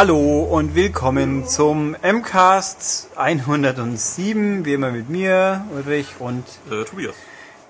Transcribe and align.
Hallo 0.00 0.44
und 0.50 0.74
willkommen 0.74 1.46
zum 1.46 1.94
MCAST 2.02 3.08
107, 3.16 4.64
wie 4.64 4.72
immer 4.72 4.92
mit 4.92 5.10
mir, 5.10 5.66
Ulrich 5.76 6.14
und 6.18 6.42
Äh, 6.70 6.84
Tobias. 6.84 7.14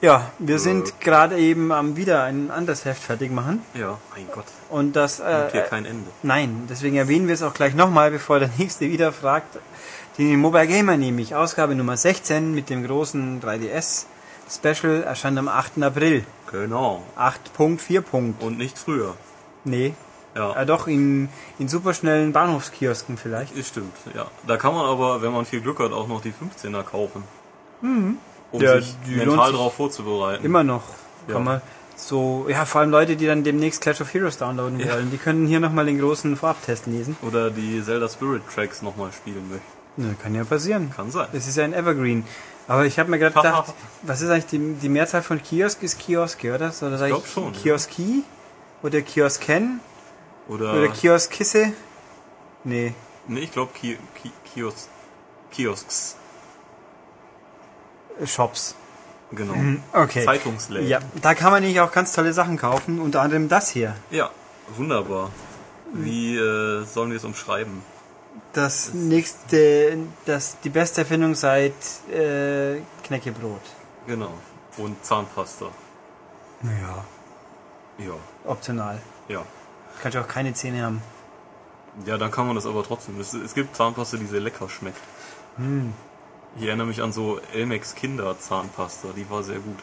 ja, 0.00 0.30
wir 0.38 0.60
sind 0.60 1.00
gerade 1.00 1.36
eben 1.36 1.72
am 1.72 1.96
wieder 1.96 2.22
ein 2.22 2.52
anderes 2.52 2.84
Heft 2.84 3.02
fertig 3.02 3.32
machen 3.32 3.62
Ja, 3.74 3.98
mein 4.14 4.28
Gott. 4.32 4.44
und 4.68 4.94
das 4.94 5.18
Nimmt 5.18 5.50
hier 5.50 5.64
äh, 5.64 5.68
kein 5.68 5.84
Ende. 5.84 6.08
nein, 6.22 6.68
deswegen 6.70 6.94
erwähnen 6.94 7.26
wir 7.26 7.34
es 7.34 7.42
auch 7.42 7.52
gleich 7.52 7.74
nochmal, 7.74 8.12
bevor 8.12 8.38
der 8.38 8.50
nächste 8.58 8.88
wieder 8.88 9.10
fragt. 9.12 9.58
Die 10.16 10.36
Mobile 10.36 10.68
Gamer 10.68 10.96
nämlich, 10.96 11.34
Ausgabe 11.34 11.74
Nummer 11.74 11.96
16 11.96 12.54
mit 12.54 12.70
dem 12.70 12.86
großen 12.86 13.42
3DS 13.42 14.04
Special 14.48 15.02
erscheint 15.02 15.36
am 15.36 15.48
8. 15.48 15.82
April. 15.82 16.24
Genau. 16.52 17.02
8.4 17.18 18.00
Punkt. 18.02 18.40
Und 18.40 18.56
nicht 18.56 18.78
früher. 18.78 19.16
Nee, 19.64 19.94
Ja. 20.34 20.54
ja 20.54 20.64
doch 20.64 20.86
in, 20.86 21.28
in 21.58 21.68
superschnellen 21.68 22.32
Bahnhofskiosken 22.32 23.16
vielleicht. 23.16 23.58
Das 23.58 23.66
stimmt, 23.68 23.94
ja. 24.14 24.26
Da 24.46 24.56
kann 24.56 24.74
man 24.74 24.86
aber, 24.86 25.22
wenn 25.22 25.32
man 25.32 25.44
viel 25.44 25.60
Glück 25.60 25.78
hat, 25.80 25.92
auch 25.92 26.08
noch 26.08 26.20
die 26.22 26.32
15er 26.32 26.82
kaufen. 26.82 27.24
Um 27.82 28.18
Ja, 28.52 28.80
sich 28.80 28.94
mental 29.06 29.52
darauf 29.52 29.74
vorzubereiten. 29.74 30.44
Immer 30.44 30.62
noch. 30.64 30.82
Ja. 31.26 31.34
Kann 31.34 31.44
man 31.44 31.62
so, 31.96 32.46
ja, 32.48 32.64
vor 32.64 32.80
allem 32.80 32.90
Leute, 32.90 33.16
die 33.16 33.26
dann 33.26 33.44
demnächst 33.44 33.82
Clash 33.82 34.00
of 34.00 34.12
Heroes 34.12 34.38
downloaden 34.38 34.80
Ja. 34.80 34.94
wollen, 34.94 35.10
die 35.10 35.18
können 35.18 35.46
hier 35.46 35.60
nochmal 35.60 35.86
den 35.86 35.98
großen 35.98 36.36
Vorabtest 36.36 36.86
lesen. 36.86 37.16
Oder 37.22 37.50
die 37.50 37.82
Zelda 37.84 38.08
Spirit 38.08 38.42
Tracks 38.52 38.82
nochmal 38.82 39.12
spielen 39.12 39.50
möchten. 39.50 40.16
Kann 40.22 40.34
ja 40.34 40.44
passieren. 40.44 40.90
Kann 40.94 41.10
sein. 41.10 41.28
Das 41.32 41.46
ist 41.46 41.56
ja 41.56 41.64
ein 41.64 41.74
Evergreen. 41.74 42.24
Aber 42.68 42.86
ich 42.86 42.98
habe 42.98 43.10
mir 43.10 43.18
gerade 43.18 43.34
gedacht, 43.34 43.74
was 44.02 44.22
ist 44.22 44.30
eigentlich 44.30 44.46
die, 44.46 44.74
die 44.80 44.88
Mehrzahl 44.88 45.22
von 45.22 45.42
Kiosk? 45.42 45.82
Ist 45.82 45.98
Kioske, 45.98 46.54
oder? 46.54 46.72
Oder 46.80 46.98
sag 46.98 47.08
glaub 47.08 47.26
schon, 47.26 47.52
ja. 47.52 47.60
Kioski? 47.60 48.22
Oder 48.82 49.02
Kiosken? 49.02 49.80
Oder, 50.50 50.74
Oder 50.74 50.88
Kioskisse? 50.88 51.72
Nee. 52.64 52.92
nee, 53.28 53.40
ich 53.40 53.52
glaube 53.52 53.72
Ki 53.72 53.96
Ki 54.16 54.32
Kios 54.52 54.88
Kiosks. 55.52 56.16
Shops. 58.24 58.74
Genau. 59.30 59.54
Okay. 59.92 60.24
Zeitungsläden. 60.24 60.88
Ja, 60.88 60.98
da 61.22 61.34
kann 61.34 61.52
man 61.52 61.62
nämlich 61.62 61.80
auch 61.80 61.92
ganz 61.92 62.12
tolle 62.12 62.32
Sachen 62.32 62.56
kaufen, 62.56 62.98
unter 63.00 63.22
anderem 63.22 63.48
das 63.48 63.70
hier. 63.70 63.94
ja, 64.10 64.30
wunderbar. 64.76 65.30
Wie 65.92 66.36
äh, 66.36 66.84
sollen 66.84 67.10
wir 67.10 67.16
es 67.16 67.24
umschreiben? 67.24 67.82
Das 68.52 68.92
nächste, 68.92 69.98
das 70.26 70.58
die 70.60 70.68
beste 70.68 71.02
Erfindung 71.02 71.34
seit 71.36 71.74
äh, 72.12 72.80
Knäckebrot. 73.04 73.62
Genau. 74.06 74.32
Und 74.78 75.04
Zahnpasta. 75.04 75.66
Naja. 76.62 77.04
Ja. 77.98 78.14
Optional. 78.44 79.00
Ja. 79.28 79.44
Kannst 80.02 80.16
du 80.16 80.20
auch 80.20 80.28
keine 80.28 80.54
Zähne 80.54 80.82
haben. 80.84 81.02
Ja, 82.06 82.16
dann 82.16 82.30
kann 82.30 82.46
man 82.46 82.56
das 82.56 82.66
aber 82.66 82.82
trotzdem. 82.84 83.18
Es, 83.20 83.34
es 83.34 83.54
gibt 83.54 83.76
Zahnpasta, 83.76 84.16
die 84.16 84.26
sehr 84.26 84.40
lecker 84.40 84.68
schmeckt. 84.68 85.00
Hm. 85.56 85.92
Ich 86.56 86.66
erinnere 86.66 86.86
mich 86.86 87.02
an 87.02 87.12
so 87.12 87.38
Elmex 87.52 87.94
Kinder 87.94 88.38
Zahnpasta, 88.38 89.08
die 89.16 89.28
war 89.30 89.42
sehr 89.42 89.58
gut. 89.58 89.78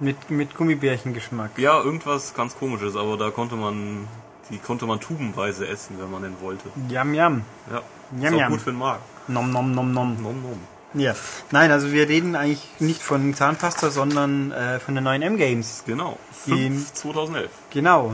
Mit, 0.00 0.30
mit 0.30 0.54
Gummibärchengeschmack. 0.56 1.58
Ja, 1.58 1.80
irgendwas 1.80 2.34
ganz 2.34 2.56
komisches, 2.56 2.96
aber 2.96 3.16
da 3.16 3.30
konnte 3.30 3.54
man, 3.56 4.08
die 4.50 4.58
konnte 4.58 4.86
man 4.86 5.00
tubenweise 5.00 5.66
essen, 5.68 5.96
wenn 6.00 6.10
man 6.10 6.22
denn 6.22 6.40
wollte. 6.40 6.68
Yam 6.88 7.14
yam. 7.14 7.44
Ja, 7.70 7.82
Yum, 8.10 8.24
ist 8.24 8.34
auch 8.34 8.40
yum. 8.40 8.48
gut 8.50 8.60
für 8.60 8.70
den 8.72 8.78
Magen. 8.78 9.02
Nom 9.28 9.50
nom 9.52 9.72
nom 9.72 9.92
nom. 9.92 10.22
Nom 10.22 10.42
nom. 10.42 10.60
Ja. 10.94 11.14
Nein, 11.50 11.70
also 11.70 11.90
wir 11.92 12.08
reden 12.08 12.36
eigentlich 12.36 12.66
nicht 12.78 13.00
von 13.02 13.32
Zahnpasta, 13.34 13.90
sondern 13.90 14.52
äh, 14.52 14.78
von 14.78 14.94
den 14.94 15.04
neuen 15.04 15.22
M-Games. 15.22 15.84
Genau. 15.86 16.18
Die- 16.46 16.50
5 16.50 16.92
2011. 16.92 17.50
Genau, 17.70 18.12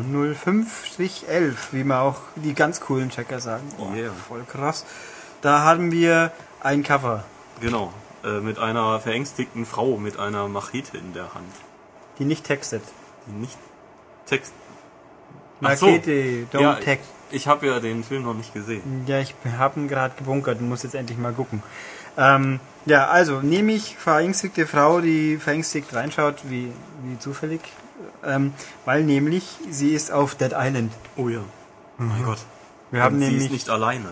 05-11, 0.77 1.55
wie 1.73 1.85
man 1.85 1.99
auch 1.99 2.21
die 2.37 2.55
ganz 2.55 2.81
coolen 2.81 3.11
Checker 3.11 3.41
sagen. 3.41 3.65
Oh, 3.79 3.95
Yeah. 3.95 4.13
Voll 4.29 4.45
krass. 4.45 4.85
Da 5.41 5.63
haben 5.63 5.91
wir 5.93 6.33
ein 6.61 6.83
Cover, 6.83 7.25
Genau. 7.61 7.93
Äh, 8.25 8.41
mit 8.41 8.59
einer 8.59 8.99
verängstigten 9.01 9.65
Frau 9.65 9.97
mit 9.97 10.19
einer 10.19 10.49
Machete 10.49 10.99
in 10.99 11.13
der 11.13 11.35
Hand. 11.35 11.53
die 12.19 12.25
nicht 12.25 12.45
textet. 12.45 12.83
Die 13.27 13.33
nicht 13.33 13.57
Text. 14.27 14.53
Ach 15.63 15.77
so. 15.77 15.87
Machete, 15.87 16.47
don't 16.53 16.61
Ja, 16.61 16.75
text. 16.75 17.09
ich 17.31 17.47
habe 17.49 17.67
ja 17.67 17.79
den 17.81 18.03
Film 18.05 18.25
noch 18.25 18.35
nicht 18.35 18.53
gesehen. 18.53 19.05
Ja, 19.07 19.21
ich 19.21 19.35
habe 19.57 19.81
ihn 19.81 19.89
gerade 19.89 20.15
gebunkert 20.17 20.61
und 20.61 20.69
muss 20.69 20.83
jetzt 20.83 20.95
endlich 20.97 21.17
mal 21.19 21.33
gucken. 21.33 21.63
Ähm, 22.19 22.61
ja, 22.85 23.07
also 23.07 23.41
nehme 23.41 23.73
ich 23.73 23.97
verängstigte 23.97 24.67
Frau, 24.67 25.01
die 25.01 25.37
verängstigt 25.37 25.95
reinschaut, 25.95 26.37
wie, 26.51 26.73
wie 27.05 27.19
zufällig, 27.19 27.61
ähm, 28.25 28.53
weil 28.85 29.05
nämlich 29.05 29.57
sie 29.71 29.95
ist 29.95 30.11
auf 30.11 30.35
Dead 30.35 30.53
Island. 30.57 30.93
Oh 31.17 31.29
ja. 31.29 31.41
Oh 31.99 32.03
mein 32.03 32.25
Gott. 32.25 32.39
Wir 32.91 33.03
haben 33.03 33.17
Und 33.17 33.21
sie 33.21 33.27
nämlich, 33.27 33.47
ist 33.47 33.53
nicht 33.53 33.71
alleine. 33.71 34.09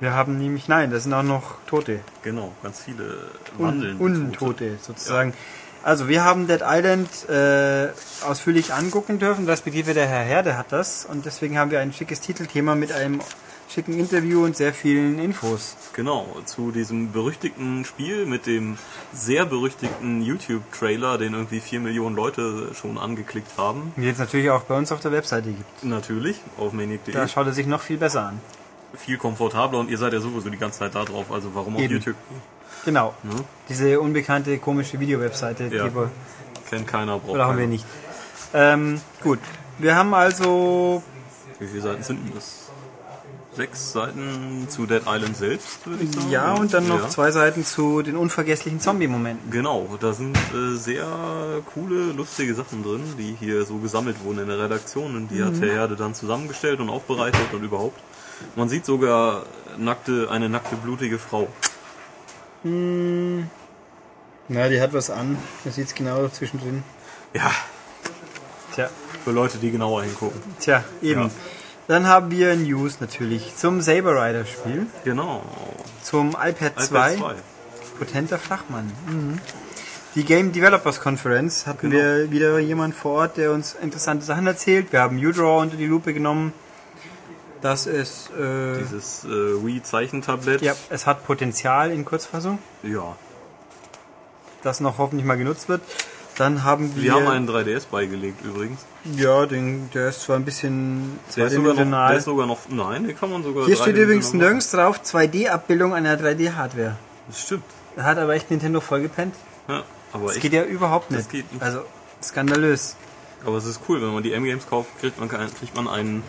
wir 0.00 0.14
haben 0.14 0.38
nämlich, 0.38 0.68
nein, 0.68 0.90
das 0.90 1.02
sind 1.02 1.12
auch 1.12 1.22
noch 1.22 1.56
Tote, 1.66 2.00
Genau, 2.22 2.52
ganz 2.62 2.80
viele 2.82 3.04
Un 3.58 3.66
wandelnde 3.66 4.02
Untote 4.04 4.78
sozusagen. 4.80 5.34
Also 5.82 6.08
wir 6.08 6.24
haben 6.24 6.46
Dead 6.46 6.60
Island 6.64 7.08
äh, 7.28 7.88
ausführlich 8.26 8.72
angucken 8.72 9.18
dürfen, 9.18 9.46
respektive 9.46 9.94
der 9.94 10.06
Herr 10.06 10.42
der 10.42 10.56
hat 10.58 10.72
das 10.72 11.04
und 11.04 11.24
deswegen 11.26 11.58
haben 11.58 11.70
wir 11.70 11.80
ein 11.80 11.92
schickes 11.92 12.20
Titelthema 12.20 12.74
mit 12.74 12.92
einem 12.92 13.20
schicken 13.68 13.98
Interview 13.98 14.44
und 14.44 14.56
sehr 14.56 14.72
vielen 14.72 15.18
Infos. 15.18 15.76
Genau, 15.92 16.26
zu 16.44 16.70
diesem 16.70 17.12
berüchtigten 17.12 17.84
Spiel 17.84 18.24
mit 18.26 18.46
dem 18.46 18.78
sehr 19.12 19.44
berüchtigten 19.46 20.22
YouTube-Trailer, 20.22 21.18
den 21.18 21.34
irgendwie 21.34 21.60
vier 21.60 21.80
Millionen 21.80 22.16
Leute 22.16 22.70
schon 22.74 22.98
angeklickt 22.98 23.50
haben. 23.56 23.92
Die 23.96 24.02
jetzt 24.02 24.18
natürlich 24.18 24.50
auch 24.50 24.62
bei 24.62 24.76
uns 24.76 24.90
auf 24.92 25.00
der 25.00 25.12
Webseite 25.12 25.50
gibt. 25.50 25.84
Natürlich, 25.84 26.40
auf 26.56 26.72
maniac.de. 26.72 27.12
Da 27.14 27.28
schaut 27.28 27.46
er 27.46 27.52
sich 27.52 27.66
noch 27.66 27.82
viel 27.82 27.98
besser 27.98 28.22
an. 28.26 28.40
Viel 28.94 29.18
komfortabler 29.18 29.78
und 29.80 29.90
ihr 29.90 29.98
seid 29.98 30.14
ja 30.14 30.20
sowieso 30.20 30.48
die 30.48 30.56
ganze 30.56 30.78
Zeit 30.78 30.94
da 30.94 31.04
drauf, 31.04 31.30
also 31.30 31.50
warum 31.54 31.76
auf 31.76 31.82
Eben. 31.82 31.94
YouTube? 31.94 32.16
Genau. 32.84 33.14
Ne? 33.22 33.34
Diese 33.68 34.00
unbekannte, 34.00 34.56
komische 34.58 34.98
Videowebseite, 34.98 35.64
Ja. 35.64 35.88
die 35.88 35.94
wir, 35.94 36.10
Kennt 36.70 36.86
keiner, 36.86 37.18
braucht 37.18 37.36
brauchen 37.36 37.58
wir 37.58 37.66
nicht. 37.66 37.84
Ähm, 38.54 39.00
gut. 39.22 39.40
Wir 39.78 39.94
haben 39.94 40.14
also, 40.14 41.02
Wie 41.58 41.66
viele 41.66 41.82
Seiten 41.82 42.02
sind 42.02 42.24
denn 42.26 42.34
das? 42.34 42.67
Sechs 43.58 43.90
Seiten 43.90 44.66
zu 44.68 44.86
Dead 44.86 45.02
Island 45.04 45.36
selbst, 45.36 45.84
würde 45.84 46.04
ich 46.04 46.14
sagen. 46.14 46.30
ja, 46.30 46.54
und 46.54 46.72
dann 46.72 46.86
noch 46.86 47.00
Ja. 47.02 47.08
zwei 47.08 47.32
Seiten 47.32 47.64
zu 47.64 48.02
den 48.02 48.16
unvergesslichen 48.16 48.78
Zombie-Momenten. 48.78 49.50
Genau, 49.50 49.96
da 49.98 50.12
sind 50.12 50.36
äh, 50.54 50.76
sehr 50.76 51.04
coole, 51.74 52.12
lustige 52.12 52.54
Sachen 52.54 52.84
drin, 52.84 53.02
die 53.18 53.36
hier 53.40 53.64
so 53.64 53.78
gesammelt 53.78 54.22
wurden 54.22 54.38
in 54.38 54.46
der 54.46 54.60
Redaktion 54.60 55.16
und 55.16 55.28
die 55.32 55.42
hat 55.42 55.54
Mhm. 55.54 55.60
der 55.62 55.72
Herde 55.72 55.96
dann 55.96 56.14
zusammengestellt 56.14 56.78
und 56.78 56.88
aufbereitet 56.88 57.52
und 57.52 57.64
überhaupt. 57.64 57.98
Man 58.54 58.68
sieht 58.68 58.86
sogar 58.86 59.42
nackte, 59.76 60.28
eine 60.30 60.48
nackte, 60.48 60.76
blutige 60.76 61.18
Frau. 61.18 61.48
Na, 62.62 62.68
die 64.68 64.80
hat 64.80 64.92
was 64.92 65.10
an. 65.10 65.36
Man 65.64 65.74
sieht 65.74 65.88
es 65.88 65.94
genau 65.96 66.28
zwischendrin. 66.28 66.84
Ja, 67.34 67.50
Tja, 68.74 68.88
für 69.24 69.32
Leute, 69.32 69.58
die 69.58 69.72
genauer 69.72 70.04
hingucken. 70.04 70.40
tja, 70.60 70.84
eben. 71.02 71.22
Ja. 71.22 71.30
Dann 71.88 72.06
haben 72.06 72.30
wir 72.30 72.54
News 72.54 73.00
natürlich 73.00 73.56
zum 73.56 73.80
Saber 73.80 74.12
Rider 74.14 74.44
Spiel, 74.44 74.86
Genau. 75.04 75.42
zum 76.02 76.30
iPad 76.40 76.78
2, 76.80 77.14
iPad 77.14 77.18
2. 77.18 77.34
potenter 77.98 78.38
Flachmann. 78.38 78.92
Mhm. 79.06 79.38
Die 80.14 80.24
Game 80.24 80.52
Developers 80.52 81.00
Conference 81.00 81.66
hatten 81.66 81.90
Genau. 81.90 82.02
wir 82.02 82.30
wieder 82.30 82.58
jemand 82.58 82.94
vor 82.94 83.12
Ort, 83.22 83.36
der 83.36 83.52
uns 83.52 83.74
interessante 83.80 84.24
Sachen 84.24 84.46
erzählt. 84.46 84.92
Wir 84.92 85.00
haben 85.00 85.16
U-Draw 85.18 85.60
unter 85.62 85.76
die 85.76 85.86
Lupe 85.86 86.12
genommen. 86.12 86.52
Das 87.62 87.86
ist, 87.86 88.30
äh, 88.38 88.78
Dieses 88.78 89.24
äh, 89.24 89.28
Wii-Zeichentablett. 89.28 90.60
ja, 90.62 90.74
es 90.90 91.06
hat 91.06 91.26
Potenzial 91.26 91.90
in 91.90 92.04
Kurzfassung, 92.04 92.58
ja. 92.84 93.16
das 94.62 94.80
noch 94.80 94.98
hoffentlich 94.98 95.24
mal 95.26 95.36
genutzt 95.38 95.68
wird. 95.68 95.80
Dann 96.38 96.62
haben 96.64 96.94
wir, 96.96 97.02
Wir 97.02 97.12
haben 97.14 97.26
einen 97.26 97.48
3DS 97.48 97.88
beigelegt 97.90 98.44
übrigens. 98.44 98.80
ja, 99.16 99.44
den, 99.44 99.90
der 99.92 100.08
ist 100.10 100.22
zwar 100.22 100.36
ein 100.36 100.44
bisschen 100.44 101.18
Der 101.36 101.46
ist, 101.46 101.54
sogar 101.54 101.74
noch, 101.74 102.08
der 102.08 102.16
ist 102.16 102.24
sogar 102.24 102.46
noch. 102.46 102.58
Nein, 102.68 103.06
den 103.08 103.18
kann 103.18 103.30
man 103.30 103.42
sogar. 103.42 103.66
Hier 103.66 103.76
steht 103.76 103.96
übrigens 103.96 104.32
nirgends 104.32 104.70
drauf 104.70 105.00
2D-Abbildung 105.04 105.92
einer 105.94 106.16
3D-Hardware. 106.16 106.90
machen. 106.90 106.98
Das 107.28 107.40
stimmt. 107.42 107.64
Da 107.96 108.04
hat 108.04 108.18
aber 108.18 108.34
echt 108.34 108.50
Nintendo 108.50 108.80
vollgepennt. 108.80 109.34
Ja, 109.68 109.82
aber 110.12 110.26
Das 110.26 110.34
echt. 110.36 110.42
geht 110.42 110.52
ja 110.52 110.62
überhaupt 110.62 111.10
Das 111.10 111.18
nicht. 111.18 111.30
geht 111.30 111.52
nicht. 111.52 111.62
Also, 111.62 111.80
skandalös. 112.22 112.94
Aber 113.44 113.56
es 113.56 113.66
ist 113.66 113.80
cool, 113.88 114.00
wenn 114.00 114.12
man 114.14 114.22
die 114.22 114.32
M-Games 114.32 114.68
kauft, 114.68 114.88
kriegt 115.00 115.18
man, 115.18 115.28
kriegt 115.28 115.74
man 115.76 115.88
einen 115.88 116.22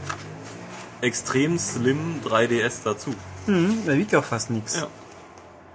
extrem 1.02 1.58
slim 1.60 2.22
3DS 2.26 2.80
dazu. 2.84 3.14
Hm, 3.46 3.80
da 3.86 3.94
wiegt 3.96 4.14
auch 4.16 4.24
fast 4.24 4.50
nichts. 4.50 4.76
Ja. 4.78 4.88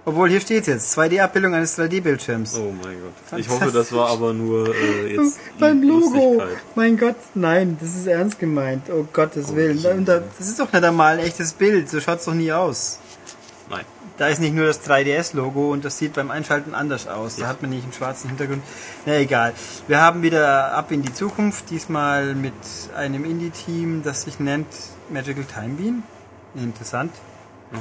Obwohl, 0.07 0.29
hier 0.29 0.39
steht 0.39 0.67
jetzt 0.67 0.95
2D-Abbildung 0.97 1.55
eines 1.55 1.77
3D-Bildschirms. 1.79 2.55
Oh 2.59 2.71
mein 2.71 2.95
Gott. 3.01 3.39
Ich 3.39 3.49
hoffe, 3.49 3.71
das 3.71 3.91
war 3.91 4.09
aber 4.09 4.33
nur 4.33 4.73
äh, 4.75 5.15
jetzt 5.15 5.39
Beim 5.59 5.81
Logo. 5.81 6.43
Mein 6.75 6.95
Gott, 6.97 7.15
nein, 7.33 7.75
das 7.81 7.95
ist 7.95 8.05
ernst 8.05 8.37
gemeint. 8.37 8.83
Oh 8.91 9.07
Gottes 9.11 9.55
Willen. 9.55 9.81
Da- 9.81 9.93
da- 10.19 10.23
Das 10.37 10.47
ist 10.47 10.59
doch 10.59 10.71
nicht 10.71 10.83
einmal 10.83 11.17
ein 11.17 11.25
echtes 11.25 11.53
Bild. 11.53 11.89
So 11.89 11.99
schaut's 11.99 12.25
doch 12.25 12.35
nie 12.35 12.51
aus. 12.51 12.99
Nein. 13.69 13.83
Da 14.17 14.27
ist 14.27 14.39
nicht 14.39 14.53
nur 14.53 14.67
das 14.67 14.79
3DS-Logo 14.87 15.71
und 15.73 15.83
das 15.83 15.97
sieht 15.97 16.13
beim 16.13 16.29
Einschalten 16.29 16.75
anders 16.75 17.07
aus. 17.07 17.37
Da 17.37 17.41
Ja. 17.41 17.47
hat 17.47 17.61
man 17.63 17.71
nicht 17.71 17.83
einen 17.83 17.91
schwarzen 17.93 18.29
Hintergrund. 18.29 18.61
Na 19.07 19.15
egal. 19.17 19.53
Wir 19.87 19.99
haben 20.01 20.21
wieder 20.21 20.71
ab 20.73 20.91
in 20.91 21.01
die 21.01 21.13
Zukunft, 21.13 21.71
diesmal 21.71 22.35
mit 22.35 22.53
einem 22.95 23.25
Indie-Team, 23.25 24.03
das 24.03 24.21
sich 24.21 24.39
nennt 24.39 24.67
Magical 25.09 25.43
Time 25.45 25.73
Beam. 25.75 26.03
Interessant. 26.55 27.11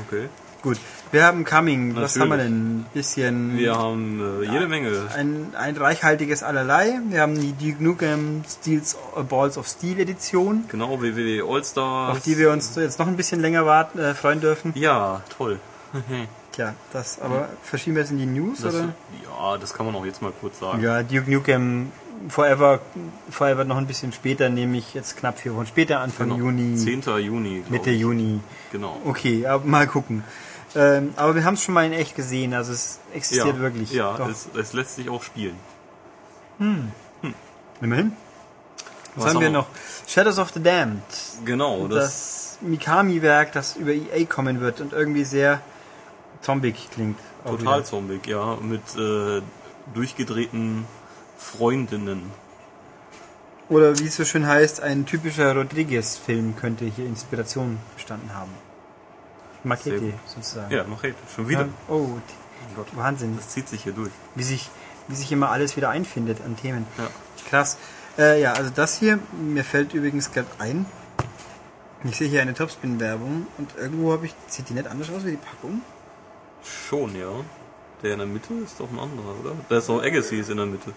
Okay. 0.08 0.28
Gut. 0.64 0.78
Wir 1.12 1.24
haben 1.26 1.44
Coming. 1.44 1.94
Was 1.94 2.16
Natürlich. 2.16 2.20
haben 2.22 2.28
wir 2.30 2.36
denn? 2.44 2.78
Ein 2.80 2.86
bisschen. 2.94 3.58
Wir 3.58 3.76
haben 3.76 4.42
äh, 4.42 4.50
jede 4.50 4.66
Menge. 4.66 4.90
ein, 5.14 5.52
ein 5.56 5.76
reichhaltiges 5.76 6.42
Allerlei. 6.42 6.98
Wir 7.10 7.20
haben 7.20 7.38
die 7.38 7.52
Duke 7.52 7.84
Nukem 7.84 8.42
Steels, 8.48 8.96
äh, 9.14 9.22
Balls 9.22 9.58
of 9.58 9.68
Steel 9.68 10.00
Edition, 10.00 10.64
Genau, 10.68 11.02
WWE 11.02 11.44
All-Stars. 11.46 12.16
auf 12.16 12.22
die 12.24 12.38
wir 12.38 12.50
uns 12.50 12.74
jetzt 12.76 12.98
noch 12.98 13.06
ein 13.06 13.16
bisschen 13.16 13.40
länger 13.42 13.66
warten, 13.66 13.98
äh, 13.98 14.14
freuen 14.14 14.40
dürfen. 14.40 14.72
Ja, 14.74 15.20
toll. 15.36 15.60
Tja, 16.52 16.72
das, 16.94 17.20
aber 17.20 17.48
verschieben 17.62 17.96
wir 17.96 18.02
jetzt 18.02 18.12
in 18.12 18.18
die 18.18 18.26
News, 18.26 18.60
Das, 18.62 18.74
oder? 18.74 18.94
ja, 19.22 19.58
das 19.58 19.74
kann 19.74 19.84
man 19.86 19.94
auch 19.96 20.06
jetzt 20.06 20.22
mal 20.22 20.32
kurz 20.40 20.60
sagen. 20.60 20.80
Ja, 20.82 21.02
Duke 21.02 21.30
Nukem 21.30 21.92
Forever, 22.28 22.78
Forever 23.28 23.64
noch 23.64 23.76
ein 23.76 23.86
bisschen 23.86 24.12
später, 24.12 24.48
nämlich 24.48 24.94
jetzt 24.94 25.16
knapp 25.16 25.38
vier 25.38 25.54
Wochen 25.54 25.66
später, 25.66 26.00
Anfang 26.00 26.28
Genau. 26.30 26.38
Juni, 26.40 26.76
10. 26.76 27.02
Juni. 27.20 27.62
Mitte 27.68 27.90
ich. 27.90 28.00
Juni. 28.00 28.40
Genau. 28.72 28.96
Okay, 29.04 29.46
aber 29.46 29.64
mal 29.66 29.86
gucken. 29.86 30.24
Ähm, 30.76 31.14
aber 31.16 31.34
wir 31.34 31.44
haben 31.44 31.54
es 31.54 31.62
schon 31.62 31.74
mal 31.74 31.86
in 31.86 31.92
echt 31.92 32.16
gesehen, 32.16 32.52
also 32.52 32.72
es 32.72 32.98
existiert 33.12 33.56
ja, 33.56 33.58
wirklich. 33.58 33.92
Ja, 33.92 34.28
es, 34.28 34.48
es 34.58 34.72
lässt 34.72 34.96
sich 34.96 35.08
auch 35.08 35.22
spielen. 35.22 35.56
Immerhin. 37.80 38.12
Was, 39.14 39.26
Was 39.26 39.34
haben 39.34 39.40
wir 39.40 39.46
haben 39.46 39.54
wir? 39.54 39.60
noch? 39.60 39.66
Shadows 40.06 40.38
of 40.38 40.50
the 40.52 40.62
Damned. 40.62 41.02
Genau, 41.44 41.86
das, 41.86 41.98
das, 42.04 42.58
Mikami-Werk, 42.62 43.52
das 43.52 43.76
über 43.76 43.92
EA 43.92 44.24
kommen 44.24 44.60
wird 44.60 44.80
und 44.80 44.92
irgendwie 44.92 45.24
sehr 45.24 45.60
zombig 46.40 46.90
klingt. 46.90 47.18
total 47.44 47.58
wieder. 47.58 47.84
zombig, 47.84 48.26
ja, 48.26 48.56
mit 48.60 48.82
äh, 48.96 49.42
durchgedrehten 49.94 50.86
Freundinnen. 51.38 52.32
Oder 53.68 53.98
wie 53.98 54.06
es 54.06 54.16
so 54.16 54.24
schön 54.24 54.46
heißt, 54.46 54.82
ein 54.82 55.06
typischer 55.06 55.54
Rodriguez-Film 55.54 56.56
könnte 56.56 56.84
hier 56.84 57.06
Inspiration 57.06 57.78
bestanden 57.96 58.34
haben. 58.34 58.50
Gut. 59.64 60.14
sozusagen. 60.26 60.70
Ja, 60.72 60.84
hey, 61.02 61.14
schon 61.34 61.48
wieder. 61.48 61.62
Ja. 61.62 61.68
Oh, 61.88 62.18
Oh 62.64 62.76
Gott, 62.76 62.86
Wahnsinn, 62.96 63.36
das 63.36 63.50
zieht 63.50 63.68
sich 63.68 63.82
hier 63.82 63.92
durch. 63.92 64.10
wie 64.34 64.42
sich, 64.42 64.70
wie 65.08 65.14
sich 65.14 65.30
immer 65.32 65.50
alles 65.50 65.76
wieder 65.76 65.90
einfindet 65.90 66.38
an 66.44 66.56
Themen. 66.56 66.86
Ja. 66.98 67.08
Krass. 67.48 67.76
Äh, 68.18 68.40
ja, 68.40 68.52
also 68.52 68.70
das 68.74 68.98
hier, 68.98 69.18
mir 69.32 69.64
fällt 69.64 69.92
übrigens 69.94 70.32
gerade 70.32 70.48
ein. 70.58 70.86
Ich 72.04 72.16
sehe 72.16 72.28
hier 72.28 72.42
eine 72.42 72.54
Topspin-Werbung 72.54 73.46
und 73.58 73.70
irgendwo 73.78 74.12
habe 74.12 74.26
ich, 74.26 74.34
sieht 74.46 74.68
die 74.68 74.74
nicht 74.74 74.86
anders 74.86 75.10
aus 75.10 75.24
wie 75.24 75.32
die 75.32 75.36
Packung? 75.36 75.80
Schon, 76.62 77.16
ja. 77.16 77.30
Der 78.02 78.12
in 78.12 78.18
der 78.18 78.28
Mitte 78.28 78.52
ist 78.62 78.78
doch 78.78 78.90
ein 78.90 78.98
anderer, 78.98 79.34
oder? 79.40 79.52
Da 79.68 79.78
ist 79.78 79.88
doch 79.88 80.02
Agassiz 80.02 80.48
in 80.48 80.58
der 80.58 80.66
Mitte. 80.66 80.92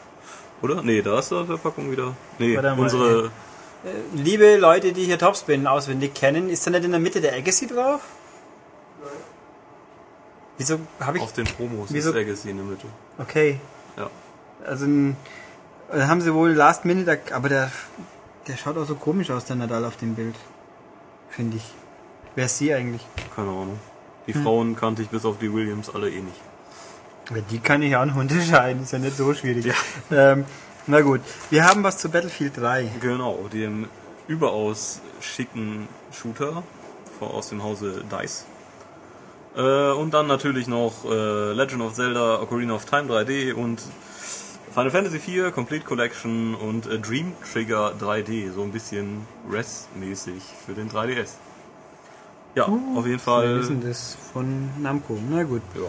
Oder? 0.61 0.81
Nee, 0.83 1.01
da 1.01 1.19
ist 1.19 1.31
der 1.31 1.45
Verpackung 1.45 1.91
wieder. 1.91 2.13
Nee, 2.39 2.57
unsere. 2.57 3.31
Äh, 3.85 3.89
liebe 4.15 4.57
Leute, 4.57 4.91
die 4.91 5.05
hier 5.05 5.17
Topspin 5.19 5.67
auswendig 5.67 6.13
kennen, 6.13 6.49
ist 6.49 6.65
da 6.67 6.71
nicht 6.71 6.83
in 6.83 6.91
der 6.91 6.99
Mitte 6.99 7.21
der 7.21 7.35
Agassi 7.35 7.67
drauf? 7.67 8.01
Wieso 10.57 10.79
habe 10.99 11.17
ich... 11.17 11.23
Auf 11.23 11.33
den 11.33 11.45
Promos 11.45 11.89
Wieso- 11.91 12.09
ist 12.11 12.15
Agassi 12.15 12.49
in 12.49 12.57
der 12.57 12.65
Mitte. 12.65 12.87
Okay, 13.17 13.59
Ja. 13.97 14.09
also 14.65 14.85
ein, 14.85 15.15
da 15.91 16.07
haben 16.07 16.21
sie 16.21 16.33
wohl 16.33 16.51
Last 16.51 16.85
Minute, 16.85 17.19
aber 17.31 17.49
der, 17.49 17.71
der 18.47 18.57
schaut 18.57 18.77
auch 18.77 18.85
so 18.85 18.95
komisch 18.95 19.29
aus, 19.31 19.45
der 19.45 19.55
Nadal 19.55 19.85
auf 19.85 19.97
dem 19.97 20.15
Bild. 20.15 20.35
Finde 21.29 21.57
ich. 21.57 21.73
Wer 22.35 22.45
ist 22.45 22.57
sie 22.57 22.73
eigentlich? 22.73 23.05
Keine 23.35 23.49
Ahnung. 23.49 23.79
Die 24.27 24.33
Hm. 24.33 24.43
Frauen 24.43 24.75
kannte 24.75 25.01
ich 25.01 25.09
bis 25.09 25.25
auf 25.25 25.37
die 25.39 25.53
Williams 25.53 25.89
alle 25.93 26.09
eh 26.09 26.21
nicht. 26.21 26.41
Ja, 27.29 27.37
die 27.51 27.59
kann 27.59 27.81
ich 27.81 27.95
auch 27.95 28.05
noch 28.05 28.15
unterscheiden, 28.25 28.83
ist 28.83 28.93
ja 28.93 28.99
nicht 28.99 29.15
so 29.17 29.33
schwierig. 29.33 29.71
Ähm, 30.11 30.45
na 30.87 31.01
gut, 31.01 31.21
wir 31.49 31.65
haben 31.65 31.83
was 31.83 31.97
zu 31.97 32.09
Battlefield 32.09 32.57
3. 32.57 32.89
Genau, 33.01 33.47
dem 33.51 33.87
überaus 34.27 35.01
schicken 35.21 35.87
Shooter 36.11 36.63
aus 37.19 37.49
dem 37.49 37.63
Hause 37.63 38.03
DICE. 38.11 38.45
Äh, 39.57 39.91
und 39.91 40.13
dann 40.13 40.27
natürlich 40.27 40.67
noch 40.67 41.03
äh, 41.05 41.51
Legend 41.53 41.81
of 41.81 41.93
Zelda, 41.93 42.39
Ocarina 42.41 42.75
of 42.75 42.85
Time 42.85 43.11
3D 43.11 43.53
und 43.53 43.81
Final 44.71 44.91
Fantasy 44.91 45.17
IV 45.17 45.51
Complete 45.51 45.83
Collection 45.83 46.53
und 46.53 46.85
äh, 46.85 46.99
Dream 46.99 47.33
Trigger 47.51 47.93
3D, 47.99 48.51
so 48.53 48.61
ein 48.61 48.71
bisschen 48.71 49.25
Res-mäßig 49.51 50.43
für 50.63 50.73
den 50.73 50.91
3DS. 50.91 51.31
Ja, 52.53 52.65
auf 52.65 53.05
jeden 53.05 53.05
Wir 53.05 53.19
Fall 53.19 53.59
wissen 53.59 53.81
das 53.81 54.15
von 54.31 54.69
Namco. 54.79 55.17
Na 55.29 55.43
gut. 55.43 55.63
ja, 55.75 55.81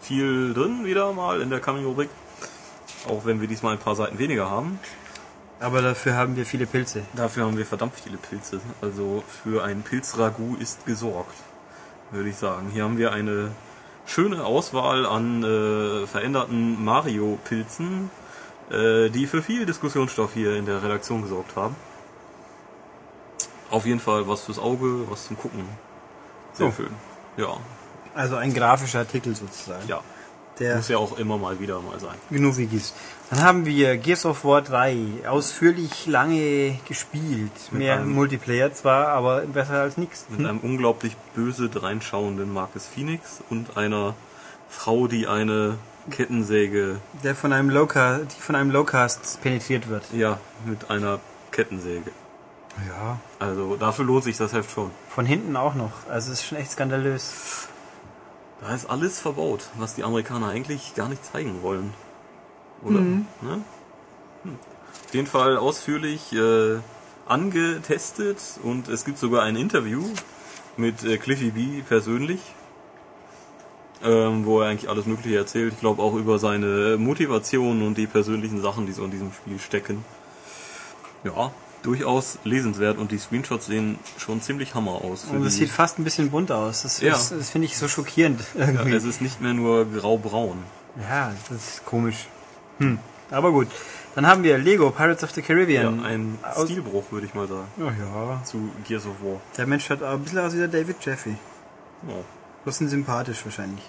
viel 0.00 0.52
drin 0.52 0.84
wieder 0.84 1.12
mal 1.14 1.40
in 1.40 1.48
der 1.48 1.60
Coming-Rubrik. 1.60 2.10
Auch 3.08 3.24
wenn 3.24 3.40
wir 3.40 3.48
diesmal 3.48 3.72
ein 3.72 3.78
paar 3.78 3.96
Seiten 3.96 4.18
weniger 4.18 4.50
haben. 4.50 4.78
Aber 5.60 5.80
dafür 5.80 6.14
haben 6.14 6.36
wir 6.36 6.44
viele 6.44 6.66
Pilze. 6.66 7.02
Dafür 7.14 7.46
haben 7.46 7.56
wir 7.56 7.64
verdammt 7.64 7.94
viele 7.94 8.18
Pilze. 8.18 8.60
Also 8.82 9.22
für 9.26 9.64
ein 9.64 9.82
Pilzragout 9.82 10.56
ist 10.60 10.84
gesorgt, 10.84 11.34
würde 12.14 12.28
ich 12.30 12.36
sagen. 12.36 12.70
Hier 12.72 12.84
haben 12.84 12.98
wir 12.98 13.12
eine 13.12 13.50
schöne 14.06 14.44
Auswahl 14.44 15.06
an 15.06 15.42
äh, 15.42 16.06
veränderten 16.06 16.84
Mario-Pilzen, 16.84 18.10
äh, 18.70 19.08
die 19.10 19.26
für 19.26 19.42
viel 19.42 19.66
Diskussionsstoff 19.66 20.34
hier 20.34 20.56
in 20.56 20.66
der 20.66 20.82
Redaktion 20.82 21.22
gesorgt 21.22 21.56
haben. 21.56 21.74
Auf 23.70 23.86
jeden 23.86 24.00
Fall 24.00 24.28
was 24.28 24.42
fürs 24.42 24.58
Auge, 24.58 25.10
was 25.10 25.26
zum 25.26 25.36
Gucken. 25.38 25.64
Sehr 26.52 26.68
Oh. 26.68 26.72
schön. 26.72 26.90
Ja, 27.36 27.56
Also 28.14 28.36
ein 28.36 28.54
grafischer 28.54 29.00
Artikel 29.00 29.34
sozusagen. 29.34 29.86
ja. 29.88 30.00
Der 30.60 30.76
Muss 30.76 30.88
ja 30.88 30.98
auch 30.98 31.18
immer 31.18 31.36
mal 31.36 31.58
wieder 31.58 31.80
mal 31.80 31.98
sein. 31.98 32.14
genug 32.30 32.56
wie 32.58 32.66
gießt. 32.66 32.94
Dann 33.30 33.42
haben 33.42 33.66
wir 33.66 33.96
Gears 33.96 34.24
of 34.26 34.44
War 34.44 34.62
3 34.62 34.96
ausführlich 35.26 36.06
lange 36.06 36.78
gespielt. 36.86 37.50
Mehr 37.72 37.96
einem- 37.96 38.12
Multiplayer 38.12 38.72
zwar, 38.72 39.08
aber 39.08 39.40
besser 39.40 39.80
als 39.80 39.96
nichts. 39.96 40.26
Mit 40.28 40.46
einem 40.46 40.60
unglaublich 40.60 41.16
böse 41.34 41.68
dreinschauenden 41.68 42.52
Marcus 42.52 42.86
Phoenix 42.86 43.42
und 43.50 43.76
einer 43.76 44.14
Frau, 44.68 45.08
die 45.08 45.26
eine 45.26 45.76
Kettensäge 46.10 46.98
Der 47.24 47.34
von 47.34 47.52
einem 47.52 47.70
Lowcast, 47.70 48.26
die 48.36 48.40
von 48.40 48.54
einem 48.54 48.70
Lowcast 48.70 49.40
penetriert 49.42 49.88
wird. 49.88 50.04
Ja, 50.12 50.38
mit 50.66 50.90
einer 50.90 51.18
Kettensäge. 51.50 52.10
Ja. 52.88 53.18
Also 53.38 53.76
dafür 53.76 54.04
lohnt 54.04 54.24
sich 54.24 54.36
das 54.36 54.52
Heft 54.52 54.70
schon. 54.70 54.90
Von 55.08 55.26
hinten 55.26 55.56
auch 55.56 55.74
noch. 55.74 55.92
Also 56.10 56.30
es 56.32 56.40
ist 56.40 56.46
schon 56.46 56.58
echt 56.58 56.72
skandalös. 56.72 57.32
Da 58.60 58.74
ist 58.74 58.88
alles 58.88 59.20
verbaut, 59.20 59.68
was 59.76 59.94
die 59.94 60.04
Amerikaner 60.04 60.48
eigentlich 60.48 60.94
gar 60.94 61.08
nicht 61.08 61.24
zeigen 61.24 61.62
wollen. 61.62 61.92
Oder? 62.82 63.00
Ne? 63.00 63.26
Hm. 64.42 64.58
Auf 65.06 65.14
jeden 65.14 65.26
Fall 65.26 65.56
ausführlich 65.56 66.32
äh, 66.32 66.78
angetestet 67.26 68.38
und 68.62 68.88
es 68.88 69.04
gibt 69.04 69.18
sogar 69.18 69.42
ein 69.42 69.56
Interview 69.56 70.04
mit 70.76 71.04
äh, 71.04 71.18
Cliffy 71.18 71.50
B 71.50 71.82
persönlich, 71.82 72.40
ähm, 74.02 74.44
wo 74.44 74.60
er 74.60 74.68
eigentlich 74.68 74.90
alles 74.90 75.06
Mögliche 75.06 75.36
erzählt. 75.36 75.72
Ich 75.72 75.80
glaube 75.80 76.02
auch 76.02 76.14
über 76.14 76.38
seine 76.38 76.96
Motivation 76.98 77.82
und 77.82 77.96
die 77.96 78.06
persönlichen 78.06 78.60
Sachen, 78.60 78.86
die 78.86 78.92
so 78.92 79.04
in 79.04 79.10
diesem 79.10 79.32
Spiel 79.32 79.58
stecken. 79.58 80.04
Ja, 81.22 81.52
durchaus 81.84 82.38
lesenswert 82.44 82.98
und 82.98 83.12
die 83.12 83.18
Screenshots 83.18 83.66
sehen 83.66 83.98
schon 84.18 84.40
ziemlich 84.42 84.74
hammer 84.74 84.92
aus. 85.04 85.24
Und 85.24 85.44
es 85.46 85.54
sieht 85.54 85.70
fast 85.70 85.98
ein 85.98 86.04
bisschen 86.04 86.30
bunt 86.30 86.50
aus. 86.50 86.82
Das, 86.82 87.00
Ja. 87.00 87.14
ist- 87.14 87.30
das 87.30 87.50
finde 87.50 87.66
ich 87.66 87.78
so 87.78 87.86
schockierend 87.88 88.40
ja, 88.54 88.66
irgendwie. 88.66 88.92
es 88.94 89.04
ist 89.04 89.20
nicht 89.20 89.40
mehr 89.40 89.54
nur 89.54 89.84
grau-braun. 89.84 90.58
Ja, 91.08 91.32
das 91.48 91.58
ist 91.68 91.86
komisch. 91.86 92.26
Hm. 92.78 92.98
Aber 93.30 93.52
gut. 93.52 93.68
Dann 94.14 94.26
haben 94.26 94.42
wir 94.44 94.58
Lego 94.58 94.90
Pirates 94.90 95.24
of 95.24 95.32
the 95.32 95.40
Ja, 95.40 95.46
Caribbean. 95.46 96.04
ein 96.04 96.38
Aus- 96.42 96.64
Stilbruch, 96.70 97.04
würde 97.10 97.26
ich 97.26 97.34
mal 97.34 97.48
sagen, 97.48 97.66
Oh 97.78 97.82
ja. 97.84 98.42
zu 98.44 98.70
Gears 98.86 99.06
of 99.06 99.14
War. 99.22 99.40
Der 99.56 99.66
Mensch 99.66 99.86
schaut 99.86 100.02
auch 100.02 100.12
ein 100.12 100.20
bisschen 100.22 100.38
aus 100.38 100.52
wie 100.54 100.58
der 100.58 100.68
David 100.68 100.96
Jeffy. 101.04 101.36
Ja, 102.08 102.14
Bisschen 102.64 102.88
sympathisch 102.88 103.44
wahrscheinlich. 103.44 103.82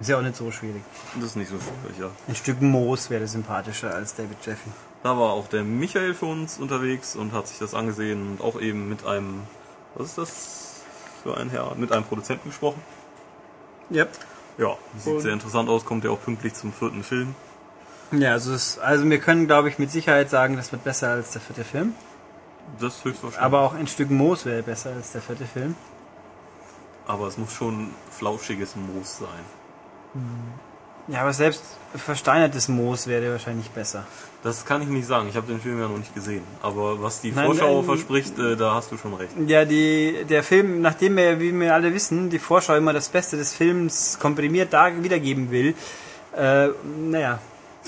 Ist 0.00 0.08
ja 0.08 0.16
auch 0.18 0.22
nicht 0.22 0.36
so 0.36 0.50
schwierig. 0.52 0.82
das 1.16 1.24
ist 1.30 1.36
nicht 1.36 1.50
so 1.50 1.56
schwierig, 1.58 1.98
ja. 1.98 2.10
Ein 2.28 2.34
Stück 2.36 2.62
Moos 2.62 3.10
wäre 3.10 3.26
sympathischer 3.26 3.92
als 3.92 4.14
David 4.14 4.36
Jeffy. 4.46 4.70
Da 5.02 5.10
war 5.16 5.30
auch 5.32 5.46
der 5.48 5.62
Michael 5.62 6.14
für 6.14 6.26
uns 6.26 6.58
unterwegs 6.58 7.14
und 7.14 7.32
hat 7.32 7.46
sich 7.48 7.58
das 7.58 7.72
angesehen 7.74 8.30
und 8.32 8.40
auch 8.40 8.60
eben 8.60 8.88
mit 8.88 9.06
einem, 9.06 9.42
was 9.94 10.08
ist 10.08 10.18
das 10.18 10.80
für 11.22 11.36
ein 11.36 11.50
Herr, 11.50 11.74
mit 11.76 11.92
einem 11.92 12.04
Produzenten 12.04 12.48
gesprochen. 12.48 12.82
Yep. 13.90 14.10
Ja, 14.58 14.76
sieht 14.96 15.14
Und- 15.14 15.20
sehr 15.20 15.32
interessant 15.32 15.68
aus, 15.68 15.84
kommt 15.84 16.04
ja 16.04 16.10
auch 16.10 16.20
pünktlich 16.20 16.54
zum 16.54 16.72
vierten 16.72 17.04
Film. 17.04 17.34
Ja, 18.10 18.32
also, 18.32 18.52
es, 18.54 18.78
also 18.78 19.08
wir 19.08 19.18
können, 19.20 19.46
glaube 19.46 19.68
ich, 19.68 19.78
mit 19.78 19.90
Sicherheit 19.90 20.30
sagen, 20.30 20.56
das 20.56 20.72
wird 20.72 20.82
besser 20.82 21.10
als 21.10 21.30
der 21.32 21.42
vierte 21.42 21.62
Film. 21.62 21.94
Das 22.80 23.04
höchstwahrscheinlich. 23.04 23.40
Aber 23.42 23.60
auch 23.60 23.74
ein 23.74 23.86
Stück 23.86 24.10
Moos 24.10 24.46
wäre 24.46 24.62
besser 24.62 24.90
als 24.94 25.12
der 25.12 25.20
vierte 25.22 25.44
Film. 25.46 25.74
Aber 27.06 27.26
es 27.26 27.38
muss 27.38 27.52
schon 27.52 27.90
flauschiges 28.10 28.76
Moos 28.76 29.18
sein. 29.18 29.44
Ja, 31.08 31.20
aber 31.22 31.32
selbst 31.32 31.62
versteinertes 31.94 32.68
Moos 32.68 33.06
wäre 33.06 33.30
wahrscheinlich 33.32 33.70
besser. 33.70 34.06
Das 34.42 34.64
kann 34.64 34.82
ich 34.82 34.88
nicht 34.88 35.06
sagen, 35.06 35.28
ich 35.28 35.36
habe 35.36 35.48
den 35.48 35.60
Film 35.60 35.80
ja 35.80 35.88
noch 35.88 35.98
nicht 35.98 36.14
gesehen. 36.14 36.44
Aber 36.62 37.02
was 37.02 37.20
die 37.20 37.32
Nein, 37.32 37.46
Vorschau 37.46 37.76
nein. 37.76 37.84
verspricht, 37.84 38.38
äh, 38.38 38.56
da 38.56 38.74
hast 38.74 38.92
du 38.92 38.96
schon 38.96 39.14
recht. 39.14 39.32
Ja, 39.46 39.64
die, 39.64 40.24
der 40.28 40.44
Film, 40.44 40.80
nachdem 40.80 41.16
wir, 41.16 41.40
wie 41.40 41.52
wir 41.52 41.74
alle 41.74 41.92
wissen, 41.92 42.30
die 42.30 42.38
Vorschau 42.38 42.76
immer 42.76 42.92
das 42.92 43.08
Beste 43.08 43.36
des 43.36 43.52
Films 43.52 44.18
komprimiert 44.20 44.72
da 44.72 44.90
wiedergeben 45.02 45.50
will, 45.50 45.74
äh, 46.36 46.68
naja, 47.10 47.40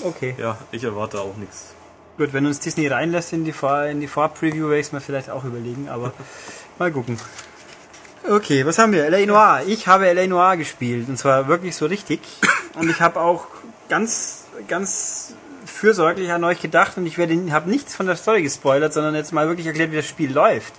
okay. 0.03 0.35
Ja, 0.37 0.57
ich 0.71 0.83
erwarte 0.83 1.21
auch 1.21 1.37
nichts. 1.37 1.73
Gut, 2.17 2.33
wenn 2.33 2.45
uns 2.45 2.59
Disney 2.59 2.87
reinlässt 2.87 3.31
in 3.31 3.45
die, 3.45 3.53
Vor 3.53 3.83
in 3.85 4.01
die 4.01 4.07
Vorpreview, 4.07 4.65
werde 4.67 4.79
ich 4.79 4.87
es 4.87 4.91
mir 4.91 4.99
vielleicht 4.99 5.29
auch 5.29 5.45
überlegen, 5.45 5.87
aber 5.87 6.11
mal 6.79 6.91
gucken. 6.91 7.17
Okay, 8.29 8.65
was 8.65 8.77
haben 8.77 8.91
wir? 8.91 9.05
L.A. 9.05 9.25
Noir. 9.25 9.61
Ich 9.67 9.87
habe 9.87 10.07
L.A. 10.09 10.27
Noir 10.27 10.57
gespielt 10.57 11.07
und 11.07 11.17
zwar 11.17 11.47
wirklich 11.47 11.75
so 11.77 11.85
richtig. 11.85 12.19
Und 12.75 12.89
ich 12.89 13.01
habe 13.01 13.19
auch 13.21 13.47
ganz, 13.89 14.45
ganz 14.67 15.33
fürsorglich 15.81 16.31
an 16.31 16.43
euch 16.43 16.61
gedacht 16.61 16.95
und 16.97 17.07
ich 17.07 17.17
werde, 17.17 17.35
habe 17.51 17.67
nichts 17.67 17.95
von 17.95 18.05
der 18.05 18.15
Story 18.15 18.43
gespoilert, 18.43 18.93
sondern 18.93 19.15
jetzt 19.15 19.33
mal 19.33 19.47
wirklich 19.47 19.65
erklärt, 19.65 19.91
wie 19.91 19.95
das 19.95 20.07
Spiel 20.07 20.31
läuft. 20.31 20.73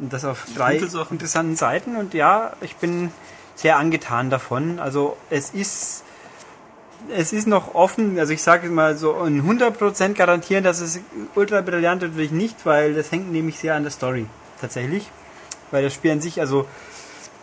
Und 0.00 0.12
das 0.12 0.24
auf 0.24 0.46
drei 0.56 0.78
interessanten 0.78 1.54
Seiten 1.54 1.94
und 1.94 2.12
ja, 2.12 2.52
ich 2.60 2.74
bin 2.74 3.12
sehr 3.54 3.76
angetan 3.76 4.28
davon. 4.28 4.80
Also 4.80 5.16
es 5.30 5.50
ist 5.50 6.02
es 7.14 7.32
ist 7.32 7.46
noch 7.46 7.76
offen, 7.76 8.18
also 8.18 8.32
ich 8.32 8.42
sage 8.42 8.68
mal 8.68 8.96
so 8.96 9.14
ein 9.14 9.42
100% 9.42 10.14
garantieren, 10.14 10.64
dass 10.64 10.80
es 10.80 10.98
ultra 11.36 11.60
brillant 11.60 12.02
wird, 12.02 12.14
würde 12.14 12.24
ich 12.24 12.32
nicht, 12.32 12.66
weil 12.66 12.94
das 12.94 13.12
hängt 13.12 13.30
nämlich 13.30 13.60
sehr 13.60 13.76
an 13.76 13.84
der 13.84 13.92
Story 13.92 14.26
tatsächlich. 14.60 15.08
Weil 15.70 15.84
das 15.84 15.94
Spiel 15.94 16.10
an 16.10 16.20
sich, 16.20 16.40
also 16.40 16.66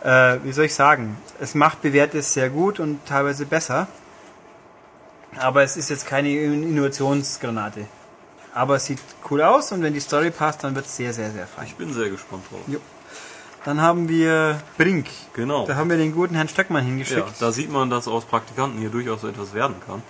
äh, 0.02 0.36
wie 0.44 0.52
soll 0.52 0.66
ich 0.66 0.74
sagen, 0.74 1.16
es 1.40 1.54
macht 1.54 1.80
Bewährtes 1.80 2.34
sehr 2.34 2.50
gut 2.50 2.78
und 2.78 3.06
teilweise 3.06 3.46
besser. 3.46 3.88
Aber 5.38 5.62
es 5.62 5.76
ist 5.76 5.90
jetzt 5.90 6.06
keine 6.06 6.30
Innovationsgranate. 6.30 7.86
Aber 8.54 8.76
es 8.76 8.84
sieht 8.86 9.00
cool 9.30 9.42
aus 9.42 9.72
und 9.72 9.82
wenn 9.82 9.92
die 9.94 10.00
Story 10.00 10.30
passt, 10.30 10.62
dann 10.62 10.74
wird 10.74 10.86
es 10.86 10.96
sehr, 10.96 11.12
sehr, 11.12 11.30
sehr 11.32 11.46
fein. 11.46 11.66
Ich 11.66 11.74
bin 11.74 11.92
sehr 11.92 12.08
gespannt 12.10 12.44
drauf. 12.50 12.60
Jo. 12.68 12.78
Dann 13.64 13.80
haben 13.80 14.08
wir 14.08 14.60
Brink. 14.76 15.06
Genau. 15.32 15.66
Da 15.66 15.74
haben 15.76 15.88
wir 15.90 15.96
den 15.96 16.12
guten 16.14 16.34
Herrn 16.34 16.48
Stöckmann 16.48 16.82
Ja, 16.82 16.88
hingeschickt. 16.88 17.40
da 17.40 17.50
sieht 17.50 17.70
man, 17.72 17.90
dass 17.90 18.06
aus 18.06 18.24
Praktikanten 18.26 18.78
hier 18.78 18.90
durchaus 18.90 19.22
so 19.22 19.28
etwas 19.28 19.54
werden 19.54 19.76
kann. 19.86 20.02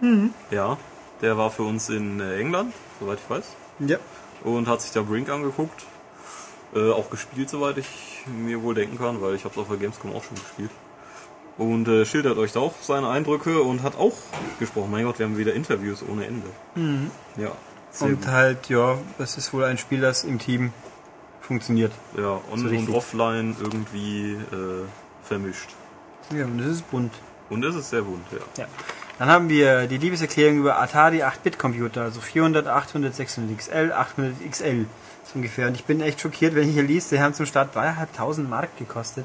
Mhm. 0.00 0.34
Ja, 0.50 0.76
der 1.22 1.38
war 1.38 1.50
für 1.50 1.62
uns 1.62 1.88
in 1.88 2.20
äh, 2.20 2.38
England, 2.40 2.74
soweit 3.00 3.18
ich 3.24 3.30
weiß, 3.30 3.44
Ja. 3.78 3.98
und 4.42 4.66
hat 4.68 4.82
sich 4.82 4.90
da 4.90 5.02
Brink 5.02 5.30
angeguckt. 5.30 5.86
Äh, 6.74 6.90
auch 6.90 7.08
gespielt, 7.08 7.48
soweit 7.48 7.78
ich 7.78 8.24
mir 8.26 8.60
wohl 8.62 8.74
denken 8.74 8.98
kann, 8.98 9.22
weil 9.22 9.36
ich 9.36 9.44
habe 9.44 9.54
es 9.54 9.60
auf 9.60 9.68
der 9.68 9.76
Gamescom 9.76 10.12
auch 10.12 10.24
schon 10.24 10.34
gespielt. 10.34 10.70
Und 11.56 11.86
äh, 11.86 12.04
schildert 12.04 12.36
euch 12.38 12.52
da 12.52 12.60
auch 12.60 12.74
seine 12.82 13.08
Eindrücke 13.08 13.62
und 13.62 13.82
hat 13.84 13.96
auch 13.96 14.14
gesprochen. 14.58 14.90
Mein 14.90 15.04
Gott, 15.04 15.18
wir 15.20 15.26
haben 15.26 15.38
wieder 15.38 15.54
Interviews 15.54 16.02
ohne 16.08 16.26
Ende. 16.26 16.46
Ja, 17.36 17.52
sehr 17.90 18.08
Und 18.08 18.22
gut. 18.22 18.26
halt, 18.26 18.68
ja, 18.68 18.98
das 19.18 19.36
ist 19.38 19.52
wohl 19.52 19.62
ein 19.64 19.78
Spiel, 19.78 20.00
das 20.00 20.24
im 20.24 20.38
Team 20.40 20.72
funktioniert. 21.40 21.92
Ja, 22.16 22.40
on- 22.50 22.58
so 22.58 22.66
und 22.68 22.88
offline 22.90 23.54
irgendwie 23.60 24.32
äh, 24.32 24.84
vermischt. 25.22 25.68
Ja, 26.34 26.44
und 26.44 26.58
das 26.58 26.66
ist 26.68 26.90
bunt. 26.90 27.12
Und 27.50 27.64
es 27.64 27.76
ist 27.76 27.90
sehr 27.90 28.02
bunt, 28.02 28.24
ja. 28.32 28.38
Ja. 28.64 28.68
Dann 29.20 29.28
haben 29.28 29.48
wir 29.48 29.86
die 29.86 29.98
Liebeserklärung 29.98 30.58
über 30.58 30.80
Atari 30.80 31.22
8-Bit-Computer, 31.22 32.02
also 32.02 32.20
400, 32.20 32.66
800, 32.66 33.14
600 33.14 33.58
XL, 33.58 33.92
800 33.92 34.50
XL 34.50 34.86
so 35.22 35.36
ungefähr. 35.36 35.68
Und 35.68 35.76
ich 35.76 35.84
bin 35.84 36.00
echt 36.00 36.20
schockiert, 36.20 36.56
wenn 36.56 36.66
ich 36.68 36.74
hier 36.74 36.82
liest, 36.82 37.12
die 37.12 37.20
haben 37.20 37.32
zum 37.32 37.46
Start 37.46 37.76
3.500 37.76 38.48
Mark 38.48 38.76
gekostet. 38.76 39.24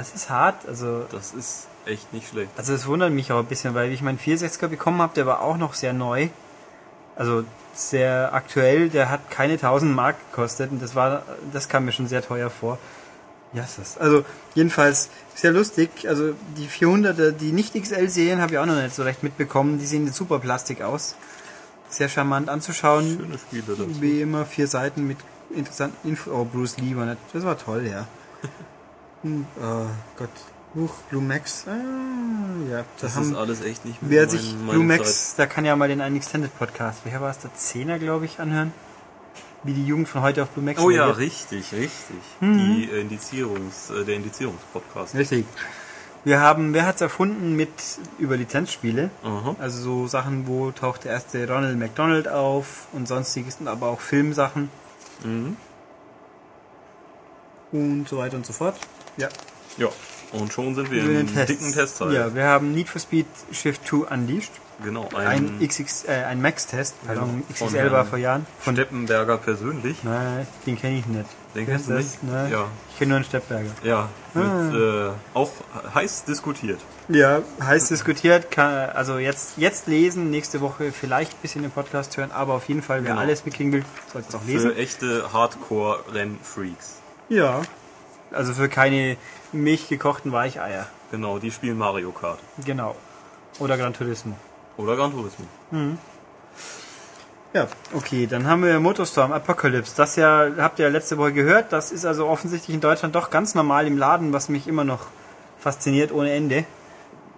Das 0.00 0.14
ist 0.14 0.30
hart, 0.30 0.66
also 0.66 1.04
Das 1.12 1.34
ist 1.34 1.66
echt 1.84 2.10
nicht 2.14 2.26
schlecht. 2.26 2.50
Also 2.56 2.72
es 2.72 2.86
wundert 2.86 3.12
mich 3.12 3.32
auch 3.32 3.40
ein 3.40 3.44
bisschen, 3.44 3.74
weil 3.74 3.92
ich 3.92 4.00
meinen 4.00 4.18
64er 4.18 4.68
bekommen 4.68 5.02
habe, 5.02 5.12
der 5.14 5.26
war 5.26 5.42
auch 5.42 5.58
noch 5.58 5.74
sehr 5.74 5.92
neu. 5.92 6.30
Also 7.16 7.44
sehr 7.74 8.32
aktuell, 8.32 8.88
der 8.88 9.10
hat 9.10 9.30
keine 9.30 9.54
1000 9.54 9.94
Mark 9.94 10.16
gekostet 10.30 10.70
und 10.70 10.82
das 10.82 10.94
war, 10.94 11.22
das 11.52 11.68
kam 11.68 11.84
mir 11.84 11.92
schon 11.92 12.08
sehr 12.08 12.22
teuer 12.22 12.48
vor. 12.48 12.78
Ja, 13.52 13.62
ist 13.62 13.78
das. 13.78 13.98
Also 13.98 14.24
jedenfalls 14.54 15.10
sehr 15.34 15.52
lustig. 15.52 15.90
Also 16.08 16.32
die 16.56 16.66
400er, 16.66 17.32
die 17.32 17.52
nicht 17.52 17.74
XL 17.74 18.08
sehen, 18.08 18.40
habe 18.40 18.52
ich 18.52 18.58
auch 18.58 18.64
noch 18.64 18.80
nicht 18.80 18.94
so 18.94 19.02
recht 19.02 19.22
mitbekommen. 19.22 19.78
Die 19.78 19.86
sehen 19.86 20.06
jetzt 20.06 20.16
super 20.16 20.38
Plastik 20.38 20.80
aus. 20.80 21.14
Sehr 21.90 22.08
charmant 22.08 22.48
anzuschauen. 22.48 23.18
Schöne 23.20 23.36
Spiele 23.36 23.76
dazu. 23.76 24.00
Wie 24.00 24.22
immer 24.22 24.46
vier 24.46 24.66
Seiten 24.66 25.06
mit 25.06 25.18
interessanten 25.54 26.08
Info. 26.08 26.30
Oh, 26.30 26.46
Bruce 26.46 26.78
Lee 26.78 26.96
war 26.96 27.04
nicht. 27.04 27.18
Das 27.34 27.44
war 27.44 27.58
toll, 27.58 27.86
ja. 27.86 28.06
Hm, 29.22 29.46
oh 29.60 29.86
Gott. 30.16 30.30
Huch, 30.74 30.94
Blue 31.10 31.20
Max. 31.22 31.64
Ah, 31.66 31.72
ja. 32.70 32.78
Da 32.78 32.84
Das 33.00 33.16
haben, 33.16 33.32
ist 33.32 33.36
alles 33.36 33.60
echt 33.62 33.84
nicht 33.84 34.00
mehr 34.02 34.10
wer 34.10 34.20
mein- 34.22 34.30
sich 34.30 34.54
Blue 34.56 34.84
Max, 34.84 35.34
da 35.36 35.46
kann 35.46 35.64
ja 35.64 35.74
mal 35.76 35.88
den 35.88 36.00
einen 36.00 36.16
Extended 36.16 36.56
Podcast, 36.58 37.04
welcher 37.04 37.20
war 37.20 37.30
es, 37.30 37.38
der 37.38 37.52
Zehner, 37.54 37.98
glaube 37.98 38.24
ich, 38.24 38.38
anhören. 38.38 38.72
Wie 39.62 39.74
die 39.74 39.84
Jugend 39.84 40.08
von 40.08 40.22
heute 40.22 40.42
auf 40.44 40.48
Blue 40.50 40.64
Max 40.64 40.80
Oh 40.80 40.88
ja, 40.88 41.04
reagiert. 41.06 41.18
richtig, 41.18 41.72
richtig. 41.72 42.16
Mhm. 42.40 42.56
Die 42.76 42.90
äh, 42.90 43.00
Indizierungs, 43.02 43.90
äh, 43.90 44.04
der 44.04 44.14
Indizierungspodcast. 44.16 45.14
Richtig. 45.16 45.44
Wir 46.24 46.40
haben, 46.40 46.72
wer 46.72 46.86
hat's 46.86 47.00
erfunden 47.00 47.56
mit 47.56 47.70
über 48.18 48.36
Lizenzspiele? 48.36 49.10
Aha. 49.24 49.56
Also 49.58 49.82
so 49.82 50.06
Sachen, 50.06 50.46
wo 50.46 50.70
taucht 50.70 51.04
der 51.04 51.12
erste 51.12 51.46
Ronald 51.48 51.78
McDonald 51.78 52.28
auf 52.28 52.86
und 52.92 53.08
sonstiges, 53.08 53.56
und 53.60 53.68
aber 53.68 53.88
auch 53.88 54.00
Filmsachen 54.00 54.70
Mhm. 55.24 55.56
und 57.72 58.08
so 58.08 58.18
weiter 58.18 58.36
und 58.36 58.46
so 58.46 58.52
fort. 58.52 58.76
Ja. 59.20 59.28
Ja. 59.76 59.88
Und 60.32 60.52
schon 60.52 60.74
sind 60.76 60.90
wir 60.90 61.02
im 61.02 61.08
den 61.26 61.34
Tests. 61.34 61.46
dicken 61.48 61.72
Testteil. 61.72 62.12
Ja, 62.12 62.34
wir 62.34 62.44
haben 62.44 62.72
Need 62.72 62.88
for 62.88 63.00
Speed 63.00 63.26
Shift 63.52 63.86
2 63.86 63.96
Unleashed. 64.14 64.52
Genau. 64.82 65.08
Ein, 65.14 65.58
Ein, 65.60 65.68
XX, 65.68 66.04
äh, 66.08 66.12
ein 66.24 66.40
Max-Test, 66.40 66.94
pardon, 67.06 67.42
Von 67.54 67.68
XXL 67.68 67.92
war 67.92 68.06
vor 68.06 68.16
Jahren. 68.18 68.46
von 68.60 68.74
Steppenberger 68.74 69.36
persönlich. 69.36 69.98
Nein, 70.04 70.46
den 70.64 70.78
kenne 70.78 70.98
ich 71.00 71.06
nicht. 71.06 71.26
Den 71.54 71.66
kennst 71.66 71.88
du 71.88 71.92
nicht? 71.94 72.22
Nein. 72.22 72.50
Ja. 72.50 72.66
Ich 72.90 72.98
kenne 72.98 73.08
nur 73.10 73.16
einen 73.16 73.24
Steppberger. 73.26 73.70
Ja. 73.82 74.08
Mit, 74.32 74.44
Ah. 74.46 75.08
äh, 75.08 75.10
auch 75.34 75.50
heiß 75.94 76.24
diskutiert. 76.24 76.80
Ja, 77.08 77.42
heiß 77.62 77.88
diskutiert, 77.88 78.50
kann, 78.50 78.72
also 78.90 79.18
jetzt, 79.18 79.58
jetzt 79.58 79.86
lesen, 79.86 80.30
nächste 80.30 80.60
Woche 80.62 80.92
vielleicht 80.92 81.32
ein 81.32 81.40
bisschen 81.42 81.60
den 81.62 81.72
Podcast 81.72 82.16
hören, 82.16 82.30
aber 82.30 82.54
auf 82.54 82.66
jeden 82.68 82.82
Fall, 82.82 83.02
wer 83.02 83.10
Genau. 83.10 83.20
alles 83.20 83.44
mitkriegen 83.44 83.72
will, 83.72 83.84
sollte 84.12 84.28
es 84.30 84.34
auch 84.34 84.44
lesen. 84.46 84.70
Für 84.70 84.76
echte 84.78 85.30
Hardcore-Rennfreaks. 85.32 87.00
Ja. 87.28 87.62
Also 88.32 88.52
für 88.54 88.68
keine 88.68 89.16
milchgekochten 89.52 90.32
Weicheier. 90.32 90.86
Genau, 91.10 91.38
die 91.38 91.50
spielen 91.50 91.78
Mario 91.78 92.12
Kart. 92.12 92.38
Genau. 92.64 92.94
Oder 93.58 93.76
Gran 93.76 93.92
Turismo. 93.92 94.36
Oder 94.76 94.96
Gran 94.96 95.12
Turismo. 95.12 95.46
Ja, 97.52 97.66
okay, 97.94 98.28
dann 98.28 98.46
haben 98.46 98.62
wir 98.62 98.78
Motorstorm 98.78 99.32
Apocalypse. 99.32 99.94
Das 99.96 100.14
ja, 100.14 100.48
habt 100.58 100.78
ihr 100.78 100.84
ja 100.84 100.90
letzte 100.90 101.18
Woche 101.18 101.32
gehört, 101.32 101.72
das 101.72 101.90
ist 101.90 102.06
also 102.06 102.28
offensichtlich 102.28 102.74
in 102.74 102.80
Deutschland 102.80 103.16
doch 103.16 103.30
ganz 103.30 103.56
normal 103.56 103.88
im 103.88 103.98
Laden, 103.98 104.32
was 104.32 104.48
mich 104.48 104.68
immer 104.68 104.84
noch 104.84 105.00
fasziniert 105.58 106.12
ohne 106.12 106.30
Ende. 106.30 106.64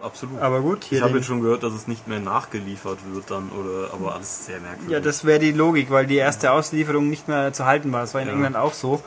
Absolut. 0.03 0.41
Aber 0.41 0.61
gut, 0.61 0.85
hier 0.85 0.99
ich 0.99 1.05
habe 1.05 1.17
jetzt 1.17 1.27
schon 1.27 1.41
gehört, 1.41 1.63
dass 1.63 1.73
es 1.73 1.87
nicht 1.87 2.09
mehr 2.09 2.19
nachgeliefert 2.19 2.99
wird 3.13 3.31
dann, 3.31 3.51
oder, 3.51 3.95
aber 3.95 4.17
alles 4.17 4.47
sehr 4.47 4.61
merkwürdig. 4.61 4.91
Ja, 4.91 5.01
das 5.01 5.25
wäre 5.25 5.39
die 5.39 5.53
Logik, 5.53 5.91
weil 5.91 6.07
die 6.07 6.17
erste 6.17 6.51
Auslieferung 6.51 7.09
nicht 7.09 7.29
mehr 7.29 7.53
zu 7.53 7.65
halten 7.65 7.93
war. 7.93 8.01
Das 8.03 8.13
war 8.13 8.21
in 8.21 8.29
Ja. 8.29 8.35
England 8.35 8.57
auch 8.57 8.75
so. 8.75 9.03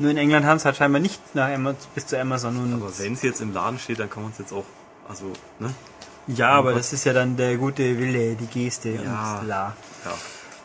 Nur 0.00 0.10
in 0.10 0.16
England 0.16 0.44
haben 0.46 0.56
es 0.56 0.64
halt 0.64 0.76
scheinbar 0.76 1.00
nicht 1.00 1.20
nach 1.34 1.48
Ama- 1.48 1.74
bis 1.94 2.06
zu 2.06 2.18
Amazon. 2.18 2.56
Und 2.58 2.72
aber 2.74 2.90
wenn 2.98 3.12
es 3.12 3.22
jetzt 3.22 3.40
im 3.40 3.52
Laden 3.54 3.78
steht, 3.78 4.00
dann 4.00 4.10
kann 4.10 4.22
man 4.24 4.32
es 4.32 4.38
jetzt 4.38 4.52
auch, 4.52 4.64
also, 5.08 5.26
ne? 5.60 5.72
ja, 6.26 6.50
aber 6.50 6.72
das 6.74 6.92
ist 6.92 7.04
ja 7.04 7.12
dann 7.12 7.36
der 7.36 7.56
gute 7.56 7.98
Wille, 7.98 8.34
die 8.34 8.46
Geste 8.46 8.88
Ja. 8.90 9.38
und 9.40 9.46
la. 9.46 9.76
Ja. 10.04 10.12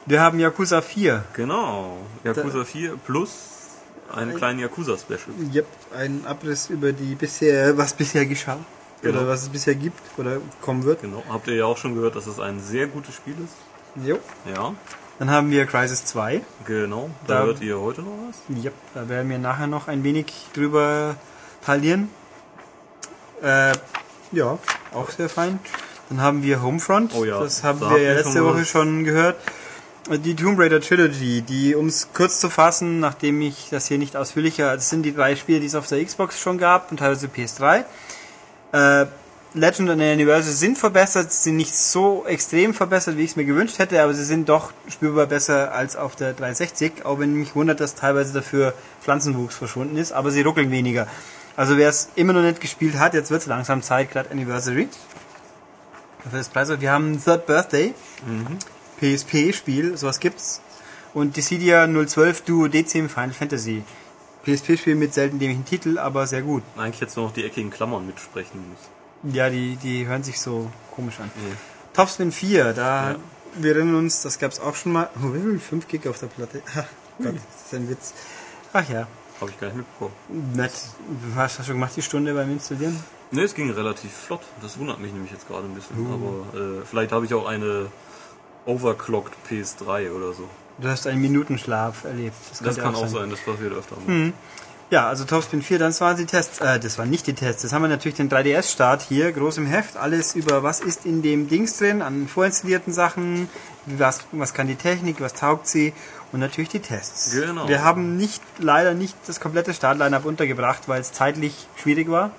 Wir 0.08 0.22
haben 0.22 0.40
Yakuza 0.40 0.82
4. 0.82 1.24
Genau. 1.34 1.98
Yakuza 2.24 2.64
4 2.64 2.96
plus 3.06 3.32
einen 4.14 4.36
kleinen 4.36 4.60
Yakuza-Special. 4.60 5.34
Yep, 5.54 5.66
ein 5.98 6.26
Abriss 6.26 6.70
über 6.70 6.94
die 6.94 7.16
bisher, 7.16 7.76
was 7.78 7.94
bisher 7.94 8.26
geschah. 8.26 8.58
Genau. 9.02 9.20
Oder 9.20 9.28
was 9.28 9.44
es 9.44 9.50
bisher 9.50 9.76
gibt 9.76 10.00
oder 10.18 10.38
kommen 10.62 10.84
wird. 10.84 11.02
Genau. 11.02 11.24
Habt 11.30 11.48
ihr 11.48 11.56
ja 11.56 11.66
auch 11.66 11.78
schon 11.78 11.96
gehört, 11.96 12.16
dass 12.16 12.28
es 12.28 12.40
ein 12.40 12.60
sehr 12.62 12.88
gutes 12.88 13.16
Spiel 13.16 13.36
ist. 13.44 14.06
Jo. 14.08 14.20
Ja, 14.54 14.74
Dann 15.20 15.30
haben 15.32 15.50
wir 15.50 15.66
Crisis 15.66 16.04
2. 16.06 16.42
genau. 16.66 17.10
Da, 17.28 17.40
Da- 17.40 17.46
hört 17.46 17.62
ihr 17.62 17.80
heute 17.80 18.02
noch 18.02 18.12
was. 18.28 18.64
Yep, 18.64 18.74
da 18.94 19.08
werden 19.10 19.30
wir 19.30 19.38
nachher 19.40 19.68
noch 19.68 19.88
ein 19.88 20.04
wenig 20.04 20.26
drüber 20.54 21.16
parlieren. 21.62 22.10
Äh, 23.42 23.74
ja, 24.32 24.58
auch 24.94 25.10
sehr 25.10 25.30
fein. 25.30 25.60
Dann 26.10 26.22
haben 26.22 26.44
wir 26.44 26.62
Homefront. 26.62 27.14
Oh 27.16 27.24
ja, 27.24 27.40
Das 27.42 27.64
haben 27.64 27.80
da 27.80 27.92
wir 27.92 28.02
ja 28.02 28.14
letzte 28.14 28.34
schon 28.34 28.44
Woche 28.46 28.66
schon 28.66 29.04
gehört. 29.06 29.38
Die 30.10 30.36
Tomb 30.36 30.60
Raider 30.60 30.82
Trilogy, 30.82 31.42
die, 31.42 31.74
um 31.74 31.88
es 31.88 32.10
kurz 32.14 32.40
zu 32.40 32.50
fassen, 32.52 33.00
nachdem 33.00 33.42
ich 33.42 33.70
das 33.72 33.88
hier 33.88 33.98
nicht 33.98 34.16
ausführlicher, 34.16 34.76
das 34.76 34.90
sind 34.92 35.02
die 35.02 35.16
drei 35.16 35.36
Spiele, 35.36 35.60
die 35.62 35.66
es 35.66 35.74
auf 35.74 35.88
der 35.88 36.04
Xbox 36.06 36.40
schon 36.40 36.60
gab 36.60 36.92
und 36.92 36.98
teilweise 36.98 37.28
PS3. 37.28 37.86
Äh, 38.72 39.08
Legend 39.56 39.90
und 39.90 40.02
Anniversary 40.02 40.54
sind 40.54 40.78
verbessert, 40.78 41.32
sind 41.32 41.56
nicht 41.56 41.74
so 41.74 42.26
extrem 42.28 42.74
verbessert, 42.74 43.16
wie 43.16 43.24
ich 43.24 43.32
es 43.32 43.36
mir 43.38 43.46
gewünscht 43.46 43.80
hätte, 43.80 44.04
aber 44.04 44.14
sie 44.14 44.26
sind 44.26 44.50
doch 44.50 44.74
spürbar 44.90 45.28
besser 45.28 45.74
als 45.74 45.96
auf 45.96 46.18
der 46.18 46.34
360, 46.34 47.06
auch 47.06 47.20
wenn 47.20 47.34
mich 47.34 47.56
wundert, 47.56 47.80
dass 47.80 47.96
teilweise 47.96 48.34
dafür 48.34 48.74
Pflanzenwuchs 49.02 49.56
verschwunden 49.56 49.96
ist, 49.96 50.12
aber 50.12 50.32
sie 50.32 50.42
ruckeln 50.42 50.72
weniger. 50.72 51.08
Also 51.56 51.78
wer 51.78 51.88
es 51.88 52.10
immer 52.16 52.34
noch 52.34 52.42
nicht 52.42 52.60
gespielt 52.60 53.00
hat, 53.00 53.14
jetzt 53.14 53.32
wird 53.32 53.44
es 53.44 53.48
langsam 53.48 53.82
Zeit, 53.82 54.12
gerade 54.12 54.30
Anniversary. 54.30 54.90
Für 56.30 56.38
das 56.38 56.50
Preis, 56.50 56.70
wir 56.78 56.92
haben 56.92 57.24
Third 57.24 57.46
Birthday, 57.46 57.94
PSP-Spiel, 59.00 59.96
sowas 59.96 60.20
gibt's. 60.20 60.60
Und 61.14 61.38
Dissidia 61.38 61.88
012 61.88 62.42
Duo 62.42 62.68
Decim 62.68 63.08
Final 63.08 63.32
Fantasy. 63.32 63.84
PSP-Spiel 64.44 64.96
mit 64.96 65.14
selten 65.14 65.40
dämlichen 65.40 65.64
Titel, 65.64 65.98
aber 65.98 66.28
sehr 66.28 66.42
gut. 66.42 66.62
Eigentlich 66.76 67.00
jetzt 67.00 67.16
nur 67.16 67.28
noch 67.28 67.34
die 67.34 67.46
eckigen 67.46 67.72
Klammern 67.72 68.06
mitsprechen 68.06 68.60
müssen. 68.70 68.95
Ja, 69.32 69.50
die, 69.50 69.76
die 69.78 70.06
hören 70.08 70.24
sich 70.24 70.40
so 70.40 70.70
komisch 70.96 71.20
an. 71.20 71.32
Nee. 71.36 71.54
Topspin 71.94 72.32
4, 72.32 72.74
da 72.74 73.12
Ja. 73.12 73.16
wir 73.56 73.76
erinnern 73.76 73.96
uns, 73.96 74.22
das 74.22 74.38
gab's 74.40 74.60
auch 74.60 74.76
schon 74.76 74.92
mal. 74.92 75.10
Oh, 75.18 75.34
wie 75.34 75.40
viel? 75.42 75.60
5 75.60 75.88
Gig 75.88 76.08
auf 76.08 76.20
der 76.20 76.28
Platte. 76.28 76.62
Ha, 76.76 76.86
Gott, 77.20 77.36
das 77.36 77.66
ist 77.66 77.74
ein 77.74 77.90
Witz. 77.90 78.14
Ach 78.74 78.88
ja. 78.90 79.08
Habe 79.42 79.52
ich 79.52 79.60
gar 79.60 79.68
nicht 79.68 79.78
mitbekommen. 79.78 80.14
Nett. 80.56 80.72
Du 81.08 81.36
hast 81.36 81.60
das 81.60 81.66
schon 81.66 81.76
gemacht, 81.76 81.94
die 81.96 82.02
Stunde 82.02 82.34
beim 82.34 82.52
Installieren? 82.52 83.02
Ne, 83.32 83.42
es 83.42 83.54
ging 83.54 83.70
relativ 83.72 84.12
flott. 84.14 84.42
Das 84.62 84.78
wundert 84.78 85.00
mich 85.00 85.12
nämlich 85.12 85.32
jetzt 85.32 85.48
gerade 85.48 85.66
ein 85.68 85.74
bisschen. 85.74 85.98
Uh. 86.00 86.14
Aber 86.54 86.60
äh, 86.60 86.86
vielleicht 86.86 87.12
habe 87.12 87.26
ich 87.26 87.34
auch 87.34 87.48
eine 87.48 87.88
overclocked 88.66 89.34
PS3 89.50 90.12
oder 90.12 90.34
so. 90.34 90.48
Du 90.78 90.88
hast 90.90 91.08
einen 91.08 91.22
Minutenschlaf 91.22 92.04
erlebt. 92.04 92.36
Das 92.50 92.62
könnte 92.62 92.82
kann 92.82 92.96
auch 92.96 93.08
sein, 93.08 93.30
das 93.30 93.40
passiert 93.40 93.74
öfter 93.74 93.96
mal. 93.96 94.08
Hm. 94.08 94.34
Ja, 94.92 95.08
also 95.08 95.26
Topspin 95.26 95.64
4, 95.64 95.80
dann 95.80 96.00
waren 96.00 96.16
die 96.16 96.26
Tests. 96.26 96.60
Äh, 96.60 96.80
das 96.80 97.00
waren 97.00 97.10
nicht 97.10 97.26
die 97.26 97.34
Tests. 97.34 97.64
Das 97.64 97.74
haben 97.74 97.82
wir 97.82 97.90
natürlich 97.90 98.18
den 98.18 98.30
3DS-Start 98.30 99.02
hier, 99.02 99.32
groß 99.32 99.58
im 99.58 99.66
Heft. 99.66 99.98
Alles 99.98 100.36
über 100.36 100.62
was 100.62 100.80
ist 100.80 101.06
in 101.06 101.24
dem 101.24 101.48
Dings 101.48 101.78
drin, 101.78 102.04
an 102.04 102.28
vorinstallierten 102.28 102.94
Sachen, 102.94 103.50
was, 103.86 104.26
was 104.32 104.54
kann 104.54 104.68
die 104.68 104.76
Technik, 104.76 105.22
was 105.22 105.34
taugt 105.34 105.68
sie 105.68 105.94
und 106.32 106.40
natürlich 106.40 106.70
die 106.70 106.82
Tests. 106.82 107.32
Genau. 107.32 107.68
Wir 107.68 107.84
haben 107.84 108.16
nicht, 108.18 108.44
leider 108.60 108.94
nicht 108.94 109.16
das 109.26 109.40
komplette 109.40 109.74
Startline-Up 109.74 110.26
untergebracht, 110.26 110.84
weil 110.88 111.02
es 111.02 111.12
zeitlich 111.12 111.68
schwierig 111.82 112.10
war. 112.10 112.32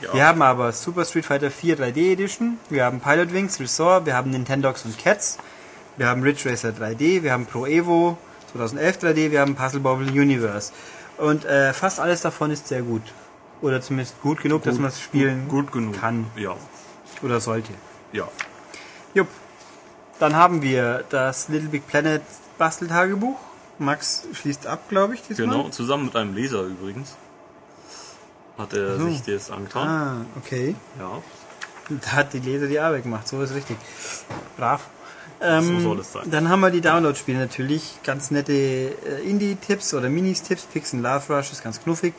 Ja. 0.00 0.14
Wir 0.14 0.26
haben 0.26 0.42
aber 0.42 0.70
Super 0.70 1.04
Street 1.04 1.26
Fighter 1.26 1.50
4 1.50 1.78
3D 1.78 2.12
Edition, 2.12 2.58
wir 2.68 2.84
haben 2.84 3.00
Pilot 3.00 3.32
Wings, 3.32 3.58
Resort, 3.58 4.06
wir 4.06 4.14
haben 4.14 4.30
Nintendogs 4.30 4.84
und 4.84 4.96
Cats, 4.96 5.38
wir 5.96 6.06
haben 6.06 6.22
Ridge 6.22 6.48
Racer 6.48 6.68
3D, 6.68 7.24
wir 7.24 7.32
haben 7.32 7.46
Pro 7.46 7.66
Evo 7.66 8.16
2011 8.52 8.98
3D, 8.98 9.30
wir 9.32 9.40
haben 9.40 9.56
Puzzle 9.56 9.80
Bobble 9.80 10.08
Universe. 10.08 10.72
Und 11.18 11.44
äh, 11.44 11.72
fast 11.72 12.00
alles 12.00 12.20
davon 12.22 12.50
ist 12.50 12.68
sehr 12.68 12.82
gut. 12.82 13.02
Oder 13.60 13.80
zumindest 13.80 14.20
gut 14.22 14.40
genug, 14.40 14.62
dass 14.62 14.74
Gut- 14.74 14.82
man 14.82 14.90
es 14.90 15.00
spielen 15.00 15.48
Gut 15.48 15.72
genug. 15.72 15.98
kann 16.00 16.26
Ja. 16.36 16.54
oder 17.22 17.40
sollte. 17.40 17.72
Ja. 18.12 18.28
Jupp. 19.14 19.28
Dann 20.20 20.36
haben 20.36 20.62
wir 20.62 21.04
das 21.10 21.48
Little 21.48 21.68
Big 21.68 21.86
Planet 21.86 22.22
Basteltagebuch. 22.56 23.38
Max 23.80 24.26
schließt 24.32 24.66
ab, 24.66 24.88
glaube 24.88 25.14
ich, 25.14 25.22
diesmal. 25.22 25.46
Genau, 25.48 25.68
zusammen 25.68 26.06
mit 26.06 26.16
einem 26.16 26.34
Leser 26.34 26.62
übrigens. 26.62 27.14
Hat 28.56 28.72
er 28.72 28.98
so. 28.98 29.06
sich 29.08 29.22
das 29.22 29.50
angetan. 29.52 29.88
Ah, 29.88 30.24
okay. 30.36 30.74
Ja. 30.98 31.22
Da 32.02 32.12
hat 32.12 32.32
die 32.32 32.40
Leser 32.40 32.66
die 32.66 32.78
Arbeit 32.80 33.04
gemacht, 33.04 33.26
so 33.28 33.40
ist 33.40 33.54
richtig. 33.54 33.76
Brav. 34.56 34.88
Ähm, 35.40 35.80
soll 35.82 36.00
es 36.00 36.12
sein. 36.12 36.30
Dann 36.30 36.48
haben 36.48 36.60
wir 36.60 36.70
die 36.70 36.80
Download-Spiele 36.80 37.38
natürlich. 37.38 37.98
Ganz 38.02 38.30
nette 38.30 38.52
äh, 38.52 39.22
Indie-Tipps 39.24 39.94
oder 39.94 40.08
Minis-Tipps. 40.08 40.64
Pix 40.72 40.92
and 40.94 41.02
Love 41.02 41.32
Rush 41.32 41.52
ist 41.52 41.62
ganz 41.62 41.80
knuffig. 41.82 42.14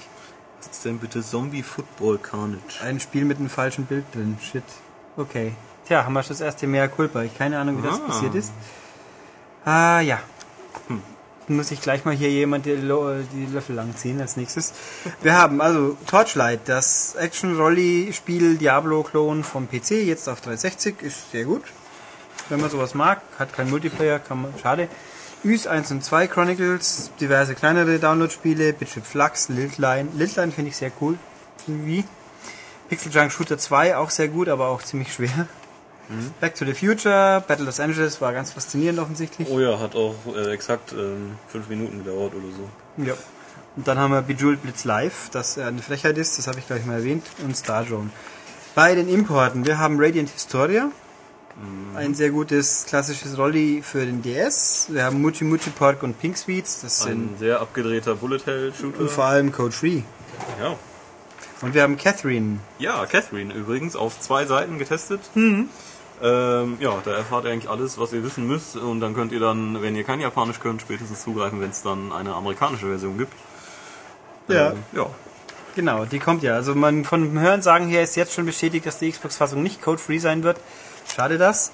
Was 0.59 0.67
ist 0.75 0.85
denn 0.85 0.99
bitte 0.99 1.21
Zombie 1.23 1.63
Football 1.63 2.17
Carnage? 2.17 2.81
Ein 2.83 2.99
Spiel 2.99 3.25
mit 3.25 3.37
einem 3.39 3.49
falschen 3.49 3.85
Bild 3.85 4.05
drin. 4.13 4.37
Shit. 4.41 4.63
Okay. 5.17 5.53
Tja, 5.87 6.05
haben 6.05 6.13
wir 6.13 6.23
schon 6.23 6.29
das 6.29 6.41
erste 6.41 6.67
Mea 6.67 6.87
Culpa. 6.87 7.23
Ich 7.23 7.37
keine 7.37 7.57
Ahnung, 7.59 7.81
wie 7.83 7.87
das 7.87 7.95
Ah. 7.99 8.07
passiert 8.07 8.35
ist. 8.35 8.51
Ah, 9.65 9.99
ja. 10.01 10.19
Hm. 10.87 11.01
Dann 11.47 11.57
muss 11.57 11.71
ich 11.71 11.81
gleich 11.81 12.05
mal 12.05 12.13
hier 12.13 12.29
jemand 12.29 12.65
die 12.67 12.75
Löffel 12.75 13.75
langziehen 13.75 14.21
als 14.21 14.37
nächstes. 14.37 14.71
Wir 15.23 15.33
haben 15.33 15.61
also 15.61 15.97
Torchlight, 16.05 16.61
das 16.69 17.15
Action-Rolli-Spiel 17.15 18.57
Diablo-Klon 18.57 19.43
vom 19.43 19.67
PC, 19.67 20.05
jetzt 20.05 20.29
auf 20.29 20.41
360, 20.41 21.01
ist 21.01 21.31
sehr 21.31 21.45
gut. 21.45 21.63
Wenn 22.49 22.59
man 22.59 22.69
sowas 22.69 22.93
mag, 22.93 23.21
hat 23.37 23.53
kein 23.53 23.69
Multiplayer, 23.69 24.19
kann 24.19 24.41
man, 24.41 24.53
schade. 24.61 24.87
Ys 25.43 25.67
1 25.67 25.91
und 25.91 26.03
2 26.03 26.27
Chronicles, 26.27 27.11
diverse 27.21 27.55
kleinere 27.55 27.99
Download-Spiele, 27.99 28.73
Bitchip 28.73 29.05
Flux, 29.05 29.47
Liltline. 29.49 30.09
Liltline 30.15 30.51
finde 30.51 30.69
ich 30.69 30.77
sehr 30.77 30.91
cool. 30.99 31.17
Wie? 31.67 32.03
Pixel 32.89 33.11
Junk 33.11 33.31
Shooter 33.31 33.57
2 33.57 33.95
auch 33.95 34.09
sehr 34.09 34.27
gut, 34.27 34.49
aber 34.49 34.67
auch 34.67 34.81
ziemlich 34.81 35.13
schwer. 35.13 35.47
Back 36.41 36.55
to 36.55 36.65
the 36.65 36.73
Future, 36.73 37.43
Battle 37.47 37.65
Los 37.65 37.79
Angeles 37.79 38.19
war 38.19 38.33
ganz 38.33 38.51
faszinierend 38.51 38.99
offensichtlich. 38.99 39.47
Oh 39.47 39.59
ja, 39.59 39.79
hat 39.79 39.95
auch 39.95 40.15
äh, 40.35 40.51
exakt 40.53 40.91
ähm, 40.91 41.35
fünf 41.47 41.69
Minuten 41.69 42.03
gedauert 42.03 42.33
oder 42.33 42.47
so. 42.51 43.05
Ja. 43.05 43.13
Und 43.75 43.87
dann 43.87 43.99
haben 43.99 44.11
wir 44.11 44.23
Bejeweled 44.23 44.63
Blitz 44.63 44.85
Live, 44.85 45.29
das 45.31 45.59
eine 45.59 45.83
Frechheit 45.83 46.17
ist, 46.17 46.39
das 46.39 46.47
habe 46.47 46.57
ich 46.57 46.65
gleich 46.65 46.83
mal 46.85 46.95
erwähnt, 46.95 47.23
und 47.45 47.55
Star 47.55 47.85
Drone. 47.85 48.09
Bei 48.73 48.95
den 48.95 49.07
Importen, 49.07 49.67
wir 49.67 49.77
haben 49.77 49.97
Radiant 49.99 50.29
Historia, 50.31 50.91
ein 51.95 52.15
sehr 52.15 52.29
gutes 52.29 52.85
klassisches 52.87 53.37
Rolli 53.37 53.81
für 53.83 54.05
den 54.05 54.21
DS. 54.21 54.87
Wir 54.89 55.03
haben 55.03 55.21
Muchi 55.21 55.43
Muchi 55.43 55.69
Pork 55.69 56.03
und 56.03 56.19
Pink 56.19 56.37
Sweets, 56.37 56.81
das 56.81 57.01
sind 57.01 57.33
Ein 57.33 57.37
sehr 57.39 57.59
abgedrehter 57.59 58.15
Bullet 58.15 58.39
Hell 58.45 58.73
Shooter. 58.73 58.99
und 59.01 59.11
vor 59.11 59.25
allem 59.25 59.51
Code 59.51 59.71
Free. 59.71 60.01
Ja. 60.59 60.75
Und 61.61 61.73
wir 61.73 61.83
haben 61.83 61.97
Catherine. 61.97 62.59
Ja, 62.77 63.05
Catherine 63.05 63.53
übrigens 63.53 63.95
auf 63.95 64.19
zwei 64.19 64.45
Seiten 64.45 64.79
getestet. 64.79 65.19
Mhm. 65.35 65.69
Ähm, 66.21 66.77
ja, 66.79 66.97
da 67.03 67.11
erfahrt 67.11 67.45
ihr 67.45 67.51
eigentlich 67.51 67.69
alles, 67.69 67.97
was 67.97 68.13
ihr 68.13 68.23
wissen 68.23 68.45
müsst 68.47 68.75
und 68.75 68.99
dann 68.99 69.13
könnt 69.13 69.31
ihr 69.31 69.39
dann, 69.39 69.81
wenn 69.81 69.95
ihr 69.95 70.03
kein 70.03 70.19
Japanisch 70.19 70.59
könnt, 70.59 70.81
spätestens 70.81 71.23
zugreifen, 71.23 71.61
wenn 71.61 71.69
es 71.69 71.81
dann 71.81 72.11
eine 72.11 72.33
amerikanische 72.33 72.87
Version 72.87 73.17
gibt. 73.17 73.33
Ja. 74.47 74.71
Ähm, 74.71 74.83
ja. 74.93 75.05
Genau, 75.75 76.05
die 76.05 76.19
kommt 76.19 76.43
ja. 76.43 76.55
Also 76.55 76.75
man 76.75 77.05
von 77.05 77.23
dem 77.23 77.39
Hören 77.39 77.61
sagen 77.61 77.87
her 77.87 78.03
ist 78.03 78.15
jetzt 78.15 78.33
schon 78.33 78.45
bestätigt, 78.45 78.85
dass 78.85 78.99
die 78.99 79.11
Xbox-Fassung 79.11 79.63
nicht 79.63 79.81
code-free 79.81 80.17
sein 80.17 80.43
wird. 80.43 80.57
Schade 81.13 81.37
das. 81.37 81.71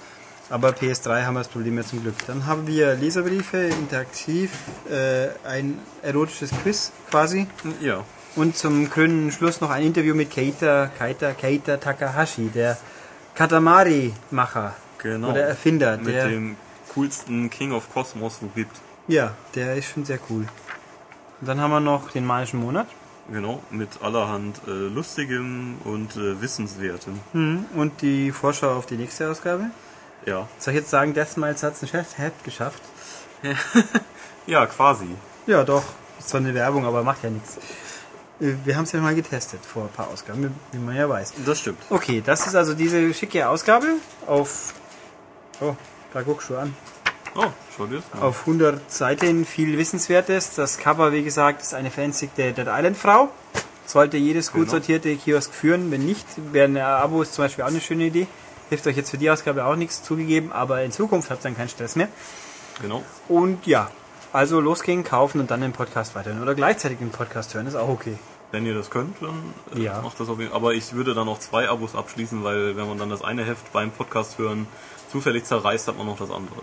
Aber 0.50 0.70
PS3 0.70 1.24
haben 1.26 1.34
wir 1.34 1.40
das 1.40 1.48
Problem 1.48 1.76
ja 1.78 1.84
zum 1.84 2.02
Glück. 2.04 2.14
Dann 2.28 2.46
haben 2.46 2.68
wir 2.68 2.94
Leserbriefe, 2.96 3.58
interaktiv, 3.66 4.52
äh, 4.90 5.30
ein 5.48 5.80
erotisches 6.04 6.52
Quiz 6.62 6.92
quasi. 7.10 7.48
Ja. 7.82 8.04
Und 8.36 8.56
zum 8.56 8.90
grünen 8.90 9.32
Schluss 9.32 9.60
noch 9.62 9.72
ein 9.72 9.84
Interview 9.84 10.14
mit 10.14 10.30
Keita, 10.30 10.88
Keita, 11.00 11.32
Keita 11.34 11.78
Takahashi, 11.78 12.50
der 12.54 12.78
Katamari-Macher. 13.34 14.74
Genau. 15.00 15.32
Oder 15.32 15.42
Erfinder. 15.48 15.98
Mit 15.98 16.14
Der, 16.14 16.28
dem 16.28 16.58
coolsten 16.94 17.50
King 17.50 17.72
of 17.72 17.92
Cosmos, 17.94 18.38
wo 18.42 18.48
gibt. 18.56 18.76
ja, 19.08 19.34
der 19.56 19.76
ist 19.76 19.88
schon 19.90 20.06
sehr 20.06 20.20
cool. 20.30 20.46
Und 21.42 21.48
dann 21.48 21.60
haben 21.60 21.72
wir 21.72 21.80
noch 21.80 22.12
den 22.12 22.26
manischen 22.26 22.60
Monat. 22.60 22.88
Genau, 23.32 23.62
mit 23.72 23.90
allerhand 24.02 24.62
äh, 24.68 24.72
lustigem 24.72 25.78
und 25.84 26.16
äh, 26.16 26.40
wissenswertem. 26.42 27.20
Mhm. 27.34 27.66
Und 27.76 28.02
die 28.02 28.32
Vorschau 28.32 28.76
auf 28.76 28.86
die 28.86 28.98
nächste 28.98 29.30
Ausgabe. 29.30 29.72
Ja. 30.26 30.48
Soll 30.60 30.74
ich 30.74 30.80
jetzt 30.82 30.92
sagen, 30.92 31.14
Deathmiles 31.14 31.64
hat 31.64 31.74
es 31.74 31.82
ein 31.82 31.88
Chef 31.88 32.18
Heft 32.18 32.44
geschafft? 32.44 32.82
Ja, 34.48 34.68
quasi. 34.68 35.08
Ja, 35.48 35.64
doch. 35.64 35.84
Ist 36.20 36.30
zwar 36.30 36.40
eine 36.40 36.54
Werbung, 36.54 36.86
aber 36.86 37.04
macht 37.04 37.24
ja 37.24 37.32
nichts. 37.32 37.58
Äh, 38.40 38.54
Wir 38.64 38.76
haben 38.78 38.84
es 38.84 38.92
ja 38.92 39.00
mal 39.00 39.16
getestet 39.16 39.66
vor 39.66 39.84
ein 39.84 39.90
paar 39.90 40.08
Ausgaben, 40.08 40.54
wie 40.72 40.78
man 40.78 40.96
ja 40.96 41.10
weiß. 41.10 41.34
Das 41.46 41.60
stimmt. 41.60 41.80
Okay, 41.90 42.22
das 42.24 42.46
ist 42.46 42.56
also 42.56 42.76
diese 42.76 43.12
schicke 43.14 43.48
Ausgabe 43.50 43.88
auf. 44.28 44.74
Oh, 45.62 45.76
da 46.14 46.22
guckst 46.22 46.50
du 46.50 46.58
an. 46.58 46.76
Oh, 47.36 47.46
schau 47.76 47.86
dir 47.88 47.98
das 47.98 48.06
mal. 48.20 48.28
Auf 48.28 48.42
100 48.42 48.90
Seiten 48.92 49.46
viel 49.46 49.78
Wissenswertes. 49.78 50.56
Das 50.56 50.78
Cover, 50.78 51.12
wie 51.12 51.24
gesagt, 51.24 51.62
ist 51.62 51.74
eine 51.74 51.92
verängstigte 51.92 52.54
Dead 52.54 52.68
Island 52.68 52.98
Frau. 52.98 53.30
Sollte 53.86 54.18
jedes 54.18 54.52
gut 54.52 54.62
Genau. 54.62 54.72
sortierte 54.72 55.16
Kiosk 55.16 55.54
führen. 55.54 55.92
Wenn 55.92 56.06
nicht, 56.06 56.26
wäre 56.54 56.68
ein 56.68 56.78
Abo 56.78 57.22
ist 57.22 57.34
zum 57.34 57.44
Beispiel 57.46 57.64
auch 57.66 57.70
eine 57.70 57.82
schöne 57.82 58.06
Idee. 58.06 58.28
Hilft 58.70 58.88
euch 58.88 58.96
jetzt 58.98 59.12
für 59.12 59.18
die 59.18 59.30
Ausgabe 59.30 59.66
auch 59.66 59.76
nichts 59.76 60.02
zugegeben, 60.02 60.52
aber 60.52 60.82
in 60.84 60.92
Zukunft 60.92 61.30
habt 61.30 61.42
ihr 61.42 61.50
dann 61.50 61.58
keinen 61.58 61.70
Stress 61.70 61.96
mehr. 61.96 62.08
Genau. 62.82 63.04
Und 63.28 63.68
ja, 63.68 63.92
also 64.34 64.60
losgehen, 64.60 65.04
kaufen 65.04 65.40
und 65.40 65.52
dann 65.52 65.62
den 65.62 65.72
Podcast 65.72 66.16
weiterhören. 66.16 66.42
Oder 66.42 66.56
gleichzeitig 66.56 66.98
den 66.98 67.12
Podcast 67.12 67.54
hören, 67.54 67.68
ist 67.68 67.76
auch 67.76 67.90
okay. 67.90 68.18
Wenn 68.52 68.66
ihr 68.66 68.74
das 68.74 68.90
könnt, 68.90 69.18
dann 69.22 69.54
äh, 69.76 69.82
Ja. 69.84 70.02
macht 70.02 70.20
das 70.20 70.30
auf 70.30 70.40
jeden 70.40 70.50
Fall. 70.52 70.58
Aber 70.60 70.74
ich 70.74 70.94
würde 70.94 71.14
dann 71.14 71.28
auch 71.28 71.40
zwei 71.40 71.68
Abos 71.70 71.94
abschließen, 71.96 72.44
weil 72.44 72.76
wenn 72.78 72.88
man 72.88 72.98
dann 72.98 73.10
das 73.10 73.24
eine 73.24 73.44
Heft 73.46 73.72
beim 73.72 73.92
Podcast 73.92 74.38
hören 74.40 74.66
zufällig 75.12 75.46
zerreißt, 75.46 75.88
hat 75.88 75.98
man 75.98 76.08
noch 76.08 76.18
das 76.18 76.32
andere. 76.32 76.62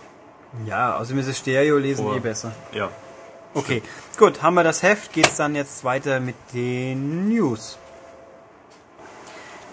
Ja, 0.67 0.97
außerdem 0.97 1.19
ist 1.21 1.29
es 1.29 1.39
Stereo, 1.39 1.79
lesen 1.79 2.07
Oder- 2.07 2.17
eh 2.17 2.21
besser. 2.21 2.53
Ja. 2.73 2.89
Okay, 3.55 3.83
gut, 4.19 4.43
haben 4.43 4.55
wir 4.55 4.65
das 4.65 4.83
Heft, 4.83 5.13
geht's 5.13 5.37
dann 5.37 5.55
jetzt 5.55 5.85
weiter 5.85 6.21
mit 6.21 6.37
den 6.55 7.29
News. 7.29 7.77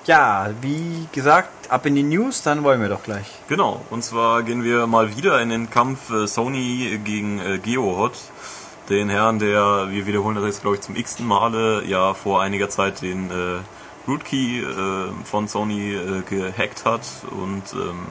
Ja, 0.05 0.49
wie 0.61 1.07
gesagt, 1.11 1.69
ab 1.69 1.85
in 1.85 1.95
die 1.95 2.03
News, 2.03 2.41
dann 2.41 2.63
wollen 2.63 2.81
wir 2.81 2.89
doch 2.89 3.03
gleich. 3.03 3.27
Genau. 3.47 3.81
Und 3.89 4.03
zwar 4.03 4.43
gehen 4.43 4.63
wir 4.63 4.87
mal 4.87 5.15
wieder 5.15 5.39
in 5.41 5.49
den 5.49 5.69
Kampf 5.69 6.09
äh, 6.09 6.27
Sony 6.27 6.99
gegen 7.03 7.39
äh, 7.39 7.59
GeoHot. 7.59 8.13
Den 8.89 9.09
Herrn, 9.09 9.37
der, 9.39 9.87
wir 9.91 10.07
wiederholen 10.07 10.35
das 10.35 10.45
jetzt 10.45 10.61
glaube 10.61 10.77
ich 10.77 10.81
zum 10.81 10.95
x-ten 10.95 11.27
Male, 11.27 11.83
ja 11.85 12.15
vor 12.15 12.41
einiger 12.41 12.69
Zeit 12.69 13.01
den 13.03 13.29
äh, 13.29 13.59
Rootkey 14.09 14.61
äh, 14.61 15.11
von 15.25 15.47
Sony 15.47 15.93
äh, 15.93 16.21
gehackt 16.27 16.85
hat 16.85 17.01
und 17.29 17.61
ähm, 17.73 18.07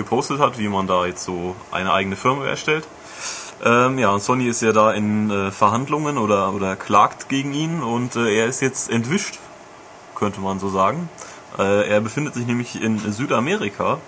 gepostet 0.00 0.40
hat, 0.40 0.58
wie 0.58 0.68
man 0.68 0.86
da 0.86 1.06
jetzt 1.06 1.24
so 1.24 1.54
eine 1.70 1.92
eigene 1.92 2.16
Firma 2.16 2.46
erstellt. 2.46 2.86
Ähm, 3.62 3.98
ja, 3.98 4.10
und 4.10 4.22
Sony 4.22 4.48
ist 4.48 4.62
ja 4.62 4.72
da 4.72 4.92
in 4.92 5.30
äh, 5.30 5.50
Verhandlungen 5.50 6.16
oder, 6.16 6.54
oder 6.54 6.76
klagt 6.76 7.28
gegen 7.28 7.52
ihn 7.52 7.82
und 7.82 8.16
äh, 8.16 8.40
er 8.40 8.46
ist 8.46 8.60
jetzt 8.62 8.90
entwischt, 8.90 9.38
könnte 10.14 10.40
man 10.40 10.58
so 10.58 10.70
sagen. 10.70 11.10
Äh, 11.58 11.88
er 11.88 12.00
befindet 12.00 12.34
sich 12.34 12.46
nämlich 12.46 12.80
in 12.80 12.98
Südamerika 12.98 13.98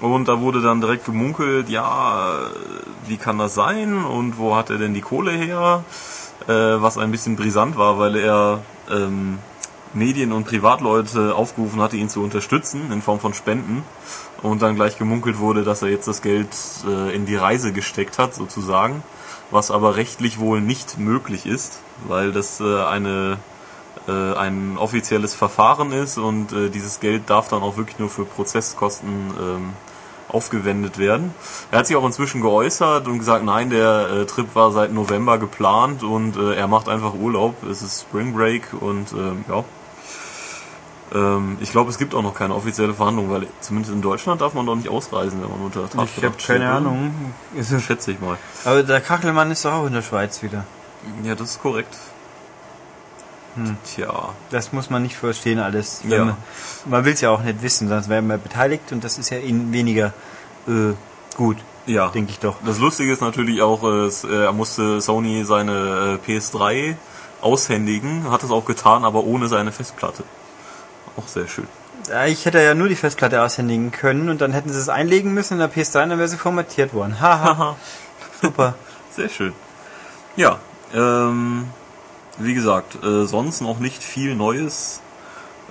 und 0.00 0.28
da 0.28 0.40
wurde 0.40 0.60
dann 0.60 0.82
direkt 0.82 1.06
gemunkelt, 1.06 1.70
ja, 1.70 2.38
wie 3.06 3.16
kann 3.16 3.38
das 3.38 3.54
sein 3.54 4.04
und 4.04 4.36
wo 4.36 4.54
hat 4.54 4.68
er 4.68 4.76
denn 4.76 4.92
die 4.92 5.00
Kohle 5.00 5.32
her? 5.32 5.84
Äh, 6.46 6.52
was 6.52 6.98
ein 6.98 7.10
bisschen 7.10 7.36
brisant 7.36 7.76
war, 7.78 7.98
weil 7.98 8.16
er 8.16 8.60
ähm, 8.90 9.38
Medien 9.94 10.32
und 10.32 10.44
Privatleute 10.44 11.34
aufgerufen 11.34 11.80
hatte, 11.80 11.96
ihn 11.96 12.08
zu 12.08 12.22
unterstützen 12.22 12.92
in 12.92 13.02
Form 13.02 13.20
von 13.20 13.34
Spenden 13.34 13.82
und 14.42 14.62
dann 14.62 14.74
gleich 14.74 14.98
gemunkelt 14.98 15.38
wurde, 15.38 15.64
dass 15.64 15.82
er 15.82 15.88
jetzt 15.88 16.08
das 16.08 16.22
Geld 16.22 16.48
äh, 16.86 17.14
in 17.14 17.26
die 17.26 17.36
Reise 17.36 17.72
gesteckt 17.72 18.18
hat, 18.18 18.34
sozusagen, 18.34 19.02
was 19.50 19.70
aber 19.70 19.96
rechtlich 19.96 20.38
wohl 20.38 20.60
nicht 20.60 20.98
möglich 20.98 21.46
ist, 21.46 21.80
weil 22.06 22.32
das 22.32 22.60
äh, 22.60 22.82
eine 22.84 23.38
äh, 24.06 24.34
ein 24.34 24.78
offizielles 24.78 25.34
Verfahren 25.34 25.92
ist 25.92 26.18
und 26.18 26.52
äh, 26.52 26.70
dieses 26.70 27.00
Geld 27.00 27.28
darf 27.28 27.48
dann 27.48 27.62
auch 27.62 27.76
wirklich 27.76 27.98
nur 27.98 28.08
für 28.08 28.24
Prozesskosten 28.24 29.08
ähm, 29.40 29.72
aufgewendet 30.28 30.98
werden. 30.98 31.34
Er 31.70 31.80
hat 31.80 31.86
sich 31.86 31.96
auch 31.96 32.04
inzwischen 32.04 32.40
geäußert 32.40 33.06
und 33.06 33.18
gesagt, 33.18 33.44
nein, 33.44 33.70
der 33.70 34.08
äh, 34.10 34.26
Trip 34.26 34.54
war 34.54 34.72
seit 34.72 34.92
November 34.92 35.38
geplant 35.38 36.02
und 36.02 36.36
äh, 36.36 36.54
er 36.54 36.68
macht 36.68 36.88
einfach 36.88 37.14
Urlaub. 37.14 37.62
Es 37.64 37.82
ist 37.82 38.02
Spring 38.02 38.34
Break 38.34 38.68
und 38.78 39.12
ähm, 39.12 39.44
ja. 39.48 39.64
Ähm, 41.14 41.56
ich 41.60 41.70
glaube, 41.70 41.90
es 41.90 41.98
gibt 41.98 42.14
auch 42.14 42.22
noch 42.22 42.34
keine 42.34 42.54
offizielle 42.54 42.92
Verhandlung, 42.94 43.30
weil 43.30 43.46
zumindest 43.60 43.94
in 43.94 44.02
Deutschland 44.02 44.40
darf 44.40 44.54
man 44.54 44.66
doch 44.66 44.74
nicht 44.76 44.88
ausreisen, 44.88 45.40
wenn 45.42 45.50
man 45.50 45.60
unter 45.60 45.84
Ich 45.84 45.94
habe 45.96 46.06
Tatverdacht 46.06 46.42
steht, 46.42 46.56
keine 46.56 46.66
oder? 46.68 46.76
Ahnung. 46.76 47.14
Schätze 47.80 48.10
ich 48.12 48.20
mal. 48.20 48.36
Aber 48.64 48.82
der 48.82 49.00
Kachelmann 49.00 49.50
ist 49.50 49.64
doch 49.64 49.72
auch 49.72 49.86
in 49.86 49.94
der 49.94 50.02
Schweiz 50.02 50.42
wieder. 50.42 50.64
Ja, 51.24 51.34
das 51.34 51.52
ist 51.52 51.62
korrekt. 51.62 51.96
Tja. 53.84 54.28
Das 54.50 54.72
muss 54.72 54.88
man 54.88 55.02
nicht 55.02 55.16
verstehen 55.16 55.58
alles. 55.58 56.02
Ja. 56.08 56.24
Man, 56.26 56.36
man 56.84 57.04
will 57.04 57.14
es 57.14 57.20
ja 57.22 57.30
auch 57.30 57.42
nicht 57.42 57.60
wissen, 57.60 57.88
sonst 57.88 58.08
wäre 58.08 58.22
man 58.22 58.40
beteiligt 58.40 58.92
und 58.92 59.02
das 59.02 59.18
ist 59.18 59.30
ja 59.30 59.38
ihnen 59.38 59.72
weniger 59.72 60.12
äh, 60.68 60.92
gut, 61.36 61.56
Ja. 61.86 62.08
denke 62.08 62.30
ich 62.30 62.38
doch. 62.38 62.54
Das 62.64 62.78
Lustige 62.78 63.12
ist 63.12 63.20
natürlich 63.20 63.60
auch, 63.60 63.82
äh, 63.82 64.04
es, 64.06 64.22
äh, 64.22 64.44
er 64.44 64.52
musste 64.52 65.00
Sony 65.00 65.44
seine 65.44 66.18
äh, 66.24 66.30
PS3 66.30 66.94
aushändigen, 67.40 68.30
hat 68.30 68.44
es 68.44 68.50
auch 68.52 68.64
getan, 68.64 69.04
aber 69.04 69.24
ohne 69.24 69.48
seine 69.48 69.72
Festplatte. 69.72 70.22
Auch 71.18 71.28
sehr 71.28 71.48
schön. 71.48 71.66
Ich 72.28 72.46
hätte 72.46 72.62
ja 72.62 72.74
nur 72.74 72.88
die 72.88 72.94
Festplatte 72.96 73.42
aushändigen 73.42 73.90
können 73.90 74.28
und 74.30 74.40
dann 74.40 74.52
hätten 74.52 74.72
sie 74.72 74.78
es 74.78 74.88
einlegen 74.88 75.34
müssen 75.34 75.54
in 75.54 75.58
der 75.58 75.70
PS3 75.70 76.04
und 76.04 76.10
dann 76.10 76.18
wäre 76.18 76.28
sie 76.28 76.36
formatiert 76.38 76.94
worden. 76.94 77.20
Haha, 77.20 77.58
Haha, 77.58 77.76
super. 78.40 78.74
sehr 79.14 79.28
schön. 79.28 79.52
Ja, 80.36 80.58
ähm, 80.94 81.66
wie 82.38 82.54
gesagt, 82.54 83.02
äh, 83.04 83.24
sonst 83.26 83.60
noch 83.60 83.80
nicht 83.80 84.02
viel 84.02 84.34
Neues. 84.36 85.00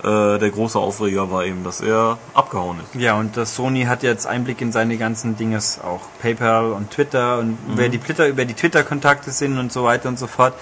Äh, 0.04 0.38
der 0.38 0.50
große 0.50 0.78
Aufreger 0.78 1.30
war 1.32 1.44
eben, 1.44 1.64
dass 1.64 1.80
er 1.80 2.18
abgehauen 2.34 2.78
ist. 2.80 3.00
Ja, 3.00 3.14
und 3.14 3.36
das 3.36 3.56
Sony 3.56 3.84
hat 3.84 4.04
jetzt 4.04 4.26
Einblick 4.28 4.60
in 4.60 4.70
seine 4.70 4.96
ganzen 4.96 5.36
Dinges, 5.36 5.80
auch 5.82 6.02
PayPal 6.20 6.70
und 6.72 6.90
Twitter 6.92 7.38
und 7.38 7.52
Mhm. 7.52 7.56
wer 7.76 7.88
die 7.88 7.98
Twitter 7.98 8.28
über 8.28 8.44
die 8.44 8.54
Twitter-Kontakte 8.54 9.32
sind 9.32 9.58
und 9.58 9.72
so 9.72 9.82
weiter 9.82 10.08
und 10.08 10.18
so 10.18 10.28
fort. 10.28 10.54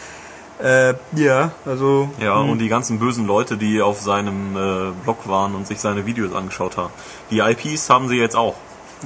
Äh, 0.63 0.95
ja, 1.13 1.51
also. 1.67 2.09
Ja, 2.19 2.37
mh, 2.37 2.53
und 2.53 2.59
die 2.61 2.69
ganzen 2.69 2.99
bösen 2.99 3.27
Leute, 3.27 3.57
die 3.57 3.83
auf 3.83 4.01
seinem 4.01 4.57
äh, 4.57 4.93
Blog 5.05 5.29
waren 5.29 5.55
und 5.55 5.67
sich 5.67 5.81
seine 5.81 6.07
Videos 6.07 6.35
angeschaut 6.35 6.77
haben. 6.77 6.93
Die 7.31 7.41
IPs 7.41 7.91
haben 7.91 8.09
sie 8.09 8.17
jetzt 8.17 8.37
auch. 8.37 8.55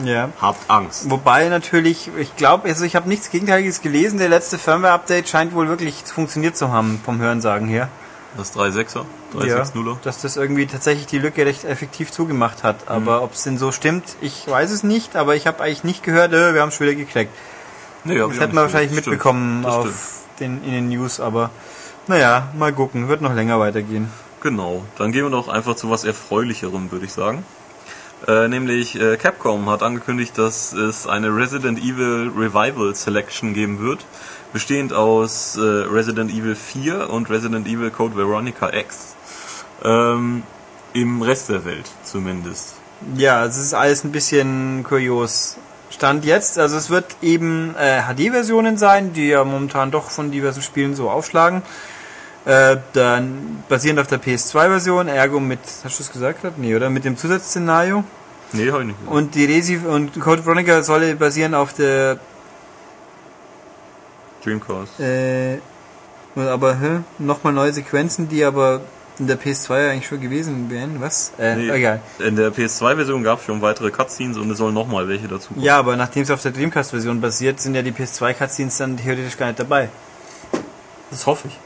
ja. 0.04 0.28
Habt 0.40 0.70
Angst. 0.70 1.10
Wobei 1.10 1.48
natürlich, 1.48 2.08
ich 2.18 2.36
glaube, 2.36 2.68
also 2.68 2.84
ich 2.84 2.94
habe 2.94 3.08
nichts 3.08 3.30
Gegenteiliges 3.30 3.80
gelesen. 3.82 4.18
Der 4.20 4.28
letzte 4.28 4.58
Firmware-Update 4.58 5.28
scheint 5.28 5.52
wohl 5.54 5.68
wirklich 5.68 6.04
funktioniert 6.04 6.56
zu 6.56 6.70
haben, 6.70 7.00
vom 7.04 7.18
Hörensagen 7.18 7.66
her. 7.66 7.88
Das 8.36 8.54
3.6er, 8.54 9.04
Ja, 9.44 9.56
3.6.0er. 9.64 9.96
dass 10.04 10.22
das 10.22 10.36
irgendwie 10.36 10.66
tatsächlich 10.66 11.06
die 11.08 11.18
Lücke 11.18 11.44
recht 11.44 11.64
effektiv 11.64 12.12
zugemacht 12.12 12.62
hat. 12.62 12.82
Mhm. 12.88 12.94
Aber 12.94 13.22
ob 13.24 13.32
es 13.34 13.42
denn 13.42 13.58
so 13.58 13.72
stimmt, 13.72 14.04
ich 14.20 14.46
weiß 14.46 14.70
es 14.70 14.84
nicht. 14.84 15.16
Aber 15.16 15.34
ich 15.34 15.48
habe 15.48 15.64
eigentlich 15.64 15.82
nicht 15.82 16.04
gehört, 16.04 16.32
äh, 16.32 16.54
wir 16.54 16.60
haben 16.62 16.68
es 16.68 16.76
schon 16.76 16.86
wieder 16.86 16.94
gekriegt. 16.96 17.32
Nee, 18.04 18.16
Das 18.18 18.38
hätten 18.38 18.54
wir 18.54 18.62
wahrscheinlich. 18.62 18.92
Stimmt, 18.92 19.06
mitbekommen 19.08 19.66
auf. 19.66 20.19
Den, 20.40 20.64
in 20.64 20.72
den 20.72 20.88
News. 20.88 21.20
Aber 21.20 21.50
naja, 22.06 22.48
mal 22.56 22.72
gucken. 22.72 23.08
Wird 23.08 23.20
noch 23.20 23.34
länger 23.34 23.60
weitergehen. 23.60 24.08
Genau, 24.40 24.84
dann 24.96 25.12
gehen 25.12 25.24
wir 25.24 25.30
doch 25.30 25.48
einfach 25.48 25.76
zu 25.76 25.90
was 25.90 26.04
Erfreulicherem, 26.04 26.90
würde 26.90 27.04
ich 27.04 27.12
sagen. 27.12 27.44
Äh, 28.26 28.48
nämlich 28.48 29.00
äh, 29.00 29.16
Capcom 29.16 29.68
hat 29.70 29.82
angekündigt, 29.82 30.36
dass 30.36 30.72
es 30.72 31.06
eine 31.06 31.34
Resident 31.34 31.78
Evil 31.78 32.30
Revival 32.36 32.94
Selection 32.94 33.54
geben 33.54 33.80
wird, 33.80 34.04
bestehend 34.52 34.92
aus 34.92 35.56
äh, 35.56 35.60
Resident 35.60 36.30
Evil 36.30 36.54
4 36.54 37.10
und 37.10 37.30
Resident 37.30 37.66
Evil 37.66 37.90
Code 37.90 38.16
Veronica 38.16 38.72
X. 38.72 39.14
Ähm, 39.82 40.42
Im 40.92 41.22
Rest 41.22 41.48
der 41.48 41.64
Welt 41.64 41.90
zumindest. 42.02 42.74
Ja, 43.16 43.44
es 43.46 43.56
ist 43.56 43.72
alles 43.72 44.04
ein 44.04 44.12
bisschen 44.12 44.84
kurios. 44.84 45.56
Stand 45.90 46.24
jetzt, 46.24 46.58
also 46.58 46.76
es 46.76 46.88
wird 46.88 47.04
eben 47.20 47.74
äh, 47.76 48.02
HD-Versionen 48.02 48.78
sein, 48.78 49.12
die 49.12 49.28
ja 49.28 49.44
momentan 49.44 49.90
doch 49.90 50.10
von 50.10 50.30
diversen 50.30 50.62
Spielen 50.62 50.94
so 50.94 51.10
aufschlagen. 51.10 51.62
Äh, 52.46 52.78
dann 52.94 53.62
basierend 53.68 54.00
auf 54.00 54.06
der 54.06 54.20
PS2-Version, 54.20 55.08
ergo 55.08 55.40
mit, 55.40 55.58
hast 55.84 55.98
du 55.98 56.02
es 56.02 56.10
gesagt? 56.10 56.42
gehabt? 56.42 56.58
Nee, 56.58 56.74
oder? 56.74 56.88
Mit 56.88 57.04
dem 57.04 57.16
Zusatzszenario. 57.16 58.04
Nee, 58.52 58.70
hab 58.70 58.80
ich 58.80 58.86
nicht. 58.86 58.98
gesagt. 58.98 59.16
Und 59.16 59.34
die 59.34 59.44
Resi 59.44 59.76
und 59.76 60.18
Code 60.18 60.44
Veronica 60.46 60.82
soll 60.82 61.14
basieren 61.16 61.54
auf 61.54 61.74
der, 61.74 62.18
Dreamcast. 64.44 65.00
äh, 65.00 65.58
aber 66.36 66.78
hä, 66.78 67.00
nochmal 67.18 67.52
neue 67.52 67.72
Sequenzen, 67.72 68.28
die 68.28 68.44
aber 68.44 68.80
in 69.20 69.26
der 69.26 69.38
PS2 69.38 69.90
eigentlich 69.90 70.06
schon 70.06 70.20
gewesen 70.20 70.70
wären. 70.70 71.00
Was? 71.00 71.32
Äh, 71.38 71.54
Nee, 71.56 71.70
egal. 71.70 72.00
In 72.18 72.36
der 72.36 72.50
PS2-Version 72.52 73.22
gab 73.22 73.38
es 73.38 73.44
schon 73.44 73.60
weitere 73.62 73.90
Cutscenes 73.90 74.36
und 74.38 74.50
es 74.50 74.58
sollen 74.58 74.74
nochmal 74.74 75.06
welche 75.08 75.28
dazu 75.28 75.48
kommen. 75.54 75.62
Ja, 75.64 75.78
aber 75.78 75.96
nachdem 75.96 76.22
es 76.22 76.30
auf 76.30 76.42
der 76.42 76.52
Dreamcast-Version 76.52 77.20
basiert, 77.20 77.60
sind 77.60 77.74
ja 77.74 77.82
die 77.82 77.92
PS2-Cutscenes 77.92 78.78
dann 78.78 78.96
theoretisch 78.96 79.36
gar 79.36 79.46
nicht 79.46 79.60
dabei. 79.60 79.88
Das 81.10 81.26
hoffe 81.26 81.48
ich. 81.48 81.58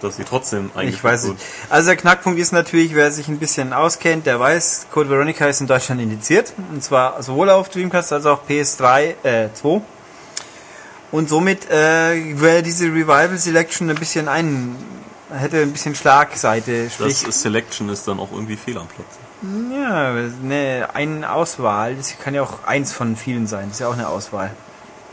Dass 0.00 0.16
sie 0.16 0.24
trotzdem 0.24 0.70
Ich 0.82 1.02
weiß 1.02 1.24
nicht. 1.28 1.40
Also 1.70 1.86
der 1.88 1.96
Knackpunkt 1.96 2.38
ist 2.38 2.52
natürlich, 2.52 2.94
wer 2.94 3.10
sich 3.10 3.28
ein 3.28 3.38
bisschen 3.38 3.72
auskennt, 3.72 4.26
der 4.26 4.38
weiß, 4.40 4.88
Code 4.92 5.08
Veronica 5.08 5.46
ist 5.46 5.60
in 5.60 5.66
Deutschland 5.66 6.00
indiziert. 6.00 6.52
Und 6.72 6.82
zwar 6.82 7.22
sowohl 7.22 7.48
auf 7.48 7.68
Dreamcast 7.70 8.12
als 8.12 8.26
auch 8.26 8.40
PS3, 8.46 9.14
äh, 9.22 9.48
2. 9.54 9.80
Und 11.12 11.28
somit 11.28 11.70
äh, 11.70 12.38
wäre 12.40 12.62
diese 12.62 12.86
Revival 12.86 13.38
Selection 13.38 13.88
ein 13.88 13.96
bisschen 13.96 14.26
ein, 14.28 14.74
hätte 15.30 15.58
ein 15.58 15.72
bisschen 15.72 15.94
Schlagseite. 15.94 16.84
Das 16.84 16.94
Sprich, 16.94 17.16
Selection 17.16 17.88
ist 17.88 18.06
dann 18.06 18.20
auch 18.20 18.32
irgendwie 18.32 18.56
fehl 18.56 18.78
am 18.78 18.86
Platz. 18.86 19.06
ja, 19.72 20.12
ne, 20.42 20.88
eine 20.92 21.32
Auswahl. 21.32 21.96
Das 21.96 22.18
kann 22.18 22.34
ja 22.34 22.42
auch 22.42 22.64
eins 22.64 22.92
von 22.92 23.16
vielen 23.16 23.46
sein. 23.46 23.64
Das 23.68 23.74
ist 23.74 23.80
ja 23.80 23.88
auch 23.88 23.94
eine 23.94 24.08
Auswahl. 24.08 24.50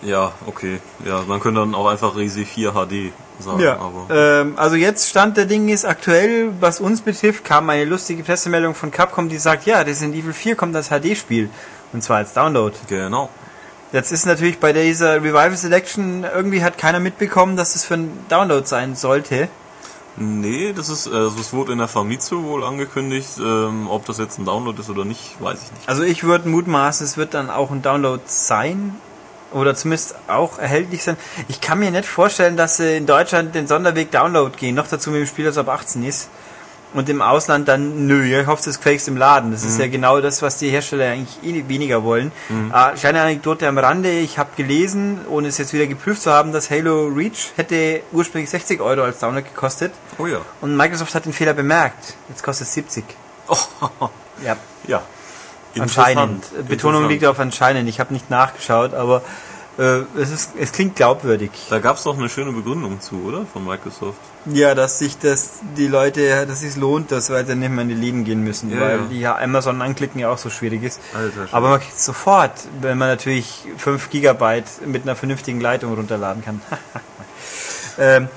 Ja, 0.01 0.31
okay. 0.47 0.79
Ja, 1.05 1.23
man 1.27 1.39
könnte 1.39 1.59
dann 1.59 1.75
auch 1.75 1.87
einfach 1.87 2.15
Resi 2.15 2.45
4 2.45 2.71
HD 2.71 3.11
sagen. 3.39 3.59
Ja, 3.59 3.79
ähm, 4.09 4.53
also 4.57 4.75
jetzt 4.75 5.09
Stand 5.09 5.37
der 5.37 5.45
Dinge 5.45 5.71
ist 5.73 5.85
aktuell, 5.85 6.51
was 6.59 6.79
uns 6.79 7.01
betrifft, 7.01 7.45
kam 7.45 7.69
eine 7.69 7.85
lustige 7.85 8.23
Pressemeldung 8.23 8.73
von 8.73 8.91
Capcom, 8.91 9.29
die 9.29 9.37
sagt, 9.37 9.65
ja, 9.65 9.79
Resident 9.79 10.15
Evil 10.15 10.33
4 10.33 10.55
kommt 10.55 10.75
als 10.75 10.89
HD-Spiel. 10.89 11.49
Und 11.93 12.03
zwar 12.03 12.17
als 12.17 12.33
Download. 12.33 12.75
genau. 12.87 13.29
Jetzt 13.91 14.13
ist 14.13 14.25
natürlich 14.25 14.59
bei 14.59 14.71
dieser 14.71 15.15
Revival 15.15 15.57
Selection, 15.57 16.23
irgendwie 16.23 16.63
hat 16.63 16.77
keiner 16.77 17.01
mitbekommen, 17.01 17.57
dass 17.57 17.73
das 17.73 17.83
für 17.83 17.95
ein 17.95 18.25
Download 18.29 18.65
sein 18.65 18.95
sollte. 18.95 19.49
Nee, 20.17 20.73
das 20.73 20.89
ist, 20.89 21.07
also 21.07 21.39
es 21.39 21.53
wurde 21.53 21.71
in 21.71 21.77
der 21.77 21.87
Famitsu 21.87 22.43
wohl 22.43 22.63
angekündigt, 22.63 23.37
ähm, 23.39 23.87
ob 23.89 24.05
das 24.05 24.17
jetzt 24.17 24.37
ein 24.39 24.45
Download 24.45 24.79
ist 24.79 24.89
oder 24.89 25.05
nicht, 25.05 25.41
weiß 25.41 25.59
ich 25.63 25.71
nicht. 25.71 25.89
Also 25.89 26.03
ich 26.03 26.23
würde 26.23 26.49
mutmaßen, 26.49 27.05
es 27.05 27.17
wird 27.17 27.33
dann 27.33 27.49
auch 27.49 27.71
ein 27.71 27.81
Download 27.81 28.21
sein. 28.25 28.95
Oder 29.53 29.75
zumindest 29.75 30.15
auch 30.27 30.59
erhältlich 30.59 31.03
sein. 31.03 31.17
Ich 31.49 31.59
kann 31.59 31.79
mir 31.79 31.91
nicht 31.91 32.05
vorstellen, 32.05 32.55
dass 32.55 32.77
sie 32.77 32.95
in 32.95 33.05
Deutschland 33.05 33.53
den 33.53 33.67
Sonderweg 33.67 34.09
Download 34.09 34.55
gehen. 34.57 34.75
Noch 34.75 34.87
dazu 34.87 35.11
mit 35.11 35.19
dem 35.19 35.27
Spiel, 35.27 35.43
das 35.43 35.57
ab 35.57 35.67
18 35.67 36.05
ist. 36.05 36.29
Und 36.93 37.07
im 37.07 37.21
Ausland 37.21 37.67
dann, 37.67 38.05
nö, 38.05 38.25
ihr 38.25 38.43
kauft 38.43 38.67
es 38.67 38.81
quäkst 38.81 39.07
im 39.07 39.15
Laden. 39.15 39.51
Das 39.51 39.63
ist 39.63 39.79
ja 39.79 39.87
genau 39.87 40.19
das, 40.19 40.41
was 40.41 40.57
die 40.57 40.69
Hersteller 40.69 41.11
eigentlich 41.11 41.41
eh 41.43 41.67
weniger 41.69 42.03
wollen. 42.03 42.31
Äh, 42.73 42.97
kleine 42.97 43.21
Anekdote 43.21 43.67
am 43.67 43.77
Rande, 43.77 44.11
ich 44.19 44.37
habe 44.37 44.49
gelesen, 44.57 45.19
ohne 45.29 45.47
es 45.47 45.57
jetzt 45.57 45.73
wieder 45.73 45.87
geprüft 45.87 46.21
zu 46.21 46.31
haben, 46.31 46.51
dass 46.51 46.69
Halo 46.69 47.07
Reach 47.07 47.53
hätte 47.55 48.01
ursprünglich 48.11 48.49
60 48.49 48.81
Euro 48.81 49.03
als 49.03 49.19
Download 49.19 49.47
gekostet. 49.47 49.93
Oh 50.17 50.27
ja. 50.27 50.41
Und 50.59 50.75
Microsoft 50.75 51.15
hat 51.15 51.25
den 51.25 51.33
Fehler 51.33 51.53
bemerkt. 51.53 52.15
Jetzt 52.27 52.43
kostet 52.43 52.67
es 52.67 52.73
70. 52.73 53.05
Ja, 54.45 54.57
ja. 54.87 55.01
anscheinend. 55.79 56.45
Betonung 56.67 57.07
liegt 57.07 57.25
auf 57.25 57.39
anscheinend. 57.39 57.87
Ich 57.87 57.99
habe 57.99 58.13
nicht 58.13 58.29
nachgeschaut, 58.29 58.93
aber 58.93 59.21
äh, 59.81 60.03
es, 60.15 60.29
ist, 60.29 60.51
es 60.59 60.71
klingt 60.71 60.95
glaubwürdig. 60.95 61.49
Da 61.69 61.79
gab 61.79 61.97
es 61.97 62.03
doch 62.03 62.15
eine 62.15 62.29
schöne 62.29 62.51
Begründung 62.51 63.01
zu, 63.01 63.15
oder? 63.25 63.47
Von 63.51 63.65
Microsoft. 63.65 64.19
Ja, 64.45 64.75
dass 64.75 64.99
sich 64.99 65.17
das 65.17 65.59
die 65.75 65.87
Leute, 65.87 66.45
dass 66.45 66.61
es 66.61 66.75
lohnt, 66.77 67.11
dass 67.11 67.31
wir 67.31 67.41
dann 67.41 67.59
nicht 67.59 67.71
mehr 67.71 67.81
in 67.81 67.89
die 67.89 67.95
Läden 67.95 68.23
gehen 68.23 68.43
müssen, 68.43 68.71
Ja, 68.71 68.79
weil 68.79 68.97
ja. 68.97 69.05
die 69.09 69.19
ja 69.19 69.37
Amazon 69.37 69.81
anklicken 69.81 70.19
ja 70.19 70.29
auch 70.29 70.37
so 70.37 70.51
schwierig 70.51 70.83
ist. 70.83 70.99
Alter. 71.15 71.47
Aber 71.51 71.69
man 71.69 71.79
kriegt 71.79 71.95
es 71.97 72.05
sofort, 72.05 72.51
wenn 72.81 72.97
man 72.99 73.07
natürlich 73.07 73.65
5 73.77 74.11
Gigabyte 74.11 74.85
mit 74.85 75.03
einer 75.03 75.15
vernünftigen 75.15 75.59
Leitung 75.59 75.95
runterladen 75.95 76.43
kann. 76.45 76.61
ähm, 77.97 78.29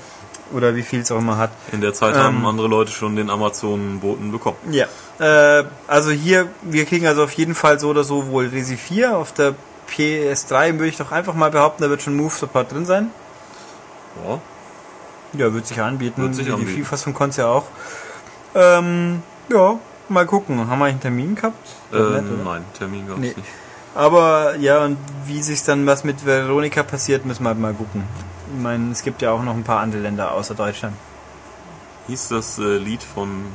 oder 0.51 0.75
wie 0.75 0.83
viel 0.83 1.01
es 1.01 1.11
auch 1.11 1.19
immer 1.19 1.37
hat. 1.37 1.51
In 1.71 1.81
der 1.81 1.93
Zeit 1.93 2.15
Ähm. 2.15 2.21
haben 2.21 2.45
andere 2.45 2.67
Leute 2.67 2.91
schon 2.91 3.15
den 3.15 3.29
Amazon-Boten 3.29 4.31
bekommen. 4.31 4.57
Ja. 4.71 4.87
Äh, 5.19 5.65
also 5.85 6.09
hier, 6.09 6.47
wir 6.63 6.85
kriegen 6.85 7.05
also 7.05 7.23
auf 7.23 7.31
jeden 7.33 7.53
Fall 7.55 7.79
so 7.79 7.89
oder 7.89 8.03
so 8.03 8.27
wohl 8.27 8.47
Resi 8.47 8.77
4. 8.77 9.15
Auf 9.17 9.31
der 9.31 9.53
PS3 9.89 10.73
würde 10.73 10.87
ich 10.87 10.97
doch 10.97 11.11
einfach 11.11 11.33
mal 11.33 11.51
behaupten, 11.51 11.83
da 11.83 11.89
wird 11.89 12.01
schon 12.01 12.15
Move 12.15 12.33
Support 12.33 12.71
drin 12.71 12.85
sein. 12.85 13.09
Ja. 14.25 14.39
Ja, 15.33 15.53
wird 15.53 15.67
sich 15.67 15.81
anbieten. 15.81 16.21
Wird 16.21 16.35
sich 16.35 16.45
die 16.45 16.51
anbieten. 16.51 16.83
FIFA 16.85 16.97
von 16.97 17.13
Cons 17.13 17.37
ja 17.37 17.47
auch. 17.47 17.65
Ähm, 18.55 19.21
ja, 19.49 19.77
mal 20.07 20.25
gucken. 20.25 20.67
Haben 20.69 20.79
wir 20.79 20.85
einen 20.85 20.99
Termin 21.01 21.35
gehabt? 21.35 21.67
Äh, 21.91 21.97
Nicht, 22.21 22.43
nein, 22.45 22.63
Termin 22.77 23.07
gab's 23.07 23.19
Nee. 23.19 23.33
nicht. 23.35 23.47
Aber 23.93 24.55
ja, 24.57 24.83
und 24.83 24.97
wie 25.25 25.41
sich 25.41 25.63
dann 25.63 25.85
was 25.85 26.03
mit 26.03 26.25
Veronika 26.25 26.83
passiert, 26.83 27.25
müssen 27.25 27.43
wir 27.43 27.49
halt 27.49 27.59
mal 27.59 27.73
gucken. 27.73 28.03
Ich 28.55 28.61
meine, 28.61 28.91
es 28.91 29.03
gibt 29.03 29.21
ja 29.21 29.31
auch 29.31 29.41
noch 29.43 29.53
ein 29.53 29.63
paar 29.63 29.79
andere 29.79 30.01
Länder 30.01 30.31
außer 30.33 30.53
Deutschland. 30.53 30.95
Hieß 32.07 32.29
das 32.29 32.59
äh, 32.59 32.77
Lied 32.77 33.01
von 33.03 33.45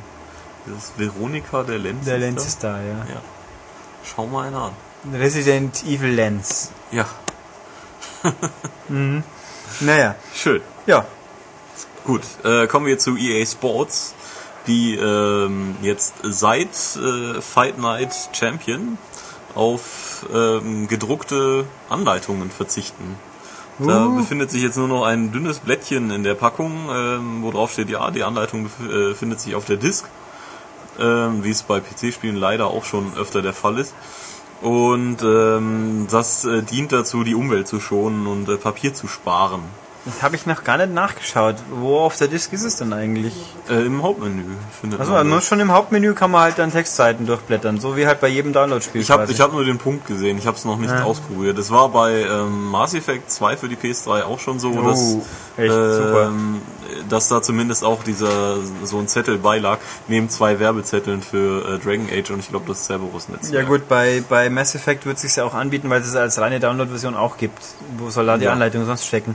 das 0.66 0.92
Veronika 0.96 1.62
der 1.62 1.78
Lenz? 1.78 2.04
Der 2.04 2.18
Lenz 2.18 2.46
ist 2.46 2.64
da, 2.64 2.76
ja. 2.78 2.98
Ja. 3.08 3.20
Schau 4.04 4.26
mal 4.26 4.48
einer 4.48 4.62
an. 4.64 4.72
Resident 5.12 5.82
Evil 5.84 6.10
Lenz. 6.10 6.70
Ja, 6.92 7.06
Naja, 9.80 10.14
schön. 10.34 10.60
ja. 10.86 11.04
Gut, 12.04 12.22
äh, 12.44 12.66
kommen 12.66 12.86
wir 12.86 12.98
zu 12.98 13.16
EA 13.16 13.44
Sports, 13.46 14.14
die 14.66 14.94
ähm, 14.96 15.76
jetzt 15.82 16.14
seit 16.22 16.68
äh, 16.96 17.40
Fight 17.40 17.78
Night 17.78 18.12
Champion 18.32 18.98
auf 19.54 20.26
ähm, 20.32 20.88
gedruckte 20.88 21.66
Anleitungen 21.88 22.50
verzichten. 22.50 23.16
Da 23.78 24.06
Uh. 24.06 24.16
befindet 24.16 24.50
sich 24.50 24.62
jetzt 24.62 24.76
nur 24.76 24.88
noch 24.88 25.04
ein 25.04 25.32
dünnes 25.32 25.60
Blättchen 25.60 26.10
in 26.10 26.22
der 26.22 26.34
Packung, 26.34 26.88
ähm, 26.92 27.42
wo 27.42 27.50
drauf 27.50 27.72
steht, 27.72 27.88
ja, 27.88 28.10
die 28.10 28.22
Anleitung 28.24 28.66
bef- 28.66 28.86
äh, 28.86 29.08
befindet 29.10 29.40
sich 29.40 29.54
auf 29.54 29.64
der 29.64 29.76
Disk, 29.76 30.04
ähm, 30.98 31.42
wie 31.44 31.50
es 31.50 31.62
bei 31.62 31.80
PC-Spielen 31.80 32.36
leider 32.36 32.66
auch 32.66 32.84
schon 32.84 33.14
öfter 33.16 33.40
der 33.40 33.54
Fall 33.54 33.78
ist. 33.78 33.94
Und 34.60 35.18
ähm, 35.22 36.06
das 36.10 36.44
äh, 36.44 36.62
dient 36.62 36.92
dazu, 36.92 37.24
die 37.24 37.34
Umwelt 37.34 37.66
zu 37.66 37.80
schonen 37.80 38.26
und 38.26 38.48
äh, 38.48 38.56
Papier 38.56 38.92
zu 38.92 39.08
sparen. 39.08 39.62
Das 40.06 40.22
habe 40.22 40.34
ich 40.34 40.46
noch 40.46 40.64
gar 40.64 40.78
nicht 40.78 40.94
nachgeschaut. 40.94 41.56
Wo 41.70 41.98
auf 41.98 42.16
der 42.16 42.28
Disk 42.28 42.54
ist 42.54 42.64
es 42.64 42.76
denn 42.76 42.92
eigentlich? 42.94 43.34
Äh, 43.68 43.84
Im 43.84 44.02
Hauptmenü 44.02 44.44
findet 44.80 44.98
Also 44.98 45.12
man 45.12 45.28
nur 45.28 45.36
das. 45.40 45.46
schon 45.46 45.60
im 45.60 45.72
Hauptmenü 45.72 46.14
kann 46.14 46.30
man 46.30 46.40
halt 46.40 46.58
dann 46.58 46.72
Textseiten 46.72 47.26
durchblättern, 47.26 47.78
so 47.80 47.98
wie 47.98 48.06
halt 48.06 48.18
bei 48.18 48.28
jedem 48.28 48.54
Download-Spiel. 48.54 49.02
Ich 49.02 49.10
habe 49.10 49.30
hab 49.30 49.52
nur 49.52 49.62
den 49.64 49.76
Punkt 49.76 50.06
gesehen, 50.06 50.38
ich 50.38 50.46
habe 50.46 50.56
es 50.56 50.64
noch 50.64 50.78
nicht 50.78 50.90
Ja. 50.90 51.02
ausprobiert. 51.04 51.58
Es 51.58 51.70
war 51.70 51.90
bei 51.90 52.22
ähm, 52.22 52.64
Mass 52.70 52.94
Effect 52.94 53.30
2 53.30 53.58
für 53.58 53.68
die 53.68 53.76
PS3 53.76 54.22
auch 54.22 54.38
schon 54.38 54.58
so, 54.58 54.70
Oh, 54.70 54.88
dass, 54.88 54.98
echt 55.58 55.70
super. 55.72 56.28
ähm, 56.28 56.62
dass 57.10 57.28
da 57.28 57.42
zumindest 57.42 57.84
auch 57.84 58.02
dieser 58.02 58.56
so 58.84 58.98
ein 58.98 59.06
Zettel 59.06 59.36
beilag, 59.36 59.80
neben 60.08 60.30
zwei 60.30 60.58
Werbezetteln 60.58 61.20
für 61.20 61.74
äh, 61.74 61.78
Dragon 61.78 62.08
Age 62.10 62.30
und 62.30 62.38
ich 62.38 62.48
glaube 62.48 62.64
das 62.68 62.86
Cerberus-Netz. 62.86 63.50
Ja 63.50 63.64
gut, 63.64 63.86
bei, 63.86 64.22
bei 64.26 64.48
Mass 64.48 64.74
Effect 64.74 65.04
wird 65.04 65.16
es 65.16 65.22
sich 65.22 65.36
ja 65.36 65.44
auch 65.44 65.52
anbieten, 65.54 65.90
weil 65.90 66.00
es 66.00 66.06
es 66.08 66.16
als 66.16 66.38
reine 66.38 66.58
Download-Version 66.58 67.14
auch 67.14 67.36
gibt. 67.36 67.58
Wo 67.98 68.08
soll 68.08 68.24
da 68.24 68.38
die 68.38 68.44
Ja. 68.44 68.52
Anleitung 68.52 68.86
sonst 68.86 69.04
stecken? 69.06 69.34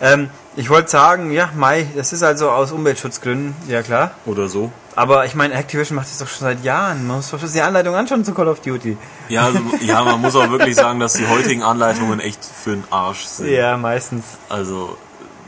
Ähm, 0.00 0.30
ich 0.56 0.70
wollte 0.70 0.90
sagen, 0.90 1.30
ja, 1.30 1.50
Mai, 1.54 1.86
das 1.94 2.12
ist 2.12 2.22
also 2.22 2.50
aus 2.50 2.72
Umweltschutzgründen, 2.72 3.54
ja 3.68 3.82
klar. 3.82 4.12
Oder 4.24 4.48
so. 4.48 4.72
Aber 4.94 5.26
ich 5.26 5.34
meine, 5.34 5.52
Activision 5.54 5.96
macht 5.96 6.08
das 6.08 6.18
doch 6.18 6.28
schon 6.28 6.46
seit 6.46 6.64
Jahren. 6.64 7.06
Man 7.06 7.16
muss 7.16 7.30
doch 7.30 7.38
die 7.38 7.60
Anleitung 7.60 7.94
anschauen 7.94 8.24
zu 8.24 8.32
Call 8.32 8.48
of 8.48 8.60
Duty. 8.60 8.96
Ja, 9.28 9.44
also, 9.44 9.60
ja, 9.82 10.02
man 10.02 10.22
muss 10.22 10.34
auch 10.34 10.50
wirklich 10.50 10.74
sagen, 10.74 11.00
dass 11.00 11.12
die 11.12 11.26
heutigen 11.26 11.62
Anleitungen 11.62 12.20
echt 12.20 12.42
für 12.44 12.70
den 12.70 12.84
Arsch 12.90 13.24
sind. 13.24 13.50
Ja, 13.50 13.76
meistens. 13.76 14.24
Also 14.48 14.96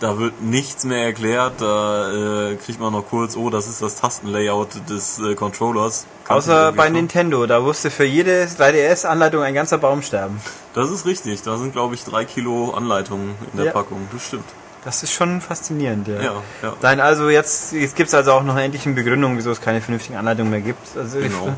da 0.01 0.19
wird 0.19 0.41
nichts 0.43 0.85
mehr 0.85 1.05
erklärt, 1.05 1.55
da 1.61 2.51
äh, 2.51 2.57
kriegt 2.57 2.81
man 2.81 2.93
noch 2.93 3.07
kurz, 3.09 3.37
oh, 3.37 3.51
das 3.51 3.67
ist 3.69 3.83
das 3.83 3.97
Tastenlayout 3.97 4.69
des 4.89 5.19
äh, 5.19 5.35
Controllers. 5.35 6.07
Kannst 6.25 6.49
du 6.49 6.53
Außer 6.53 6.73
bei. 6.73 6.89
Nintendo, 6.89 7.47
da 7.47 7.61
musste 7.61 7.91
für 7.91 8.05
jede 8.05 8.45
3DS-Anleitung 8.45 9.43
ein 9.43 9.55
ganzer 9.55 9.79
Baum 9.79 10.03
sterben. 10.03 10.41
Das 10.75 10.91
ist 10.91 11.07
richtig, 11.07 11.43
da 11.43 11.57
sind 11.57 11.73
glaube 11.73 11.95
ich 11.95 12.05
drei 12.05 12.25
Kilo 12.25 12.71
Anleitungen 12.73 13.35
in 13.53 13.57
der 13.57 13.67
Ja. 13.67 13.73
Packung, 13.73 14.09
das 14.13 14.27
stimmt. 14.27 14.45
Das 14.85 15.03
ist 15.03 15.13
schon 15.13 15.41
faszinierend, 15.41 16.09
ja. 16.09 16.21
Ja, 16.21 16.33
ja. 16.63 16.77
Nein, 16.83 17.01
also 17.01 17.29
jetzt, 17.29 17.73
jetzt 17.73 17.97
gibt 17.97 18.09
es 18.09 18.15
also 18.15 18.33
auch 18.33 18.43
noch 18.43 18.55
eine 18.55 18.65
endliche 18.65 18.89
Begründung, 18.91 19.37
wieso 19.37 19.51
es 19.51 19.61
keine 19.61 19.81
vernünftigen 19.81 20.17
Anleitungen 20.17 20.51
mehr 20.51 20.61
gibt. 20.61 20.97
Also 20.97 21.19
Genau. 21.19 21.55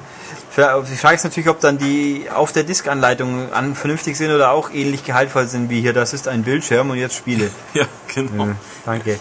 Für, 0.50 0.84
die 0.90 0.96
Frage 0.96 1.14
ist 1.16 1.24
natürlich, 1.24 1.48
ob 1.48 1.60
dann 1.60 1.78
die 1.78 2.26
auf 2.34 2.50
der 2.52 2.64
Disk-Anleitungen 2.64 3.52
an 3.52 3.76
vernünftig 3.76 4.16
sind 4.16 4.32
oder 4.32 4.50
auch 4.50 4.70
ähnlich 4.72 5.04
gehaltvoll 5.04 5.46
sind 5.46 5.70
wie 5.70 5.80
hier, 5.80 5.92
das 5.92 6.12
ist 6.12 6.26
ein 6.26 6.42
Bildschirm 6.42 6.90
und 6.90 6.96
jetzt 6.98 7.14
Spiele. 7.14 7.50
Ja, 7.74 7.84
genau. 8.12 8.48
Äh, 8.48 8.54
danke. 8.84 9.18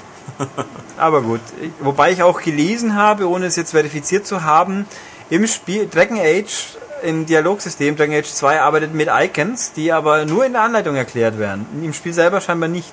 Aber 0.98 1.22
gut. 1.22 1.42
Ich- 1.62 1.72
Wobei 1.80 2.12
ich 2.12 2.24
auch 2.24 2.42
gelesen 2.42 2.96
habe, 2.96 3.28
ohne 3.30 3.46
es 3.48 3.56
jetzt 3.58 3.72
verifiziert 3.72 4.26
zu 4.26 4.44
haben, 4.44 4.86
im 5.30 5.46
Spiel 5.46 5.88
Dragon 5.88 6.18
Age, 6.20 6.78
im 7.04 7.26
Dialogsystem 7.26 7.96
Dragon 7.96 8.16
Age 8.16 8.28
2 8.32 8.62
arbeitet 8.62 8.94
mit 8.94 9.10
Icons, 9.12 9.74
die 9.74 9.92
aber 9.92 10.26
nur 10.26 10.46
in 10.46 10.54
der 10.54 10.62
Anleitung 10.64 10.96
erklärt 10.96 11.38
werden. 11.38 11.66
Im 11.84 11.94
Spiel 11.94 12.14
selber 12.14 12.42
scheinbar 12.42 12.70
nicht. 12.70 12.92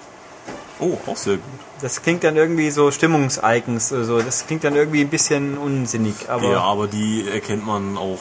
Oh, 0.79 0.99
auch 1.07 1.17
sehr 1.17 1.37
gut. 1.37 1.45
Das 1.81 2.03
klingt 2.03 2.25
dann 2.25 2.37
irgendwie 2.37 2.71
so 2.71 2.91
Stimmungs-Icons, 2.91 3.93
also 3.93 4.21
das 4.21 4.47
klingt 4.47 4.65
dann 4.65 4.77
irgendwie 4.77 5.03
ein 5.03 5.09
bisschen 5.11 5.59
unsinnig, 5.59 6.15
aber, 6.29 6.51
ja, 6.51 6.61
aber 6.61 6.87
die 6.87 7.29
erkennt 7.29 7.67
man 7.67 7.97
auch, 7.99 8.19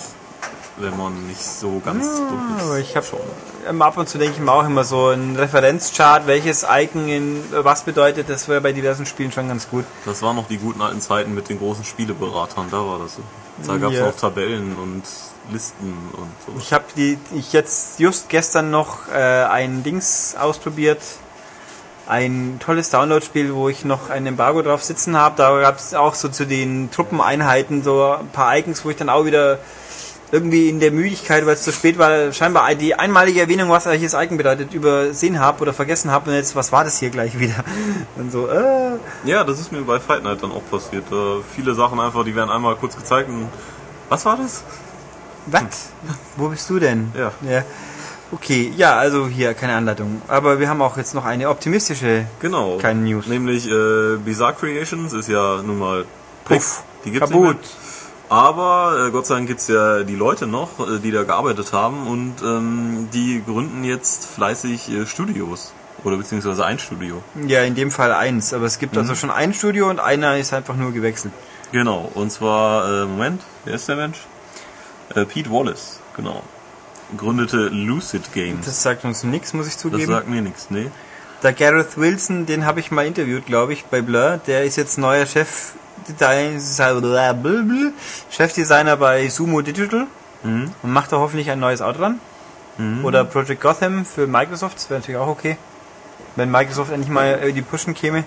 wenn 0.78 0.96
man 0.98 1.28
nicht 1.28 1.42
so 1.44 1.82
ganz 1.84 2.06
dumm 2.06 2.56
ist. 2.58 2.64
aber 2.64 2.80
ich 2.80 2.96
habe 2.96 3.06
schon 3.06 3.82
ab 3.82 3.98
und 3.98 4.08
zu 4.10 4.18
denke 4.18 4.36
ich 4.36 4.42
mir 4.42 4.52
auch 4.52 4.66
immer 4.66 4.84
so 4.84 5.10
ein 5.10 5.36
Referenzchart, 5.38 6.28
welches 6.28 6.66
Icon 6.70 7.08
in 7.08 7.44
was 7.52 7.84
bedeutet, 7.84 8.30
das 8.30 8.48
wäre 8.50 8.62
bei 8.62 8.74
diversen 8.74 9.06
Spielen 9.06 9.32
schon 9.32 9.48
ganz 9.48 9.70
gut. 9.70 9.86
Das 10.06 10.22
waren 10.22 10.36
noch 10.36 10.48
die 10.48 10.58
guten 10.58 10.82
alten 10.82 11.02
Zeiten 11.02 11.34
mit 11.34 11.48
den 11.50 11.60
großen 11.60 11.86
Spieleberatern, 11.86 12.68
da 12.72 12.78
war 12.86 13.00
das 13.00 13.16
so. 13.16 13.22
Da 13.66 13.78
gab 13.78 13.92
es 13.92 14.00
Ja. 14.00 14.08
noch 14.08 14.16
Tabellen 14.16 14.76
und 14.76 15.04
Listen 15.52 15.94
und 16.14 16.30
so. 16.46 16.60
Ich 16.60 16.74
habe 16.74 16.86
die 16.98 17.18
ich 17.34 17.54
jetzt 17.54 18.00
just 18.00 18.30
gestern 18.30 18.72
noch 18.72 19.08
äh, 19.10 19.14
ein 19.44 19.84
Dings 19.84 20.36
ausprobiert. 20.38 21.00
Ein 22.08 22.60
tolles 22.60 22.90
Download-Spiel, 22.92 23.54
wo 23.54 23.70
ich 23.70 23.84
noch 23.84 24.10
ein 24.10 24.28
Embargo 24.28 24.62
drauf 24.62 24.84
sitzen 24.84 25.18
habe. 25.18 25.36
Da 25.38 25.60
gab 25.60 25.78
es 25.78 25.94
auch 25.94 26.14
so 26.14 26.30
zu 26.30 26.46
den 26.46 26.92
Truppeneinheiten 26.92 27.84
so 27.84 28.04
ein 28.04 28.28
paar 28.30 28.56
Icons, 28.58 28.86
wo 28.86 28.92
ich 28.92 28.96
dann 28.96 29.10
auch 29.10 29.26
wieder 29.26 29.60
irgendwie 30.32 30.70
in 30.70 30.80
der 30.80 30.92
Müdigkeit, 30.92 31.46
weil 31.46 31.54
es 31.54 31.64
zu 31.64 31.72
spät 31.72 31.98
war, 31.98 32.32
scheinbar 32.34 32.74
die 32.76 32.96
einmalige 32.96 33.42
Erwähnung, 33.42 33.70
was 33.70 33.86
welches 33.86 34.14
Icon 34.14 34.38
bedeutet, 34.38 34.74
übersehen 34.74 35.40
habe 35.40 35.62
oder 35.62 35.74
vergessen 35.74 36.12
habe 36.12 36.30
und 36.30 36.36
jetzt, 36.36 36.56
was 36.56 36.72
war 36.72 36.84
das 36.84 37.00
hier 37.00 37.10
gleich 37.10 37.40
wieder? 37.40 37.64
Und 38.18 38.32
so, 38.32 38.48
äh, 38.48 38.98
Ja, 39.24 39.44
das 39.44 39.60
ist 39.60 39.72
mir 39.72 39.82
bei 39.82 40.00
Fight 40.00 40.24
Night 40.24 40.42
dann 40.42 40.52
auch 40.52 40.64
passiert. 40.70 41.06
Da 41.10 41.38
viele 41.56 41.76
Sachen 41.76 42.00
einfach, 42.00 42.24
die 42.24 42.36
werden 42.36 42.50
einmal 42.50 42.76
kurz 42.76 42.96
gezeigt 42.96 43.30
und 43.30 43.50
was 44.10 44.26
war 44.26 44.38
das? 44.38 44.64
was? 45.48 45.90
Wo 46.38 46.50
bist 46.50 46.70
du 46.70 46.80
denn? 46.80 47.12
Ja. 47.18 47.32
ja. 47.50 47.64
Okay, 48.32 48.74
ja, 48.76 48.96
also 48.98 49.28
hier 49.28 49.54
keine 49.54 49.76
Anleitung. 49.76 50.22
Aber 50.28 50.60
wir 50.60 50.68
haben 50.68 50.82
auch 50.82 50.98
jetzt 50.98 51.14
noch 51.14 51.26
eine 51.26 51.50
optimistische 51.50 52.26
Genau. 52.40 52.78
Keine 52.78 53.02
News. 53.02 53.28
Nämlich 53.28 53.70
äh, 53.70 54.18
Bizarre 54.18 54.54
Creations 54.54 55.14
ist 55.14 55.30
ja 55.30 55.62
nun 55.62 55.80
mal 55.80 56.06
Puff, 56.44 56.84
Die 57.06 57.12
gibt's 57.12 57.30
kaputt. 57.30 57.58
nicht 57.58 57.62
mehr. 57.62 58.38
Aber 58.38 59.06
äh, 59.08 59.12
Gott 59.12 59.28
sei 59.28 59.36
Dank 59.36 59.48
gibt's 59.48 59.68
ja 59.68 60.02
die 60.04 60.16
Leute 60.16 60.48
noch, 60.48 60.80
äh, 60.80 61.00
die 61.00 61.12
da 61.12 61.24
gearbeitet 61.24 61.72
haben 61.74 62.08
und 62.08 62.36
ähm, 62.44 63.10
die 63.14 63.44
gründen 63.46 63.84
jetzt 63.84 64.26
fleißig 64.26 64.90
äh, 64.92 65.06
Studios. 65.06 65.72
Oder 66.04 66.18
beziehungsweise 66.18 66.66
ein 66.66 66.78
Studio. 66.80 67.22
Ja, 67.48 67.62
in 67.62 67.76
dem 67.76 67.90
Fall 67.92 68.12
eins. 68.12 68.54
Aber 68.54 68.66
es 68.66 68.80
gibt 68.80 68.98
also 68.98 69.16
schon 69.16 69.32
ein 69.32 69.54
Studio 69.54 69.90
und 69.90 70.00
einer 70.00 70.38
ist 70.38 70.54
einfach 70.54 70.76
nur 70.76 70.92
gewechselt. 70.92 71.34
Genau. 71.72 72.12
Und 72.14 72.32
zwar, 72.32 73.04
äh, 73.04 73.06
Moment, 73.06 73.42
wer 73.64 73.76
ist 73.76 73.88
der 73.88 73.96
Mensch? 73.96 74.20
Äh, 75.16 75.26
Pete 75.26 75.50
Wallace, 75.52 76.00
genau. 76.16 76.44
Gründete 77.18 77.68
Lucid 77.70 78.34
Games. 78.34 78.66
Das 78.66 78.82
sagt 78.82 79.06
uns 79.06 79.24
nichts, 79.24 79.54
muss 79.54 79.68
ich 79.68 79.74
Das 79.74 79.82
zugeben. 79.82 80.12
sagt 80.12 80.28
mir 80.28 80.42
nichts, 80.42 80.68
nee. 80.70 80.88
Der 81.44 81.54
Gareth 81.54 81.98
Wilson, 81.98 82.46
den 82.46 82.66
habe 82.66 82.80
ich 82.80 82.90
mal 82.92 83.06
interviewt, 83.06 83.46
glaube 83.46 83.74
ich, 83.74 83.86
bei 83.86 84.02
Blur. 84.02 84.40
Der 84.48 84.64
ist 84.64 84.76
jetzt 84.78 84.98
neuer 84.98 85.26
Chef 85.26 85.74
Chefdesigner 88.32 88.98
bei 88.98 89.28
Sumo 89.30 89.62
Digital 89.62 90.08
Mhm. 90.44 90.72
und 90.84 90.92
macht 90.94 91.12
da 91.12 91.18
hoffentlich 91.18 91.50
ein 91.50 91.60
neues 91.60 91.82
Outrun. 91.82 92.20
Oder 93.04 93.24
Project 93.24 93.62
Gotham 93.62 94.06
für 94.06 94.28
Microsoft, 94.28 94.76
das 94.76 94.90
wäre 94.90 95.00
natürlich 95.00 95.20
auch 95.20 95.28
okay. 95.30 95.56
Wenn 96.36 96.52
Microsoft 96.52 96.92
endlich 96.92 97.10
mal 97.10 97.54
die 97.54 97.62
Pushen 97.62 97.94
käme. 97.94 98.26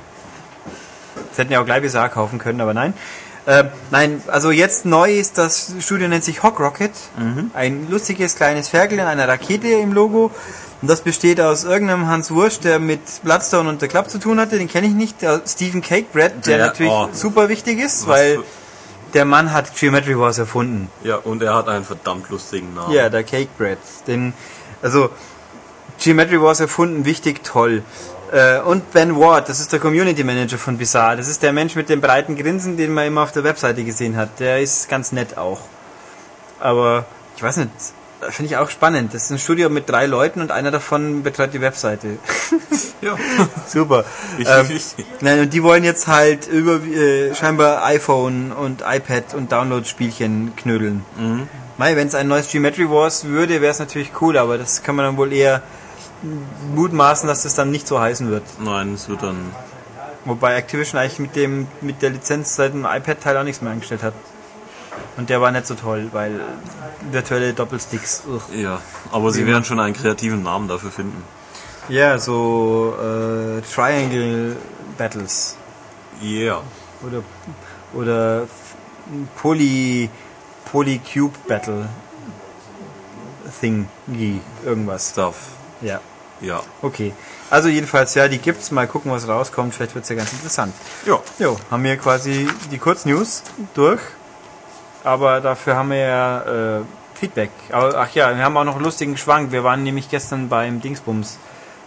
Das 1.29 1.37
hätten 1.39 1.53
ja 1.53 1.61
auch 1.61 1.67
gleich 1.67 1.83
BSA 1.83 2.09
kaufen 2.09 2.39
können, 2.39 2.61
aber 2.63 2.73
nein. 2.73 2.95
Äh, 3.47 3.65
nein, 3.91 4.23
also 4.27 4.51
jetzt 4.51 4.85
neu 4.85 5.13
ist 5.13 5.39
das 5.39 5.73
Studio 5.81 6.09
nennt 6.09 6.25
sich 6.25 6.43
Hawk 6.43 6.61
Rocket. 6.61 6.93
Ein 7.55 7.89
lustiges 7.91 8.37
kleines 8.37 8.69
Ferkel 8.69 8.99
in 8.99 9.07
einer 9.07 9.27
Rakete 9.27 9.69
im 9.69 9.93
Logo. 9.93 10.31
Und 10.81 10.89
das 10.89 11.01
besteht 11.01 11.41
aus 11.41 11.65
irgendeinem 11.65 12.07
Hans 12.07 12.31
Wurst, 12.31 12.63
der 12.65 12.79
mit 12.79 13.01
Bloodstone 13.25 13.69
und 13.69 13.83
der 13.83 13.89
Club 13.89 14.11
zu 14.11 14.19
tun 14.19 14.39
hatte. 14.39 14.59
Den 14.59 14.69
kenne 14.69 14.87
ich 14.87 14.93
nicht. 14.95 15.23
Der 15.23 15.43
Stephen 15.47 15.81
Cakebread, 15.83 16.47
der, 16.47 16.59
Der- 16.59 16.67
natürlich 16.67 16.93
oh. 16.93 17.09
super 17.13 17.49
wichtig 17.49 17.81
ist, 17.81 18.07
weil 18.07 18.41
der 19.15 19.25
Mann 19.25 19.53
hat 19.53 19.75
Geometry 19.75 20.19
Wars 20.19 20.39
erfunden. 20.39 20.89
Ja, 21.03 21.17
und 21.17 21.43
er 21.43 21.55
hat 21.55 21.69
einen 21.69 21.85
verdammt 21.85 22.29
lustigen 22.31 22.75
Namen. 22.75 22.93
Ja, 22.93 23.09
der 23.09 23.25
Cakebread. 23.25 23.79
Den, 24.07 24.35
also, 24.83 25.11
Geometry 25.99 26.41
Wars 26.41 26.61
erfunden, 26.61 27.05
wichtig, 27.05 27.43
toll. 27.43 27.83
Äh, 28.33 28.61
und 28.61 28.93
Ben 28.93 29.19
Ward, 29.19 29.49
das 29.49 29.61
ist 29.61 29.73
der 29.73 29.81
Community 29.81 30.23
Manager 30.25 30.59
von 30.59 30.77
Bizarre. 30.77 31.17
Das 31.17 31.29
ist 31.29 31.43
der 31.43 31.53
Mensch 31.53 31.75
mit 31.75 31.89
dem 31.89 32.01
breiten 32.01 32.37
Grinsen, 32.37 32.77
den 32.77 32.93
man 32.93 33.07
immer 33.07 33.23
auf 33.23 33.33
der 33.33 33.45
Webseite 33.45 33.85
gesehen 33.85 34.17
hat. 34.17 34.41
Der 34.41 34.61
ist 34.61 34.89
ganz 34.89 35.13
nett 35.13 35.39
auch. 35.39 35.61
Aber, 36.61 37.07
ich 37.37 37.43
weiß 37.43 37.59
nicht, 37.59 37.71
Finde 38.21 38.51
ich 38.53 38.57
auch 38.57 38.69
spannend. 38.69 39.15
Das 39.15 39.25
ist 39.25 39.31
ein 39.31 39.39
Studio 39.39 39.71
mit 39.71 39.89
drei 39.89 40.07
Leuten 40.07 40.41
und 40.41 40.51
einer 40.51 40.73
davon 40.73 41.23
betreut 41.23 41.55
die 41.55 41.61
Webseite. 41.61 42.19
Ja. 43.01 43.17
Super. 43.69 44.05
Richtig, 44.37 44.57
Ähm, 44.57 44.67
richtig. 44.67 45.07
Nein, 45.21 45.39
und 45.39 45.53
die 45.53 45.63
wollen 45.63 45.85
jetzt 45.85 46.09
halt 46.09 46.49
über 46.49 46.85
äh, 46.85 47.33
scheinbar 47.33 47.85
iPhone 47.85 48.51
und 48.51 48.83
iPad 48.85 49.35
und 49.35 49.53
Download-Spielchen 49.53 50.57
knödeln. 50.57 51.05
Mhm. 51.17 51.49
Wenn 51.77 52.09
es 52.09 52.17
ein 52.17 52.27
neues 52.27 52.49
Geometry 52.49 52.91
Wars 52.91 53.27
würde, 53.27 53.61
wäre 53.61 53.71
es 53.71 53.79
natürlich 53.79 54.11
cool, 54.21 54.37
aber 54.37 54.59
das 54.59 54.83
kann 54.83 54.97
man 54.97 55.07
dann 55.07 55.17
wohl 55.17 55.33
eher 55.33 55.63
mutmaßen, 56.75 57.29
dass 57.29 57.43
das 57.43 57.55
dann 57.55 57.71
nicht 57.71 57.87
so 57.87 58.01
heißen 58.01 58.31
wird. 58.31 58.43
Nein, 58.61 58.95
es 58.95 59.09
wird 59.09 59.23
dann. 59.23 59.53
Wobei 60.25 60.57
Activision 60.57 61.01
eigentlich 61.01 61.19
mit 61.19 61.37
dem 61.37 61.69
mit 61.81 62.03
der 62.03 62.11
Lizenz 62.11 62.57
seit 62.57 62.75
dem 62.75 62.85
iPad-Teil 62.85 63.37
auch 63.37 63.45
nichts 63.45 63.63
mehr 63.63 63.73
angestellt 63.73 64.03
hat. 64.03 64.15
Und 65.17 65.31
der 65.31 65.41
war 65.41 65.51
nicht 65.51 65.67
so 65.67 65.75
toll, 65.75 66.09
weil 66.13 66.41
virtuelle 67.11 67.53
Doppelsticks. 67.53 68.23
Ugh. 68.29 68.41
Ja, 68.55 68.81
aber 69.13 69.31
sie 69.31 69.47
werden 69.47 69.65
schon 69.65 69.81
einen 69.81 69.95
kreativen 69.95 70.43
Namen 70.43 70.69
dafür 70.69 70.91
finden. 70.91 71.23
Ja, 71.89 72.19
so 72.19 72.95
äh, 73.01 73.63
Triangle 73.63 74.57
Battles 74.97 75.57
Yeah. 76.23 76.63
oder 77.07 77.23
oder 77.95 78.47
Poly 79.37 80.11
Polycube 80.71 81.39
Battle 81.47 81.89
Thing 83.61 83.89
irgendwas. 84.65 85.11
Stuff. 85.11 85.37
Ja. 85.81 86.01
Ja. 86.41 86.63
Okay. 86.83 87.13
Also 87.51 87.69
jedenfalls 87.69 88.15
ja, 88.15 88.29
die 88.29 88.39
gibt's. 88.39 88.71
Mal 88.71 88.87
gucken, 88.87 89.11
was 89.11 89.27
rauskommt. 89.27 89.75
Vielleicht 89.75 89.95
wird's 89.95 90.09
ja 90.09 90.17
ganz 90.17 90.33
interessant. 90.33 90.75
Ja. 91.07 91.19
Jo, 91.39 91.57
haben 91.71 91.83
wir 91.85 91.97
quasi 91.97 92.49
die 92.71 92.79
Kurznews 92.79 93.43
durch. 93.75 94.01
Aber 95.05 95.41
dafür 95.41 95.77
haben 95.77 95.91
wir 95.91 95.97
ja 95.97 96.79
äh, 96.79 96.81
Feedback. 97.15 97.51
Aber, 97.73 97.95
ach 97.99 98.15
ja, 98.15 98.37
wir 98.37 98.45
haben 98.45 98.57
auch 98.57 98.65
noch 98.65 98.77
einen 98.77 98.85
lustigen 98.85 99.17
Schwank. 99.17 99.53
Wir 99.53 99.65
waren 99.65 99.83
nämlich 99.83 100.09
gestern 100.11 100.49
beim 100.49 100.81
Dingsbums 100.81 101.39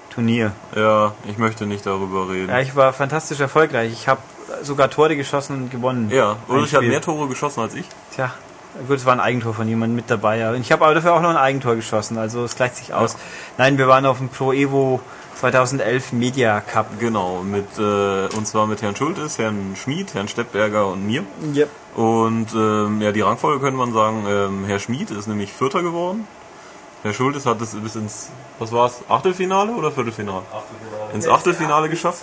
Turnier. 0.09 0.51
Ja, 0.75 1.13
ich 1.25 1.37
möchte 1.37 1.65
nicht 1.65 1.85
darüber 1.85 2.29
reden. 2.29 2.49
Ja, 2.49 2.59
ich 2.59 2.75
war 2.75 2.91
fantastisch 2.93 3.39
erfolgreich. 3.39 3.91
Ich 3.93 4.07
habe 4.07 4.21
sogar 4.61 4.89
Tore 4.89 5.15
geschossen 5.15 5.55
und 5.55 5.71
gewonnen. 5.71 6.09
Ja, 6.11 6.37
Ulrich 6.47 6.73
hat 6.73 6.79
Spiel. 6.79 6.89
mehr 6.89 7.01
Tore 7.01 7.27
geschossen 7.27 7.61
als 7.61 7.75
ich. 7.75 7.85
Tja, 8.13 8.33
gut, 8.88 8.97
es 8.97 9.05
war 9.05 9.13
ein 9.13 9.19
Eigentor 9.19 9.53
von 9.53 9.67
jemandem 9.67 9.95
mit 9.95 10.10
dabei. 10.10 10.38
Ja. 10.38 10.51
Und 10.51 10.62
ich 10.62 10.71
habe 10.71 10.86
aber 10.86 10.93
dafür 10.93 11.13
auch 11.13 11.21
noch 11.21 11.29
ein 11.29 11.38
Eigentor 11.38 11.75
geschossen. 11.75 12.17
Also 12.17 12.43
es 12.43 12.55
gleicht 12.55 12.75
sich 12.77 12.93
aus. 12.93 13.15
Nein, 13.57 13.77
wir 13.77 13.88
waren 13.88 14.05
auf 14.05 14.17
dem 14.17 14.29
Pro 14.29 14.53
Evo 14.53 15.01
2011 15.36 16.13
Media 16.13 16.62
Cup. 16.62 16.99
Genau, 16.99 17.41
mit 17.43 17.65
äh, 17.77 18.27
und 18.36 18.45
zwar 18.47 18.67
mit 18.67 18.81
Herrn 18.81 18.95
Schultes, 18.95 19.38
Herrn 19.39 19.75
Schmid, 19.75 20.13
Herrn 20.13 20.27
Steppberger 20.27 20.88
und 20.88 21.05
mir. 21.05 21.23
Yep. 21.55 21.69
Und 21.95 22.53
ähm, 22.53 23.01
ja, 23.01 23.12
die 23.12 23.21
Rangfolge 23.21 23.60
könnte 23.60 23.77
man 23.77 23.91
sagen, 23.93 24.25
ähm, 24.27 24.65
Herr 24.65 24.79
Schmid 24.79 25.12
ist 25.12 25.27
nämlich 25.27 25.51
Vierter 25.51 25.81
geworden. 25.81 26.27
Herr 27.03 27.13
Schultes 27.13 27.47
hat 27.47 27.60
es 27.62 27.73
bis 27.73 27.95
ins, 27.95 28.29
was 28.60 28.71
war's, 28.71 29.01
Achtelfinale 29.10 29.71
oder 29.71 29.91
Viertelfinale? 29.91 30.43
Ins 31.13 31.27
Achtelfinale 31.27 31.89
geschafft. 31.89 32.21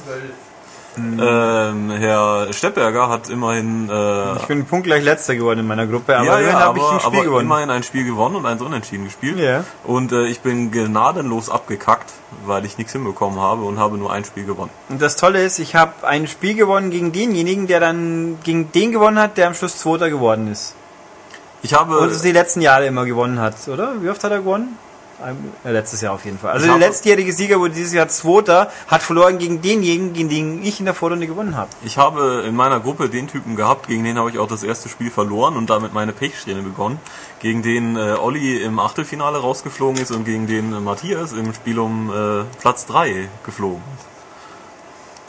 Ähm, 0.98 1.90
Herr 1.90 2.52
Steppberger 2.52 3.08
hat 3.08 3.28
immerhin, 3.30 3.88
äh, 3.88 4.36
Ich 4.36 4.46
bin 4.46 4.64
punktgleich 4.66 5.02
letzter 5.02 5.34
geworden 5.36 5.60
in 5.60 5.66
meiner 5.66 5.86
Gruppe, 5.86 6.16
aber 6.16 6.24
ja, 6.26 6.38
immerhin 6.38 6.48
ja, 6.58 6.60
habe 6.60 6.78
ich 6.78 6.84
ein 6.84 7.00
Spiel 7.00 7.24
gewonnen. 7.24 7.44
immerhin 7.46 7.70
ein 7.70 7.82
Spiel 7.82 8.04
gewonnen 8.04 8.36
und 8.36 8.46
eins 8.46 8.60
unentschieden 8.62 9.04
gespielt. 9.04 9.38
Ja. 9.38 9.64
Und 9.84 10.12
äh, 10.12 10.26
ich 10.26 10.40
bin 10.40 10.70
gnadenlos 10.70 11.50
abgekackt, 11.50 12.12
weil 12.46 12.64
ich 12.64 12.78
nichts 12.78 12.92
hinbekommen 12.92 13.40
habe 13.40 13.62
und 13.62 13.78
habe 13.78 13.96
nur 13.98 14.12
ein 14.12 14.24
Spiel 14.24 14.44
gewonnen. 14.44 14.70
Und 14.88 15.00
das 15.00 15.16
Tolle 15.16 15.42
ist, 15.44 15.58
ich 15.58 15.74
habe 15.74 16.06
ein 16.06 16.26
Spiel 16.26 16.54
gewonnen 16.54 16.90
gegen 16.90 17.12
denjenigen, 17.12 17.66
der 17.66 17.80
dann 17.80 18.38
gegen 18.42 18.70
den 18.72 18.92
gewonnen 18.92 19.18
hat, 19.18 19.36
der 19.36 19.46
am 19.48 19.54
Schluss 19.54 19.78
Zweiter 19.78 20.10
geworden 20.10 20.50
ist. 20.50 20.74
Ich 21.62 21.74
habe, 21.74 21.98
Und 21.98 22.10
es 22.10 22.22
die 22.22 22.32
letzten 22.32 22.60
Jahre 22.60 22.86
immer 22.86 23.04
gewonnen 23.04 23.40
hat, 23.40 23.54
oder? 23.66 23.94
Wie 24.00 24.08
oft 24.10 24.22
hat 24.22 24.30
er 24.30 24.38
gewonnen? 24.38 24.78
Letztes 25.64 26.00
Jahr 26.00 26.14
auf 26.14 26.24
jeden 26.24 26.38
Fall. 26.38 26.52
Also 26.52 26.66
Ich 26.66 26.70
der 26.70 26.78
letztjährige 26.78 27.32
Sieger 27.32 27.58
wurde 27.58 27.74
dieses 27.74 27.92
Jahr 27.92 28.08
Zweiter, 28.08 28.70
hat 28.86 29.02
verloren 29.02 29.38
gegen 29.38 29.60
denjenigen, 29.60 30.12
gegen 30.12 30.28
den 30.28 30.62
ich 30.62 30.78
in 30.78 30.84
der 30.84 30.94
Vorrunde 30.94 31.26
gewonnen 31.26 31.56
habe. 31.56 31.70
Ich 31.84 31.98
habe 31.98 32.44
in 32.46 32.54
meiner 32.54 32.78
Gruppe 32.78 33.08
den 33.08 33.26
Typen 33.26 33.56
gehabt, 33.56 33.88
gegen 33.88 34.04
den 34.04 34.16
habe 34.16 34.30
ich 34.30 34.38
auch 34.38 34.46
das 34.46 34.62
erste 34.62 34.88
Spiel 34.88 35.10
verloren 35.10 35.56
und 35.56 35.70
damit 35.70 35.92
meine 35.92 36.12
Pechsträhne 36.12 36.62
begonnen. 36.62 37.00
Gegen 37.40 37.62
den 37.62 37.96
äh, 37.96 38.16
Olli 38.20 38.62
im 38.62 38.78
Achtelfinale 38.78 39.38
rausgeflogen 39.38 40.00
ist 40.00 40.12
und 40.12 40.24
gegen 40.24 40.46
den 40.46 40.72
äh, 40.72 40.80
Matthias 40.80 41.32
im 41.32 41.52
Spiel 41.52 41.78
um 41.80 42.10
äh, 42.10 42.44
Platz 42.60 42.86
3 42.86 43.28
geflogen 43.44 43.82
ist. 43.96 44.06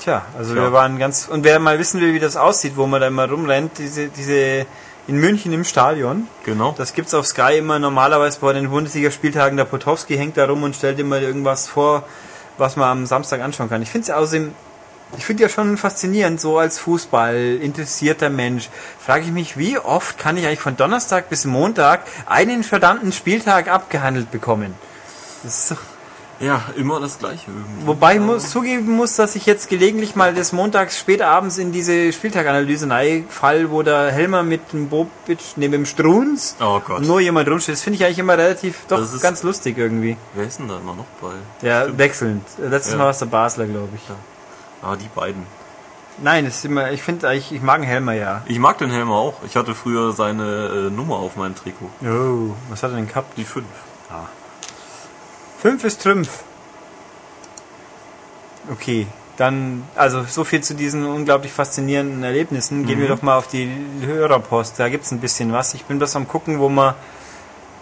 Tja, 0.03 0.21
also 0.37 0.53
Tja. 0.53 0.63
wir 0.63 0.71
waren 0.71 0.97
ganz. 0.97 1.27
Und 1.27 1.43
wer 1.43 1.59
mal 1.59 1.77
wissen 1.79 1.99
will, 1.99 2.13
wie 2.13 2.19
das 2.19 2.37
aussieht, 2.37 2.73
wo 2.75 2.87
man 2.87 3.01
da 3.01 3.07
immer 3.07 3.29
rumrennt, 3.29 3.77
diese, 3.77 4.07
diese 4.07 4.65
in 5.09 5.19
München 5.19 5.51
im 5.53 5.63
Stadion, 5.63 6.27
Genau. 6.45 6.75
das 6.77 6.93
gibt's 6.93 7.15
auf 7.15 7.25
Sky 7.25 7.57
immer 7.57 7.79
normalerweise 7.79 8.39
bei 8.39 8.53
den 8.53 8.69
Bundesligaspieltagen. 8.69 9.57
Der 9.57 9.65
Potowski 9.65 10.15
hängt 10.15 10.37
da 10.37 10.45
rum 10.45 10.61
und 10.61 10.75
stellt 10.75 10.99
immer 10.99 11.19
irgendwas 11.19 11.67
vor, 11.67 12.03
was 12.59 12.75
man 12.75 12.89
am 12.89 13.05
Samstag 13.07 13.41
anschauen 13.41 13.69
kann. 13.69 13.81
Ich 13.81 13.89
finde 13.89 14.03
es 14.03 14.11
außerdem, 14.11 14.53
ich 15.17 15.25
finde 15.25 15.41
ja 15.43 15.49
schon 15.49 15.77
faszinierend, 15.77 16.39
so 16.39 16.59
als 16.59 16.77
Fußball 16.77 17.57
interessierter 17.59 18.29
Mensch, 18.29 18.69
frage 18.99 19.25
ich 19.25 19.31
mich, 19.31 19.57
wie 19.57 19.79
oft 19.79 20.19
kann 20.19 20.37
ich 20.37 20.45
eigentlich 20.45 20.59
von 20.59 20.77
Donnerstag 20.77 21.29
bis 21.29 21.45
Montag 21.45 22.01
einen 22.27 22.63
verdammten 22.63 23.11
Spieltag 23.11 23.67
abgehandelt 23.67 24.29
bekommen? 24.29 24.75
Das 25.41 25.57
ist 25.57 25.71
doch 25.71 25.77
Ja, 26.39 26.63
immer 26.77 26.99
das 27.01 27.19
gleiche 27.19 27.51
irgendwie. 27.51 27.85
Wobei 27.87 28.15
ich 28.15 28.21
muss, 28.21 28.49
zugeben 28.49 28.91
muss, 28.95 29.15
dass 29.17 29.35
ich 29.35 29.45
jetzt 29.45 29.69
gelegentlich 29.69 30.15
mal 30.15 30.33
des 30.33 30.53
Montags 30.53 30.97
spät 30.97 31.21
abends 31.21 31.57
in 31.57 31.71
diese 31.73 32.13
Spieltaganalyse 32.13 32.87
fall, 33.29 33.71
wo 33.71 33.81
der 33.83 34.11
Helmer 34.11 34.43
mit 34.43 34.71
dem 34.71 34.87
Bobic 34.87 35.39
neben 35.57 35.73
dem 35.73 35.85
Strunz 35.85 36.55
Oh 36.61 36.79
Gott. 36.79 37.01
nur 37.01 37.19
jemand 37.19 37.49
rumsteht. 37.49 37.75
Das 37.75 37.81
finde 37.81 37.97
ich 37.97 38.05
eigentlich 38.05 38.19
immer 38.19 38.37
relativ 38.37 38.85
doch 38.87 39.01
ist- 39.01 39.21
ganz 39.21 39.43
lustig 39.43 39.77
irgendwie. 39.77 40.15
Wer 40.33 40.47
ist 40.47 40.59
denn 40.59 40.69
da 40.69 40.77
immer 40.77 40.95
noch 40.95 41.05
bei? 41.21 41.33
Ja, 41.67 41.97
wechselnd. 41.97 42.43
Letztes 42.57 42.93
Ja. 42.93 42.97
Mal 42.99 43.03
war 43.05 43.11
es 43.11 43.19
der 43.19 43.25
Basler, 43.25 43.65
glaube 43.65 43.89
ich. 43.95 44.01
Ah, 44.81 44.95
die 44.95 45.09
beiden. 45.13 45.43
Nein, 46.21 46.45
das 46.45 46.55
ist 46.57 46.65
immer, 46.65 46.91
ich 46.91 47.01
finde 47.01 47.27
eigentlich, 47.29 47.51
ich 47.51 47.61
mag 47.61 47.81
den 47.81 47.87
Helmer 47.87 48.13
ja. 48.13 48.41
Ich 48.45 48.59
mag 48.59 48.77
den 48.77 48.91
Helmer 48.91 49.15
auch. 49.15 49.35
Ich 49.45 49.55
hatte 49.57 49.73
früher 49.75 50.11
seine 50.13 50.87
äh, 50.87 50.89
Nummer 50.89 51.15
auf 51.17 51.35
meinem 51.35 51.55
Trikot. 51.55 51.89
Oh, 52.03 52.55
was 52.69 52.81
hat 52.83 52.91
er 52.91 52.97
denn 52.97 53.07
gehabt? 53.07 53.37
Die 53.37 53.43
5. 53.45 53.65
Fünf 55.61 55.83
ist 55.83 56.01
Trümpf. 56.01 56.29
Okay, 58.71 59.07
dann, 59.37 59.83
also 59.95 60.23
so 60.23 60.43
viel 60.43 60.61
zu 60.61 60.75
diesen 60.75 61.05
unglaublich 61.05 61.51
faszinierenden 61.51 62.23
Erlebnissen. 62.23 62.85
Gehen 62.85 62.99
wir 62.99 63.07
doch 63.07 63.21
mal 63.21 63.37
auf 63.37 63.47
die 63.47 63.69
Hörerpost. 64.01 64.79
Da 64.79 64.89
gibt's 64.89 65.11
ein 65.11 65.19
bisschen 65.19 65.51
was. 65.51 65.73
Ich 65.73 65.85
bin 65.85 65.97
bloß 65.97 66.15
am 66.15 66.27
gucken, 66.27 66.59
wo 66.59 66.69
man, 66.69 66.93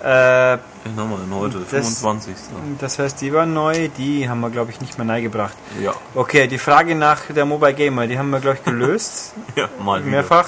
äh, 0.01 0.07
haben 0.07 0.59
wir 0.95 1.17
denn 1.17 1.33
heute? 1.35 1.59
Das- 1.59 1.69
25. 1.99 2.35
das 2.79 2.99
heißt, 2.99 3.19
die 3.21 3.33
war 3.33 3.45
neu, 3.45 3.89
die 3.97 4.29
haben 4.29 4.39
wir, 4.39 4.49
glaube 4.49 4.71
ich, 4.71 4.79
nicht 4.81 4.97
mehr 4.97 5.05
neigebracht. 5.05 5.55
Ja. 5.81 5.93
Okay, 6.15 6.47
die 6.47 6.59
Frage 6.59 6.95
nach 6.95 7.21
der 7.29 7.45
Mobile 7.45 7.73
Gamer, 7.73 8.07
die 8.07 8.17
haben 8.17 8.29
wir, 8.29 8.39
glaube 8.39 8.57
ich, 8.59 8.63
gelöst. 8.63 9.33
Ja, 9.55 9.67
mal 9.83 9.99
wieder. 10.01 10.11
Mehrfach. 10.11 10.47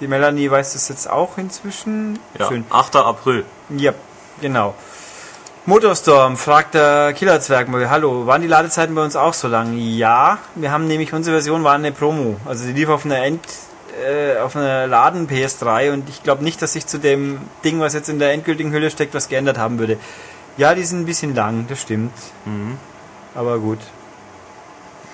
Die 0.00 0.06
Melanie 0.08 0.50
weiß 0.50 0.74
das 0.74 0.88
jetzt 0.88 1.08
auch 1.10 1.36
inzwischen. 1.38 2.18
Ja, 2.38 2.48
Schön. 2.48 2.64
8. 2.70 2.96
April. 2.96 3.44
Ja, 3.70 3.92
genau. 4.40 4.74
Motorstorm 5.68 6.36
fragt 6.36 6.74
der 6.74 7.12
Killerzwerg 7.12 7.66
mal, 7.66 7.90
hallo, 7.90 8.24
waren 8.24 8.40
die 8.40 8.46
Ladezeiten 8.46 8.94
bei 8.94 9.02
uns 9.02 9.16
auch 9.16 9.34
so 9.34 9.48
lang? 9.48 9.76
Ja, 9.76 10.38
wir 10.54 10.70
haben 10.70 10.86
nämlich, 10.86 11.12
unsere 11.12 11.34
Version 11.34 11.64
war 11.64 11.74
eine 11.74 11.90
Promo. 11.90 12.36
Also 12.44 12.66
die 12.66 12.72
lief 12.72 12.88
auf 12.88 13.04
einer 13.04 13.18
End, 13.24 13.40
äh, 14.00 14.38
auf 14.38 14.54
einer 14.54 14.86
Laden 14.86 15.26
PS3 15.26 15.92
und 15.92 16.08
ich 16.08 16.22
glaube 16.22 16.44
nicht, 16.44 16.62
dass 16.62 16.74
sich 16.74 16.86
zu 16.86 17.00
dem 17.00 17.40
Ding, 17.64 17.80
was 17.80 17.94
jetzt 17.94 18.08
in 18.08 18.20
der 18.20 18.32
endgültigen 18.32 18.70
Hülle 18.70 18.92
steckt, 18.92 19.12
was 19.12 19.28
geändert 19.28 19.58
haben 19.58 19.80
würde. 19.80 19.98
Ja, 20.56 20.72
die 20.72 20.84
sind 20.84 21.00
ein 21.00 21.04
bisschen 21.04 21.34
lang, 21.34 21.66
das 21.68 21.82
stimmt. 21.82 22.14
Mhm. 22.44 22.78
Aber 23.34 23.58
gut. 23.58 23.80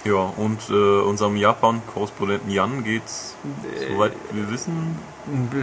Ja, 0.05 0.35
und 0.37 0.61
äh, 0.69 1.01
unserem 1.01 1.37
Japan-Korrespondenten 1.37 2.51
Jan 2.51 2.85
geht's, 2.85 3.37
soweit 3.89 4.13
wir 4.31 4.51
wissen, 4.51 4.99
Äh, 5.27 5.57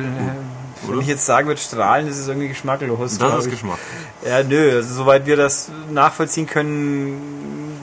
Wenn 0.82 0.90
Oder? 0.90 1.02
ich 1.02 1.08
jetzt 1.08 1.26
sagen 1.26 1.48
würde, 1.48 1.60
strahlen, 1.60 2.08
das 2.08 2.18
ist 2.18 2.28
irgendwie 2.28 2.48
geschmacklos. 2.48 3.18
das 3.18 3.46
ist. 3.46 3.52
Geschmack. 3.52 3.80
Ja, 4.26 4.44
nö, 4.44 4.76
also 4.76 4.94
soweit 4.94 5.26
wir 5.26 5.36
das 5.36 5.70
nachvollziehen 5.92 6.48
können, 6.48 7.80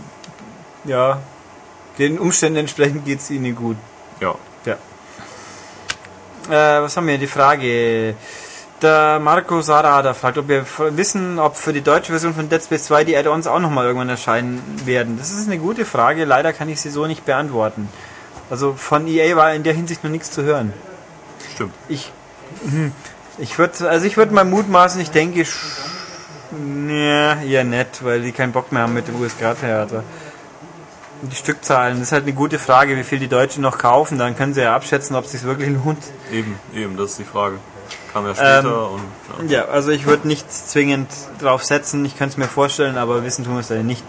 ja, 0.84 1.20
den 1.98 2.18
Umständen 2.18 2.58
entsprechend 2.58 3.04
geht's 3.04 3.30
ihnen 3.30 3.54
gut. 3.54 3.76
Ja. 4.20 4.34
Ja. 4.64 4.76
Äh, 6.78 6.82
was 6.82 6.96
haben 6.96 7.06
wir? 7.06 7.18
Die 7.18 7.26
Frage. 7.26 8.14
Der 8.82 9.18
Marco 9.20 9.62
Sarada 9.62 10.12
fragt, 10.12 10.36
ob 10.36 10.48
wir 10.48 10.66
wissen, 10.90 11.38
ob 11.38 11.56
für 11.56 11.72
die 11.72 11.80
deutsche 11.80 12.12
Version 12.12 12.34
von 12.34 12.50
Dead 12.50 12.62
Space 12.62 12.84
2 12.84 13.04
die 13.04 13.16
Add-ons 13.16 13.46
auch 13.46 13.58
nochmal 13.58 13.86
irgendwann 13.86 14.10
erscheinen 14.10 14.62
werden. 14.84 15.16
Das 15.16 15.30
ist 15.30 15.46
eine 15.46 15.56
gute 15.56 15.86
Frage, 15.86 16.26
leider 16.26 16.52
kann 16.52 16.68
ich 16.68 16.78
sie 16.78 16.90
so 16.90 17.06
nicht 17.06 17.24
beantworten. 17.24 17.88
Also 18.50 18.74
von 18.74 19.06
EA 19.06 19.34
war 19.34 19.54
in 19.54 19.62
der 19.62 19.72
Hinsicht 19.72 20.04
noch 20.04 20.10
nichts 20.10 20.30
zu 20.30 20.42
hören. 20.42 20.74
Stimmt. 21.56 21.74
Ich, 21.88 22.12
hm, 22.70 22.92
ich 23.38 23.58
würde, 23.58 23.88
also 23.88 24.06
ich 24.06 24.16
würde 24.16 24.32
mal 24.32 24.44
mutmaßen, 24.44 25.00
ich 25.00 25.10
denke, 25.10 25.44
eher 27.42 27.64
nett, 27.64 28.04
weil 28.04 28.22
die 28.22 28.32
keinen 28.32 28.52
Bock 28.52 28.72
mehr 28.72 28.82
haben 28.82 28.94
mit 28.94 29.08
dem. 29.08 29.16
Und 31.22 31.32
die 31.32 31.36
Stückzahlen, 31.36 31.98
das 31.98 32.08
ist 32.08 32.12
halt 32.12 32.24
eine 32.24 32.34
gute 32.34 32.58
Frage, 32.58 32.94
wie 32.96 33.02
viel 33.02 33.18
die 33.18 33.28
Deutschen 33.28 33.62
noch 33.62 33.78
kaufen, 33.78 34.18
dann 34.18 34.36
können 34.36 34.52
sie 34.52 34.60
ja 34.60 34.76
abschätzen, 34.76 35.16
ob 35.16 35.24
es 35.24 35.32
sich 35.32 35.44
wirklich 35.44 35.70
lohnt. 35.70 36.02
Eben, 36.30 36.58
eben, 36.74 36.96
das 36.98 37.12
ist 37.12 37.20
die 37.20 37.24
Frage. 37.24 37.56
kam 38.12 38.26
ja 38.26 38.34
später 38.34 38.90
und 38.90 39.50
Ja, 39.50 39.64
also 39.64 39.90
ich 39.92 40.06
würde 40.06 40.28
nicht 40.28 40.52
zwingend 40.52 41.08
drauf 41.40 41.64
setzen, 41.64 42.04
ich 42.04 42.18
könnte 42.18 42.32
es 42.32 42.36
mir 42.36 42.48
vorstellen, 42.48 42.98
aber 42.98 43.24
wissen 43.24 43.44
tun 43.44 43.54
wir 43.54 43.60
es 43.60 43.70
leider 43.70 43.82
nicht. 43.82 44.04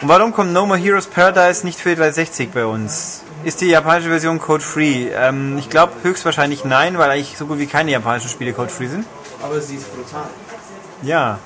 Und 0.00 0.08
warum 0.08 0.32
kommt 0.32 0.54
No 0.54 0.64
More 0.64 0.78
Heroes 0.78 1.06
Paradise 1.06 1.64
nicht 1.64 1.78
für 1.78 1.94
360 1.94 2.50
bei 2.52 2.64
uns? 2.64 3.22
Ist 3.46 3.60
die 3.60 3.66
japanische 3.66 4.08
Version 4.08 4.40
code-free? 4.40 5.10
Ähm, 5.14 5.56
ich 5.56 5.70
glaube 5.70 5.92
höchstwahrscheinlich 6.02 6.64
nein, 6.64 6.98
weil 6.98 7.10
eigentlich 7.10 7.38
so 7.38 7.46
gut 7.46 7.58
wie 7.60 7.68
keine 7.68 7.92
japanischen 7.92 8.28
Spiele 8.28 8.52
code-free 8.52 8.88
sind. 8.88 9.06
Aber 9.40 9.60
sie 9.60 9.76
ist 9.76 9.94
brutal. 9.94 10.24
Ja. 11.02 11.38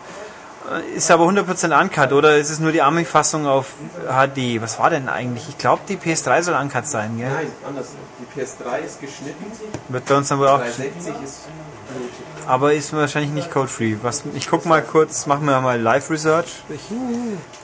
Äh, 0.70 0.96
Ist 0.96 1.10
aber 1.10 1.24
100% 1.26 1.78
uncut, 1.78 2.12
oder 2.14 2.38
ist 2.38 2.48
es 2.48 2.58
nur 2.58 2.72
die 2.72 2.80
Ami-Fassung 2.80 3.46
auf 3.46 3.66
HD? 4.08 4.62
Was 4.62 4.78
war 4.78 4.88
denn 4.88 5.10
eigentlich? 5.10 5.46
Ich 5.50 5.58
glaube, 5.58 5.82
die 5.90 5.98
PS3 5.98 6.42
soll 6.42 6.54
uncut 6.54 6.86
sein, 6.86 7.18
gell? 7.18 7.28
Nein, 7.28 7.52
anders. 7.68 7.88
Die 8.18 8.40
PS3 8.40 8.78
ist 8.78 8.98
geschnitten, 9.02 9.44
Wird 9.90 10.06
bei 10.06 10.16
uns 10.16 10.28
dann 10.28 10.38
wohl 10.38 10.48
auch. 10.48 10.58
360 10.58 11.14
ist 11.22 11.48
blutig. 11.92 12.29
Aber 12.50 12.74
ist 12.74 12.92
wahrscheinlich 12.92 13.30
nicht 13.30 13.48
code-free. 13.48 13.94
Ich 14.34 14.48
guck 14.48 14.66
mal 14.66 14.82
kurz, 14.82 15.26
machen 15.26 15.44
wir 15.44 15.60
mal 15.60 15.80
Live-Research. 15.80 16.64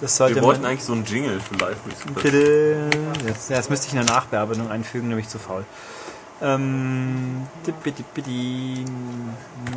Wir 0.01 0.43
wollten 0.43 0.65
eigentlich 0.65 0.85
so 0.85 0.93
einen 0.93 1.05
Jingle 1.05 1.41
für 1.41 1.57
Live 1.57 1.79
Research. 1.85 2.23
Bitte. 2.23 2.89
Jetzt, 3.27 3.51
das 3.51 3.69
müsste 3.69 3.89
ich 3.89 3.95
in 3.95 4.07
der 4.07 4.15
Nachbearbeitung 4.15 4.71
einfügen, 4.71 5.09
nämlich 5.09 5.29
zu 5.29 5.41
faul. 5.41 5.65
Ähm, 6.41 7.49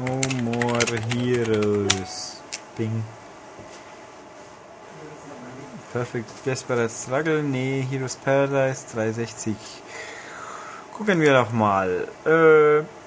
no 0.05 0.22
more 0.43 0.78
heroes. 1.12 2.43
Bing. 2.78 3.03
Perfect 5.91 6.30
Desperate 6.45 6.93
Struggle. 6.93 7.41
Nee, 7.41 7.84
Heroes 7.89 8.16
Paradise 8.16 8.86
360. 8.93 9.55
Gucken 10.95 11.20
wir 11.20 11.34
doch 11.34 11.51
mal. 11.51 12.07
Äh, 12.28 12.99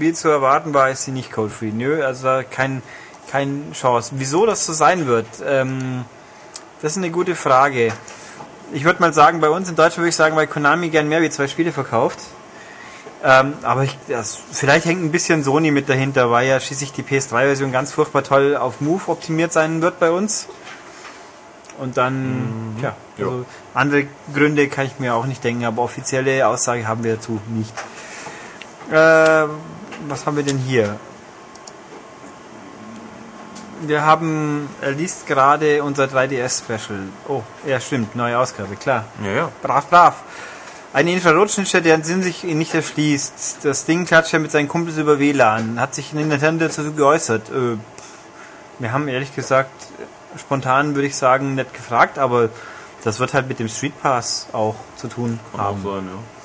wie 0.00 0.12
zu 0.12 0.28
erwarten 0.28 0.74
war, 0.74 0.90
ist 0.90 1.04
sie 1.04 1.10
nicht 1.12 1.30
code-free. 1.32 1.70
Nö, 1.72 2.02
also 2.04 2.40
kein, 2.50 2.82
kein 3.30 3.72
Chance. 3.72 4.12
Wieso 4.16 4.46
das 4.46 4.66
so 4.66 4.72
sein 4.72 5.06
wird, 5.06 5.26
ähm, 5.46 6.04
das 6.82 6.92
ist 6.92 6.98
eine 6.98 7.10
gute 7.10 7.34
Frage. 7.34 7.92
Ich 8.72 8.84
würde 8.84 9.00
mal 9.00 9.12
sagen, 9.12 9.40
bei 9.40 9.50
uns 9.50 9.68
in 9.68 9.76
Deutschland 9.76 9.98
würde 9.98 10.08
ich 10.10 10.16
sagen, 10.16 10.36
weil 10.36 10.46
Konami 10.46 10.88
gern 10.90 11.08
mehr 11.08 11.22
wie 11.22 11.30
zwei 11.30 11.46
Spiele 11.48 11.72
verkauft. 11.72 12.18
Ähm, 13.22 13.52
aber 13.62 13.84
ich, 13.84 13.98
das, 14.08 14.38
vielleicht 14.50 14.86
hängt 14.86 15.02
ein 15.04 15.12
bisschen 15.12 15.44
Sony 15.44 15.70
mit 15.70 15.88
dahinter, 15.90 16.30
weil 16.30 16.48
ja 16.48 16.58
schließlich 16.58 16.92
die 16.92 17.02
PS3-Version 17.02 17.70
ganz 17.70 17.92
furchtbar 17.92 18.22
toll 18.24 18.56
auf 18.56 18.80
Move 18.80 19.02
optimiert 19.08 19.52
sein 19.52 19.82
wird 19.82 20.00
bei 20.00 20.10
uns. 20.10 20.48
Und 21.78 21.96
dann, 21.96 22.76
ja, 22.82 22.94
Ja. 23.18 23.26
also 23.26 23.44
andere 23.74 24.06
Gründe 24.34 24.68
kann 24.68 24.86
ich 24.86 24.98
mir 24.98 25.14
auch 25.14 25.26
nicht 25.26 25.42
denken, 25.44 25.64
aber 25.64 25.82
offizielle 25.82 26.46
Aussage 26.46 26.86
haben 26.86 27.04
wir 27.04 27.16
dazu 27.16 27.40
nicht. 27.48 27.72
Äh, 28.90 29.46
was 30.08 30.26
haben 30.26 30.36
wir 30.36 30.44
denn 30.44 30.58
hier? 30.58 30.96
Wir 33.82 34.04
haben, 34.04 34.68
er 34.82 34.92
liest 34.92 35.26
gerade 35.26 35.82
unser 35.82 36.04
3DS-Special. 36.04 37.00
Oh, 37.28 37.42
ja 37.66 37.80
stimmt, 37.80 38.14
neue 38.14 38.38
Ausgabe, 38.38 38.76
klar. 38.76 39.04
Ja, 39.24 39.30
ja. 39.30 39.52
Brav, 39.62 39.88
brav. 39.88 40.14
Eine 40.92 41.12
Infrarotschnittstelle, 41.12 41.84
deren 41.84 42.02
Sinn 42.02 42.22
sich 42.22 42.42
nicht 42.42 42.74
erschließt. 42.74 43.58
Das 43.62 43.84
Ding 43.84 44.04
klatscht 44.06 44.32
ja 44.32 44.38
mit 44.38 44.50
seinen 44.50 44.68
Kumpels 44.68 44.98
über 44.98 45.18
WLAN. 45.18 45.80
Hat 45.80 45.94
sich 45.94 46.12
Nintendo 46.12 46.66
dazu 46.66 46.92
geäußert. 46.92 47.48
Äh, 47.48 47.76
wir 48.80 48.92
haben 48.92 49.08
ehrlich 49.08 49.34
gesagt, 49.34 49.70
spontan 50.38 50.94
würde 50.94 51.06
ich 51.06 51.16
sagen, 51.16 51.54
nicht 51.54 51.72
gefragt, 51.72 52.18
aber 52.18 52.50
das 53.04 53.20
wird 53.20 53.34
halt 53.34 53.48
mit 53.48 53.58
dem 53.60 53.68
Street 53.68 53.98
Pass 54.02 54.48
auch 54.52 54.74
zu 54.96 55.08
tun 55.08 55.38
Kann 55.52 55.60
auch 55.60 55.64
haben. 55.64 55.82
sein, 55.82 56.08
ja. 56.12 56.39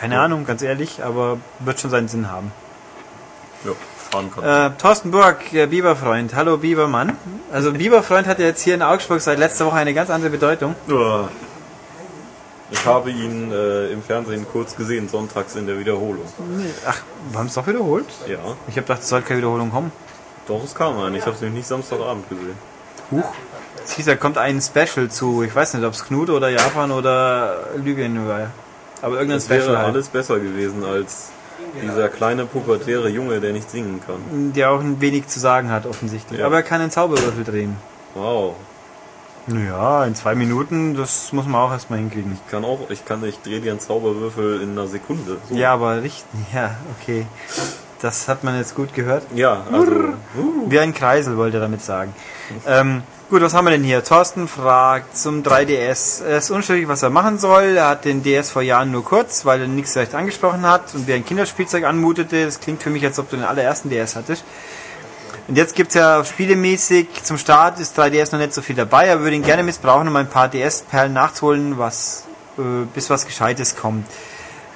Keine 0.00 0.18
Ahnung, 0.18 0.46
ganz 0.46 0.62
ehrlich, 0.62 1.04
aber 1.04 1.36
wird 1.58 1.78
schon 1.78 1.90
seinen 1.90 2.08
Sinn 2.08 2.30
haben. 2.30 2.50
Ja, 3.64 3.72
fahren 4.10 4.30
kann. 4.34 4.72
Äh, 4.72 4.76
Thorsten 4.78 5.10
Burg, 5.10 5.50
der 5.52 5.66
Biberfreund. 5.66 6.34
Hallo 6.34 6.56
Bibermann. 6.56 7.16
Also 7.52 7.72
Biberfreund 7.72 8.26
hat 8.26 8.38
ja 8.38 8.46
jetzt 8.46 8.62
hier 8.62 8.74
in 8.74 8.82
Augsburg 8.82 9.20
seit 9.20 9.38
letzter 9.38 9.66
Woche 9.66 9.76
eine 9.76 9.92
ganz 9.92 10.08
andere 10.08 10.30
Bedeutung. 10.30 10.74
Uah. 10.88 11.28
Ich 12.70 12.86
habe 12.86 13.10
ihn 13.10 13.52
äh, 13.52 13.88
im 13.88 14.02
Fernsehen 14.02 14.46
kurz 14.50 14.74
gesehen, 14.76 15.08
sonntags 15.08 15.54
in 15.56 15.66
der 15.66 15.78
Wiederholung. 15.78 16.24
Ach, 16.86 17.02
wir 17.30 17.38
haben 17.38 17.46
es 17.48 17.54
doch 17.54 17.66
wiederholt? 17.66 18.06
Ja, 18.26 18.38
Ich 18.68 18.76
habe 18.76 18.82
gedacht, 18.86 19.00
es 19.02 19.08
sollte 19.08 19.26
keine 19.26 19.38
Wiederholung 19.40 19.70
kommen. 19.70 19.92
doch, 20.46 20.64
es 20.64 20.74
kam 20.74 20.98
ein. 21.00 21.14
Ich 21.14 21.22
habe 21.26 21.32
es 21.32 21.40
nämlich 21.42 21.58
nicht 21.58 21.68
Samstagabend 21.68 22.26
gesehen. 22.28 22.54
Huch. 23.10 23.28
Es 23.84 23.92
hieß, 23.94 24.06
da 24.06 24.14
kommt 24.16 24.38
ein 24.38 24.62
Special 24.62 25.08
zu. 25.10 25.42
Ich 25.42 25.54
weiß 25.54 25.74
nicht, 25.74 25.84
ob 25.84 25.92
es 25.92 26.04
Knut 26.04 26.30
oder 26.30 26.48
Japan 26.48 26.90
oder 26.92 27.64
Libyen 27.76 28.26
war. 28.28 28.50
Aber 29.02 29.16
irgendein 29.16 29.40
Special 29.40 29.60
wäre 29.60 29.78
halt. 29.78 29.88
alles 29.88 30.08
besser 30.08 30.38
gewesen 30.38 30.84
als 30.84 31.30
dieser 31.82 32.08
kleine 32.08 32.46
pubertäre 32.46 33.08
Junge, 33.08 33.40
der 33.40 33.52
nicht 33.52 33.70
singen 33.70 34.00
kann. 34.04 34.52
Der 34.52 34.70
auch 34.70 34.80
ein 34.80 35.00
wenig 35.00 35.28
zu 35.28 35.40
sagen 35.40 35.70
hat, 35.70 35.86
offensichtlich. 35.86 36.40
Ja. 36.40 36.46
Aber 36.46 36.56
er 36.56 36.62
kann 36.62 36.80
einen 36.80 36.90
Zauberwürfel 36.90 37.44
drehen. 37.44 37.76
Wow. 38.14 38.54
Naja, 39.46 40.04
in 40.04 40.14
zwei 40.14 40.34
Minuten, 40.34 40.94
das 40.94 41.32
muss 41.32 41.46
man 41.46 41.60
auch 41.60 41.72
erstmal 41.72 41.98
hinkriegen. 41.98 42.32
Ich 42.32 42.50
kann 42.50 42.64
auch, 42.64 42.90
ich 42.90 43.04
kann, 43.04 43.24
ich 43.24 43.38
drehe 43.40 43.60
dir 43.60 43.72
einen 43.72 43.80
Zauberwürfel 43.80 44.60
in 44.62 44.72
einer 44.72 44.86
Sekunde. 44.86 45.38
So. 45.48 45.54
Ja, 45.54 45.72
aber 45.74 46.02
richtig. 46.02 46.24
Ja, 46.54 46.76
okay. 47.00 47.26
Das 48.02 48.28
hat 48.28 48.44
man 48.44 48.56
jetzt 48.56 48.74
gut 48.74 48.94
gehört. 48.94 49.24
Ja, 49.34 49.64
also. 49.70 50.14
Wie 50.66 50.78
ein 50.78 50.94
Kreisel, 50.94 51.36
wollte 51.36 51.58
er 51.58 51.60
damit 51.60 51.82
sagen. 51.82 52.14
Ähm, 52.66 53.02
gut, 53.28 53.42
was 53.42 53.52
haben 53.52 53.66
wir 53.66 53.72
denn 53.72 53.84
hier? 53.84 54.02
Thorsten 54.02 54.48
fragt 54.48 55.16
zum 55.16 55.42
3DS. 55.42 56.24
Er 56.24 56.38
ist 56.38 56.50
unschuldig, 56.50 56.88
was 56.88 57.02
er 57.02 57.10
machen 57.10 57.38
soll. 57.38 57.76
Er 57.76 57.88
hat 57.88 58.06
den 58.06 58.22
DS 58.22 58.50
vor 58.50 58.62
Jahren 58.62 58.90
nur 58.90 59.04
kurz, 59.04 59.44
weil 59.44 59.60
er 59.60 59.68
nichts 59.68 59.96
recht 59.96 60.14
angesprochen 60.14 60.62
hat 60.62 60.94
und 60.94 61.06
wie 61.06 61.12
ein 61.12 61.26
Kinderspielzeug 61.26 61.84
anmutete. 61.84 62.46
Das 62.46 62.60
klingt 62.60 62.82
für 62.82 62.90
mich, 62.90 63.04
als 63.04 63.18
ob 63.18 63.28
du 63.28 63.36
den 63.36 63.44
allerersten 63.44 63.90
DS 63.90 64.16
hattest. 64.16 64.44
Und 65.46 65.56
jetzt 65.56 65.74
gibt's 65.74 65.94
ja 65.94 66.24
spielemäßig, 66.24 67.24
zum 67.24 67.36
Start 67.36 67.80
ist 67.80 67.98
3DS 67.98 68.32
noch 68.32 68.38
nicht 68.38 68.54
so 68.54 68.62
viel 68.62 68.76
dabei. 68.76 69.06
Er 69.06 69.20
würde 69.20 69.36
ihn 69.36 69.42
gerne 69.42 69.62
missbrauchen, 69.62 70.08
um 70.08 70.16
ein 70.16 70.28
paar 70.28 70.48
DS-Perlen 70.48 71.12
nachzuholen, 71.12 71.76
was, 71.76 72.24
äh, 72.56 72.62
bis 72.94 73.10
was 73.10 73.26
Gescheites 73.26 73.76
kommt. 73.76 74.06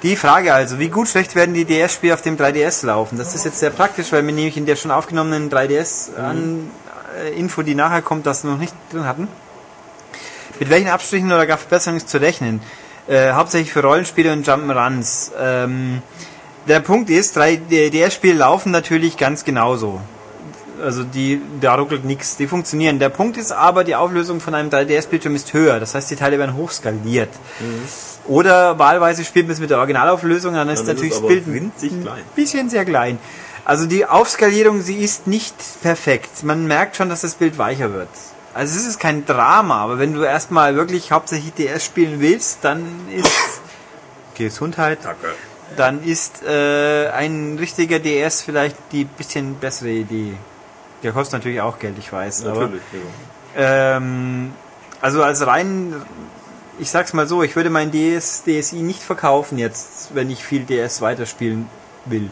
Die 0.03 0.15
Frage 0.15 0.53
also, 0.53 0.77
wie 0.79 0.89
gut 0.89 1.07
schlecht 1.07 1.35
werden 1.35 1.55
die 1.55 1.65
DS-Spiele 1.65 2.13
auf 2.13 2.21
dem 2.21 2.37
3DS 2.37 2.85
laufen? 2.85 3.17
Das 3.17 3.33
ist 3.33 3.45
jetzt 3.45 3.59
sehr 3.59 3.69
praktisch, 3.69 4.11
weil 4.11 4.25
wir 4.25 4.33
nämlich 4.33 4.57
in 4.57 4.65
der 4.65 4.75
schon 4.75 4.91
aufgenommenen 4.91 5.49
3DS 5.49 6.15
an 6.15 6.69
äh, 7.23 7.33
Info, 7.37 7.61
die 7.61 7.75
nachher 7.75 8.01
kommt, 8.01 8.25
das 8.25 8.43
noch 8.43 8.57
nicht 8.57 8.73
drin 8.91 9.05
hatten. 9.05 9.27
Mit 10.59 10.69
welchen 10.69 10.89
Abstrichen 10.89 11.31
oder 11.31 11.45
gar 11.45 11.57
Verbesserungen 11.57 11.97
ist 11.97 12.09
zu 12.09 12.19
rechnen? 12.19 12.61
Äh, 13.07 13.33
hauptsächlich 13.33 13.71
für 13.71 13.81
Rollenspiele 13.81 14.31
und 14.33 14.47
Jump'n'Runs. 14.47 15.31
Ähm, 15.39 16.01
der 16.67 16.79
Punkt 16.79 17.09
ist, 17.09 17.37
3DS-Spiele 17.37 18.35
laufen 18.35 18.71
natürlich 18.71 19.17
ganz 19.17 19.43
genauso. 19.43 20.01
Also 20.81 21.03
die, 21.03 21.41
da 21.61 21.75
ruckelt 21.75 22.05
nichts, 22.05 22.37
die 22.37 22.47
funktionieren. 22.47 22.99
Der 22.99 23.09
Punkt 23.09 23.37
ist 23.37 23.51
aber, 23.51 23.83
die 23.83 23.95
Auflösung 23.95 24.39
von 24.39 24.55
einem 24.55 24.69
3DS-Bildschirm 24.69 25.35
ist 25.35 25.53
höher. 25.53 25.79
Das 25.79 25.95
heißt, 25.95 26.09
die 26.09 26.15
Teile 26.15 26.39
werden 26.39 26.55
hochskaliert. 26.55 27.29
Oder 28.27 28.79
wahlweise 28.79 29.23
spielt 29.23 29.45
man 29.47 29.53
es 29.53 29.59
mit 29.59 29.69
der 29.69 29.77
Originalauflösung, 29.77 30.53
dann 30.55 30.69
ist 30.69 30.79
Dann 30.79 30.87
natürlich 30.95 31.11
das 31.11 31.19
aber 31.19 31.27
Bild 31.29 31.51
winzig 31.53 31.91
ein 31.91 32.07
bisschen 32.35 32.69
sehr 32.69 32.85
klein. 32.85 33.19
Also 33.65 33.85
die 33.87 34.05
Aufskalierung, 34.05 34.81
sie 34.81 34.97
ist 35.03 35.27
nicht 35.27 35.55
perfekt. 35.81 36.43
Man 36.43 36.67
merkt 36.67 36.95
schon, 36.95 37.09
dass 37.09 37.21
das 37.21 37.35
Bild 37.35 37.57
weicher 37.57 37.93
wird. 37.93 38.09
Also 38.53 38.77
es 38.77 38.85
ist 38.87 38.99
kein 38.99 39.25
Drama, 39.25 39.81
aber 39.83 39.99
wenn 39.99 40.13
du 40.13 40.21
erstmal 40.23 40.75
wirklich 40.75 41.11
hauptsächlich 41.11 41.53
DS 41.53 41.83
spielen 41.83 42.19
willst, 42.21 42.59
dann 42.61 42.85
ist 43.11 43.29
Gesundheit, 44.35 44.99
Danke. 45.03 45.27
dann 45.77 46.03
ist 46.03 46.43
äh, 46.43 47.09
ein 47.09 47.57
richtiger 47.59 47.99
DS 47.99 48.41
vielleicht 48.41 48.75
die 48.91 49.05
bisschen 49.05 49.55
bessere 49.55 49.89
Idee. 49.89 50.33
Der 51.03 51.11
kostet 51.11 51.39
natürlich 51.39 51.61
auch 51.61 51.79
Geld, 51.79 51.95
ich 51.99 52.11
weiß. 52.11 52.45
aber- 52.45 52.61
Natürlich. 52.61 52.81
Ja. 53.57 53.97
ähm, 53.97 54.53
also 55.01 55.21
als 55.23 55.45
rein, 55.45 55.93
ich 56.79 56.89
sag's 56.89 57.13
mal 57.13 57.27
so, 57.27 57.43
ich 57.43 57.55
würde 57.55 57.69
mein 57.69 57.91
DS, 57.91 58.43
DSi 58.43 58.77
nicht 58.77 59.01
verkaufen 59.01 59.57
jetzt, 59.57 60.13
wenn 60.13 60.29
ich 60.29 60.43
viel 60.43 60.63
DS 60.63 61.01
weiterspielen 61.01 61.67
will. 62.05 62.29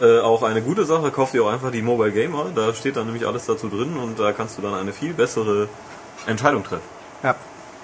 Äh, 0.00 0.20
auch 0.20 0.42
eine 0.42 0.62
gute 0.62 0.84
Sache, 0.84 1.10
kauft 1.10 1.34
ihr 1.34 1.44
auch 1.44 1.52
einfach 1.52 1.70
die 1.70 1.82
Mobile 1.82 2.12
Gamer. 2.12 2.50
Da 2.54 2.74
steht 2.74 2.96
dann 2.96 3.06
nämlich 3.06 3.26
alles 3.26 3.46
dazu 3.46 3.68
drin 3.68 3.96
und 3.96 4.18
da 4.18 4.32
kannst 4.32 4.58
du 4.58 4.62
dann 4.62 4.74
eine 4.74 4.92
viel 4.92 5.14
bessere 5.14 5.68
Entscheidung 6.26 6.64
treffen. 6.64 6.88
Ja. 7.22 7.36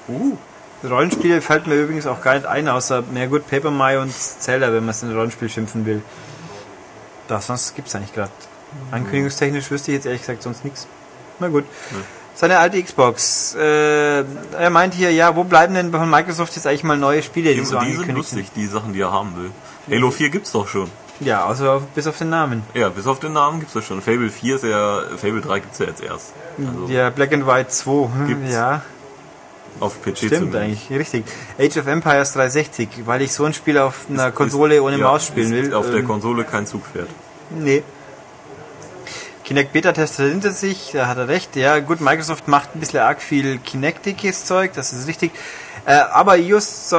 Uh. 0.09 0.36
Rollenspiele 0.84 1.40
fällt 1.40 1.66
mir 1.66 1.74
übrigens 1.74 2.07
auch 2.07 2.20
gar 2.20 2.34
nicht 2.34 2.46
ein, 2.46 2.68
außer, 2.68 3.03
na 3.12 3.26
gut, 3.26 3.49
Paper 3.49 3.70
Mario 3.70 4.03
und 4.03 4.12
Zelda, 4.12 4.68
wenn 4.72 4.84
man 4.84 4.90
es 4.90 5.03
in 5.03 5.11
ein 5.11 5.16
Rollenspiel 5.16 5.49
schimpfen 5.49 5.86
will. 5.86 6.03
Das 7.26 7.49
sonst 7.49 7.74
gibt's 7.74 7.94
eigentlich 7.94 8.14
gerade. 8.14 8.30
Ankündigungstechnisch 8.90 9.70
wüsste 9.70 9.90
ich 9.90 9.96
jetzt 9.96 10.07
ehrlich 10.07 10.20
gesagt 10.20 10.42
sonst 10.42 10.64
nichts. 10.64 10.86
Na 11.40 11.49
gut. 11.49 11.64
Seine 12.41 12.59
alte 12.61 12.80
Xbox. 12.80 13.57
Äh, 13.57 14.20
er 14.20 14.70
meint 14.70 14.95
hier, 14.95 15.11
ja, 15.11 15.34
wo 15.34 15.43
bleiben 15.43 15.74
denn 15.74 15.91
von 15.91 16.09
Microsoft 16.09 16.55
jetzt 16.55 16.68
eigentlich 16.68 16.84
mal 16.84 16.97
neue 16.97 17.20
Spiele, 17.20 17.53
die, 17.53 17.59
Die, 17.59 17.66
so 17.66 17.80
die 17.80 17.93
sind 17.93 18.14
lustig, 18.14 18.53
die 18.55 18.66
Sachen, 18.66 18.93
die 18.93 19.01
er 19.01 19.11
haben 19.11 19.32
will. 19.36 19.51
Halo 19.91 20.12
4 20.12 20.28
gibt's 20.30 20.53
doch 20.53 20.68
schon. 20.68 20.89
Ja, 21.18 21.47
außer 21.47 21.72
auf, 21.72 21.82
bis 21.97 22.07
auf 22.07 22.16
den 22.16 22.30
Namen. 22.30 22.62
Ja, 22.74 22.91
bis 22.91 23.09
auf 23.09 23.18
den 23.18 23.32
Namen 23.32 23.59
gibt's 23.59 23.74
das 23.74 23.84
schon. 23.84 24.01
Fable 24.01 24.30
4 24.30 24.55
ist 24.55 24.62
ja, 24.62 25.01
Fable 25.16 25.41
3 25.41 25.59
gibt's 25.59 25.80
ja 25.80 25.86
jetzt 25.86 26.01
erst. 26.01 26.32
Also, 26.59 26.93
Ja, 26.93 27.11
Black 27.11 27.32
and 27.32 27.45
White 27.45 27.70
2. 27.70 28.09
Gibt's. 28.28 28.55
Ja. 28.55 28.82
Auf 29.80 30.01
PC 30.01 30.16
Stimmt 30.18 30.32
zumindest. 30.34 30.62
eigentlich, 30.62 30.91
richtig. 30.91 31.24
Age 31.59 31.76
of 31.78 31.86
Empires 31.89 32.34
360, 32.34 32.89
weil 33.07 33.22
ich 33.22 33.32
so 33.32 33.47
ein 33.47 33.53
Spiel 33.55 33.78
auf 33.78 34.07
einer 34.09 34.30
Konsole 34.30 34.80
ohne 34.80 34.97
Ja, 34.97 35.05
Maus 35.11 35.26
spielen 35.26 35.53
ist 35.53 35.64
will. 35.70 35.74
Auf 35.74 35.86
der 35.86 36.01
ähm, 36.01 36.07
Konsole 36.07 36.45
kein 36.45 36.68
Zugpferd. 36.68 37.09
Nee. 37.51 37.82
Kinect 39.49 39.72
Beta-Tester 39.72 40.24
hinter 40.24 40.53
sich, 40.53 40.90
da 40.92 41.07
hat 41.09 41.16
er 41.16 41.26
recht. 41.26 41.57
Ja, 41.57 41.78
gut, 41.78 42.03
Microsoft 42.03 42.49
macht 42.49 42.76
ein 42.76 42.80
bisschen 42.80 43.01
arg 43.01 43.22
viel 43.22 43.57
Kinectiges 43.57 44.44
Zeug, 44.44 44.74
das 44.74 44.92
ist 44.92 45.09
richtig. 45.09 45.32
Äh, 45.86 45.92
aber 45.94 46.36
just, 46.36 46.92
äh, 46.92 46.99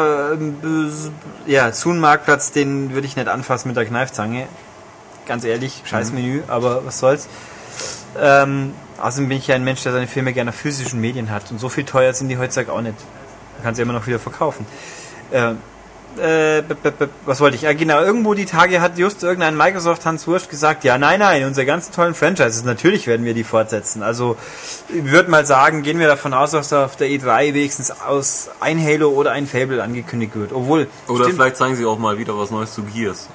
ja, 1.46 1.72
Zoom-Marktplatz, 1.72 2.52
den 2.52 2.92
würde 2.92 3.06
ich 3.06 3.16
nicht 3.16 3.28
anfassen 3.28 3.68
mit 3.68 3.78
der 3.78 3.86
Kneifzange. 3.86 4.48
Ganz 5.28 5.44
ehrlich, 5.44 5.84
scheiß 5.86 6.12
Menü, 6.12 6.42
aber 6.48 6.84
was 6.88 6.98
soll's. 6.98 7.28
Ähm, 8.20 8.74
außerdem 9.00 9.30
bin 9.30 9.38
ich 9.38 9.46
ja 9.46 9.54
ein 9.54 9.64
Mensch, 9.64 9.84
der 9.84 9.92
seine 9.92 10.08
Filme 10.08 10.34
gerne 10.34 10.50
auf 10.50 10.56
physischen 10.56 11.00
Medien 11.00 11.30
hat. 11.30 11.52
Und 11.52 11.60
so 11.60 11.70
viel 11.70 11.84
teuer 11.84 12.14
sind 12.14 12.30
die 12.30 12.40
heutzutage 12.40 12.74
auch 12.74 12.82
nicht. 12.82 12.98
Man 13.58 13.64
kann 13.64 13.76
sie 13.76 13.84
immer 13.84 13.94
noch 13.94 14.08
wieder 14.08 14.18
verkaufen. 14.18 14.66
Äh, 15.30 15.52
äh, 16.18 16.64
was 17.26 17.40
wollte 17.40 17.56
ich? 17.56 17.62
Ja, 17.64 17.74
genau, 17.74 18.02
irgendwo 18.02 18.34
die 18.34 18.46
Tage 18.46 18.82
hat 18.82 18.98
just 18.98 19.24
irgendein 19.24 19.56
Microsoft 19.56 20.06
Hans 20.06 20.28
Wurst 20.28 20.50
gesagt, 20.50 20.84
ja, 20.84 20.98
nein, 20.98 21.20
nein, 21.20 21.44
unsere 21.46 21.66
ganzen 21.66 21.94
tollen 21.94 22.14
Franchises, 22.16 22.64
natürlich 22.64 23.08
werden 23.08 23.26
wir 23.26 23.34
die 23.34 23.44
fortsetzen. 23.44 24.04
Also, 24.04 24.36
ich 24.90 25.12
würde 25.12 25.30
mal 25.30 25.46
sagen, 25.46 25.84
gehen 25.84 26.00
wir 26.00 26.08
davon 26.08 26.34
aus, 26.34 26.52
dass 26.52 26.70
da 26.70 26.86
auf 26.86 26.96
der 26.96 27.08
E3 27.10 27.54
wenigstens 27.54 27.92
aus 27.92 28.50
ein 28.60 28.84
Halo 28.84 29.10
oder 29.10 29.32
ein 29.32 29.48
Fable 29.48 29.82
angekündigt 29.84 30.36
wird. 30.36 30.52
Obwohl, 30.52 30.88
Oder 31.08 31.26
stimmt, 31.26 31.36
vielleicht 31.40 31.58
zeigen 31.58 31.76
sie 31.76 31.86
auch 31.86 32.00
mal 32.00 32.18
wieder 32.18 32.38
was 32.38 32.50
Neues 32.52 32.74
zu 32.74 32.84
Gears. 32.84 33.30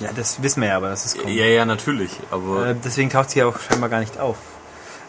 ja, 0.00 0.10
das 0.14 0.42
wissen 0.42 0.60
wir 0.62 0.68
ja, 0.70 0.76
aber 0.76 0.88
das 0.88 1.06
ist 1.06 1.18
kommt. 1.18 1.32
Ja, 1.32 1.44
ja, 1.46 1.64
natürlich. 1.64 2.10
Aber 2.30 2.66
Äh, 2.66 2.74
deswegen 2.84 3.10
taucht 3.10 3.30
sie 3.30 3.38
ja 3.38 3.46
auch 3.46 3.58
scheinbar 3.60 3.88
gar 3.88 4.00
nicht 4.00 4.18
auf. 4.18 4.36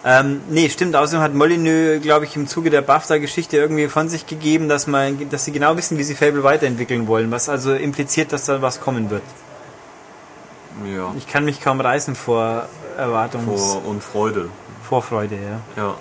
Ähm, 0.05 0.41
nee, 0.49 0.69
stimmt. 0.69 0.95
Außerdem 0.95 1.21
hat 1.23 1.33
Molyneux, 1.33 2.01
glaube 2.01 2.25
ich, 2.25 2.35
im 2.35 2.45
Zuge 2.47 2.69
der 2.69 2.81
BAFTA-Geschichte 2.81 3.55
irgendwie 3.57 3.87
von 3.87 4.09
sich 4.09 4.27
gegeben, 4.27 4.67
dass 4.67 4.85
man, 4.85 5.29
dass 5.29 5.45
sie 5.45 5.51
genau 5.53 5.77
wissen, 5.77 5.97
wie 5.97 6.03
sie 6.03 6.13
Fable 6.15 6.43
weiterentwickeln 6.43 7.07
wollen, 7.07 7.31
was 7.31 7.47
also 7.47 7.73
impliziert, 7.73 8.33
dass 8.33 8.45
da 8.45 8.61
was 8.61 8.81
kommen 8.81 9.09
wird. 9.09 9.23
ja, 10.85 11.13
Ich 11.17 11.27
kann 11.27 11.45
mich 11.45 11.61
kaum 11.61 11.79
reißen 11.79 12.15
vor 12.15 12.67
Erwartungs 12.97 13.45
vor 13.61 13.85
und 13.85 14.03
Freude. 14.03 14.49
Vorfreude, 14.87 15.35
ja. 15.35 15.81
Ja. 15.81 15.95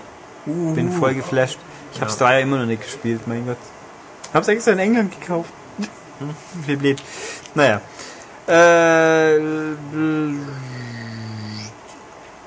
Bin 0.47 0.91
voll 0.91 1.15
geflasht. 1.15 1.59
Ich 1.95 2.01
hab's 2.01 2.19
Ja. 2.19 2.27
drei 2.27 2.43
immer 2.43 2.59
noch 2.59 2.67
nicht 2.67 2.83
gespielt, 2.83 3.21
mein 3.27 3.47
Gott. 3.47 3.57
Hab's 4.35 4.49
extra 4.49 4.73
in 4.73 4.81
England 4.81 5.21
gekauft. 5.21 5.51
Wie 6.67 6.75
blöd. 6.77 7.01
Naja. 7.55 7.81
Äh, 8.49 9.39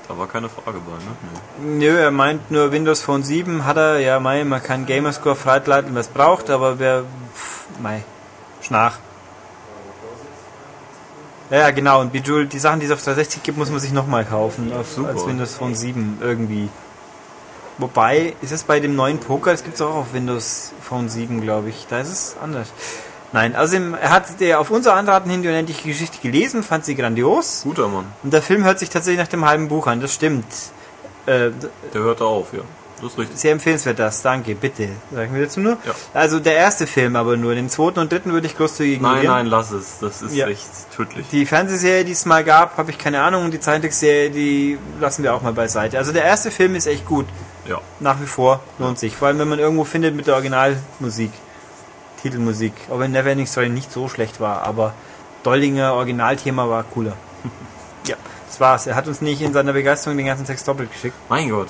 Da 0.08 0.16
war 0.16 0.28
keine 0.28 0.48
Frage 0.48 0.78
bei, 0.78 0.92
ne? 0.92 1.76
Nee. 1.78 1.86
Nö, 1.86 1.98
er 1.98 2.10
meint 2.10 2.50
nur 2.50 2.70
Windows 2.70 3.02
Phone 3.02 3.24
7 3.24 3.64
hat 3.64 3.76
er, 3.76 3.98
ja 3.98 4.20
mei, 4.20 4.44
man 4.44 4.62
kann 4.62 4.86
Gamerscore 4.86 5.34
freileiten, 5.34 5.94
was 5.94 6.08
braucht, 6.08 6.48
aber 6.48 6.78
wer, 6.78 7.02
pff, 7.34 7.64
mei, 7.80 8.04
Schnach. 8.60 8.98
Ja, 11.50 11.70
genau, 11.70 12.00
und 12.00 12.12
Bejeweled, 12.12 12.52
die 12.52 12.58
Sachen, 12.58 12.80
die 12.80 12.86
es 12.86 12.92
auf 12.92 13.02
360 13.02 13.42
gibt, 13.42 13.58
muss 13.58 13.70
man 13.70 13.80
sich 13.80 13.92
nochmal 13.92 14.24
kaufen, 14.24 14.72
auf, 14.72 14.90
Super. 14.90 15.10
als 15.10 15.26
Windows 15.26 15.54
Phone 15.54 15.74
7 15.74 16.18
irgendwie. 16.20 16.68
Wobei, 17.78 18.34
ist 18.42 18.52
es 18.52 18.62
bei 18.62 18.80
dem 18.80 18.96
neuen 18.96 19.18
Poker, 19.18 19.50
das 19.50 19.62
gibt's 19.62 19.80
auch 19.80 19.94
auf 19.94 20.12
Windows 20.12 20.72
Phone 20.80 21.08
7, 21.08 21.40
glaube 21.40 21.68
ich, 21.68 21.86
da 21.88 22.00
ist 22.00 22.10
es 22.10 22.36
anders. 22.40 22.72
Nein, 23.32 23.54
also 23.56 23.76
er 23.76 24.10
hat 24.10 24.40
der 24.40 24.60
auf 24.60 24.70
unser 24.70 24.94
Anraten 24.94 25.28
hin 25.30 25.42
die 25.42 25.48
unendliche 25.48 25.86
Geschichte 25.88 26.18
gelesen, 26.22 26.62
fand 26.62 26.84
sie 26.84 26.94
grandios. 26.94 27.62
Guter 27.64 27.88
Mann. 27.88 28.06
Und 28.22 28.32
der 28.32 28.42
Film 28.42 28.64
hört 28.64 28.78
sich 28.78 28.88
tatsächlich 28.90 29.20
nach 29.20 29.28
dem 29.28 29.44
halben 29.44 29.68
Buch 29.68 29.86
an, 29.86 30.00
das 30.00 30.14
stimmt. 30.14 30.46
Äh, 31.26 31.50
Der 31.92 32.02
hörte 32.02 32.24
auf, 32.24 32.52
ja. 32.52 32.60
Das 33.02 33.12
ist 33.12 33.18
richtig. 33.18 33.38
sehr 33.38 33.52
empfehlenswert 33.52 33.98
das, 33.98 34.22
danke, 34.22 34.54
bitte. 34.54 34.88
Sagen 35.12 35.34
wir 35.34 35.42
dazu 35.42 35.60
nur. 35.60 35.72
Ja. 35.84 35.92
Also 36.14 36.40
der 36.40 36.54
erste 36.56 36.86
Film 36.86 37.14
aber 37.16 37.36
nur, 37.36 37.54
den 37.54 37.68
zweiten 37.68 37.98
und 37.98 38.10
dritten 38.10 38.32
würde 38.32 38.46
ich 38.46 38.56
großzügig 38.56 39.02
Nein, 39.02 39.18
ignorieren. 39.18 39.34
nein, 39.34 39.46
lass 39.48 39.70
es. 39.70 39.98
Das 40.00 40.22
ist 40.22 40.34
Ja. 40.34 40.46
echt 40.46 40.66
tödlich. 40.96 41.26
Die 41.30 41.44
Fernsehserie, 41.44 42.06
die 42.06 42.12
es 42.12 42.24
mal 42.24 42.42
gab, 42.42 42.78
habe 42.78 42.90
ich 42.90 42.96
keine 42.96 43.20
Ahnung. 43.20 43.44
Und 43.44 43.50
die 43.50 43.60
Zeichentrickserie, 43.60 44.30
die 44.30 44.78
lassen 44.98 45.22
wir 45.24 45.34
auch 45.34 45.42
mal 45.42 45.52
beiseite. 45.52 45.98
Also 45.98 46.12
der 46.12 46.24
erste 46.24 46.50
Film 46.50 46.74
ist 46.74 46.86
echt 46.86 47.04
gut. 47.04 47.26
Ja. 47.68 47.82
Nach 48.00 48.18
wie 48.22 48.26
vor 48.26 48.60
lohnt 48.78 48.98
sich. 48.98 49.14
Vor 49.14 49.28
allem, 49.28 49.40
wenn 49.40 49.48
man 49.48 49.58
irgendwo 49.58 49.84
findet 49.84 50.14
mit 50.14 50.26
der 50.26 50.32
Originalmusik. 50.34 51.32
Titelmusik. 52.26 52.72
Auch 52.90 52.98
wenn 52.98 53.12
Neverending 53.12 53.46
Story 53.46 53.68
nicht 53.68 53.92
so 53.92 54.08
schlecht 54.08 54.40
war, 54.40 54.62
aber 54.62 54.94
Doldinger 55.42 55.94
Originalthema 55.94 56.68
war 56.68 56.82
cooler. 56.82 57.12
ja, 58.06 58.16
das 58.46 58.58
war's. 58.60 58.86
Er 58.86 58.96
hat 58.96 59.06
uns 59.06 59.20
nicht 59.20 59.40
in 59.42 59.52
seiner 59.52 59.72
Begeisterung 59.72 60.16
den 60.16 60.26
ganzen 60.26 60.44
Text 60.44 60.66
doppelt 60.66 60.90
geschickt. 60.92 61.14
Mein 61.28 61.50
Gott. 61.50 61.68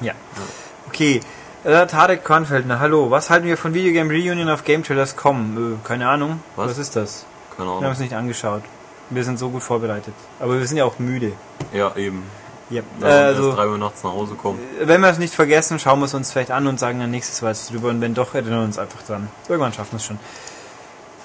Ja. 0.00 0.12
Okay. 0.88 1.20
Äh, 1.64 1.86
Tarek 1.86 2.24
Kornfeldner, 2.24 2.80
hallo. 2.80 3.10
Was 3.10 3.30
halten 3.30 3.46
wir 3.46 3.56
von 3.56 3.74
Videogame 3.74 4.10
Reunion 4.10 4.48
auf 4.48 4.64
Game 4.64 4.82
Trailers 4.82 5.14
kommen? 5.14 5.78
Äh, 5.82 5.86
keine 5.86 6.08
Ahnung. 6.08 6.40
Was? 6.56 6.70
Was 6.70 6.78
ist 6.78 6.96
das? 6.96 7.26
Keine 7.56 7.68
Wir 7.68 7.74
haben 7.74 7.78
Ahnung. 7.82 7.92
es 7.92 7.98
nicht 8.00 8.14
angeschaut. 8.14 8.62
Wir 9.10 9.24
sind 9.24 9.38
so 9.38 9.50
gut 9.50 9.62
vorbereitet. 9.62 10.14
Aber 10.40 10.58
wir 10.58 10.66
sind 10.66 10.78
ja 10.78 10.84
auch 10.84 10.98
müde. 10.98 11.32
Ja, 11.72 11.94
eben. 11.96 12.24
Ja. 12.72 12.82
Da 13.00 13.06
Äh, 13.06 13.24
also, 13.26 13.46
erst 13.48 13.58
drei 13.58 13.68
Uhr 13.68 13.78
nachts 13.78 14.02
nach 14.02 14.12
Hause 14.12 14.34
kommen. 14.34 14.58
wenn 14.80 15.00
wir 15.00 15.08
es 15.08 15.18
nicht 15.18 15.34
vergessen, 15.34 15.78
schauen 15.78 16.00
wir 16.00 16.06
es 16.06 16.14
uns 16.14 16.32
vielleicht 16.32 16.50
an 16.50 16.66
und 16.66 16.80
sagen 16.80 16.98
dann 16.98 17.10
nächstes 17.10 17.42
Mal 17.42 17.50
was 17.50 17.68
drüber. 17.68 17.90
Und 17.90 18.00
wenn 18.00 18.14
doch, 18.14 18.34
erinnern 18.34 18.60
wir 18.60 18.64
uns 18.64 18.78
einfach 18.78 19.02
dran. 19.02 19.28
Irgendwann 19.48 19.72
schaffen 19.72 19.92
wir 19.92 19.96
es 19.98 20.04
schon. 20.04 20.18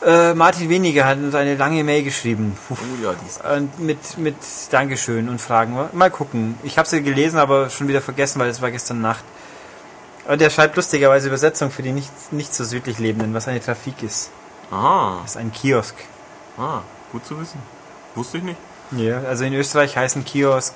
Äh, 0.06 0.36
Martin 0.36 0.70
Weniger 0.70 1.06
hat 1.06 1.18
uns 1.18 1.34
eine 1.34 1.56
lange 1.56 1.84
Mail 1.84 2.04
geschrieben. 2.04 2.56
Oh 2.70 2.76
ja, 3.02 3.14
die 3.14 3.28
ist 3.28 3.44
Und 3.44 3.80
mit, 3.80 4.18
mit 4.18 4.36
Dankeschön 4.70 5.28
und 5.28 5.42
Fragen. 5.42 5.76
Mal 5.94 6.12
gucken. 6.12 6.58
Ich 6.64 6.78
habe 6.78 6.88
sie 6.88 7.02
gelesen, 7.02 7.40
aber 7.40 7.70
schon 7.70 7.88
wieder 7.88 8.02
vergessen, 8.02 8.40
weil 8.40 8.50
es 8.50 8.62
war 8.62 8.70
gestern 8.70 9.02
Nacht. 9.02 9.24
Und 10.28 10.42
der 10.42 10.50
schreibt 10.50 10.76
lustigerweise 10.76 11.30
Übersetzung 11.30 11.72
für 11.72 11.82
die 11.82 11.94
nicht, 11.94 12.12
nicht 12.32 12.54
so 12.54 12.64
südlich 12.64 13.00
Lebenden, 13.00 13.34
was 13.34 13.48
eine 13.48 13.62
Trafik 13.62 14.04
ist. 14.04 14.30
Aha. 14.70 15.20
Das 15.24 15.32
ist 15.32 15.38
ein 15.38 15.52
Kiosk. 15.52 15.96
Ah, 16.58 16.82
gut 17.12 17.26
zu 17.26 17.40
wissen. 17.40 17.60
Wusste 18.14 18.38
ich 18.38 18.44
nicht. 18.44 18.58
Ja, 18.92 19.22
also 19.22 19.46
in 19.46 19.54
Österreich 19.54 19.98
heißen 19.98 20.26
Kiosk. 20.26 20.74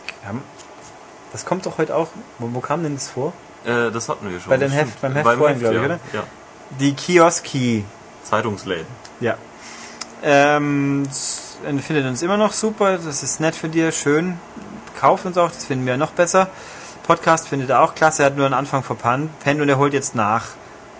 Das 1.31 1.45
kommt 1.45 1.65
doch 1.65 1.77
heute 1.77 1.95
auch. 1.95 2.07
Wo, 2.39 2.49
wo 2.53 2.59
kam 2.59 2.83
denn 2.83 2.95
das 2.95 3.09
vor? 3.09 3.33
Äh, 3.65 3.91
das 3.91 4.09
hatten 4.09 4.29
wir 4.29 4.39
schon. 4.39 4.49
Bei 4.49 4.57
dem. 4.57 4.71
Heft- 4.71 4.99
beim 5.01 5.13
Heft 5.13 5.37
vorhin, 5.37 5.59
glaub 5.59 5.71
ich, 5.73 5.77
ja. 5.79 5.85
oder? 5.85 5.99
Ja. 6.13 6.23
Die 6.79 6.93
Kioski. 6.93 7.85
Zeitungsläden. 8.23 8.85
Ja. 9.19 9.35
Ähm, 10.23 11.03
er 11.65 11.79
findet 11.79 12.05
uns 12.05 12.21
immer 12.21 12.37
noch 12.37 12.53
super. 12.53 12.97
Das 12.97 13.23
ist 13.23 13.39
nett 13.39 13.55
für 13.55 13.69
dir, 13.69 13.91
schön. 13.91 14.37
Kauft 14.99 15.25
uns 15.25 15.37
auch, 15.37 15.49
das 15.51 15.65
finden 15.65 15.85
wir 15.85 15.97
noch 15.97 16.11
besser. 16.11 16.47
Podcast 17.03 17.47
findet 17.47 17.69
er 17.71 17.81
auch 17.81 17.95
klasse. 17.95 18.23
Er 18.23 18.27
hat 18.27 18.37
nur 18.37 18.45
am 18.45 18.53
Anfang 18.53 18.83
verpannt 18.83 19.37
pennt 19.39 19.59
und 19.61 19.69
er 19.69 19.77
holt 19.77 19.93
jetzt 19.93 20.15
nach. 20.15 20.45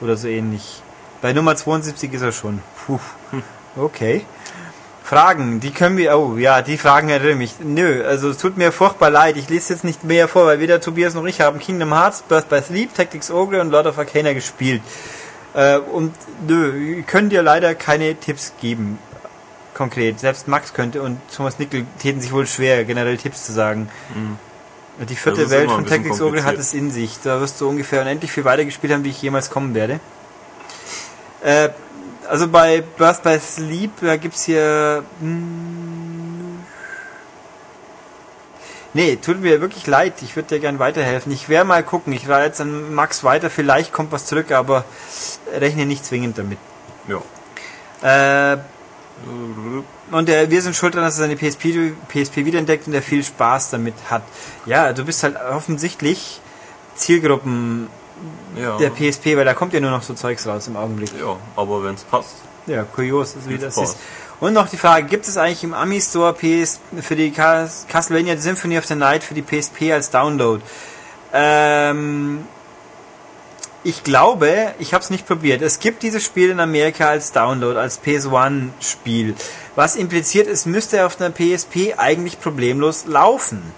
Oder 0.01 0.17
so 0.17 0.27
ähnlich. 0.27 0.81
Bei 1.21 1.33
Nummer 1.33 1.55
72 1.55 2.11
ist 2.13 2.21
er 2.23 2.31
schon. 2.31 2.61
Puh. 2.85 2.99
Okay. 3.77 4.25
Fragen, 5.11 5.59
die 5.59 5.71
können 5.71 5.97
wir, 5.97 6.17
oh 6.17 6.37
ja, 6.37 6.61
die 6.61 6.77
Fragen 6.77 7.09
erinnern 7.09 7.37
mich. 7.37 7.55
Nö, 7.61 8.01
also 8.05 8.29
es 8.29 8.37
tut 8.37 8.55
mir 8.55 8.71
furchtbar 8.71 9.09
leid. 9.09 9.35
Ich 9.35 9.49
lese 9.49 9.73
jetzt 9.73 9.83
nicht 9.83 10.05
mehr 10.05 10.29
vor, 10.29 10.45
weil 10.45 10.61
weder 10.61 10.79
Tobias 10.79 11.15
noch 11.15 11.25
ich 11.25 11.41
haben 11.41 11.59
Kingdom 11.59 11.93
Hearts, 11.93 12.21
Birth 12.21 12.47
by 12.47 12.61
Sleep, 12.61 12.95
Tactics 12.95 13.29
Ogre 13.29 13.59
und 13.59 13.71
Lord 13.71 13.87
of 13.87 13.97
Arcana 13.97 14.31
gespielt. 14.31 14.81
Äh, 15.53 15.79
und 15.79 16.13
nö, 16.47 17.03
können 17.03 17.29
dir 17.29 17.41
leider 17.41 17.75
keine 17.75 18.15
Tipps 18.15 18.53
geben. 18.61 18.99
Konkret. 19.73 20.17
Selbst 20.17 20.47
Max 20.47 20.73
könnte 20.73 21.01
und 21.01 21.19
Thomas 21.35 21.59
Nickel 21.59 21.85
täten 21.99 22.21
sich 22.21 22.31
wohl 22.31 22.47
schwer, 22.47 22.85
generell 22.85 23.17
Tipps 23.17 23.45
zu 23.45 23.51
sagen. 23.51 23.89
Die 25.09 25.15
vierte 25.17 25.49
Welt 25.49 25.69
von 25.69 25.85
Tactics 25.85 26.21
Ogre 26.21 26.45
hat 26.45 26.57
es 26.57 26.73
in 26.73 26.89
sich. 26.89 27.17
Da 27.21 27.41
wirst 27.41 27.59
du 27.59 27.67
ungefähr 27.67 27.99
unendlich 27.99 28.31
viel 28.31 28.45
weiter 28.45 28.63
gespielt 28.63 28.93
haben, 28.93 29.03
wie 29.03 29.09
ich 29.09 29.21
jemals 29.21 29.49
kommen 29.49 29.75
werde. 29.75 29.99
Äh, 31.43 31.69
also 32.31 32.47
bei 32.47 32.79
Birth 32.79 33.23
by 33.23 33.37
Sleep, 33.39 33.91
da 33.99 34.15
gibt's 34.15 34.45
hier. 34.45 35.03
Hm, 35.19 36.59
nee, 38.93 39.17
tut 39.17 39.41
mir 39.41 39.59
wirklich 39.59 39.85
leid. 39.85 40.13
Ich 40.21 40.37
würde 40.37 40.47
dir 40.47 40.59
gern 40.61 40.79
weiterhelfen. 40.79 41.33
Ich 41.33 41.49
werde 41.49 41.67
mal 41.67 41.83
gucken. 41.83 42.13
Ich 42.13 42.29
reite 42.29 42.45
jetzt 42.45 42.61
an 42.61 42.93
Max 42.93 43.25
weiter. 43.25 43.49
Vielleicht 43.49 43.91
kommt 43.91 44.13
was 44.13 44.27
zurück, 44.27 44.53
aber 44.53 44.85
rechne 45.53 45.85
nicht 45.85 46.05
zwingend 46.05 46.37
damit. 46.37 46.57
Ja. 47.09 48.53
Äh, 48.53 48.59
und 50.09 50.29
der, 50.29 50.49
wir 50.49 50.61
sind 50.61 50.73
schuld 50.73 50.95
daran, 50.95 51.07
dass 51.07 51.19
er 51.19 51.27
seine 51.27 51.35
PSP, 51.35 51.93
PSP 52.07 52.45
wiederentdeckt 52.45 52.87
und 52.87 52.93
er 52.93 53.01
viel 53.01 53.25
Spaß 53.25 53.71
damit 53.71 53.95
hat. 54.09 54.23
Ja, 54.65 54.93
du 54.93 55.03
bist 55.03 55.23
halt 55.23 55.35
offensichtlich 55.35 56.39
Zielgruppen 56.95 57.89
Ja. 58.55 58.77
der 58.77 58.89
PSP, 58.89 59.37
weil 59.37 59.45
da 59.45 59.53
kommt 59.53 59.73
ja 59.73 59.79
nur 59.79 59.91
noch 59.91 60.03
so 60.03 60.13
Zeugs 60.13 60.45
raus 60.47 60.67
im 60.67 60.75
Augenblick. 60.75 61.11
ja, 61.19 61.35
aber 61.55 61.83
wenn 61.83 61.95
es 61.95 62.03
passt. 62.03 62.35
Ja, 62.67 62.83
kurios, 62.83 63.35
wie 63.47 63.57
das 63.57 63.73
Spaß. 63.75 63.89
ist. 63.91 63.97
Und 64.39 64.53
noch 64.53 64.67
die 64.69 64.77
Frage, 64.77 65.05
gibt 65.07 65.27
es 65.27 65.37
eigentlich 65.37 65.63
im 65.63 65.73
Ami 65.73 66.01
Store 66.01 66.33
PS 66.33 66.79
für 67.01 67.15
die 67.15 67.31
Cas- 67.31 67.85
Castlevania 67.87 68.37
Symphony 68.37 68.77
of 68.77 68.85
the 68.85 68.95
Night 68.95 69.23
für 69.23 69.33
die 69.33 69.41
PSP 69.43 69.91
als 69.93 70.09
Download? 70.09 70.61
Ähm, 71.33 72.45
ich 73.83 74.03
glaube, 74.03 74.73
ich 74.79 74.93
habe 74.93 75.03
es 75.03 75.09
nicht 75.09 75.25
probiert. 75.25 75.61
Es 75.61 75.79
gibt 75.79 76.03
dieses 76.03 76.23
Spiel 76.23 76.49
in 76.51 76.59
Amerika 76.59 77.07
als 77.07 77.31
Download, 77.31 77.79
als 77.79 77.99
PS1-Spiel. 78.03 79.35
Was 79.75 79.95
impliziert, 79.95 80.47
es 80.47 80.65
müsste 80.65 81.05
auf 81.05 81.19
einer 81.19 81.31
PSP 81.31 81.95
eigentlich 81.97 82.39
problemlos 82.39 83.05
laufen. 83.05 83.73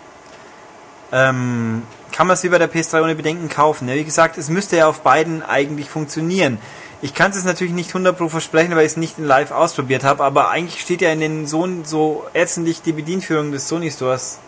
Ähm, 1.12 1.84
kann 2.14 2.28
man 2.28 2.36
es 2.36 2.44
wie 2.44 2.50
bei 2.50 2.60
der 2.60 2.72
PS3 2.72 3.04
ohne 3.04 3.16
Bedenken 3.16 3.50
kaufen. 3.50 3.90
Ja, 3.90 3.96
wie 3.96 4.06
gesagt, 4.06 4.38
es 4.38 4.50
müsste 4.50 4.78
ja 4.78 4.88
auf 4.88 5.02
beiden 5.02 5.44
eigentlich 5.44 5.90
funktionieren. 5.90 6.60
Ich 7.02 7.14
kann 7.14 7.32
es 7.32 7.44
natürlich 7.44 7.74
nicht 7.74 7.90
100 7.90 8.18
pro 8.18 8.30
versprechen, 8.30 8.76
weil 8.78 8.86
ich 8.86 8.94
es 8.94 8.98
nicht 8.98 9.18
in 9.18 9.26
live 9.26 9.52
ausprobiert 9.52 10.06
habe, 10.06 10.24
aber 10.24 10.50
eigentlich 10.50 10.82
steht 10.82 11.02
ja 11.02 11.12
in 11.12 11.20
den 11.20 11.48
so, 11.48 11.68
so 11.84 12.26
ätzendlich 12.34 12.82
die 12.82 12.94
Bedienführung 12.94 13.52
des 13.52 13.68
Sony 13.68 13.92
Stores 13.92 14.40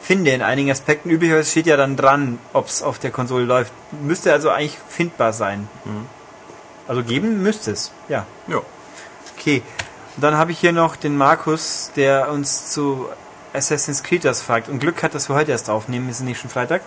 finde 0.00 0.30
in 0.30 0.42
einigen 0.42 0.70
Aspekten. 0.70 1.10
Üblicherweise 1.10 1.50
steht 1.50 1.66
ja 1.66 1.76
dann 1.76 1.96
dran, 1.96 2.38
ob 2.52 2.66
es 2.68 2.82
auf 2.82 2.98
der 2.98 3.10
Konsole 3.10 3.44
läuft. 3.44 3.72
Müsste 3.90 4.32
also 4.32 4.48
eigentlich 4.48 4.78
findbar 4.88 5.32
sein. 5.32 5.68
Also 6.88 7.04
geben 7.04 7.42
müsste 7.42 7.72
es, 7.72 7.92
ja. 8.08 8.26
Ja. 8.48 8.62
Okay. 9.36 9.62
Und 10.16 10.22
dann 10.22 10.36
habe 10.36 10.52
ich 10.52 10.58
hier 10.58 10.72
noch 10.72 10.96
den 10.96 11.16
Markus, 11.16 11.90
der 11.94 12.30
uns 12.30 12.70
zu 12.70 13.08
Assassin's 13.54 14.02
Creed 14.02 14.24
das 14.24 14.42
fragt. 14.42 14.68
Und 14.68 14.78
Glück 14.78 15.02
hat, 15.02 15.14
dass 15.14 15.28
wir 15.28 15.36
heute 15.36 15.50
erst 15.52 15.68
aufnehmen, 15.70 16.08
ist 16.08 16.20
nicht 16.20 16.40
schon 16.40 16.50
Freitag. 16.50 16.82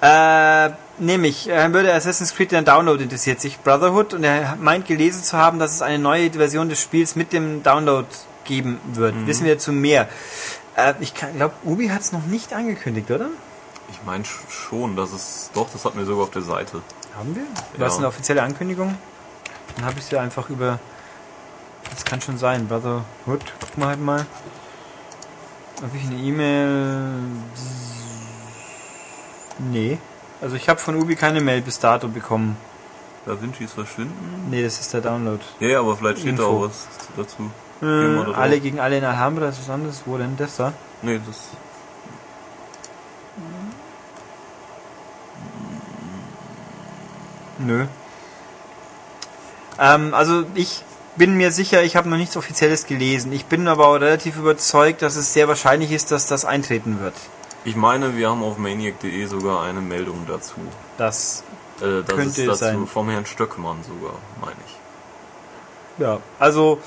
Äh, 0.00 0.70
nämlich, 0.98 1.48
er 1.48 1.72
würde 1.72 1.92
Assassin's 1.94 2.34
Creed 2.34 2.52
der 2.52 2.62
Download 2.62 3.02
interessiert 3.02 3.40
sich, 3.40 3.58
Brotherhood, 3.60 4.12
und 4.14 4.24
er 4.24 4.56
meint 4.56 4.86
gelesen 4.86 5.22
zu 5.22 5.36
haben, 5.38 5.58
dass 5.58 5.72
es 5.72 5.82
eine 5.82 5.98
neue 5.98 6.30
Version 6.32 6.68
des 6.68 6.80
Spiels 6.80 7.16
mit 7.16 7.32
dem 7.32 7.62
Download 7.62 8.06
geben 8.44 8.78
wird. 8.92 9.14
Wissen 9.26 9.46
wir 9.46 9.54
dazu 9.54 9.72
mehr? 9.72 10.08
Äh, 10.76 10.94
ich 11.00 11.14
glaube, 11.14 11.54
Ubi 11.64 11.88
hat 11.88 12.02
es 12.02 12.12
noch 12.12 12.24
nicht 12.26 12.52
angekündigt, 12.52 13.10
oder? 13.10 13.28
Ich 13.90 14.00
meine 14.04 14.24
schon, 14.24 14.96
dass 14.96 15.12
es. 15.12 15.50
Doch, 15.54 15.68
das 15.72 15.84
hatten 15.84 15.98
wir 15.98 16.04
sogar 16.04 16.24
auf 16.24 16.30
der 16.30 16.42
Seite. 16.42 16.82
Haben 17.16 17.34
wir? 17.34 17.44
War 17.80 17.86
es 17.86 17.94
Ja. 17.94 17.98
eine 17.98 18.08
offizielle 18.08 18.42
Ankündigung? 18.42 18.96
Dann 19.76 19.84
habe 19.86 19.98
ich 19.98 20.04
sie 20.04 20.18
einfach 20.18 20.50
über. 20.50 20.78
Das 21.90 22.04
kann 22.04 22.20
schon 22.20 22.36
sein. 22.36 22.66
Brotherhood. 22.68 23.04
Gucken 23.60 23.82
wir 23.82 23.86
halt 23.86 24.00
mal. 24.00 24.26
Habe 25.82 25.96
ich 25.96 26.06
eine 26.06 26.16
E-Mail? 26.16 27.18
Nee. 29.70 29.98
Also 30.40 30.56
ich 30.56 30.68
habe 30.68 30.80
von 30.80 30.96
Ubi 30.96 31.16
keine 31.16 31.40
Mail 31.40 31.60
bis 31.62 31.78
dato 31.78 32.08
bekommen. 32.08 32.56
Da 33.24 33.40
Vinci's 33.40 33.72
Verschwinden? 33.72 34.46
Nee, 34.50 34.62
das 34.62 34.78
ist 34.80 34.92
der 34.94 35.00
Download. 35.00 35.42
Ja, 35.60 35.68
ja, 35.68 35.80
aber 35.80 35.96
vielleicht 35.96 36.20
steht 36.20 36.38
da 36.38 36.44
Info. 36.44 36.56
auch 36.64 36.68
was 36.68 36.86
dazu. 37.16 37.50
Da 37.80 37.86
Äh, 37.86 38.24
drauf. 38.24 38.36
alle 38.38 38.60
gegen 38.60 38.80
alle 38.80 38.98
in 38.98 39.04
Alhambra, 39.04 39.46
das 39.46 39.56
ist 39.58 39.68
was 39.68 39.74
anderes. 39.74 40.02
Wo 40.06 40.16
denn 40.16 40.36
das 40.36 40.56
da? 40.56 40.72
Nee, 41.02 41.20
das. 41.26 41.36
Nö. 47.58 47.86
Ähm, 49.78 50.14
also 50.14 50.44
ich 50.54 50.82
bin 51.16 51.36
mir 51.36 51.50
sicher, 51.52 51.82
ich 51.82 51.96
habe 51.96 52.08
noch 52.08 52.16
nichts 52.16 52.36
Offizielles 52.36 52.86
gelesen. 52.86 53.32
Ich 53.32 53.46
bin 53.46 53.66
aber 53.68 53.88
auch 53.88 53.94
relativ 53.96 54.36
überzeugt, 54.36 55.02
dass 55.02 55.16
es 55.16 55.32
sehr 55.32 55.48
wahrscheinlich 55.48 55.92
ist, 55.92 56.10
dass 56.12 56.26
das 56.26 56.44
eintreten 56.44 57.00
wird. 57.00 57.14
Ich 57.64 57.74
meine, 57.76 58.16
wir 58.16 58.30
haben 58.30 58.42
auf 58.42 58.58
maniac.de 58.58 59.26
sogar 59.26 59.62
eine 59.64 59.80
Meldung 59.80 60.24
dazu. 60.28 60.54
Das, 60.98 61.42
Äh, 61.80 62.02
das 62.06 62.14
Könnte 62.16 62.28
ist 62.28 62.38
es 62.38 62.46
dazu 62.46 62.64
sein. 62.78 62.86
vom 62.86 63.10
Herrn 63.10 63.26
Stöckmann 63.26 63.78
sogar, 63.82 64.14
meine 64.40 64.56
ich. 64.66 66.02
ja, 66.02 66.20
also 66.38 66.78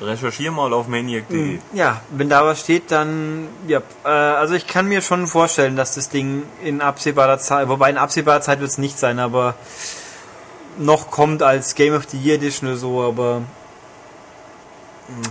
Recherchier 0.00 0.50
mal 0.52 0.72
auf 0.72 0.86
maniac.de. 0.88 1.58
ja, 1.72 2.00
wenn 2.10 2.28
da 2.28 2.44
was 2.44 2.60
steht, 2.60 2.90
dann 2.92 3.48
ja, 3.66 3.80
äh, 4.04 4.08
also 4.08 4.54
ich 4.54 4.66
kann 4.68 4.86
mir 4.86 5.02
schon 5.02 5.26
vorstellen, 5.26 5.74
dass 5.76 5.94
das 5.96 6.08
Ding 6.08 6.44
in 6.62 6.80
absehbarer 6.80 7.38
Zeit, 7.38 7.68
wobei 7.68 7.90
in 7.90 7.96
absehbarer 7.98 8.40
Zeit 8.40 8.60
wird 8.60 8.70
es 8.70 8.78
nicht 8.78 8.96
sein, 8.98 9.18
aber 9.18 9.54
noch 10.78 11.10
kommt 11.10 11.42
als 11.42 11.74
Game 11.74 11.94
of 11.94 12.06
the 12.08 12.18
Year 12.18 12.36
Edition 12.36 12.68
oder 12.68 12.78
so, 12.78 13.02
aber 13.02 13.42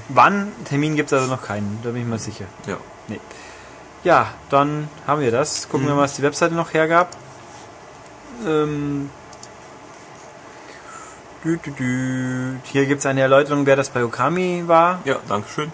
wann 0.10 0.52
Termin 0.66 0.96
gibt 0.96 1.12
es 1.12 1.20
also 1.20 1.34
noch 1.34 1.44
keinen, 1.44 1.80
da 1.84 1.90
bin 1.92 2.02
ich 2.02 2.08
mir 2.08 2.20
sicher. 2.20 2.46
Ja. 2.68 2.78
Nee. 3.08 3.20
Ja, 4.04 4.28
dann 4.50 4.90
haben 5.06 5.22
wir 5.22 5.32
das. 5.32 5.70
Gucken 5.70 5.88
wir 5.88 5.96
mal, 5.96 6.04
was 6.04 6.16
die 6.16 6.24
Webseite 6.24 6.54
noch 6.54 6.74
hergab. 6.74 7.16
Ähm, 8.46 9.10
dü, 11.44 11.58
dü, 11.58 11.72
dü. 11.72 12.56
Hier 12.64 12.86
gibt 12.86 13.00
es 13.00 13.06
eine 13.06 13.22
Erläuterung, 13.22 13.66
wer 13.66 13.76
das 13.76 13.90
bei 13.90 14.04
Okami 14.04 14.64
war. 14.68 15.00
Ja, 15.06 15.18
Dankeschön. 15.28 15.72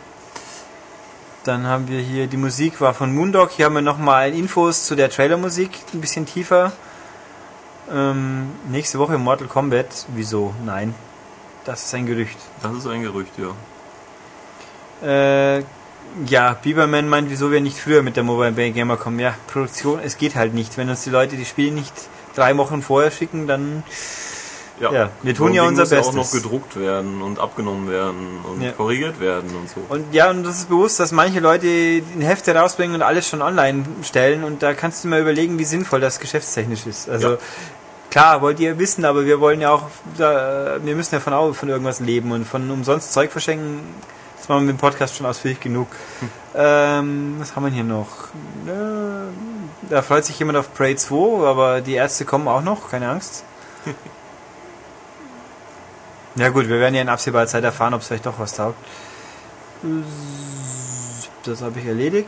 Dann 1.43 1.67
haben 1.67 1.89
wir 1.89 1.99
hier, 1.99 2.27
die 2.27 2.37
Musik 2.37 2.79
war 2.79 2.93
von 2.93 3.13
Moondog. 3.13 3.51
Hier 3.51 3.65
haben 3.65 3.75
wir 3.75 3.81
nochmal 3.81 4.33
Infos 4.33 4.85
zu 4.85 4.95
der 4.95 5.09
Trailermusik, 5.09 5.71
ein 5.93 5.99
bisschen 5.99 6.25
tiefer. 6.25 6.71
Ähm, 7.93 8.51
nächste 8.69 8.97
Woche 8.99 9.17
Mortal 9.17 9.47
Kombat. 9.47 10.05
Wieso? 10.15 10.53
Nein. 10.65 10.95
Das 11.65 11.85
ist 11.85 11.93
ein 11.93 12.05
Gerücht. 12.05 12.37
Das 12.61 12.73
ist 12.73 12.87
ein 12.87 13.03
Gerücht, 13.03 13.33
ja. 13.37 13.53
Äh, 15.07 15.63
ja, 16.27 16.53
Bieberman 16.61 17.07
meint, 17.09 17.29
wieso 17.29 17.51
wir 17.51 17.61
nicht 17.61 17.77
früher 17.77 18.03
mit 18.03 18.15
der 18.15 18.23
Mobile 18.23 18.71
Gamer 18.71 18.97
kommen. 18.97 19.19
Ja, 19.19 19.35
Produktion, 19.47 19.99
es 20.03 20.17
geht 20.17 20.35
halt 20.35 20.53
nicht. 20.53 20.77
Wenn 20.77 20.89
uns 20.89 21.03
die 21.03 21.09
Leute 21.09 21.35
die 21.35 21.45
Spiele 21.45 21.71
nicht 21.71 21.93
drei 22.35 22.55
Wochen 22.57 22.81
vorher 22.81 23.11
schicken, 23.11 23.47
dann 23.47 23.83
Ja, 24.79 25.09
wir 25.21 25.35
tun 25.35 25.53
ja 25.53 25.63
unser 25.63 25.83
muss 25.83 25.91
ja 25.91 25.99
auch 26.01 26.13
noch 26.13 26.31
gedruckt 26.31 26.77
werden 26.79 27.21
und 27.21 27.39
abgenommen 27.39 27.89
werden 27.89 28.39
und 28.43 28.61
Ja. 28.61 28.71
korrigiert 28.71 29.19
werden 29.19 29.55
und 29.55 29.69
so. 29.69 29.81
Und 29.87 30.13
ja, 30.13 30.29
und 30.29 30.43
das 30.43 30.57
ist 30.57 30.69
bewusst, 30.69 30.99
dass 30.99 31.11
manche 31.11 31.39
Leute 31.39 31.67
ein 31.67 32.21
Hefte 32.21 32.53
rausbringen 32.55 32.95
und 32.95 33.01
alles 33.01 33.27
schon 33.27 33.41
online 33.41 33.85
stellen 34.03 34.43
und 34.43 34.61
da 34.61 34.73
kannst 34.73 35.03
du 35.03 35.07
mal 35.07 35.21
überlegen, 35.21 35.57
wie 35.59 35.63
sinnvoll 35.65 36.01
das 36.01 36.19
geschäftstechnisch 36.19 36.85
ist. 36.85 37.09
Also 37.09 37.31
Ja. 37.33 37.37
Klar, 38.13 38.41
wollt 38.43 38.59
ihr 38.59 38.77
wissen, 38.77 39.05
aber 39.05 39.25
wir 39.25 39.39
wollen 39.39 39.59
ja 39.59 39.71
auch, 39.71 39.87
da, 40.19 40.77
wir 40.83 40.95
müssen 40.95 41.15
ja 41.15 41.19
von, 41.19 41.55
von 41.55 41.67
irgendwas 41.67 41.99
leben 41.99 42.31
und 42.31 42.45
von 42.45 42.69
umsonst 42.69 43.11
Zeug 43.11 43.31
verschenken, 43.31 43.79
das 44.37 44.47
machen 44.47 44.61
wir 44.61 44.73
mit 44.73 44.77
dem 44.77 44.81
Podcast 44.81 45.15
schon 45.15 45.25
ausführlich 45.25 45.59
genug. 45.59 45.87
Ähm, 46.55 47.37
was 47.39 47.55
haben 47.55 47.65
wir 47.65 47.71
hier 47.71 47.83
noch? 47.83 48.27
Äh, 48.67 49.89
da 49.89 50.03
freut 50.03 50.25
sich 50.25 50.37
jemand 50.37 50.59
auf 50.59 50.71
Prey 50.75 50.95
2, 50.95 51.47
aber 51.47 51.81
die 51.81 51.95
Ärzte 51.95 52.25
kommen 52.25 52.47
auch 52.47 52.61
noch, 52.61 52.91
keine 52.91 53.09
Angst. 53.09 53.43
Ja 56.35 56.49
gut, 56.49 56.67
wir 56.67 56.79
werden 56.79 56.95
ja 56.95 57.01
in 57.03 57.09
absehbarer 57.09 57.45
Zeit 57.45 57.63
erfahren, 57.63 57.93
ob 57.93 58.01
es 58.01 58.07
vielleicht 58.07 58.25
doch 58.25 58.39
was 58.39 58.55
taugt. 58.55 58.77
Das 61.43 61.61
habe 61.61 61.79
ich 61.79 61.85
erledigt. 61.85 62.27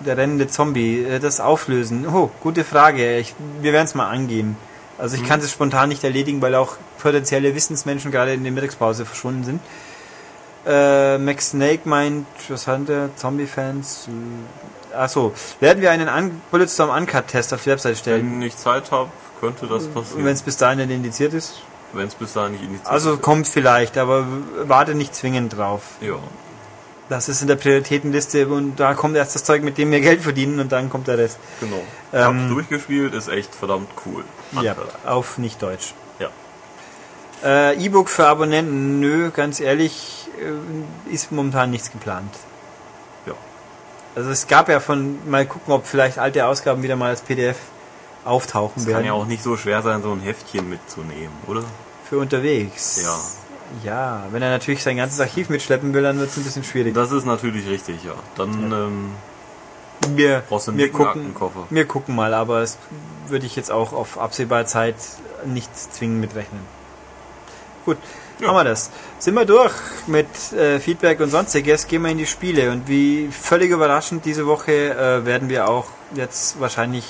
Der 0.00 0.16
rennende 0.16 0.46
Zombie, 0.48 1.02
äh, 1.02 1.18
das 1.18 1.40
Auflösen. 1.40 2.06
Oh, 2.06 2.30
gute 2.40 2.64
Frage. 2.64 3.18
Ich, 3.18 3.34
wir 3.60 3.72
werden 3.72 3.86
es 3.86 3.94
mal 3.94 4.08
angehen. 4.08 4.56
Also 4.96 5.16
ich 5.16 5.24
kann 5.24 5.38
es 5.40 5.50
spontan 5.52 5.88
nicht 5.90 6.02
erledigen, 6.02 6.42
weil 6.42 6.54
auch 6.56 6.76
potenzielle 6.98 7.54
Wissensmenschen 7.54 8.10
gerade 8.10 8.32
in 8.34 8.42
der 8.42 8.52
Mittagspause 8.52 9.04
verschwunden 9.06 9.44
sind. 9.44 9.60
Äh, 10.66 11.18
Max 11.18 11.50
Snake 11.50 11.88
meint, 11.88 12.26
was 12.48 12.66
hat 12.66 12.88
der? 12.88 13.10
Zombie-Fans? 13.16 14.08
Äh, 14.92 14.94
Achso, 14.96 15.32
werden 15.60 15.80
wir 15.82 15.90
einen 15.92 16.40
Bulletstorm 16.50 16.90
Uncut-Test 16.90 17.54
auf 17.54 17.62
die 17.62 17.70
Website 17.70 17.96
stellen? 17.98 18.32
Wenn 18.40 18.42
ich 18.42 18.56
Zeit 18.56 18.90
habe, 18.90 19.10
könnte 19.40 19.66
das 19.68 19.84
Wenn 19.84 19.94
passieren. 19.94 20.26
es 20.26 20.42
bis 20.42 20.56
dahin 20.56 20.78
nicht 20.78 20.90
indiziert 20.90 21.32
ist? 21.32 21.62
Wenn 21.92 22.08
es 22.08 22.14
bis 22.16 22.32
dahin 22.32 22.52
nicht 22.52 22.64
initiiert 22.64 22.88
Also 22.90 23.14
ist. 23.14 23.22
kommt 23.22 23.46
vielleicht, 23.46 23.96
aber 23.96 24.26
warte 24.64 24.94
nicht 24.94 25.14
zwingend 25.14 25.56
drauf. 25.56 25.82
Ja. 26.00 26.16
Das 27.08 27.28
ist 27.30 27.40
in 27.40 27.48
der 27.48 27.56
Prioritätenliste 27.56 28.46
und 28.48 28.76
da 28.78 28.92
kommt 28.94 29.16
erst 29.16 29.34
das 29.34 29.42
Zeug, 29.44 29.62
mit 29.62 29.78
dem 29.78 29.90
wir 29.90 30.00
Geld 30.00 30.20
verdienen 30.22 30.60
und 30.60 30.70
dann 30.72 30.90
kommt 30.90 31.08
der 31.08 31.16
Rest. 31.16 31.38
Genau. 31.60 31.82
Ich 32.12 32.18
Ähm, 32.18 32.40
hab's 32.42 32.48
durchgespielt, 32.52 33.14
ist 33.14 33.28
echt 33.28 33.54
verdammt 33.54 33.88
cool. 34.04 34.24
Ja, 34.62 34.72
Uncut. 34.72 34.88
auf 35.06 35.38
nicht 35.38 35.62
Deutsch. 35.62 35.94
Ja. 36.18 36.28
Äh, 37.42 37.82
E-Book 37.82 38.10
für 38.10 38.26
Abonnenten, 38.26 39.00
nö, 39.00 39.30
ganz 39.30 39.58
ehrlich, 39.60 40.28
äh, 40.38 41.12
ist 41.14 41.32
momentan 41.32 41.70
nichts 41.70 41.90
geplant. 41.90 42.34
Ja. 43.26 43.32
Also 44.14 44.28
es 44.30 44.46
gab 44.46 44.68
ja 44.68 44.78
von, 44.80 45.18
mal 45.30 45.46
gucken, 45.46 45.72
ob 45.72 45.86
vielleicht 45.86 46.18
alte 46.18 46.44
Ausgaben 46.46 46.82
wieder 46.82 46.96
mal 46.96 47.08
als 47.10 47.22
PDF 47.22 47.56
auftauchen 48.26 48.74
Es 48.82 48.86
werden. 48.86 48.96
kann 48.98 49.04
ja 49.06 49.12
auch 49.14 49.24
nicht 49.26 49.42
so 49.42 49.56
schwer 49.56 49.80
sein, 49.80 50.02
so 50.02 50.12
ein 50.12 50.20
Heftchen 50.20 50.68
mitzunehmen, 50.68 51.32
oder? 51.46 51.62
Für 52.06 52.18
unterwegs. 52.18 53.00
Ja. 53.02 53.18
Ja, 53.84 54.24
wenn 54.30 54.42
er 54.42 54.50
natürlich 54.50 54.82
sein 54.82 54.96
ganzes 54.96 55.20
Archiv 55.20 55.48
mitschleppen 55.50 55.92
will, 55.94 56.02
dann 56.02 56.18
wird 56.18 56.30
es 56.30 56.36
ein 56.36 56.44
bisschen 56.44 56.64
schwierig. 56.64 56.94
Das 56.94 57.12
ist 57.12 57.26
natürlich 57.26 57.68
richtig, 57.68 58.02
ja. 58.04 58.14
Dann 58.36 58.72
ähm, 58.72 60.16
Wir, 60.16 60.42
brauchst 60.48 60.68
du 60.68 60.70
einen 60.72 60.78
wir, 60.78 60.90
gucken, 60.90 61.34
wir 61.70 61.84
gucken 61.86 62.14
mal, 62.14 62.32
aber 62.34 62.62
es 62.62 62.78
würde 63.28 63.46
ich 63.46 63.56
jetzt 63.56 63.70
auch 63.70 63.92
auf 63.92 64.18
absehbare 64.18 64.64
Zeit 64.64 64.96
nicht 65.44 65.74
zwingend 65.76 66.20
mitrechnen. 66.20 66.60
Gut, 67.84 67.98
Ja. 68.40 68.48
haben 68.48 68.56
wir 68.56 68.64
das. 68.64 68.90
Sind 69.18 69.34
wir 69.34 69.44
durch 69.44 69.72
mit 70.06 70.26
äh, 70.52 70.78
Feedback 70.80 71.20
und 71.20 71.30
sonstiges, 71.30 71.86
gehen 71.86 72.02
wir 72.02 72.10
in 72.10 72.18
die 72.18 72.26
Spiele. 72.26 72.70
Und 72.70 72.88
wie 72.88 73.28
völlig 73.30 73.70
überraschend 73.70 74.24
diese 74.24 74.46
Woche 74.46 74.72
äh, 74.94 75.26
werden 75.26 75.48
wir 75.48 75.68
auch 75.68 75.86
jetzt 76.14 76.58
wahrscheinlich 76.60 77.04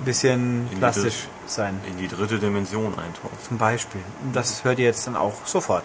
ein 0.00 0.04
bisschen 0.04 0.68
plastisch 0.78 1.28
sein. 1.46 1.80
in 1.88 1.98
die 1.98 2.08
dritte 2.08 2.38
Dimension 2.38 2.92
eintauchen. 2.98 3.36
Zum 3.46 3.58
Beispiel. 3.58 4.00
Und 4.24 4.34
Das 4.34 4.64
hört 4.64 4.78
ihr 4.78 4.86
jetzt 4.86 5.06
dann 5.06 5.16
auch 5.16 5.34
sofort. 5.46 5.84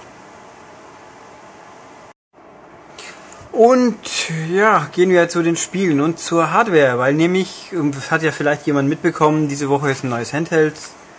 Und 3.52 4.00
ja, 4.52 4.88
gehen 4.92 5.12
wir 5.12 5.30
zu 5.30 5.44
den 5.44 5.56
Spielen 5.56 6.02
und 6.02 6.18
zur 6.18 6.52
Hardware, 6.52 6.98
weil 6.98 7.14
nämlich, 7.14 7.70
ähm, 7.72 7.92
das 7.92 8.10
hat 8.10 8.24
ja 8.24 8.32
vielleicht 8.32 8.66
jemand 8.66 8.90
mitbekommen, 8.90 9.48
diese 9.48 9.70
Woche 9.70 9.92
ist 9.92 10.04
ein 10.04 10.10
neues 10.10 10.34
Handheld 10.34 10.74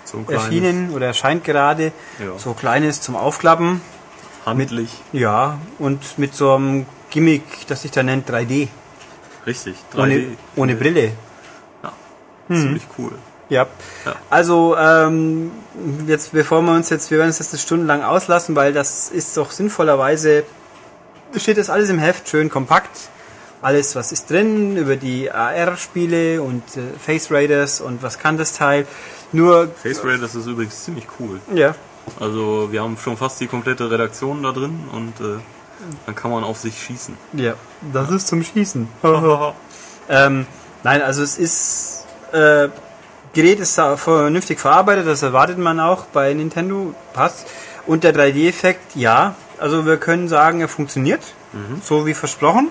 So 0.05 0.25
erschienen 0.29 0.91
oder 0.91 1.07
erscheint 1.07 1.45
gerade. 1.45 1.93
Ja. 2.19 2.37
So 2.37 2.53
kleines 2.55 3.01
zum 3.01 3.15
Aufklappen. 3.15 3.81
handlich. 4.45 4.91
Ja, 5.13 5.59
und 5.79 6.19
mit 6.19 6.35
so 6.35 6.55
einem 6.55 6.87
Gimmick, 7.11 7.45
das 7.69 7.83
sich 7.83 7.93
da 7.93 8.03
nennt 8.03 8.29
3D. 8.29 8.69
Richtig, 9.47 9.77
3D. 9.95 9.99
Ohne, 10.03 10.27
ohne 10.57 10.75
Brille. 10.75 11.13
Ja, 12.49 12.57
ziemlich 12.57 12.87
cool. 12.99 13.13
Ja. 13.49 13.67
Ja. 14.05 14.15
Also, 14.31 14.77
ähm, 14.77 15.51
jetzt, 16.07 16.33
bevor 16.33 16.63
wir 16.63 16.73
uns 16.73 16.91
jetzt, 16.91 17.11
wir 17.11 17.19
werden 17.19 17.29
uns 17.29 17.39
jetzt 17.39 17.59
stundenlang 17.61 18.03
auslassen, 18.03 18.57
weil 18.57 18.73
das 18.73 19.11
ist 19.11 19.37
doch 19.37 19.51
sinnvollerweise, 19.51 20.45
steht 21.37 21.59
das 21.59 21.69
alles 21.71 21.91
im 21.91 21.99
Heft, 21.99 22.29
schön 22.29 22.49
kompakt. 22.49 22.91
Alles, 23.61 23.97
was 23.97 24.13
ist 24.13 24.31
drin, 24.31 24.77
über 24.77 24.97
die 24.97 25.31
AR-Spiele 25.31 26.43
und 26.43 26.63
äh, 26.77 26.81
Face 26.99 27.31
Raiders 27.31 27.81
und 27.81 28.03
was 28.03 28.19
kann 28.19 28.37
das 28.37 28.53
Teil. 28.53 28.87
Nur, 29.33 29.69
Face 29.83 30.05
Raiders 30.05 30.35
ist 30.35 30.47
übrigens 30.47 30.85
ziemlich 30.85 31.07
cool. 31.19 31.41
ja, 31.55 31.75
Also 32.21 32.69
wir 32.71 32.83
haben 32.83 32.97
schon 32.99 33.17
fast 33.17 33.41
die 33.41 33.47
komplette 33.47 33.91
Redaktion 33.91 34.43
da 34.43 34.53
drin 34.53 34.85
und 34.93 35.19
äh, 35.21 35.39
dann 36.07 36.15
kann 36.15 36.31
man 36.31 36.45
auf 36.45 36.59
sich 36.59 36.81
schießen. 36.83 37.17
ja, 37.33 37.55
das 37.93 38.11
ist 38.11 38.29
zum 38.29 38.43
Schießen. 38.43 38.89
Ähm, 40.07 40.47
nein, 40.83 41.01
also 41.01 41.23
es 41.23 41.39
ist, 41.39 42.04
äh, 42.35 42.68
Gerät 43.32 43.59
ist 43.59 43.74
vernünftig 43.74 44.61
verarbeitet, 44.61 45.09
das 45.09 45.22
erwartet 45.22 45.59
man 45.59 45.80
auch 45.80 46.05
bei 46.07 46.32
Nintendo, 46.35 46.95
passt. 47.12 47.47
Und 47.85 48.05
der 48.05 48.14
3D-Effekt, 48.14 48.95
ja, 48.95 49.35
also 49.59 49.87
wir 49.87 49.97
können 49.97 50.28
sagen, 50.28 50.61
er 50.61 50.68
funktioniert, 50.68 51.20
so 51.82 52.07
wie 52.07 52.14
versprochen. 52.14 52.70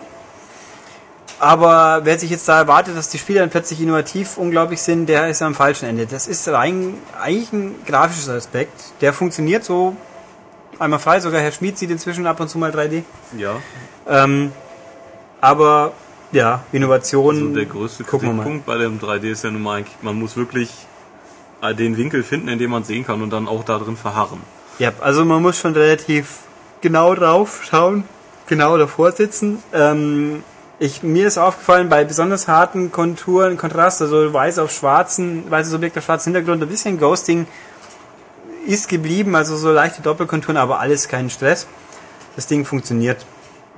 Aber 1.37 2.01
wer 2.05 2.17
sich 2.17 2.29
jetzt 2.29 2.47
da 2.47 2.59
erwartet, 2.59 2.95
dass 2.95 3.09
die 3.09 3.17
Spiele 3.17 3.41
dann 3.41 3.49
plötzlich 3.49 3.81
innovativ 3.81 4.37
unglaublich 4.37 4.81
sind, 4.81 5.07
der 5.07 5.27
ist 5.27 5.41
am 5.41 5.53
falschen 5.53 5.89
Ende. 5.89 6.05
Das 6.05 6.27
ist 6.27 6.47
rein, 6.47 6.93
eigentlich 7.21 7.51
ein 7.51 7.75
grafisches 7.85 8.29
Aspekt. 8.29 9.01
Der 9.01 9.11
funktioniert 9.11 9.65
so 9.65 9.97
einmal 10.79 10.99
frei, 10.99 11.19
sogar 11.19 11.41
Herr 11.41 11.51
Schmid 11.51 11.77
sieht 11.77 11.91
inzwischen 11.91 12.25
ab 12.25 12.39
und 12.39 12.47
zu 12.47 12.57
mal 12.57 12.71
3D. 12.71 13.03
Ja, 13.37 13.57
Ähm, 14.07 14.53
aber 15.41 15.91
ja, 16.33 16.63
Innovation. 16.71 17.35
also 17.35 17.47
der 17.53 17.65
größte. 17.65 18.03
Kritikpunkt 18.03 18.65
bei 18.65 18.77
dem 18.77 18.99
3D 18.99 19.31
ist 19.31 19.43
ja 19.43 19.51
nun 19.51 19.61
mal, 19.61 19.77
eigentlich, 19.77 19.95
man 20.01 20.17
muss 20.17 20.35
wirklich 20.35 20.69
äh, 21.61 21.73
den 21.73 21.97
Winkel 21.97 22.23
finden, 22.23 22.47
in 22.47 22.59
dem 22.59 22.71
man 22.71 22.83
sehen 22.83 23.05
kann 23.05 23.21
und 23.21 23.29
dann 23.31 23.47
auch 23.47 23.63
da 23.63 23.77
drin 23.79 23.97
verharren. 23.97 24.41
Ja, 24.79 24.91
also 25.01 25.23
man 25.25 25.41
muss 25.41 25.59
schon 25.59 25.73
relativ 25.73 26.39
genau 26.81 27.13
drauf 27.15 27.61
schauen, 27.63 28.03
genau 28.47 28.77
davor 28.77 29.11
sitzen. 29.11 29.61
Ähm, 29.73 30.43
ich, 30.79 31.03
mir 31.03 31.27
ist 31.27 31.37
aufgefallen, 31.37 31.87
bei 31.89 32.03
besonders 32.03 32.47
harten 32.47 32.91
Konturen, 32.91 33.57
Kontrast, 33.57 34.01
also 34.01 34.33
weiß 34.33 34.59
auf 34.59 34.71
schwarzen, 34.71 35.49
weißes 35.49 35.73
Objekt 35.73 35.97
auf 35.97 36.03
schwarzen 36.03 36.33
Hintergrund, 36.33 36.61
ein 36.61 36.69
bisschen 36.69 36.99
Ghosting 36.99 37.47
ist 38.65 38.87
geblieben, 38.87 39.35
also 39.35 39.55
so 39.55 39.71
leichte 39.71 40.01
Doppelkonturen, 40.01 40.57
aber 40.57 40.79
alles 40.79 41.07
kein 41.07 41.29
Stress. 41.29 41.67
Das 42.35 42.47
Ding 42.47 42.65
funktioniert. 42.65 43.25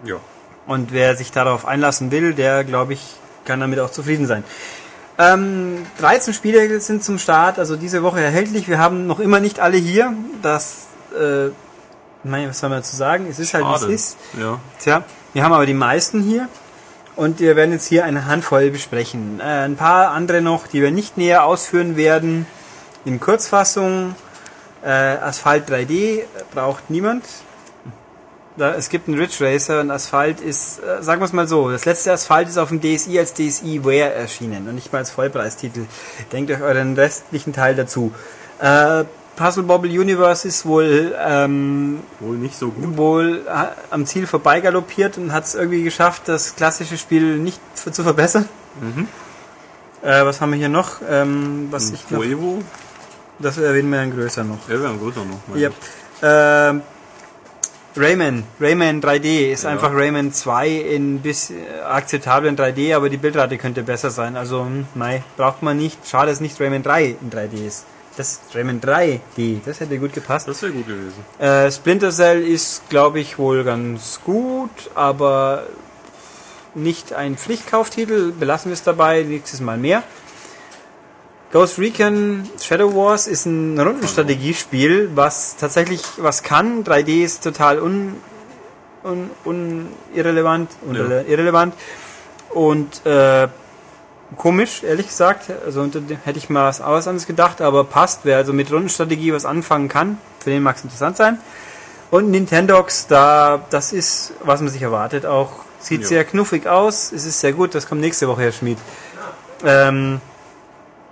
Ja. 0.05 0.17
Und 0.67 0.91
wer 0.91 1.15
sich 1.15 1.31
darauf 1.31 1.65
einlassen 1.65 2.11
will, 2.11 2.33
der, 2.33 2.63
glaube 2.63 2.93
ich, 2.93 3.01
kann 3.45 3.59
damit 3.59 3.79
auch 3.79 3.91
zufrieden 3.91 4.25
sein. 4.25 4.43
Ähm, 5.17 5.85
13 5.99 6.33
Spiele 6.33 6.79
sind 6.81 7.03
zum 7.03 7.19
Start, 7.19 7.57
also 7.59 7.75
diese 7.75 8.03
Woche 8.03 8.21
erhältlich. 8.21 8.67
Wir 8.67 8.79
haben 8.79 9.07
noch 9.07 9.19
immer 9.19 9.39
nicht 9.39 9.59
alle 9.59 9.77
hier. 9.77 10.13
Das, 10.41 10.87
äh, 11.13 11.49
was 12.23 12.59
soll 12.59 12.69
man 12.69 12.79
dazu 12.79 12.95
sagen? 12.95 13.27
Es 13.29 13.39
ist 13.39 13.53
halt, 13.53 13.65
wie 13.65 13.79
Schade. 13.79 13.85
es 13.85 13.91
ist. 13.91 14.17
Ja. 14.39 14.59
Tja, 14.79 15.03
wir 15.33 15.43
haben 15.43 15.53
aber 15.53 15.65
die 15.65 15.73
meisten 15.73 16.21
hier. 16.21 16.49
Und 17.15 17.39
wir 17.39 17.55
werden 17.55 17.71
jetzt 17.71 17.87
hier 17.87 18.03
eine 18.03 18.25
Handvoll 18.25 18.71
besprechen. 18.71 19.39
Äh, 19.39 19.43
ein 19.43 19.77
paar 19.77 20.11
andere 20.11 20.41
noch, 20.41 20.67
die 20.67 20.81
wir 20.81 20.91
nicht 20.91 21.17
näher 21.17 21.45
ausführen 21.45 21.95
werden. 21.95 22.45
In 23.05 23.21
Kurzfassung, 23.21 24.15
äh, 24.83 24.89
Asphalt 24.89 25.69
3D 25.69 26.23
braucht 26.53 26.89
niemand. 26.89 27.23
Da, 28.57 28.73
es 28.73 28.87
gibt 28.89 29.07
einen 29.09 29.17
Ridge 29.19 29.37
Racer 29.41 29.81
und 29.81 29.91
Asphalt 29.91 30.39
ist, 30.39 30.79
äh, 30.79 31.03
sagen 31.03 31.19
wir 31.19 31.25
es 31.25 31.33
mal 31.33 31.47
so, 31.47 31.69
das 31.71 31.83
letzte 31.83 32.13
Asphalt 32.13 32.47
ist 32.47 32.57
auf 32.57 32.69
dem 32.69 32.79
DSi 32.79 33.19
als 33.19 33.33
DSiWare 33.33 34.13
erschienen 34.13 34.67
und 34.69 34.75
nicht 34.75 34.93
mal 34.93 34.99
als 34.99 35.11
Vollpreistitel. 35.11 35.85
Denkt 36.31 36.51
euch 36.51 36.61
euren 36.61 36.95
restlichen 36.95 37.51
Teil 37.51 37.75
dazu. 37.75 38.13
Äh, 38.61 39.03
Puzzle 39.35 39.63
Bobble 39.63 39.91
Universe 39.91 40.47
ist 40.47 40.65
wohl 40.65 41.13
ähm, 41.19 41.99
Wohl 42.21 42.37
nicht 42.37 42.57
so 42.57 42.69
gut. 42.69 42.95
wohl 42.95 43.41
äh, 43.45 43.65
am 43.91 44.05
Ziel 44.05 44.25
vorbeigaloppiert 44.27 45.17
und 45.17 45.33
hat 45.33 45.43
es 45.43 45.55
irgendwie 45.55 45.83
geschafft, 45.83 46.23
das 46.27 46.55
klassische 46.55 46.97
Spiel 46.97 47.37
nicht 47.37 47.59
zu 47.75 48.03
verbessern. 48.03 48.47
Mhm. 48.79 49.07
Äh, 50.01 50.25
was 50.25 50.39
haben 50.39 50.51
wir 50.51 50.57
hier 50.57 50.69
noch? 50.69 51.01
Ähm, 51.09 51.67
was 51.71 51.91
ich 51.91 52.09
noch, 52.09 52.23
Fuevo? 52.23 52.59
das 53.39 53.57
erwähnen 53.57 53.89
wir 53.89 53.97
dann 53.97 54.11
größer 54.11 54.45
noch. 54.45 54.69
Ja, 54.69 54.79
wir 54.79 54.87
haben 54.87 54.99
größer 54.99 55.25
noch. 55.25 55.57
Ja. 55.57 55.67
ich. 55.69 55.75
Ähm, 56.21 56.81
Rayman, 57.97 58.43
Rayman 58.59 59.01
3D 59.01 59.51
ist 59.51 59.63
Ja. 59.63 59.69
einfach 59.69 59.91
Rayman 59.93 60.33
2 60.33 60.67
in 60.69 61.19
bis 61.19 61.49
äh, 61.49 61.53
akzeptabel 61.87 62.49
in 62.49 62.57
3D, 62.57 62.93
aber 62.95 63.09
die 63.09 63.17
Bildrate 63.17 63.57
könnte 63.57 63.83
besser 63.83 64.09
sein. 64.09 64.35
Also, 64.35 64.61
hm, 64.65 64.85
mei, 64.95 65.23
braucht 65.37 65.63
man 65.63 65.77
nicht. 65.77 66.05
Schade, 66.07 66.29
dass 66.29 66.41
nicht 66.41 66.59
Rayman 66.59 66.83
3 66.83 67.15
in 67.21 67.29
3D 67.31 67.65
ist. 67.65 67.85
Das 68.17 68.31
ist 68.33 68.41
Rayman 68.55 68.79
3D, 68.81 69.59
das 69.65 69.79
hätte 69.81 69.97
gut 69.97 70.13
gepasst. 70.13 70.47
Das 70.47 70.61
wäre 70.61 70.71
gut 70.71 70.87
gewesen. 70.87 71.23
Äh, 71.37 71.69
Splinter 71.71 72.11
Cell 72.11 72.41
ist, 72.45 72.89
glaube 72.89 73.19
ich, 73.19 73.37
wohl 73.37 73.63
ganz 73.65 74.19
gut, 74.25 74.69
aber 74.95 75.63
nicht 76.75 77.13
ein 77.13 77.37
Pflichtkauftitel. 77.37 78.31
Belassen 78.31 78.69
wir 78.69 78.73
es 78.73 78.83
dabei, 78.83 79.23
nächstes 79.23 79.59
Mal 79.61 79.77
mehr. 79.77 80.03
Ghost 81.51 81.79
Recon 81.79 82.49
Shadow 82.61 82.93
Wars 82.95 83.27
ist 83.27 83.45
ein 83.45 83.79
Rundenstrategiespiel, 83.79 85.11
was 85.15 85.55
tatsächlich 85.55 86.01
was 86.17 86.43
kann. 86.43 86.83
3D 86.83 87.23
ist 87.23 87.43
total 87.43 87.79
un, 87.81 88.15
un, 89.03 89.29
un 89.45 89.87
irrelevant, 90.13 90.69
unrele- 90.85 91.23
irrelevant 91.25 91.73
und 92.49 93.05
äh, 93.05 93.47
komisch, 94.37 94.83
ehrlich 94.83 95.07
gesagt. 95.07 95.49
Also 95.65 95.87
hätte 96.25 96.37
ich 96.37 96.49
mal 96.49 96.67
was 96.67 96.81
was 96.81 97.07
anderes 97.07 97.25
gedacht, 97.27 97.61
aber 97.61 97.85
passt. 97.85 98.21
Wer 98.23 98.37
also 98.37 98.51
mit 98.51 98.69
Rundenstrategie 98.71 99.31
was 99.31 99.45
anfangen 99.45 99.87
kann, 99.87 100.17
für 100.39 100.49
den 100.49 100.61
mag 100.63 100.75
es 100.75 100.83
interessant 100.83 101.15
sein. 101.15 101.39
Und 102.11 102.31
Nintendox, 102.31 103.07
da 103.07 103.61
das 103.69 103.93
ist, 103.93 104.33
was 104.43 104.59
man 104.61 104.69
sich 104.69 104.81
erwartet, 104.81 105.25
auch 105.25 105.51
sieht 105.79 106.01
Ja. 106.01 106.07
sehr 106.07 106.25
knuffig 106.25 106.67
aus. 106.67 107.11
Es 107.13 107.25
ist 107.25 107.39
sehr 107.39 107.53
gut. 107.53 107.75
Das 107.75 107.87
kommt 107.87 108.01
nächste 108.01 108.27
Woche, 108.27 108.41
Herr 108.41 108.51
Schmid. 108.51 108.77
Ähm, 109.63 110.19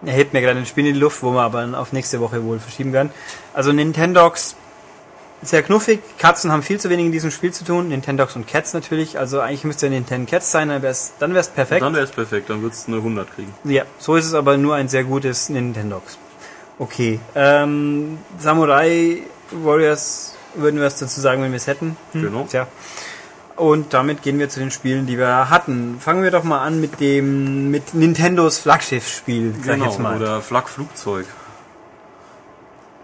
er 0.05 0.13
hebt 0.13 0.33
mir 0.33 0.41
gerade 0.41 0.59
ein 0.59 0.65
Spiel 0.65 0.87
in 0.87 0.93
die 0.93 0.99
Luft, 0.99 1.23
wo 1.23 1.31
wir 1.31 1.41
aber 1.41 1.67
auf 1.79 1.93
nächste 1.93 2.19
Woche 2.19 2.43
wohl 2.43 2.59
verschieben 2.59 2.93
werden. 2.93 3.11
Also 3.53 3.71
Nintendox 3.71 4.55
sehr 5.41 5.61
knuffig. 5.61 5.99
Katzen 6.17 6.51
haben 6.51 6.63
viel 6.63 6.79
zu 6.79 6.89
wenig 6.89 7.05
in 7.07 7.11
diesem 7.11 7.31
Spiel 7.31 7.51
zu 7.51 7.65
tun. 7.65 7.89
Nintendox 7.89 8.35
und 8.35 8.47
Cats 8.47 8.73
natürlich. 8.73 9.19
Also 9.19 9.39
eigentlich 9.41 9.63
müsste 9.65 9.87
ja 9.87 9.91
Nintendo 9.91 10.29
Cats 10.29 10.51
sein, 10.51 10.69
dann 10.69 10.81
wäre 10.81 10.91
es 10.91 11.13
dann 11.19 11.33
wär's 11.33 11.49
perfekt. 11.49 11.81
Dann 11.81 11.93
wäre 11.93 12.05
es 12.05 12.11
perfekt, 12.11 12.49
dann 12.49 12.61
würdest 12.61 12.87
du 12.87 12.91
eine 12.93 12.97
100 13.01 13.33
kriegen. 13.35 13.53
Ja, 13.65 13.83
so 13.99 14.15
ist 14.15 14.25
es 14.25 14.33
aber 14.33 14.57
nur 14.57 14.75
ein 14.75 14.87
sehr 14.87 15.03
gutes 15.03 15.49
Nintendox. 15.49 16.17
Okay. 16.79 17.19
Ähm, 17.35 18.17
Samurai 18.39 19.19
Warriors 19.51 20.35
würden 20.55 20.79
wir 20.79 20.87
es 20.87 20.95
dazu 20.97 21.19
sagen, 21.21 21.41
wenn 21.43 21.51
wir 21.51 21.57
es 21.57 21.67
hätten. 21.67 21.97
Hm, 22.13 22.21
Genau. 22.21 22.47
Tja. 22.49 22.67
Und 23.55 23.93
damit 23.93 24.23
gehen 24.23 24.39
wir 24.39 24.49
zu 24.49 24.59
den 24.59 24.71
Spielen, 24.71 25.05
die 25.05 25.17
wir 25.17 25.49
hatten. 25.49 25.99
Fangen 25.99 26.23
wir 26.23 26.31
doch 26.31 26.43
mal 26.43 26.63
an 26.65 26.81
mit 26.81 26.99
dem 26.99 27.69
mit 27.69 27.93
Nintendos 27.93 28.57
Flaggschiffspiel, 28.57 29.51
sag 29.53 29.59
ich 29.59 29.65
Genau, 29.65 29.85
jetzt 29.85 29.99
mal. 29.99 30.17
oder 30.17 30.41
Flakflugzeug. 30.41 31.27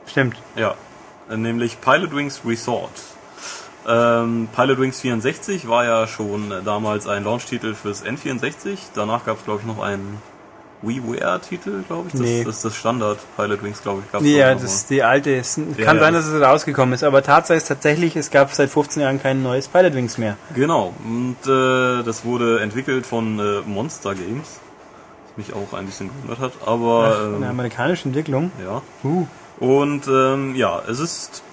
Stimmt. 0.07 0.37
Ja, 0.55 0.73
äh, 1.29 1.37
nämlich 1.37 1.79
Pilot 1.81 2.15
Wings 2.15 2.41
Resort. 2.45 2.89
Ähm, 3.87 4.49
Pilot 4.55 4.79
Wings 4.79 4.99
64 5.01 5.67
war 5.67 5.85
ja 5.85 6.07
schon 6.07 6.51
damals 6.65 7.07
ein 7.07 7.23
Launch-Titel 7.23 7.75
fürs 7.75 8.03
N64. 8.03 8.77
Danach 8.95 9.25
gab 9.25 9.37
es, 9.37 9.45
glaube 9.45 9.61
ich, 9.61 9.67
noch 9.67 9.79
einen 9.81 10.19
WiiWare-Titel, 10.81 11.83
glaube 11.87 12.07
ich. 12.07 12.13
Das, 12.13 12.21
Nee. 12.21 12.43
das 12.43 12.55
ist 12.57 12.65
das 12.65 12.75
Standard 12.75 13.19
Pilot 13.35 13.61
Wings, 13.63 13.81
glaube 13.81 14.01
ich. 14.05 14.11
Gab's 14.11 14.25
Ja, 14.25 14.53
das 14.53 14.63
ist 14.63 14.89
die 14.89 15.03
alte. 15.03 15.35
Es 15.35 15.55
kann 15.55 15.75
Ja, 15.77 15.99
sein, 15.99 16.13
dass 16.13 16.25
es 16.25 16.41
rausgekommen 16.41 16.93
ist, 16.93 17.03
aber 17.03 17.21
Tatsache 17.21 17.57
ist 17.57 17.67
tatsächlich, 17.67 18.15
es 18.15 18.31
gab 18.31 18.53
seit 18.53 18.69
15 18.69 19.01
Jahren 19.01 19.21
kein 19.21 19.43
neues 19.43 19.67
Pilot 19.67 19.93
Wings 19.93 20.17
mehr. 20.17 20.37
Genau, 20.55 20.93
und 21.03 21.35
äh, 21.45 22.03
das 22.03 22.23
wurde 22.23 22.61
entwickelt 22.61 23.05
von 23.05 23.39
äh, 23.39 23.61
Monster 23.65 24.15
Games. 24.15 24.59
Was 25.27 25.37
mich 25.47 25.53
auch 25.55 25.77
ein 25.77 25.85
bisschen 25.85 26.09
gewundert 26.09 26.39
hat, 26.39 26.51
aber 26.65 27.17
Eine 27.25 27.35
ähm, 27.37 27.43
amerikanische 27.43 28.05
Entwicklung. 28.07 28.51
ja. 28.63 28.81
Uh. 29.03 29.27
Und 29.59 30.07
ähm, 30.07 30.55
ja, 30.55 30.81
es 30.89 30.99
ist 30.99 31.43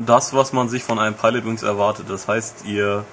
das, 0.00 0.34
was 0.34 0.52
man 0.52 0.68
sich 0.68 0.82
von 0.82 0.98
einem 0.98 1.14
Pilot 1.14 1.44
Wings 1.46 1.62
erwartet. 1.62 2.06
Das 2.08 2.26
heißt, 2.26 2.64
ihr 2.66 3.04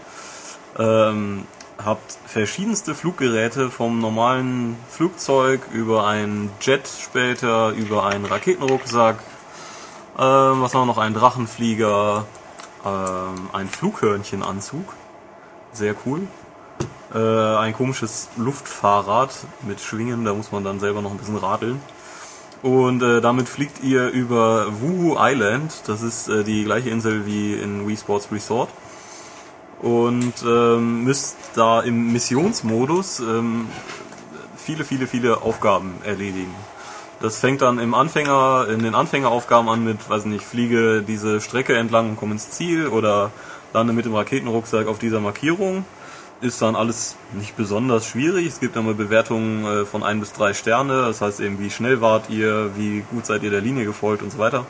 ähm, 0.80 1.44
habt 1.86 2.18
verschiedenste 2.26 2.96
Fluggeräte 2.96 3.70
vom 3.70 4.00
normalen 4.00 4.76
Flugzeug 4.90 5.62
über 5.72 6.06
einen 6.08 6.50
Jet 6.62 6.88
später, 6.88 7.70
über 7.72 8.06
einen 8.06 8.26
Raketenrucksack, 8.26 9.20
ähm, 10.18 10.62
was 10.62 10.74
haben 10.74 10.82
wir 10.82 10.86
noch, 10.86 10.98
einen 10.98 11.16
Drachenflieger, 11.16 12.26
ähm, 12.86 13.50
ein 13.54 13.70
Flughörnchenanzug, 13.70 14.94
sehr 15.72 15.96
cool. 16.06 16.28
Äh, 17.14 17.18
ein 17.18 17.74
komisches 17.74 18.30
Luftfahrrad 18.38 19.32
mit 19.68 19.82
Schwingen, 19.82 20.24
da 20.24 20.34
muss 20.34 20.52
man 20.52 20.64
dann 20.64 20.80
selber 20.80 21.02
noch 21.02 21.12
ein 21.12 21.18
bisschen 21.18 21.38
radeln. 21.38 21.82
Und 22.62 23.02
äh, 23.02 23.22
damit 23.22 23.50
fliegt 23.50 23.84
ihr 23.84 24.10
über 24.10 24.68
Wuhu 24.82 25.18
Island. 25.20 25.84
Das 25.88 26.02
ist 26.02 26.28
äh, 26.28 26.44
die 26.44 26.64
gleiche 26.64 26.90
Insel 26.90 27.26
wie 27.26 27.54
in 27.54 27.88
Wii 27.88 27.98
Sports 27.98 28.28
Resort. 28.32 28.70
Und 29.82 30.34
ähm, 30.46 31.04
müsst 31.04 31.38
da 31.56 31.82
im 31.82 32.14
Missionsmodus 32.14 33.20
ähm, 33.20 33.68
viele, 34.56 34.86
viele, 34.86 35.08
viele 35.08 35.42
Aufgaben 35.42 35.96
erledigen. 36.06 36.54
Das 37.20 37.40
fängt 37.40 37.62
dann 37.62 37.80
im 37.80 37.94
Anfänger, 37.94 38.68
in 38.70 38.84
den 38.84 38.96
Anfängeraufgaben 38.96 39.70
an 39.70 39.84
mit, 39.84 40.10
weiß 40.10 40.26
nicht, 40.26 40.44
fliege 40.44 41.04
diese 41.04 41.42
Strecke 41.42 41.76
entlang 41.76 42.12
und 42.12 42.16
komm 42.18 42.32
ins 42.32 42.52
Ziel 42.52 42.88
oder 42.88 43.32
lande 43.74 43.94
mit 43.94 44.06
dem 44.06 44.16
Raketenrucksack 44.16 44.88
auf 44.88 45.00
dieser 45.00 45.20
Markierung. 45.20 45.86
Ist 46.42 46.62
dann 46.64 46.76
alles 46.76 47.16
nicht 47.34 47.56
besonders 47.56 48.08
schwierig. 48.08 48.48
Es 48.48 48.60
gibt 48.60 48.76
immer 48.76 48.96
Bewertungen 48.96 49.66
äh, 49.66 49.86
von 49.86 50.02
ein 50.02 50.20
bis 50.20 50.34
drei 50.34 50.54
Sterne. 50.54 51.04
Das 51.04 51.22
heißt 51.22 51.40
eben, 51.40 51.60
wie 51.60 51.70
schnell 51.70 52.02
wart 52.02 52.32
ihr, 52.32 52.72
wie 52.76 53.04
gut 53.12 53.28
seid 53.28 53.44
ihr 53.44 53.52
der 53.52 53.62
Linie 53.62 53.86
gefolgt 53.86 54.24
und 54.24 54.32
so 54.32 54.40
weiter. 54.40 54.66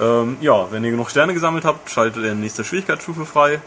Ähm, 0.00 0.38
ja, 0.40 0.70
wenn 0.70 0.82
ihr 0.84 0.90
genug 0.90 1.10
Sterne 1.10 1.34
gesammelt 1.34 1.66
habt, 1.66 1.90
schaltet 1.90 2.24
ihr 2.24 2.32
die 2.32 2.40
nächste 2.40 2.64
Schwierigkeitsstufe 2.64 3.26
frei. 3.26 3.60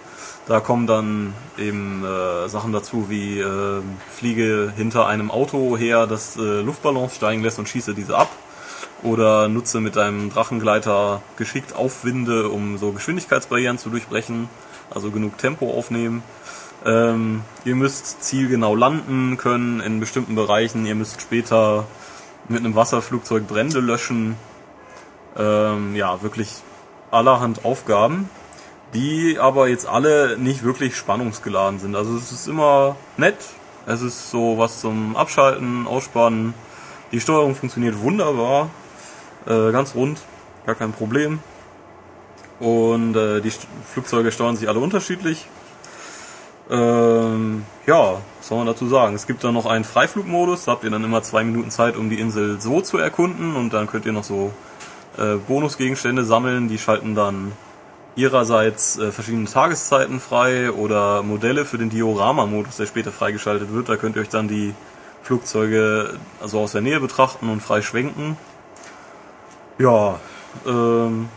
Da 0.48 0.60
kommen 0.60 0.86
dann 0.86 1.34
eben 1.58 2.06
äh, 2.06 2.48
Sachen 2.50 2.72
dazu 2.72 3.10
wie 3.10 3.40
äh, 3.40 3.82
fliege 4.12 4.72
hinter 4.76 5.08
einem 5.08 5.32
Auto 5.32 5.76
her, 5.76 6.06
das 6.06 6.38
äh, 6.38 6.62
Luftballons 6.62 7.16
steigen 7.16 7.42
lässt 7.42 7.58
und 7.58 7.68
schieße 7.68 7.96
diese 7.96 8.16
ab. 8.16 8.30
Oder 9.02 9.48
nutze 9.48 9.82
mit 9.82 9.98
einem 9.98 10.30
Drachengleiter 10.30 11.22
geschickt 11.38 11.76
Aufwinde, 11.76 12.50
um 12.50 12.78
so 12.78 12.92
Geschwindigkeitsbarrieren 12.92 13.80
zu 13.80 13.90
durchbrechen. 13.90 14.48
Also 14.92 15.10
genug 15.10 15.38
Tempo 15.40 15.72
aufnehmen. 15.72 16.24
Ähm, 16.86 17.42
ihr 17.66 17.76
müsst 17.76 18.24
zielgenau 18.24 18.76
landen 18.76 19.38
können 19.38 19.80
in 19.80 20.00
bestimmten 20.00 20.36
Bereichen. 20.36 20.86
Ihr 20.86 20.96
müsst 20.96 21.22
später 21.22 21.88
mit 22.48 22.60
einem 22.60 22.76
Wasserflugzeug 22.76 23.48
Brände 23.48 23.80
löschen. 23.80 24.36
Ähm, 25.36 25.96
ja, 25.96 26.22
wirklich 26.22 26.50
allerhand 27.10 27.66
Aufgaben 27.66 28.30
die 28.96 29.38
aber 29.40 29.68
jetzt 29.68 29.88
alle 29.88 30.38
nicht 30.38 30.64
wirklich 30.64 30.96
spannungsgeladen 30.96 31.80
sind. 31.80 31.96
Also 31.96 32.16
es 32.16 32.32
ist 32.32 32.48
immer 32.48 32.96
nett, 33.18 33.38
es 33.86 34.02
ist 34.02 34.32
so 34.32 34.58
was 34.58 34.80
zum 34.80 35.16
Abschalten, 35.16 35.86
Ausspannen. 35.86 36.54
Die 37.12 37.20
Steuerung 37.20 37.56
funktioniert 37.56 38.00
wunderbar, 38.02 38.70
äh, 39.46 39.72
ganz 39.72 39.94
rund, 39.96 40.20
gar 40.66 40.76
kein 40.76 40.94
Problem. 40.94 41.40
Und 42.60 43.16
äh, 43.16 43.42
die 43.42 43.50
St 43.50 43.68
Flugzeuge 43.94 44.32
steuern 44.32 44.56
sich 44.56 44.70
alle 44.70 44.80
unterschiedlich. 44.80 45.46
Ähm, 46.70 47.64
ja, 47.86 48.14
was 48.40 48.48
soll 48.48 48.58
man 48.58 48.68
dazu 48.68 48.88
sagen? 48.88 49.14
Es 49.14 49.28
gibt 49.28 49.44
dann 49.44 49.54
noch 49.54 49.66
einen 49.66 49.84
Freiflugmodus, 49.84 50.66
da 50.66 50.72
habt 50.72 50.84
ihr 50.84 50.90
dann 50.90 51.04
immer 51.04 51.22
zwei 51.22 51.44
Minuten 51.44 51.70
Zeit, 51.70 51.96
um 51.96 52.10
die 52.10 52.20
Insel 52.20 52.60
so 52.60 52.82
zu 52.82 52.98
erkunden 52.98 53.56
und 53.56 53.74
dann 53.74 53.88
könnt 53.88 54.06
ihr 54.06 54.14
noch 54.14 54.24
so 54.24 54.52
äh, 55.18 55.36
Bonusgegenstände 55.36 56.24
sammeln, 56.24 56.68
die 56.68 56.80
schalten 56.80 57.14
dann 57.14 57.52
ihrerseits 58.16 58.98
äh, 58.98 59.12
verschiedene 59.12 59.46
Tageszeiten 59.46 60.20
frei 60.20 60.72
oder 60.72 61.22
Modelle 61.24 61.66
für 61.66 61.78
den 61.78 61.90
Diorama-Modus, 61.90 62.78
der 62.78 62.86
später 62.86 63.12
freigeschaltet 63.12 63.74
wird. 63.74 63.90
Da 63.90 63.98
könnt 63.98 64.16
ihr 64.16 64.22
euch 64.22 64.30
dann 64.30 64.48
die 64.48 64.74
Flugzeuge 65.24 66.18
also 66.40 66.60
aus 66.60 66.72
der 66.72 66.82
Nähe 66.82 67.00
betrachten 67.00 67.50
und 67.50 67.62
frei 67.62 67.82
schwenken. 67.82 68.38
Ja, 69.78 70.20
ähm, 70.66 71.28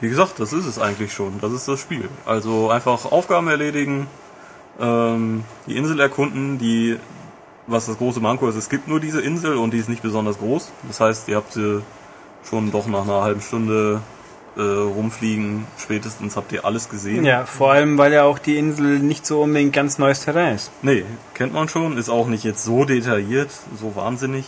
wie 0.00 0.08
gesagt, 0.08 0.40
das 0.40 0.52
ist 0.52 0.66
es 0.66 0.78
eigentlich 0.78 1.12
schon. 1.12 1.40
Das 1.40 1.52
ist 1.52 1.68
das 1.68 1.78
Spiel. 1.78 2.08
Also 2.24 2.70
einfach 2.70 3.04
Aufgaben 3.12 3.48
erledigen, 3.48 4.08
ähm, 4.80 5.44
die 5.66 5.76
Insel 5.76 6.00
erkunden, 6.00 6.58
die, 6.58 6.98
was 7.66 7.86
das 7.86 7.98
große 7.98 8.20
Manko 8.20 8.48
ist, 8.48 8.56
es 8.56 8.68
gibt 8.68 8.88
nur 8.88 9.00
diese 9.00 9.20
Insel 9.20 9.56
und 9.56 9.72
die 9.72 9.78
ist 9.78 9.88
nicht 9.88 10.02
besonders 10.02 10.38
groß. 10.38 10.70
Das 10.88 11.00
heißt, 11.00 11.28
ihr 11.28 11.36
habt 11.36 11.52
sie 11.52 11.82
schon 12.48 12.72
doch 12.72 12.86
nach 12.86 13.02
einer 13.02 13.22
halben 13.22 13.40
Stunde 13.40 14.02
äh, 14.56 14.60
rumfliegen, 14.62 15.66
spätestens 15.78 16.36
habt 16.36 16.50
ihr 16.52 16.64
alles 16.64 16.88
gesehen. 16.88 17.24
Ja, 17.24 17.44
vor 17.44 17.72
allem, 17.72 17.98
weil 17.98 18.12
ja 18.12 18.24
auch 18.24 18.38
die 18.38 18.56
Insel 18.56 18.98
nicht 19.00 19.26
so 19.26 19.42
unbedingt 19.42 19.72
ganz 19.72 19.98
neues 19.98 20.24
Terrain 20.24 20.54
ist. 20.56 20.70
Nee, 20.82 21.04
kennt 21.34 21.52
man 21.52 21.68
schon, 21.68 21.98
ist 21.98 22.08
auch 22.08 22.26
nicht 22.28 22.44
jetzt 22.44 22.64
so 22.64 22.84
detailliert, 22.84 23.50
so 23.78 23.94
wahnsinnig. 23.96 24.46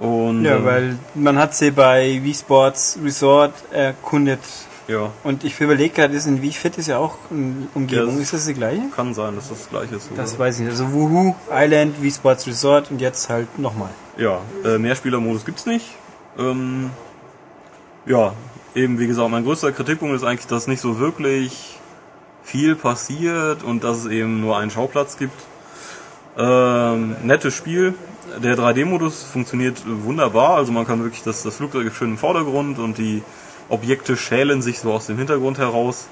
Und, 0.00 0.44
Ja, 0.44 0.56
äh, 0.56 0.64
weil 0.64 0.98
man 1.14 1.38
hat 1.38 1.54
sie 1.54 1.70
bei 1.70 2.20
Wii 2.22 2.34
Sports 2.34 2.98
Resort 3.04 3.52
erkundet. 3.70 4.40
ja, 4.88 5.10
Und 5.22 5.44
ich 5.44 5.60
überlege 5.60 5.94
gerade, 5.94 6.14
ist 6.14 6.26
in 6.26 6.42
Wii 6.42 6.50
Fit 6.52 6.78
ist 6.78 6.88
ja 6.88 6.98
auch 6.98 7.16
eine 7.30 7.68
Umgebung. 7.74 8.16
Ja, 8.16 8.20
ist 8.22 8.32
das 8.32 8.46
die 8.46 8.54
gleiche? 8.54 8.82
kann 8.96 9.14
sein, 9.14 9.36
dass 9.36 9.50
das 9.50 9.58
das 9.60 9.70
gleiche 9.70 9.94
ist. 9.96 10.10
Das 10.16 10.38
weiß 10.38 10.56
ich 10.56 10.60
nicht. 10.62 10.70
Also 10.72 10.92
Woohoo, 10.92 11.34
Island, 11.52 12.02
Wii 12.02 12.10
Sports 12.10 12.46
Resort 12.46 12.90
und 12.90 13.00
jetzt 13.00 13.28
halt 13.28 13.58
nochmal. 13.58 13.90
Ja, 14.16 14.40
äh, 14.64 14.78
Mehrspielermodus 14.78 15.44
gibt's 15.44 15.64
nicht. 15.66 15.86
Ähm, 16.38 16.90
ja, 18.06 18.32
eben 18.74 18.98
wie 18.98 19.06
gesagt, 19.06 19.30
mein 19.30 19.44
größter 19.44 19.72
Kritikpunkt 19.72 20.16
ist 20.16 20.24
eigentlich, 20.24 20.46
dass 20.46 20.66
nicht 20.66 20.80
so 20.80 20.98
wirklich 20.98 21.78
viel 22.42 22.76
passiert 22.76 23.62
und 23.62 23.84
dass 23.84 23.98
es 23.98 24.06
eben 24.06 24.40
nur 24.40 24.58
einen 24.58 24.70
Schauplatz 24.70 25.16
gibt. 25.16 25.40
Ähm, 26.36 27.16
nettes 27.22 27.54
Spiel. 27.54 27.94
Der 28.42 28.56
3D-Modus 28.56 29.22
funktioniert 29.22 29.82
wunderbar, 29.86 30.56
also 30.56 30.72
man 30.72 30.86
kann 30.86 31.02
wirklich, 31.02 31.22
das, 31.22 31.42
das 31.42 31.56
Flugzeug 31.56 31.92
schön 31.94 32.12
im 32.12 32.18
Vordergrund 32.18 32.78
und 32.78 32.98
die 32.98 33.22
Objekte 33.68 34.16
schälen 34.16 34.60
sich 34.60 34.80
so 34.80 34.92
aus 34.92 35.06
dem 35.06 35.18
Hintergrund 35.18 35.58
heraus. 35.58 36.08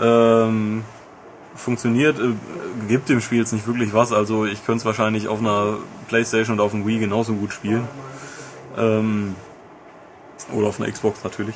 Ähm, 0.00 0.84
funktioniert, 1.54 2.18
äh, 2.18 2.32
gibt 2.88 3.08
dem 3.08 3.20
Spiel 3.20 3.38
jetzt 3.38 3.52
nicht 3.52 3.66
wirklich 3.66 3.92
was, 3.92 4.12
also 4.12 4.46
ich 4.46 4.64
könnte 4.64 4.78
es 4.78 4.84
wahrscheinlich 4.86 5.28
auf 5.28 5.40
einer 5.40 5.78
Playstation 6.08 6.58
und 6.58 6.64
auf 6.64 6.70
dem 6.70 6.86
Wii 6.86 7.00
genauso 7.00 7.34
gut 7.34 7.52
spielen. 7.52 7.86
Ähm, 8.78 9.34
oder 10.54 10.68
auf 10.68 10.80
einer 10.80 10.90
Xbox 10.90 11.22
natürlich. 11.22 11.54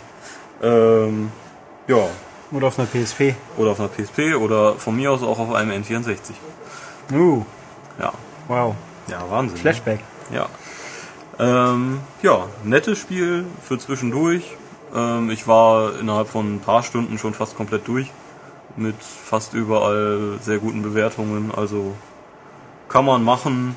Ähm, 0.62 1.30
ja, 1.88 2.08
Oder 2.52 2.68
auf 2.68 2.78
einer 2.78 2.88
PSP. 2.88 3.34
oder 3.56 3.72
auf 3.72 3.80
einer 3.80 3.88
PSP 3.88 4.34
oder 4.36 4.74
von 4.74 4.96
mir 4.96 5.10
aus 5.12 5.22
auch 5.22 5.38
auf 5.38 5.52
einem 5.54 5.82
N64. 5.82 6.16
Uh, 7.12 7.42
Ja, 7.98 8.12
wow. 8.48 8.74
ja, 9.08 9.22
Wahnsinn. 9.28 9.54
ne? 9.56 9.60
Flashback. 9.60 10.00
Ja. 10.32 10.46
Ähm, 11.38 12.00
ja, 12.22 12.46
nettes 12.62 12.98
Spiel 12.98 13.44
für 13.62 13.78
zwischendurch. 13.78 14.56
Ähm, 14.94 15.30
ich 15.30 15.46
war 15.48 15.98
innerhalb 15.98 16.28
von 16.28 16.56
ein 16.56 16.60
paar 16.60 16.82
Stunden 16.82 17.18
schon 17.18 17.34
fast 17.34 17.56
komplett 17.56 17.86
durch. 17.88 18.10
Mit 18.76 18.96
fast 19.02 19.52
überall 19.54 20.38
sehr 20.40 20.58
guten 20.58 20.82
Bewertungen. 20.82 21.52
Also 21.54 21.94
kann 22.88 23.04
man 23.04 23.22
machen, 23.24 23.76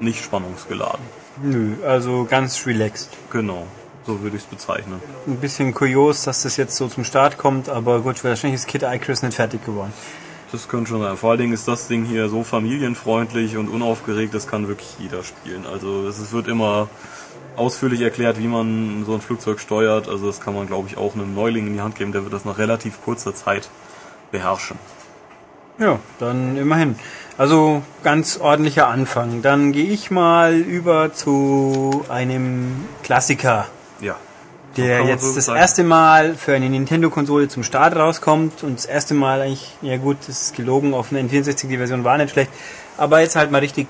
nicht 0.00 0.22
spannungsgeladen. 0.24 1.00
Nö, 1.42 1.74
also 1.86 2.26
ganz 2.28 2.66
relaxed. 2.66 3.10
Genau, 3.30 3.66
so 4.10 4.22
würde 4.22 4.36
ich 4.36 4.42
es 4.42 4.48
bezeichnen. 4.48 5.00
Ein 5.26 5.36
bisschen 5.36 5.72
kurios, 5.72 6.24
dass 6.24 6.42
das 6.42 6.56
jetzt 6.56 6.76
so 6.76 6.88
zum 6.88 7.04
Start 7.04 7.38
kommt, 7.38 7.68
aber 7.68 8.00
gut, 8.00 8.22
wahrscheinlich 8.24 8.60
ist 8.60 8.66
Kid 8.66 8.82
Icarus 8.82 9.22
nicht 9.22 9.34
fertig 9.34 9.64
geworden. 9.64 9.92
Das 10.50 10.66
könnte 10.66 10.90
schon 10.90 11.00
sein. 11.00 11.16
Vor 11.16 11.30
allen 11.30 11.38
Dingen 11.38 11.52
ist 11.52 11.68
das 11.68 11.86
Ding 11.86 12.04
hier 12.04 12.28
so 12.28 12.42
familienfreundlich 12.42 13.56
und 13.56 13.68
unaufgeregt, 13.68 14.34
das 14.34 14.48
kann 14.48 14.66
wirklich 14.66 14.96
jeder 14.98 15.22
spielen. 15.22 15.64
Also 15.64 16.08
es 16.08 16.32
wird 16.32 16.48
immer 16.48 16.88
ausführlich 17.54 18.00
erklärt, 18.00 18.38
wie 18.38 18.48
man 18.48 19.04
so 19.06 19.14
ein 19.14 19.20
Flugzeug 19.20 19.60
steuert. 19.60 20.08
Also 20.08 20.26
das 20.26 20.40
kann 20.40 20.54
man, 20.54 20.66
glaube 20.66 20.88
ich, 20.88 20.96
auch 20.96 21.14
einem 21.14 21.34
Neuling 21.34 21.68
in 21.68 21.74
die 21.74 21.80
Hand 21.80 21.94
geben, 21.94 22.10
der 22.10 22.24
wird 22.24 22.32
das 22.32 22.44
nach 22.44 22.58
relativ 22.58 23.00
kurzer 23.04 23.32
Zeit 23.32 23.70
beherrschen. 24.32 24.76
Ja, 25.78 26.00
dann 26.18 26.56
immerhin. 26.56 26.96
Also 27.38 27.82
ganz 28.02 28.38
ordentlicher 28.38 28.88
Anfang. 28.88 29.40
Dann 29.40 29.72
gehe 29.72 29.88
ich 29.88 30.10
mal 30.10 30.56
über 30.56 31.14
zu 31.14 32.04
einem 32.08 32.84
Klassiker, 33.02 33.66
der 34.76 35.04
jetzt 35.04 35.36
das 35.36 35.46
sagen. 35.46 35.58
erste 35.58 35.84
Mal 35.84 36.34
für 36.34 36.54
eine 36.54 36.68
Nintendo-Konsole 36.68 37.48
zum 37.48 37.62
Start 37.62 37.96
rauskommt 37.96 38.62
und 38.62 38.78
das 38.78 38.86
erste 38.86 39.14
Mal 39.14 39.42
eigentlich, 39.42 39.74
ja 39.82 39.96
gut, 39.96 40.18
das 40.26 40.42
ist 40.42 40.56
gelogen, 40.56 40.94
auf 40.94 41.12
einer 41.12 41.20
N64 41.20 41.68
die 41.68 41.76
Version 41.76 42.04
war 42.04 42.18
nicht 42.18 42.30
schlecht, 42.30 42.50
aber 42.96 43.20
jetzt 43.20 43.36
halt 43.36 43.50
mal 43.50 43.58
richtig, 43.58 43.88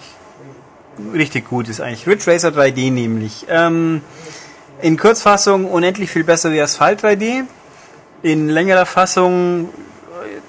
richtig 1.12 1.48
gut 1.48 1.68
ist 1.68 1.80
eigentlich. 1.80 2.06
Ridge 2.06 2.30
Racer 2.30 2.48
3D 2.48 2.90
nämlich. 2.90 3.46
Ähm, 3.48 4.02
in 4.82 4.96
Kurzfassung 4.96 5.66
unendlich 5.66 6.10
viel 6.10 6.24
besser 6.24 6.52
wie 6.52 6.60
Asphalt 6.60 7.04
3D. 7.04 7.44
In 8.22 8.48
längerer 8.48 8.86
Fassung 8.86 9.68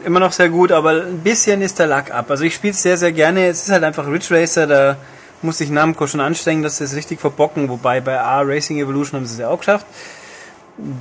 immer 0.05 0.19
noch 0.19 0.31
sehr 0.31 0.49
gut, 0.49 0.71
aber 0.71 1.03
ein 1.03 1.19
bisschen 1.19 1.61
ist 1.61 1.79
der 1.79 1.87
Lack 1.87 2.11
ab. 2.11 2.29
Also 2.29 2.43
ich 2.43 2.55
spiele 2.55 2.73
es 2.73 2.81
sehr, 2.81 2.97
sehr 2.97 3.11
gerne. 3.11 3.47
Es 3.47 3.63
ist 3.63 3.71
halt 3.71 3.83
einfach 3.83 4.07
Ridge 4.07 4.27
Racer, 4.31 4.67
da 4.67 4.97
muss 5.41 5.57
sich 5.57 5.69
Namco 5.69 6.07
schon 6.07 6.19
anstrengen, 6.19 6.63
dass 6.63 6.77
sie 6.77 6.83
es 6.83 6.95
richtig 6.95 7.19
verbocken, 7.19 7.69
wobei 7.69 8.01
bei 8.01 8.19
A 8.19 8.41
Racing 8.41 8.79
Evolution 8.79 9.19
haben 9.19 9.25
sie 9.25 9.33
es 9.33 9.39
ja 9.39 9.49
auch 9.49 9.59
geschafft. 9.59 9.85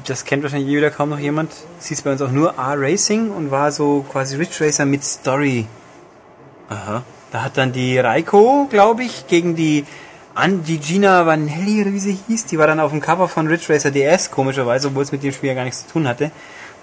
Das 0.05 0.25
kennt 0.25 0.43
wahrscheinlich 0.43 0.69
wieder 0.69 0.91
kaum 0.91 1.11
noch 1.11 1.19
jemand. 1.19 1.53
Es 1.79 1.87
hieß 1.87 2.03
bei 2.03 2.13
uns 2.13 2.23
auch 2.23 2.31
nur 2.31 2.59
A 2.59 2.75
Racing 2.75 3.31
und 3.31 3.51
war 3.51 3.73
so 3.73 4.05
quasi 4.11 4.37
Ridge 4.37 4.65
Racer 4.65 4.85
mit 4.85 5.05
Story. 5.05 5.67
Aha. 6.69 7.03
Da 7.33 7.43
hat 7.45 7.57
dann 7.57 7.73
die 7.73 7.99
Raiko, 7.99 8.67
glaube 8.71 9.05
ich, 9.05 9.27
gegen 9.29 9.55
die 9.55 9.85
an 10.35 10.63
die 10.65 10.79
Gina 10.79 11.27
Vanelli 11.27 11.83
oder 11.83 11.93
wie 11.93 11.99
sie 11.99 12.19
hieß, 12.27 12.47
die 12.47 12.59
war 12.59 12.67
dann 12.67 12.81
auf 12.81 12.93
dem 12.93 13.01
Cover 13.01 13.29
von 13.29 13.47
Ridge 13.47 13.73
Racer 13.73 13.91
DS, 13.91 14.31
komischerweise, 14.31 14.89
obwohl 14.89 15.03
es 15.03 15.13
mit 15.13 15.23
dem 15.23 15.33
Spiel 15.33 15.49
ja 15.49 15.55
gar 15.55 15.65
nichts 15.65 15.87
zu 15.87 15.93
tun 15.93 16.09
hatte. 16.09 16.31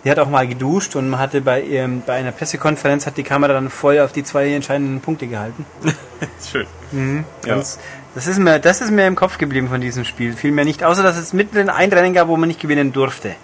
Die 0.03 0.11
hat 0.11 0.19
auch 0.19 0.29
mal 0.29 0.47
geduscht 0.47 0.95
und 0.95 1.09
man 1.09 1.19
hatte 1.19 1.41
bei, 1.41 1.61
ihrem, 1.61 2.01
bei 2.05 2.13
einer 2.13 2.31
Pressekonferenz 2.31 3.05
hat 3.07 3.17
die 3.17 3.23
Kamera 3.23 3.53
dann 3.53 3.69
voll 3.69 3.99
auf 3.99 4.11
die 4.11 4.23
zwei 4.23 4.53
entscheidenden 4.53 5.01
Punkte 5.01 5.27
gehalten. 5.27 5.65
Schön. 6.51 6.67
Ja. 6.91 7.55
Ganz, 7.55 7.79
das, 8.17 8.25
ist 8.25 8.39
mir, 8.39 8.57
das 8.59 8.81
ist 8.81 8.89
mir 8.89 9.05
im 9.05 9.15
Kopf 9.15 9.37
geblieben 9.37 9.69
von 9.69 9.79
diesem 9.79 10.03
Spiel. 10.03 10.33
Viel 10.33 10.51
mehr 10.51 10.65
nicht, 10.65 10.83
außer 10.83 11.03
dass 11.03 11.17
es 11.17 11.33
mittendrin 11.33 11.69
ein 11.69 11.91
Rennen 11.93 12.13
gab, 12.15 12.27
wo 12.27 12.35
man 12.35 12.47
nicht 12.47 12.59
gewinnen 12.59 12.91
durfte. 12.91 13.35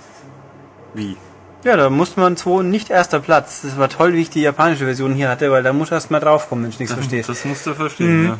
Wie? 0.96 1.16
Ja, 1.64 1.78
da 1.78 1.92
musste 1.92 2.20
man 2.20 2.36
zwei 2.38 2.64
nicht 2.64 2.90
erster 2.90 3.20
Platz. 3.20 3.62
Das 3.62 3.78
war 3.78 3.88
toll, 3.88 4.14
wie 4.14 4.22
ich 4.22 4.32
die 4.32 4.42
japanische 4.42 4.86
Version 4.86 5.14
hier 5.14 5.30
hatte, 5.30 5.52
weil 5.52 5.62
da 5.62 5.74
muss 5.74 5.92
erst 5.92 6.10
mal 6.10 6.20
draufkommen, 6.20 6.64
wenn 6.64 6.72
ich 6.72 6.80
nichts 6.80 6.94
verstehe. 7.02 7.22
Das 7.22 7.46
musst 7.46 7.68
du 7.68 7.76
verstehen, 7.76 8.22
Mhm. 8.22 8.28
ja. 8.30 8.38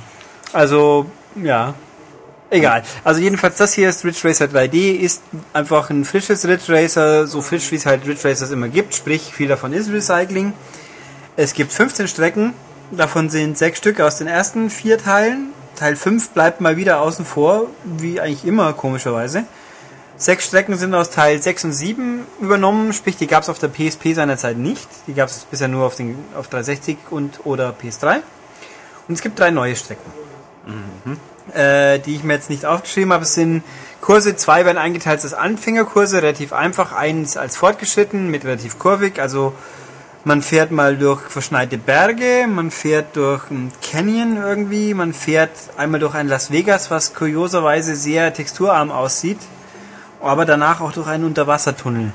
Also, 0.54 1.06
ja. 1.36 1.76
Egal. 2.50 2.84
Also 3.04 3.22
jedenfalls 3.22 3.58
das 3.58 3.74
hier 3.74 3.90
ist 3.90 4.04
Ridge 4.04 4.20
Racer 4.28 4.46
3D, 4.46 4.96
ist 4.98 5.22
einfach 5.54 5.90
ein 5.92 6.04
frisches 6.04 6.48
Ridge 6.48 6.66
Racer, 6.74 7.26
so 7.28 7.42
frisch 7.42 7.72
wie 7.72 7.76
es 7.78 7.86
halt 7.86 8.06
Ridge 8.08 8.28
Racers 8.28 8.52
immer 8.52 8.68
gibt, 8.70 8.94
sprich 8.96 9.34
viel 9.34 9.48
davon 9.48 9.72
ist 9.74 9.92
Recycling. 9.92 10.54
Es 11.36 11.54
gibt 11.54 11.72
15 11.74 12.08
Strecken, 12.08 12.54
davon 12.92 13.30
sind 13.30 13.58
sechs 13.58 13.80
Stück 13.80 14.00
aus 14.02 14.18
den 14.18 14.28
ersten 14.28 14.70
vier 14.70 14.98
Teilen. 15.00 15.50
Teil 15.76 15.96
5 15.96 16.30
bleibt 16.30 16.62
mal 16.62 16.78
wieder 16.78 17.02
außen 17.02 17.26
vor, 17.26 17.68
wie 17.84 18.20
eigentlich 18.20 18.46
immer, 18.46 18.74
komischerweise. 18.74 19.46
Sechs 20.16 20.46
Strecken 20.46 20.78
sind 20.78 20.94
aus 20.94 21.10
Teil 21.10 21.42
6 21.42 21.66
und 21.66 21.72
7 21.74 22.26
übernommen, 22.40 22.94
sprich 22.94 23.18
die 23.18 23.28
gab 23.28 23.44
es 23.44 23.50
auf 23.50 23.60
der 23.60 23.70
PSP 23.70 24.14
seinerzeit 24.14 24.58
nicht. 24.58 24.88
Die 25.08 25.14
gab 25.14 25.30
es 25.30 25.46
bisher 25.46 25.68
nur 25.68 25.86
auf, 25.86 25.96
den, 25.96 26.18
auf 26.38 26.48
360 26.48 26.98
und 27.10 27.46
oder 27.46 27.74
PS3. 27.74 28.18
Und 29.08 29.16
es 29.16 29.22
gibt 29.22 29.40
drei 29.40 29.52
neue 29.52 29.76
Strecken 29.76 30.12
äh, 31.54 32.00
die 32.00 32.16
ich 32.16 32.24
mir 32.24 32.34
jetzt 32.34 32.50
nicht 32.50 32.66
aufgeschrieben 32.66 33.14
habe. 33.14 33.24
Es 33.24 33.34
sind 33.34 33.64
Kurse, 34.02 34.36
zwei 34.36 34.66
werden 34.66 34.78
eingeteilt 34.78 35.24
als 35.24 35.34
Anfängerkurse, 35.34 36.22
relativ 36.22 36.54
einfach, 36.54 36.94
eins 36.94 37.38
als 37.38 37.58
fortgeschritten 37.58 38.30
mit 38.30 38.46
relativ 38.46 38.80
kurvig, 38.80 39.20
also 39.20 39.54
man 40.26 40.42
fährt 40.42 40.72
mal 40.72 40.98
durch 40.98 41.22
verschneite 41.22 41.78
Berge, 41.78 42.48
man 42.48 42.72
fährt 42.72 43.16
durch 43.16 43.50
ein 43.52 43.72
Canyon 43.82 44.38
irgendwie, 44.38 44.94
man 44.94 45.14
fährt 45.14 45.52
einmal 45.78 46.00
durch 46.00 46.16
ein 46.16 46.28
Las 46.28 46.52
Vegas, 46.52 46.90
was 46.90 47.14
kurioserweise 47.14 47.96
sehr 47.96 48.34
texturarm 48.34 48.92
aussieht, 48.92 49.40
aber 50.22 50.46
danach 50.46 50.80
auch 50.80 50.94
durch 50.94 51.08
einen 51.08 51.26
Unterwassertunnel. 51.26 52.14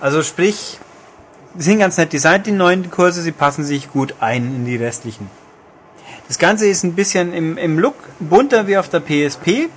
Also 0.00 0.22
sprich, 0.22 0.78
sie 1.56 1.70
sind 1.70 1.80
ganz 1.80 1.96
nett 1.96 2.12
designt, 2.12 2.46
die 2.46 2.52
neuen 2.52 2.90
Kurse, 2.90 3.20
sie 3.20 3.32
passen 3.32 3.64
sich 3.64 3.90
gut 3.90 4.14
ein 4.20 4.54
in 4.54 4.64
die 4.64 4.76
restlichen. 4.76 5.28
Das 6.28 6.38
Ganze 6.38 6.68
ist 6.68 6.84
ein 6.84 6.94
bisschen 6.94 7.32
im, 7.32 7.58
im 7.58 7.80
Look 7.80 7.96
bunter 8.20 8.68
wie 8.68 8.78
auf 8.78 8.88
der 8.88 9.00
PSP, 9.00 9.68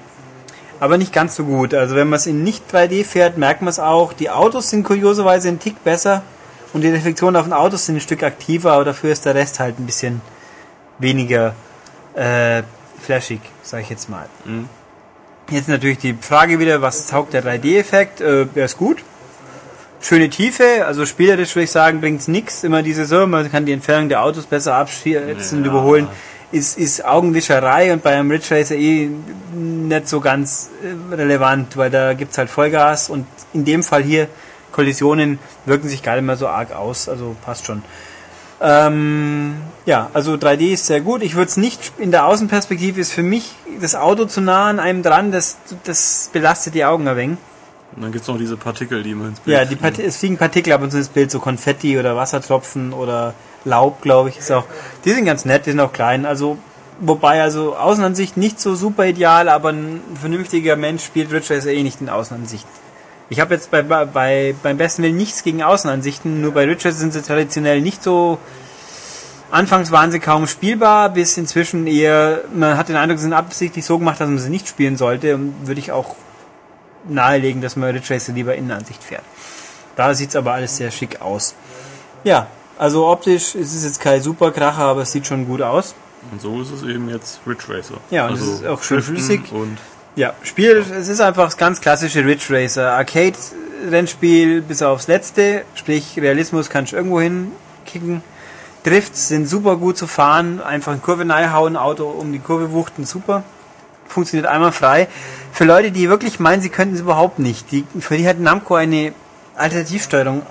aber 0.79 0.99
nicht 0.99 1.11
ganz 1.11 1.35
so 1.35 1.45
gut. 1.45 1.73
Also 1.73 1.95
wenn 1.95 2.09
man 2.09 2.17
es 2.17 2.27
in 2.27 2.43
nicht 2.43 2.71
3D 2.71 3.03
fährt, 3.03 3.39
merkt 3.39 3.63
man 3.63 3.69
es 3.69 3.79
auch. 3.79 4.13
Die 4.13 4.29
Autos 4.29 4.69
sind 4.69 4.83
kurioserweise 4.83 5.47
ein 5.47 5.59
Tick 5.59 5.83
besser 5.83 6.21
und 6.73 6.81
die 6.81 6.89
Reflexionen 6.89 7.35
auf 7.35 7.45
den 7.45 7.53
Autos 7.53 7.85
sind 7.85 7.95
ein 7.97 8.01
Stück 8.01 8.23
aktiver, 8.23 8.73
aber 8.73 8.85
dafür 8.85 9.11
ist 9.11 9.25
der 9.25 9.35
Rest 9.35 9.59
halt 9.59 9.79
ein 9.79 9.85
bisschen 9.85 10.21
weniger 10.99 11.55
äh, 12.15 12.63
flashig, 13.01 13.41
sag 13.63 13.81
ich 13.81 13.89
jetzt 13.89 14.09
mal. 14.09 14.25
Mhm. 14.45 14.67
Jetzt 15.49 15.67
natürlich 15.67 15.97
die 15.99 16.15
Frage 16.19 16.59
wieder, 16.59 16.81
was 16.81 17.07
taugt 17.07 17.33
der 17.33 17.43
3D-Effekt? 17.43 18.21
Äh, 18.21 18.45
der 18.45 18.65
ist 18.65 18.77
gut. 18.77 19.03
Schöne 20.01 20.29
Tiefe, 20.29 20.85
also 20.85 21.05
spielerisch 21.05 21.55
würde 21.55 21.63
ich 21.63 21.71
sagen, 21.71 22.01
bringt's 22.01 22.27
nix. 22.27 22.63
Immer 22.63 22.83
diese 22.83 23.05
so, 23.05 23.25
man 23.25 23.49
kann 23.51 23.65
die 23.65 23.71
Entfernung 23.71 24.09
der 24.09 24.21
Autos 24.23 24.45
besser 24.45 24.75
abschätzen 24.75 25.59
und 25.59 25.65
Ja. 25.65 25.71
überholen. 25.71 26.07
Ist, 26.51 26.77
ist 26.77 27.03
Augenwischerei 27.03 27.91
und 27.93 28.03
bei 28.03 28.11
einem 28.11 28.29
Ridge 28.29 28.53
Racer 28.55 28.75
eh 28.75 29.09
nicht 29.55 30.07
so 30.07 30.19
ganz 30.19 30.69
äh, 30.83 31.15
relevant, 31.15 31.77
weil 31.77 31.89
da 31.89 32.13
gibt's 32.13 32.37
halt 32.37 32.49
Vollgas 32.49 33.09
und 33.09 33.25
in 33.53 33.65
dem 33.65 33.81
Fall 33.81 34.03
hier 34.03 34.27
Kollisionen 34.73 35.39
wirken 35.65 35.87
sich 35.87 36.03
gar 36.03 36.15
nicht 36.15 36.25
mehr 36.25 36.35
so 36.35 36.47
arg 36.47 36.73
aus, 36.73 37.07
also 37.07 37.35
passt 37.45 37.65
schon. 37.65 37.83
Ähm, 38.61 39.55
ja, 39.85 40.09
also 40.13 40.33
3D 40.33 40.73
ist 40.73 40.87
sehr 40.87 41.01
gut. 41.01 41.21
Ich 41.21 41.35
würde 41.35 41.49
es 41.49 41.57
nicht 41.57 41.93
in 41.97 42.11
der 42.11 42.25
Außenperspektive 42.25 42.99
ist 42.99 43.11
für 43.11 43.23
mich 43.23 43.51
das 43.81 43.95
Auto 43.95 44.25
zu 44.25 44.41
nah 44.41 44.69
an 44.69 44.79
einem 44.79 45.03
dran, 45.03 45.31
das, 45.31 45.57
das 45.83 46.29
belastet 46.31 46.73
die 46.73 46.85
Augen 46.85 47.07
ein 47.07 47.17
wenig. 47.17 47.37
Und 47.95 48.01
dann 48.01 48.11
gibt's 48.11 48.27
noch 48.27 48.37
diese 48.37 48.57
Partikel, 48.57 49.03
die 49.03 49.11
immer 49.11 49.27
ins 49.27 49.39
Bild 49.41 49.55
Ja, 49.55 49.65
die 49.65 49.75
Part 49.75 49.99
es 49.99 50.17
fliegen 50.17 50.37
Partikel 50.37 50.73
ab 50.73 50.81
und 50.81 50.91
zu 50.91 50.97
ins 50.97 51.09
Bild, 51.09 51.29
so 51.29 51.39
Konfetti 51.39 51.99
oder 51.99 52.15
Wassertropfen 52.15 52.93
oder 52.93 53.33
Laub, 53.65 54.01
glaube 54.01 54.29
ich, 54.29 54.39
ist 54.39 54.51
auch. 54.51 54.65
Die 55.05 55.11
sind 55.11 55.25
ganz 55.25 55.45
nett, 55.45 55.65
die 55.65 55.71
sind 55.71 55.79
auch 55.79 55.93
klein. 55.93 56.25
Also, 56.25 56.57
wobei, 56.99 57.41
also 57.41 57.75
Außenansicht 57.75 58.37
nicht 58.37 58.59
so 58.59 58.75
super 58.75 59.05
ideal, 59.05 59.47
aber 59.49 59.69
ein 59.69 60.01
vernünftiger 60.19 60.75
Mensch 60.75 61.03
spielt 61.03 61.31
Ridge 61.31 61.53
Racer 61.53 61.71
eh 61.71 61.83
nicht 61.83 62.01
in 62.01 62.09
Außenansicht. 62.09 62.65
Ich 63.29 63.39
habe 63.39 63.53
jetzt 63.55 63.71
bei, 63.71 63.81
bei, 63.81 64.55
beim 64.61 64.77
besten 64.77 65.03
Willen 65.03 65.17
nichts 65.17 65.43
gegen 65.43 65.63
Außenansichten, 65.63 66.41
nur 66.41 66.51
bei 66.51 66.65
Racer 66.65 66.91
sind 66.91 67.13
sie 67.13 67.21
traditionell 67.21 67.81
nicht 67.81 68.03
so. 68.03 68.37
Anfangs 69.49 69.91
waren 69.91 70.11
sie 70.11 70.19
kaum 70.19 70.47
spielbar, 70.47 71.09
bis 71.09 71.37
inzwischen 71.37 71.85
eher, 71.87 72.41
man 72.53 72.77
hat 72.77 72.89
den 72.89 72.95
Eindruck, 72.95 73.19
sie 73.19 73.23
sind 73.23 73.33
absichtlich 73.33 73.85
so 73.85 73.99
gemacht, 73.99 74.19
dass 74.19 74.27
man 74.27 74.39
sie 74.39 74.49
nicht 74.49 74.67
spielen 74.67 74.97
sollte 74.97 75.35
und 75.35 75.67
würde 75.67 75.79
ich 75.79 75.91
auch 75.91 76.15
nahelegen, 77.07 77.61
dass 77.61 77.75
man 77.75 77.95
Racer 77.95 78.33
lieber 78.33 78.55
Innenansicht 78.55 79.03
fährt. 79.03 79.23
Da 79.95 80.13
sieht's 80.13 80.35
aber 80.35 80.53
alles 80.53 80.77
sehr 80.77 80.91
schick 80.91 81.21
aus. 81.21 81.55
Ja, 82.23 82.47
also 82.77 83.07
optisch 83.07 83.55
ist 83.55 83.75
es 83.75 83.83
jetzt 83.83 83.99
kein 83.99 84.21
super 84.21 84.51
Kracher, 84.51 84.83
aber 84.83 85.01
es 85.01 85.11
sieht 85.11 85.27
schon 85.27 85.45
gut 85.45 85.61
aus. 85.61 85.93
Und 86.31 86.41
so 86.41 86.61
ist 86.61 86.71
es 86.71 86.83
eben 86.83 87.09
jetzt 87.09 87.41
Ridge 87.45 87.65
Racer. 87.67 87.95
Ja, 88.09 88.27
und 88.27 88.33
es 88.33 88.41
ist 88.41 88.65
auch 88.65 88.81
schön 88.81 89.01
flüssig. 89.01 89.51
Und 89.51 89.77
Ja, 90.15 90.35
Spiel, 90.43 90.85
es 90.95 91.07
ist 91.07 91.21
einfach 91.21 91.45
das 91.45 91.57
ganz 91.57 91.81
klassische 91.81 92.23
Ridge 92.23 92.45
Racer. 92.51 92.91
Arcade-Rennspiel 92.91 94.61
bis 94.61 94.83
aufs 94.83 95.07
letzte, 95.07 95.63
sprich 95.73 96.13
Realismus 96.17 96.69
kannst 96.69 96.91
du 96.91 96.97
irgendwo 96.97 97.19
hinkicken. 97.19 98.21
Drifts 98.83 99.29
sind 99.29 99.49
super 99.49 99.75
gut 99.77 99.97
zu 99.97 100.05
fahren, 100.05 100.61
einfach 100.61 100.93
in 100.93 101.01
Kurve 101.01 101.27
hauen, 101.51 101.75
Auto 101.75 102.05
um 102.05 102.31
die 102.31 102.37
Kurve 102.37 102.73
wuchten, 102.73 103.07
super. 103.07 103.43
Funktioniert 104.07 104.45
einmal 104.45 104.71
frei. 104.71 105.07
Für 105.51 105.63
Leute, 105.65 105.89
die 105.89 106.09
wirklich 106.09 106.39
meinen, 106.39 106.61
sie 106.61 106.69
könnten 106.69 106.93
es 106.93 107.01
überhaupt 107.01 107.39
nicht, 107.39 107.71
die, 107.71 107.83
für 107.99 108.15
die 108.15 108.27
hat 108.27 108.39
Namco 108.39 108.75
eine 108.75 109.13
Alternativsteuerung 109.55 110.43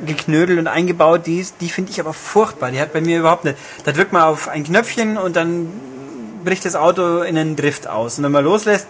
ausgeknödelt 0.00 0.58
und 0.58 0.68
eingebaut, 0.68 1.26
die, 1.26 1.46
die 1.60 1.68
finde 1.68 1.90
ich 1.90 2.00
aber 2.00 2.14
furchtbar. 2.14 2.70
Die 2.70 2.80
hat 2.80 2.94
bei 2.94 3.02
mir 3.02 3.18
überhaupt 3.18 3.44
nicht. 3.44 3.58
Da 3.84 3.92
drückt 3.92 4.14
man 4.14 4.22
auf 4.22 4.48
ein 4.48 4.64
Knöpfchen 4.64 5.18
und 5.18 5.36
dann 5.36 5.70
bricht 6.44 6.64
das 6.64 6.76
Auto 6.76 7.22
in 7.22 7.36
einen 7.36 7.56
Drift 7.56 7.86
aus. 7.88 8.18
Und 8.18 8.24
wenn 8.24 8.32
man 8.32 8.44
loslässt, 8.44 8.86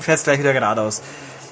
fährt 0.00 0.18
es 0.18 0.24
gleich 0.24 0.38
wieder 0.38 0.52
geradeaus. 0.52 1.02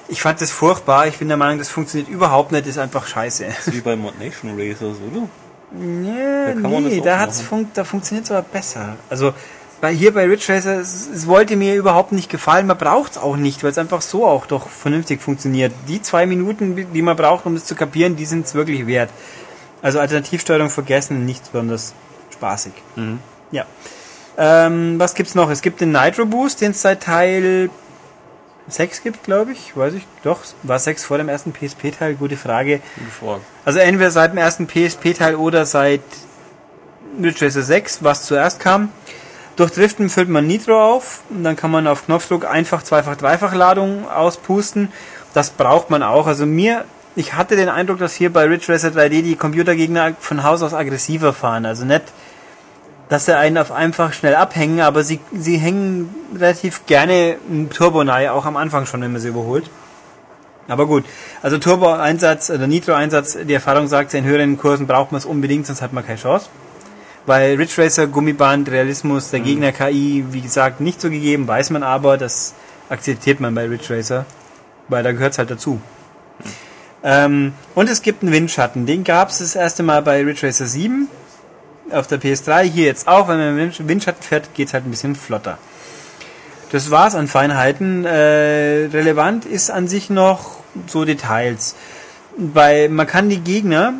Ich 0.09 0.21
fand 0.21 0.39
das 0.39 0.51
furchtbar. 0.51 1.07
Ich 1.07 1.17
bin 1.17 1.27
der 1.27 1.37
Meinung, 1.37 1.57
das 1.57 1.69
funktioniert 1.69 2.09
überhaupt 2.09 2.51
nicht. 2.51 2.65
Das 2.65 2.71
ist 2.71 2.77
einfach 2.77 3.07
scheiße. 3.07 3.45
ist 3.45 3.73
wie 3.73 3.81
bei 3.81 3.95
Mod 3.95 4.19
Nation 4.19 4.57
Racers, 4.57 4.97
oder? 5.11 5.27
Ja, 5.73 6.55
man 6.55 6.83
nee, 6.85 6.97
das 6.97 7.05
da, 7.05 7.19
hat's 7.19 7.41
fun 7.41 7.67
da 7.73 7.83
funktioniert 7.83 8.25
es 8.25 8.31
aber 8.31 8.41
besser. 8.41 8.95
Also 9.09 9.33
bei, 9.81 9.93
hier 9.93 10.13
bei 10.13 10.25
Ridge 10.25 10.45
Racer, 10.47 10.79
es, 10.79 11.09
es 11.13 11.27
wollte 11.27 11.55
mir 11.55 11.75
überhaupt 11.75 12.13
nicht 12.13 12.29
gefallen. 12.29 12.67
Man 12.67 12.77
braucht 12.77 13.13
es 13.13 13.17
auch 13.17 13.35
nicht, 13.35 13.63
weil 13.63 13.71
es 13.71 13.77
einfach 13.77 14.01
so 14.01 14.25
auch 14.25 14.45
doch 14.45 14.69
vernünftig 14.69 15.21
funktioniert. 15.21 15.73
Die 15.87 16.01
zwei 16.01 16.25
Minuten, 16.25 16.87
die 16.93 17.01
man 17.01 17.17
braucht, 17.17 17.45
um 17.45 17.55
es 17.55 17.65
zu 17.65 17.75
kapieren, 17.75 18.15
die 18.15 18.25
sind 18.25 18.45
es 18.45 18.55
wirklich 18.55 18.87
wert. 18.87 19.09
Also 19.81 19.99
Alternativsteuerung 19.99 20.69
vergessen, 20.69 21.25
nicht 21.25 21.51
besonders 21.51 21.93
spaßig. 22.33 22.73
Mhm. 22.95 23.19
Ja. 23.51 23.65
Ähm, 24.37 24.99
was 24.99 25.15
gibt's 25.15 25.35
noch? 25.35 25.49
Es 25.49 25.61
gibt 25.61 25.81
den 25.81 25.91
Nitro 25.91 26.25
Boost, 26.25 26.61
den 26.61 26.71
es 26.71 26.81
seit 26.81 27.01
Teil 27.03 27.69
6 28.67 29.01
gibt, 29.01 29.23
glaube 29.23 29.51
ich. 29.51 29.75
Weiß 29.75 29.93
ich. 29.93 30.05
Doch, 30.23 30.39
war 30.63 30.77
6 30.77 31.03
vor 31.05 31.17
dem 31.17 31.29
ersten 31.29 31.53
PSP-Teil? 31.53 32.15
Gute 32.15 32.37
Frage. 32.37 32.81
Gute 32.95 33.11
Frage. 33.11 33.41
Also 33.65 33.79
entweder 33.79 34.11
seit 34.11 34.31
dem 34.31 34.37
ersten 34.37 34.67
PSP-Teil 34.67 35.35
oder 35.35 35.65
seit 35.65 36.01
Ridge 37.21 37.45
Racer 37.45 37.63
6, 37.63 38.03
was 38.03 38.25
zuerst 38.25 38.59
kam. 38.59 38.89
Durch 39.55 39.71
Driften 39.71 40.09
füllt 40.09 40.29
man 40.29 40.45
Nitro 40.45 40.79
auf 40.79 41.21
und 41.31 41.43
dann 41.43 41.55
kann 41.55 41.71
man 41.71 41.87
auf 41.87 42.05
Knopfdruck 42.05 42.45
einfach, 42.45 42.83
zweifach, 42.83 43.15
dreifach 43.15 43.55
Ladung 43.55 44.07
auspusten. 44.07 44.91
Das 45.33 45.49
braucht 45.49 45.89
man 45.89 46.03
auch. 46.03 46.27
Also 46.27 46.45
mir, 46.45 46.85
ich 47.15 47.33
hatte 47.33 47.55
den 47.55 47.69
Eindruck, 47.69 47.97
dass 47.97 48.13
hier 48.13 48.31
bei 48.31 48.43
Ridge 48.43 48.71
Racer 48.71 48.89
3D 48.89 49.23
die 49.23 49.35
Computergegner 49.35 50.13
von 50.19 50.43
Haus 50.43 50.61
aus 50.61 50.75
aggressiver 50.75 51.33
fahren. 51.33 51.65
Also 51.65 51.85
nicht, 51.85 52.03
dass 53.09 53.25
sie 53.25 53.37
einen 53.37 53.57
auf 53.57 53.71
einfach 53.71 54.13
schnell 54.13 54.35
abhängen, 54.35 54.81
aber 54.81 55.03
sie, 55.03 55.19
sie 55.33 55.57
hängen 55.57 56.13
relativ 56.35 56.85
gerne 56.85 57.37
ein 57.49 57.69
Turbo-Nei, 57.69 58.29
auch 58.31 58.45
am 58.45 58.57
Anfang 58.57 58.85
schon, 58.85 59.01
wenn 59.01 59.11
man 59.11 59.21
sie 59.21 59.29
überholt. 59.29 59.69
Aber 60.67 60.85
gut, 60.85 61.05
also 61.41 61.57
Turbo-Einsatz 61.57 62.49
oder 62.49 62.67
Nitro-Einsatz, 62.67 63.37
die 63.47 63.53
Erfahrung 63.53 63.87
sagt, 63.87 64.13
in 64.13 64.25
höheren 64.25 64.57
Kursen 64.57 64.85
braucht 64.85 65.13
man 65.13 65.19
es 65.19 65.25
unbedingt, 65.25 65.65
sonst 65.65 65.81
hat 65.81 65.93
man 65.93 66.05
keine 66.05 66.19
Chance. 66.19 66.47
Weil 67.25 67.55
Ridge 67.55 67.81
Racer, 67.81 68.07
Gummiband, 68.07 68.69
Realismus, 68.69 69.31
der 69.31 69.39
Gegner 69.39 69.71
KI, 69.71 70.25
wie 70.31 70.41
gesagt, 70.41 70.81
nicht 70.81 70.99
so 70.99 71.09
gegeben, 71.09 71.47
weiß 71.47 71.69
man 71.69 71.83
aber, 71.83 72.17
das 72.17 72.53
akzeptiert 72.89 73.39
man 73.39 73.55
bei 73.55 73.67
Ridge 73.67 73.95
Racer, 73.95 74.25
weil 74.89 75.03
da 75.03 75.13
gehört 75.13 75.33
es 75.33 75.37
halt 75.37 75.51
dazu. 75.51 75.81
Ähm, 77.03 77.53
und 77.75 77.89
es 77.89 78.01
gibt 78.01 78.23
einen 78.23 78.33
Windschatten, 78.33 78.85
den 78.85 79.03
gab 79.05 79.29
es 79.29 79.39
das 79.39 79.55
erste 79.55 79.83
Mal 79.83 80.01
bei 80.01 80.21
Ridge 80.23 80.45
Racer 80.45 80.65
7 80.65 81.07
auf 81.91 82.07
der 82.07 82.19
PS3, 82.19 82.63
hier 82.63 82.85
jetzt 82.85 83.07
auch, 83.07 83.27
wenn 83.27 83.37
man 83.37 83.71
dem 83.71 83.87
Windschatten 83.87 84.23
fährt, 84.23 84.53
geht's 84.53 84.73
halt 84.73 84.85
ein 84.85 84.91
bisschen 84.91 85.15
flotter. 85.15 85.57
Das 86.71 86.91
war's 86.91 87.15
an 87.15 87.27
Feinheiten. 87.27 88.03
Äh, 88.03 88.89
relevant 88.91 89.45
ist 89.45 89.71
an 89.71 89.87
sich 89.87 90.09
noch 90.09 90.59
so 90.87 91.05
Details. 91.05 91.75
Bei, 92.37 92.89
man 92.89 93.07
kann 93.07 93.29
die 93.29 93.39
Gegner 93.39 93.93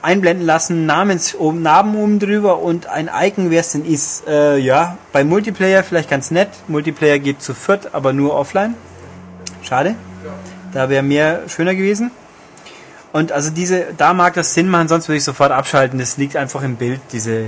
einblenden 0.00 0.46
lassen, 0.46 0.86
Namens, 0.86 1.36
Namen 1.38 1.96
oben 1.96 2.18
drüber 2.18 2.58
und 2.58 2.86
ein 2.86 3.10
Icon, 3.12 3.50
wer 3.50 3.60
es 3.60 3.72
denn 3.72 3.84
ist. 3.84 4.26
Äh, 4.26 4.58
ja, 4.58 4.98
bei 5.12 5.24
Multiplayer 5.24 5.82
vielleicht 5.82 6.10
ganz 6.10 6.30
nett. 6.30 6.48
Multiplayer 6.68 7.18
geht 7.18 7.42
zu 7.42 7.54
viert, 7.54 7.94
aber 7.94 8.12
nur 8.12 8.34
offline. 8.34 8.74
Schade. 9.62 9.94
Da 10.72 10.88
wäre 10.88 11.02
mehr 11.02 11.42
schöner 11.48 11.74
gewesen. 11.74 12.10
Und 13.14 13.30
also 13.30 13.50
diese, 13.50 13.94
da 13.96 14.12
mag 14.12 14.34
das 14.34 14.54
Sinn 14.54 14.68
machen, 14.68 14.88
sonst 14.88 15.06
würde 15.06 15.18
ich 15.18 15.24
sofort 15.24 15.52
abschalten. 15.52 16.00
Das 16.00 16.16
liegt 16.16 16.34
einfach 16.34 16.62
im 16.64 16.74
Bild, 16.74 17.00
diese, 17.12 17.44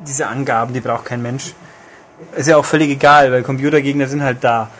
diese 0.00 0.28
Angaben, 0.28 0.72
die 0.72 0.80
braucht 0.80 1.04
kein 1.04 1.20
Mensch. 1.20 1.52
Ist 2.34 2.48
ja 2.48 2.56
auch 2.56 2.64
völlig 2.64 2.88
egal, 2.88 3.30
weil 3.30 3.42
Computergegner 3.42 4.06
sind 4.06 4.22
halt 4.22 4.42
da. 4.42 4.70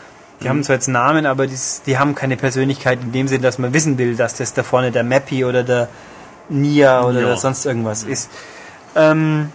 Die 0.41 0.49
haben 0.49 0.63
zwar 0.63 0.77
jetzt 0.77 0.87
Namen, 0.87 1.27
aber 1.27 1.45
die, 1.45 1.55
die 1.85 1.99
haben 1.99 2.15
keine 2.15 2.37
Persönlichkeit 2.37 2.97
in 3.03 3.11
dem 3.11 3.27
Sinn, 3.27 3.43
dass 3.43 3.59
man 3.59 3.71
wissen 3.71 3.99
will, 3.99 4.15
dass 4.15 4.33
das 4.33 4.51
da 4.51 4.63
vorne 4.63 4.91
der 4.91 5.03
Mappy 5.03 5.45
oder 5.45 5.61
der 5.63 5.89
Nia 6.49 7.03
oder 7.03 7.21
Ja. 7.21 7.37
sonst 7.37 7.67
irgendwas 7.67 8.01
ist. 8.01 8.31
Ähm, 8.95 9.51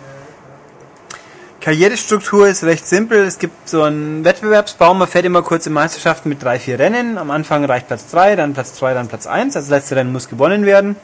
Karrierestruktur 1.64 2.46
ist 2.46 2.62
recht 2.64 2.86
simpel. 2.86 3.24
Es 3.24 3.38
gibt 3.38 3.70
so 3.70 3.84
einen 3.84 4.22
Wettbewerbsbaum, 4.22 4.98
man 4.98 5.08
fährt 5.08 5.24
immer 5.24 5.40
kurz 5.40 5.66
in 5.66 5.72
Meisterschaften 5.72 6.28
mit 6.28 6.42
drei, 6.42 6.58
vier 6.58 6.78
Rennen. 6.78 7.16
Am 7.16 7.30
Anfang 7.30 7.64
reicht 7.64 7.86
Platz 7.86 8.10
drei, 8.10 8.36
dann 8.36 8.52
Platz 8.52 8.74
zwei, 8.74 8.92
dann 8.92 9.08
Platz 9.08 9.26
eins. 9.26 9.56
Also 9.56 9.70
das 9.70 9.78
letzte 9.78 9.96
Rennen 9.96 10.12
muss 10.12 10.28
gewonnen 10.28 10.66
werden. 10.66 10.96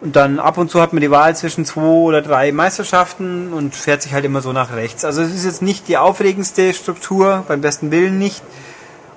Und 0.00 0.16
dann 0.16 0.38
ab 0.38 0.56
und 0.56 0.70
zu 0.70 0.80
hat 0.80 0.94
man 0.94 1.02
die 1.02 1.10
Wahl 1.10 1.36
zwischen 1.36 1.66
zwei 1.66 1.82
oder 1.82 2.22
drei 2.22 2.52
Meisterschaften 2.52 3.52
und 3.52 3.74
fährt 3.74 4.00
sich 4.00 4.14
halt 4.14 4.24
immer 4.24 4.40
so 4.40 4.54
nach 4.54 4.74
rechts. 4.74 5.04
Also 5.04 5.20
es 5.20 5.34
ist 5.34 5.44
jetzt 5.44 5.60
nicht 5.60 5.88
die 5.88 5.98
aufregendste 5.98 6.72
Struktur, 6.72 7.44
beim 7.46 7.60
besten 7.60 7.90
Willen 7.90 8.18
nicht. 8.18 8.42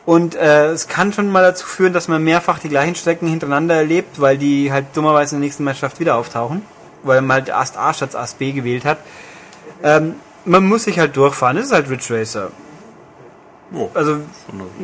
Und 0.06 0.36
äh, 0.36 0.72
es 0.72 0.90
kann 0.90 1.14
schon 1.14 1.32
mal 1.32 1.42
dazu 1.42 1.66
führen, 1.66 1.94
dass 1.94 2.10
man 2.10 2.22
mehrfach 2.22 2.60
die 2.60 2.68
gleichen 2.68 2.96
Strecken 2.96 3.30
hintereinander 3.30 3.76
erlebt, 3.76 4.20
weil 4.20 4.38
die 4.38 4.74
halt 4.74 4.88
dummerweise 4.94 5.36
in 5.36 5.42
der 5.42 5.46
nächsten 5.46 5.64
Meisterschaft 5.64 6.02
wieder 6.02 6.18
auftauchen. 6.18 6.64
Weil 7.04 7.22
man 7.22 7.36
halt 7.36 7.50
Ast 7.50 7.78
A 7.78 7.94
statt 7.94 8.14
Ast 8.14 8.40
B 8.40 8.52
gewählt 8.52 8.84
hat. 8.84 8.98
Ähm, 9.84 10.16
man 10.46 10.66
muss 10.66 10.84
sich 10.86 11.00
halt 11.00 11.16
durchfahren. 11.16 11.58
Das 11.58 11.68
ist 11.68 11.72
halt 11.72 11.90
Ridge 11.90 12.08
Racer. 12.10 12.52
Oh, 13.74 13.90
Also 13.94 14.18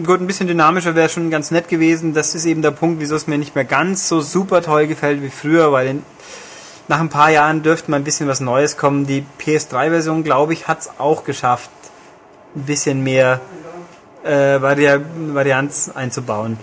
gut, 0.03 0.22
ein 0.22 0.28
bisschen 0.28 0.47
dynamischer 0.47 0.93
wäre 0.93 1.10
schon 1.10 1.32
ganz 1.32 1.49
nett 1.49 1.68
gewesen. 1.68 2.14
Das 2.14 2.36
ist 2.36 2.45
eben 2.45 2.62
der 2.62 2.72
Punkt, 2.72 2.99
wieso 2.99 3.16
es 3.16 3.26
mir 3.26 3.38
nicht 3.38 3.56
mehr 3.56 3.66
ganz 3.66 4.08
so 4.08 4.22
super 4.22 4.62
toll 4.62 4.86
gefällt 4.88 5.24
wie 5.24 5.30
früher, 5.30 5.72
weil 5.72 5.88
in, 5.88 6.03
nach 6.88 6.99
ein 6.99 7.10
paar 7.10 7.32
Jahren 7.32 7.64
dürfte 7.64 7.89
mal 7.89 7.97
ein 7.97 8.03
bisschen 8.03 8.28
was 8.28 8.41
Neues 8.41 8.78
kommen. 8.78 9.08
Die 9.08 9.26
PS3-Version, 9.39 10.24
glaube 10.24 10.53
ich, 10.53 10.68
hat 10.68 10.82
es 10.82 10.89
auch 10.99 11.24
geschafft, 11.24 11.72
ein 12.56 12.64
bisschen 12.64 13.03
mehr 13.03 13.41
äh, 14.24 14.62
Vari 14.62 14.88
Varianz 15.34 15.91
einzubauen. 15.93 16.58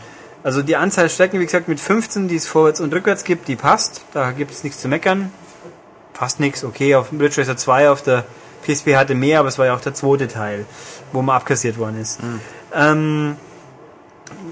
Also 0.45 0.63
die 0.63 0.77
Anzahl 0.77 1.09
Strecken, 1.09 1.41
wie 1.41 1.45
gesagt, 1.45 1.69
mit 1.69 1.81
15, 1.81 2.29
die 2.29 2.37
es 2.37 2.47
vorwärts 2.47 2.81
und 2.81 2.93
rückwärts 2.93 3.25
gibt, 3.25 3.49
die 3.49 3.57
passt. 3.57 4.03
Da 4.13 4.31
gibt 4.31 4.53
es 4.53 4.63
nichts 4.63 4.81
zu 4.81 4.89
meckern. 4.89 5.33
Fast 6.15 6.39
nichts. 6.41 6.65
Okay, 6.65 6.95
auf 6.95 7.13
Ridge 7.13 7.41
Racer 7.41 7.57
2 7.57 7.91
auf 7.91 8.03
der 8.03 8.25
PSP 8.63 8.97
hatte 8.97 9.15
mehr, 9.15 9.41
aber 9.41 9.49
es 9.49 9.59
war 9.59 9.67
ja 9.67 9.75
auch 9.75 9.81
der 9.81 9.95
zweite 9.95 10.29
Teil, 10.29 10.67
wo 11.13 11.23
man 11.23 11.37
abkassiert 11.37 11.79
worden 11.79 12.01
ist. 12.01 12.21
Ähm, 12.75 13.37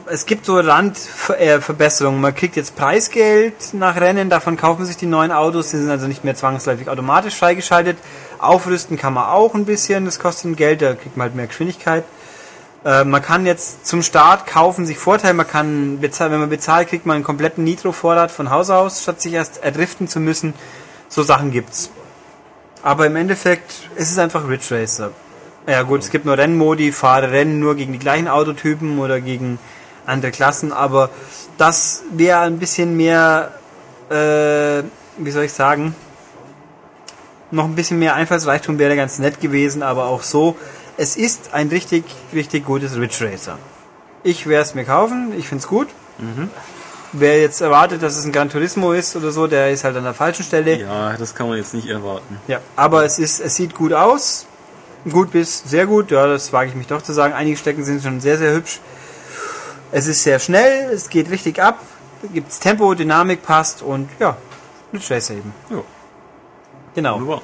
es 0.07 0.27
gibt 0.27 0.47
so 0.47 0.59
Randverbesserungen. 0.59 2.21
Man 2.21 2.35
kriegt 2.35 2.57
jetzt 2.57 2.77
Preisgeld 2.77 3.55
nach 3.73 3.97
Rennen, 3.97 4.31
davon 4.31 4.57
kaufen 4.57 4.85
sich 4.85 4.97
die 4.97 5.07
neuen 5.07 5.33
Autos, 5.33 5.71
die 5.71 5.79
sind 5.79 5.91
also 5.91 6.07
nicht 6.07 6.25
mehr 6.25 6.35
zwangsläufig 6.35 6.89
automatisch 6.89 7.37
freigeschaltet. 7.37 7.99
Aufrüsten 8.39 8.97
kann 8.97 9.15
man 9.15 9.25
auch 9.25 9.55
ein 9.55 9.65
bisschen, 9.65 10.05
das 10.05 10.19
kostet 10.19 10.47
ein 10.47 10.57
Geld, 10.57 10.83
da 10.83 10.95
kriegt 10.95 11.17
man 11.17 11.27
halt 11.27 11.37
mehr 11.37 11.47
Geschwindigkeit. 11.47 12.05
Äh, 12.85 13.05
man 13.05 13.23
kann 13.23 13.47
jetzt 13.47 13.87
zum 13.87 14.03
Start 14.03 14.47
kaufen, 14.47 14.87
sich 14.87 14.99
Vorteil, 14.99 15.35
man 15.35 15.47
kann 15.47 16.01
bezahlen, 16.01 16.33
wenn 16.33 16.41
man 16.41 16.51
bezahlt, 16.51 16.89
kriegt 16.89 17.07
man 17.07 17.17
einen 17.17 17.25
kompletten 17.25 17.65
Nitro-Vorrat 17.65 18.31
von 18.31 18.51
Haus 18.51 18.71
aus, 18.71 19.03
statt 19.03 19.21
sich 19.21 19.35
erst 19.35 19.63
erdriften 19.63 20.09
zu 20.09 20.21
müssen. 20.21 20.55
So 21.09 21.23
Sachen 21.23 21.51
gibt's. 21.51 21.91
Aber 22.83 23.07
im 23.07 23.17
Endeffekt 23.17 23.91
ist 23.97 24.11
es 24.11 24.19
einfach 24.19 24.49
Ridge 24.49 24.67
Racer. 24.71 25.11
Ja 25.67 25.83
gut, 25.83 26.01
es 26.01 26.11
gibt 26.11 26.25
nur 26.25 26.39
Rennmodi, 26.39 26.93
fahre 26.93 27.31
Rennen 27.31 27.61
nur 27.61 27.75
gegen 27.75 27.93
die 27.93 27.99
gleichen 27.99 28.29
Autotypen 28.29 28.99
oder 28.99 29.21
gegen 29.21 29.59
andere 30.07 30.31
Klassen, 30.31 30.73
aber 30.73 31.11
das 31.59 32.03
wäre 32.11 32.41
ein 32.41 32.59
bisschen 32.59 32.97
mehr, 32.97 33.53
äh, 34.09 34.83
wie 35.19 35.31
soll 35.31 35.45
ich 35.45 35.53
sagen, 35.53 35.95
noch 37.51 37.65
ein 37.65 37.75
bisschen 37.75 37.99
mehr 37.99 38.15
Einfallsreichtum 38.15 38.79
wäre 38.79 38.97
ganz 38.97 39.19
nett 39.19 39.41
gewesen, 39.41 39.83
aber 39.83 40.07
auch 40.07 40.23
so, 40.23 40.57
es 40.97 41.17
ist 41.17 41.53
ein 41.53 41.69
richtig, 41.69 42.05
richtig 42.33 42.65
gutes 42.65 42.97
Ridge 42.97 43.31
Racer. 43.31 43.59
Ich 44.23 44.47
werde 44.47 44.65
es 44.65 44.75
mir 44.75 44.85
kaufen, 44.85 45.33
ich 45.37 45.49
finde 45.49 45.63
es 45.63 45.69
gut. 45.69 45.89
Wer 47.13 47.41
jetzt 47.41 47.61
erwartet, 47.61 48.03
dass 48.03 48.17
es 48.17 48.25
ein 48.25 48.31
Gran 48.33 48.49
Turismo 48.51 48.93
ist 48.93 49.17
oder 49.17 49.33
so, 49.33 49.47
der 49.49 49.71
ist 49.73 49.83
halt 49.83 49.97
an 49.97 50.05
der 50.05 50.15
falschen 50.15 50.45
Stelle. 50.45 50.79
Ja, 50.79 51.17
das 51.17 51.35
kann 51.35 51.49
man 51.49 51.57
jetzt 51.57 51.75
nicht 51.75 51.89
erwarten. 51.89 52.39
Ja, 52.47 52.61
aber 52.77 53.05
es 53.05 53.19
ist, 53.19 53.41
es 53.41 53.57
sieht 53.57 53.75
gut 53.75 53.93
aus. 53.93 54.47
Gut 55.11 55.33
bis 55.33 55.63
sehr 55.65 55.87
gut, 55.87 56.11
ja, 56.11 56.27
das 56.27 56.53
wage 56.53 56.69
ich 56.71 56.77
mich 56.77 56.87
doch 56.87 57.03
zu 57.03 57.13
sagen. 57.13 57.33
Einige 57.33 57.57
Strecken 57.57 57.85
sind 57.85 58.03
schon 58.03 58.21
sehr, 58.21 58.37
sehr 58.39 58.53
hübsch. 58.53 58.81
Es 59.93 60.07
ist 60.07 60.23
sehr 60.23 60.39
schnell, 60.39 60.91
es 60.93 61.09
geht 61.09 61.31
richtig 61.31 61.61
ab. 61.61 61.79
Gibt's 62.33 62.61
Tempo, 62.61 62.95
Dynamik 62.95 63.43
passt 63.43 63.83
und 63.83 64.09
ja, 64.21 64.37
mit 64.93 65.11
Racer 65.11 65.35
eben. 65.35 65.53
Ja, 65.71 65.79
Genau. 66.95 67.15
wunderbar. 67.15 67.43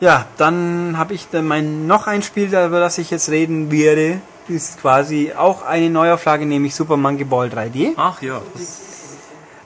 Ja, 0.00 0.26
dann 0.36 0.96
habe 0.96 1.14
ich 1.14 1.28
dann 1.30 1.46
mein 1.46 1.86
noch 1.86 2.06
ein 2.06 2.22
Spiel, 2.22 2.46
über 2.48 2.80
das 2.80 2.98
ich 2.98 3.10
jetzt 3.10 3.28
reden 3.28 3.70
werde. 3.70 4.20
Ist 4.46 4.80
quasi 4.80 5.32
auch 5.36 5.62
eine 5.62 5.88
Neuauflage, 5.90 6.44
nämlich 6.46 6.74
Super 6.74 6.96
Monkey 6.96 7.24
Ball 7.24 7.48
3D. 7.48 7.92
Ach 7.96 8.20
ja, 8.22 8.40
das, 8.54 8.80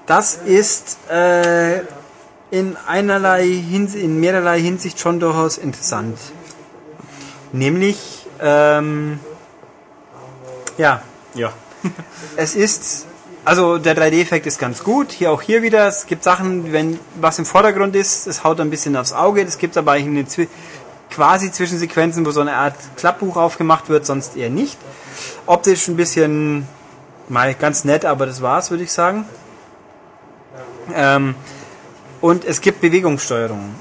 Das 0.08 0.36
ist 0.36 0.96
äh, 1.10 1.80
in 2.50 2.78
einerlei 2.86 3.46
Hinsicht, 3.46 4.02
in 4.02 4.18
mehrerlei 4.18 4.58
Hinsicht 4.58 4.98
schon 4.98 5.20
durchaus 5.20 5.58
interessant. 5.58 6.18
Nämlich, 7.52 8.26
ähm, 8.40 9.20
ja, 10.78 11.02
ja. 11.34 11.52
es 12.36 12.54
ist, 12.54 13.04
also 13.44 13.76
der 13.76 13.94
3D-Effekt 13.94 14.46
ist 14.46 14.58
ganz 14.58 14.82
gut. 14.82 15.12
Hier 15.12 15.30
auch 15.30 15.42
hier 15.42 15.60
wieder. 15.60 15.86
Es 15.86 16.06
gibt 16.06 16.24
Sachen, 16.24 16.72
wenn 16.72 16.98
was 17.20 17.38
im 17.38 17.44
Vordergrund 17.44 17.94
ist, 17.94 18.26
es 18.26 18.44
haut 18.44 18.60
ein 18.60 18.70
bisschen 18.70 18.96
aufs 18.96 19.12
Auge. 19.12 19.42
Es 19.42 19.58
gibt 19.58 19.76
aber 19.76 19.92
eine 19.92 20.26
Zwi 20.26 20.48
quasi 21.10 21.52
Zwischensequenzen, 21.52 22.24
wo 22.24 22.30
so 22.30 22.40
eine 22.40 22.54
Art 22.54 22.76
Klappbuch 22.96 23.36
aufgemacht 23.36 23.90
wird, 23.90 24.06
sonst 24.06 24.36
eher 24.38 24.50
nicht. 24.50 24.78
Optisch 25.44 25.86
ein 25.88 25.96
bisschen, 25.96 26.66
mal 27.28 27.52
ganz 27.54 27.84
nett, 27.84 28.06
aber 28.06 28.24
das 28.24 28.40
war's, 28.40 28.70
würde 28.70 28.84
ich 28.84 28.92
sagen. 28.92 29.26
Ähm, 30.94 31.34
und 32.20 32.44
es 32.44 32.60
gibt 32.60 32.80
Bewegungssteuerung. 32.80 33.74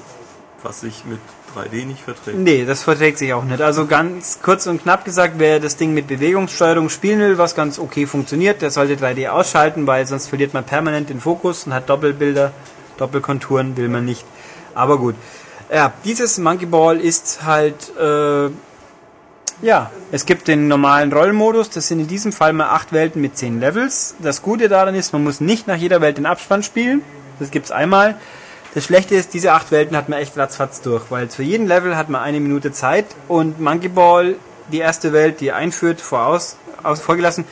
Was 0.63 0.81
sich 0.81 1.05
mit 1.05 1.19
3D 1.55 1.85
nicht 1.85 2.01
verträgt. 2.01 2.37
Nee, 2.37 2.65
das 2.65 2.83
verträgt 2.83 3.17
sich 3.17 3.33
auch 3.33 3.43
nicht. 3.43 3.61
Also 3.61 3.87
ganz 3.87 4.39
kurz 4.41 4.67
und 4.67 4.83
knapp 4.83 5.05
gesagt, 5.05 5.35
wer 5.37 5.59
das 5.59 5.77
Ding 5.77 5.93
mit 5.93 6.07
Bewegungssteuerung 6.07 6.89
spielen 6.89 7.19
will, 7.19 7.37
was 7.37 7.55
ganz 7.55 7.79
okay 7.79 8.05
funktioniert, 8.05 8.61
der 8.61 8.71
sollte 8.71 8.95
3D 8.95 9.29
ausschalten, 9.29 9.87
weil 9.87 10.05
sonst 10.05 10.27
verliert 10.27 10.53
man 10.53 10.63
permanent 10.63 11.09
den 11.09 11.19
Fokus 11.19 11.65
und 11.65 11.73
hat 11.73 11.89
Doppelbilder, 11.89 12.51
Doppelkonturen 12.97 13.77
will 13.77 13.89
man 13.89 14.05
nicht. 14.05 14.25
Aber 14.75 14.97
gut. 14.97 15.15
Ja, 15.73 15.93
dieses 16.05 16.37
Monkey 16.37 16.65
Ball 16.65 16.99
ist 16.99 17.43
halt, 17.43 17.91
äh, 17.97 18.49
ja, 19.61 19.91
es 20.11 20.25
gibt 20.25 20.47
den 20.47 20.67
normalen 20.67 21.11
Rollmodus, 21.11 21.69
das 21.69 21.87
sind 21.87 21.99
in 21.99 22.07
diesem 22.07 22.31
Fall 22.31 22.53
mal 22.53 22.69
acht 22.69 22.93
Welten 22.93 23.21
mit 23.21 23.37
zehn 23.37 23.59
Levels. 23.59 24.15
Das 24.19 24.41
Gute 24.41 24.69
daran 24.69 24.95
ist, 24.95 25.13
man 25.13 25.23
muss 25.23 25.41
nicht 25.41 25.67
nach 25.67 25.77
jeder 25.77 26.01
Welt 26.01 26.17
den 26.17 26.25
Abspann 26.25 26.63
spielen. 26.63 27.01
Das 27.39 27.51
gibt's 27.51 27.71
einmal. 27.71 28.17
Das 28.73 28.85
Schlechte 28.85 29.15
ist, 29.15 29.33
diese 29.33 29.53
acht 29.53 29.71
Welten 29.71 29.97
hat 29.97 30.09
man 30.09 30.19
echt 30.19 30.37
ratzfatz 30.37 30.81
durch, 30.81 31.09
weil 31.09 31.29
für 31.29 31.43
jeden 31.43 31.65
Level 31.65 31.97
hat 31.97 32.09
man 32.09 32.21
eine 32.21 32.39
Minute 32.39 32.71
Zeit 32.71 33.07
und 33.27 33.59
Monkey 33.59 33.87
Ball, 33.87 34.35
die 34.71 34.79
erste 34.79 35.13
Welt, 35.13 35.39
die 35.41 35.51
einführt, 35.51 36.01
voraus, 36.01 36.57
aus, 36.83 37.01
vorgelassen, 37.01 37.45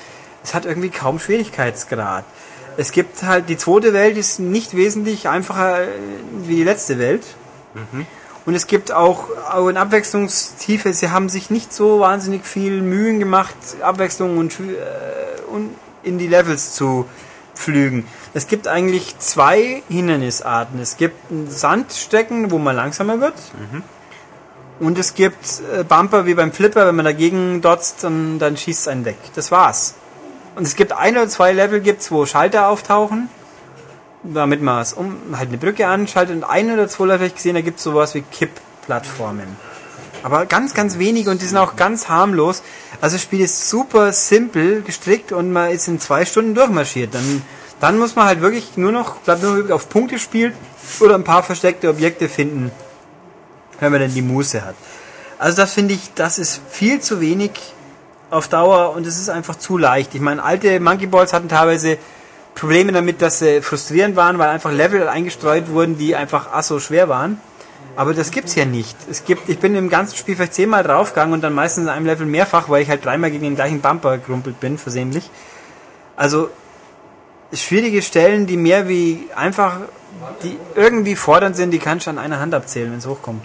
es 0.44 0.54
hat 0.54 0.66
irgendwie 0.66 0.90
kaum 0.90 1.18
Schwierigkeitsgrad. 1.18 2.26
Es 2.78 2.92
gibt 2.92 3.24
halt, 3.24 3.50
die 3.50 3.58
zweite 3.58 3.94
Welt 3.94 4.18
ist 4.18 4.40
nicht 4.40 4.76
wesentlich 4.76 5.28
einfacher 5.28 5.84
äh, 5.84 5.88
wie 6.44 6.58
die 6.58 6.64
letzte 6.64 7.00
Welt. 7.00 7.24
Und 8.46 8.54
es 8.54 8.68
gibt 8.68 8.92
auch, 8.92 9.28
auch 9.52 9.68
in 9.70 9.78
Abwechslungstiefe, 9.78 10.94
sie 10.94 11.10
haben 11.10 11.30
sich 11.30 11.50
nicht 11.50 11.74
so 11.74 12.00
wahnsinnig 12.00 12.46
viel 12.46 12.82
Mühen 12.82 13.20
gemacht, 13.20 13.56
Abwechslung 13.82 14.38
und, 14.38 14.60
äh, 14.60 15.42
und 15.52 15.72
in 16.04 16.20
die 16.20 16.28
Levels 16.28 16.74
zu 16.74 17.08
pflügen. 17.56 18.06
Es 18.34 18.48
gibt 18.48 18.68
eigentlich 18.68 19.18
zwei 19.18 19.82
Hindernisarten. 19.90 20.80
Es 20.80 20.98
gibt 20.98 21.32
ein 21.32 21.50
Sandstecken, 21.50 22.52
wo 22.52 22.60
man 22.60 22.76
langsamer 22.76 23.20
wird. 23.20 23.34
Und 24.80 25.00
es 25.00 25.14
gibt 25.16 25.62
äh, 25.74 25.84
Bumper 25.84 26.26
wie 26.26 26.34
beim 26.34 26.52
Flipper, 26.52 26.86
wenn 26.86 26.96
man 26.96 27.06
dagegen 27.06 27.62
dotzt, 27.62 28.04
dann, 28.04 28.40
dann 28.40 28.58
schießt 28.58 28.82
es 28.82 28.88
einen 28.88 29.06
weg. 29.06 29.18
Das 29.34 29.52
war's. 29.52 29.96
Und 30.56 30.64
es 30.68 30.76
gibt 30.76 30.92
ein 30.92 31.16
oder 31.16 31.28
zwei 31.30 31.54
Level, 31.54 31.80
gibt's, 31.80 32.12
wo 32.12 32.26
Schalter 32.26 32.68
auftauchen, 32.68 33.30
damit 34.34 34.62
man 34.62 34.82
es 34.82 34.94
um, 34.94 35.18
halt 35.34 35.50
eine 35.50 35.58
Brücke 35.58 35.88
anschaltet. 35.88 36.36
Und 36.36 36.44
ein 36.44 36.72
oder 36.72 36.88
zwei 36.88 37.14
habe 37.14 37.26
ich 37.26 37.36
gesehen, 37.36 37.56
da 37.56 37.62
gibt's 37.62 37.84
sowas 37.84 38.16
wie 38.16 38.22
Kippplattformen. 38.22 39.48
Aber 40.24 40.46
ganz, 40.46 40.74
ganz 40.74 40.98
wenige 40.98 41.30
und 41.30 41.42
die 41.42 41.46
sind 41.46 41.58
auch 41.58 41.76
ganz 41.76 42.10
harmlos. 42.10 42.64
Also 43.00 43.16
das 43.16 43.22
Spiel 43.22 43.42
ist 43.42 43.70
super 43.70 44.12
simpel 44.12 44.82
gestrickt 44.82 45.32
und 45.32 45.52
man 45.52 45.70
ist 45.70 45.88
in 45.88 46.00
zwei 46.00 46.26
Stunden 46.26 46.56
durchmarschiert. 46.56 47.14
Dann, 47.14 47.44
dann 47.80 48.00
muss 48.00 48.16
man 48.16 48.26
halt 48.26 48.42
wirklich 48.42 48.76
nur 48.76 48.92
noch, 48.92 49.18
bleibt 49.18 49.44
nur 49.44 49.56
wirklich 49.56 49.74
auf 49.74 49.88
Punkte 49.90 50.18
spielen 50.18 50.54
oder 51.00 51.16
ein 51.16 51.24
paar 51.24 51.44
versteckte 51.44 51.90
Objekte 51.90 52.28
finden, 52.28 52.72
wenn 53.80 53.92
man 53.92 54.02
denn 54.02 54.14
die 54.14 54.24
Muße 54.24 54.66
hat. 54.66 54.76
Also 55.38 55.58
das 55.58 55.74
finde 55.74 55.94
ich, 55.94 56.14
das 56.16 56.40
ist 56.40 56.62
viel 56.70 57.02
zu 57.02 57.22
wenig 57.22 57.52
auf 58.32 58.48
Dauer 58.48 58.96
und 58.96 59.06
es 59.06 59.20
ist 59.20 59.30
einfach 59.30 59.56
zu 59.58 59.78
leicht. 59.78 60.16
Ich 60.16 60.22
meine, 60.22 60.44
alte 60.44 60.80
Monkey 60.80 61.06
Balls 61.06 61.34
hatten 61.34 61.50
teilweise 61.50 61.98
Probleme 62.56 62.92
damit, 62.92 63.22
dass 63.22 63.40
sie 63.40 63.62
frustrierend 63.62 64.16
waren, 64.16 64.40
weil 64.40 64.50
einfach 64.50 64.72
Level 64.72 65.08
eingestreut 65.08 65.70
wurden, 65.70 65.98
die 65.98 66.16
einfach 66.16 66.52
asso 66.52 66.80
schwer 66.80 67.10
waren. 67.10 67.40
Aber 67.98 68.14
das 68.14 68.32
gibt's 68.32 68.56
ja 68.56 68.66
nicht. 68.66 68.98
Es 69.10 69.24
gibt, 69.24 69.48
ich 69.48 69.60
bin 69.60 69.76
im 69.76 69.90
ganzen 69.90 70.18
Spiel 70.18 70.36
vielleicht 70.36 70.54
zehnmal 70.54 70.84
draufgegangen 70.84 71.34
und 71.34 71.42
dann 71.42 71.54
meistens 71.54 71.84
in 71.84 71.90
einem 71.90 72.06
Level 72.06 72.26
mehrfach, 72.26 72.68
weil 72.70 72.82
ich 72.82 72.90
halt 72.90 73.06
dreimal 73.06 73.32
gegen 73.32 73.44
den 73.44 73.56
gleichen 73.56 73.82
Bumper 73.82 74.18
gerumpelt 74.18 74.60
bin, 74.60 74.78
versehentlich. 74.78 75.30
Also, 76.18 76.50
schwierige 77.54 78.02
Stellen, 78.02 78.48
die 78.48 78.58
mehr 78.58 78.88
wie 78.88 79.28
einfach, 79.36 79.78
die 80.44 80.58
irgendwie 80.76 81.16
fordernd 81.16 81.56
sind, 81.56 81.72
die 81.72 81.80
kannst 81.80 82.08
du 82.08 82.10
an 82.10 82.18
einer 82.18 82.40
Hand 82.40 82.54
abzählen, 82.54 82.92
wenn 82.92 83.00
es 83.00 83.08
hochkommt. 83.08 83.44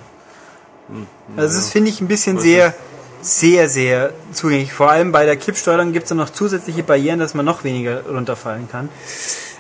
Also 1.37 1.57
das 1.57 1.71
finde 1.71 1.91
ich 1.91 2.01
ein 2.01 2.09
bisschen 2.09 2.39
sehr, 2.39 2.75
sehr, 3.23 3.69
sehr 3.69 4.13
zugänglich. 4.33 4.73
Vor 4.73 4.91
allem 4.91 5.13
bei 5.13 5.25
der 5.25 5.37
Kippsteuerung 5.37 5.93
gibt 5.93 6.05
es 6.05 6.09
dann 6.09 6.19
noch 6.19 6.31
zusätzliche 6.31 6.83
Barrieren, 6.83 7.19
dass 7.19 7.35
man 7.35 7.45
noch 7.45 7.65
weniger 7.65 8.03
runterfallen 8.07 8.69
kann. 8.71 8.89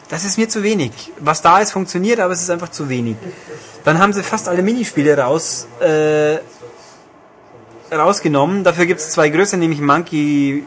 Das 0.08 0.24
ist 0.24 0.38
mir 0.38 0.48
zu 0.48 0.62
wenig. 0.62 1.12
Was 1.20 1.40
da 1.42 1.60
ist, 1.60 1.70
funktioniert, 1.70 2.18
aber 2.20 2.32
es 2.32 2.42
ist 2.42 2.50
einfach 2.50 2.70
zu 2.70 2.88
wenig. 2.88 3.16
Dann 3.84 3.98
haben 3.98 4.12
sie 4.12 4.22
fast 4.22 4.48
alle 4.48 4.62
Minispiele 4.62 5.16
raus, 5.16 5.68
äh, 5.80 6.38
rausgenommen. 7.94 8.64
Dafür 8.64 8.86
gibt 8.86 9.00
es 9.00 9.10
zwei 9.10 9.28
größere, 9.28 9.58
nämlich 9.58 9.80
Monkey 9.80 10.64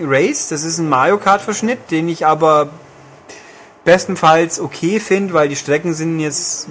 Race. 0.00 0.48
Das 0.48 0.64
ist 0.64 0.78
ein 0.78 0.88
Mario 0.88 1.18
Kart 1.18 1.42
Verschnitt, 1.42 1.90
den 1.90 2.08
ich 2.08 2.24
aber 2.24 2.70
bestenfalls 3.84 4.60
okay 4.60 5.00
finde, 5.00 5.34
weil 5.34 5.48
die 5.48 5.56
Strecken 5.56 5.92
sind 5.92 6.20
jetzt 6.20 6.68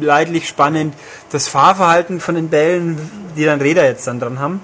leidlich 0.00 0.46
spannend. 0.46 0.94
Das 1.30 1.48
Fahrverhalten 1.48 2.20
von 2.20 2.34
den 2.34 2.48
Bällen, 2.48 2.98
die 3.36 3.44
dann 3.44 3.60
Räder 3.60 3.84
jetzt 3.86 4.06
dann 4.06 4.20
dran 4.20 4.38
haben, 4.38 4.60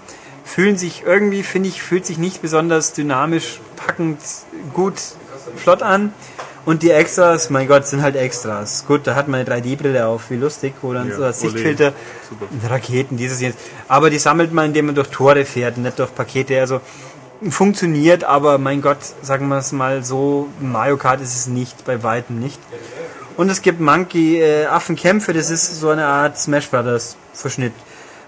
fühlen 0.47 0.79
sich 0.79 1.03
irgendwie, 1.05 1.43
finde 1.43 1.69
ich, 1.69 1.83
fühlt 1.83 2.07
sich 2.07 2.19
nicht 2.19 2.41
besonders 2.41 2.93
dynamisch, 2.93 3.61
packend, 3.77 4.19
gut, 4.73 4.95
flott 5.57 5.83
an. 5.83 6.15
Und 6.65 6.83
die 6.83 6.91
Extras, 6.91 7.51
mein 7.51 7.69
Gott, 7.69 7.87
sind 7.87 8.03
halt 8.03 8.17
Extras. 8.17 8.85
Gut, 8.87 9.07
da 9.07 9.15
hat 9.15 9.29
man 9.29 9.41
eine 9.41 9.49
3D-Brille 9.49 10.07
auf, 10.07 10.31
wie 10.31 10.37
lustig, 10.37 10.75
wo 10.83 10.93
dann 10.93 11.09
Ja, 11.09 11.33
so. 11.33 11.49
Sichtfilter. 11.49 11.93
Raketen, 12.69 13.17
dieses 13.17 13.41
jetzt. 13.41 13.59
Aber 13.87 14.11
die 14.11 14.19
sammelt 14.19 14.53
man, 14.53 14.67
indem 14.67 14.87
man 14.87 14.95
durch 14.97 15.09
Tore 15.09 15.45
fährt, 15.45 15.79
nicht 15.79 15.99
durch 15.99 16.13
Pakete. 16.13 16.59
Also 16.59 16.81
funktioniert, 17.51 18.25
aber 18.25 18.59
mein 18.59 18.83
Gott, 18.83 18.99
sagen 19.23 19.47
wir 19.49 19.59
es 19.59 19.71
mal 19.71 20.03
so, 20.05 20.49
Mario 20.61 20.97
Kart 20.97 21.21
ist 21.21 21.37
es 21.37 21.47
nicht, 21.47 21.85
bei 21.85 22.03
weitem 22.03 22.41
nicht. 22.41 22.59
Und 23.37 23.49
es 23.49 23.63
gibt 23.63 23.81
Monkey 23.81 24.41
äh, 24.41 24.67
Affenkämpfe, 24.67 25.33
das 25.33 25.51
ist 25.51 25.79
so 25.79 25.91
eine 25.91 26.07
Art 26.07 26.39
Smash 26.39 26.69
Brothers 26.69 27.17
Verschnitt. 27.33 27.75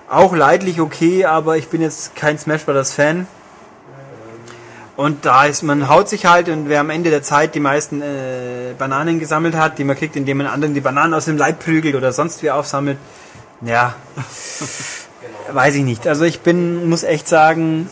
Auch 0.08 0.34
leidlich 0.34 0.80
okay, 0.80 1.26
aber 1.26 1.58
ich 1.58 1.68
bin 1.68 1.82
jetzt 1.82 2.16
kein 2.16 2.38
Smash 2.38 2.64
Brothers 2.64 2.92
Fan. 2.92 3.26
Und 4.96 5.26
da 5.26 5.44
ist, 5.44 5.62
man 5.62 5.88
haut 5.88 6.08
sich 6.08 6.26
halt 6.26 6.48
und 6.48 6.68
wer 6.68 6.80
am 6.80 6.90
Ende 6.90 7.10
der 7.10 7.22
Zeit 7.22 7.54
die 7.54 7.60
meisten 7.60 8.02
äh, 8.02 8.74
Bananen 8.76 9.20
gesammelt 9.20 9.54
hat, 9.54 9.78
die 9.78 9.84
man 9.84 9.96
kriegt, 9.96 10.16
indem 10.16 10.38
man 10.38 10.48
anderen 10.48 10.74
die 10.74 10.80
Bananen 10.80 11.14
aus 11.14 11.26
dem 11.26 11.36
Leib 11.36 11.62
prügelt 11.62 11.94
oder 11.94 12.12
sonst 12.12 12.42
wie 12.42 12.50
aufsammelt, 12.50 12.98
ja, 13.60 13.94
weiß 15.52 15.76
ich 15.76 15.84
nicht. 15.84 16.08
Also 16.08 16.24
ich 16.24 16.40
bin, 16.40 16.88
muss 16.88 17.04
echt 17.04 17.28
sagen, 17.28 17.88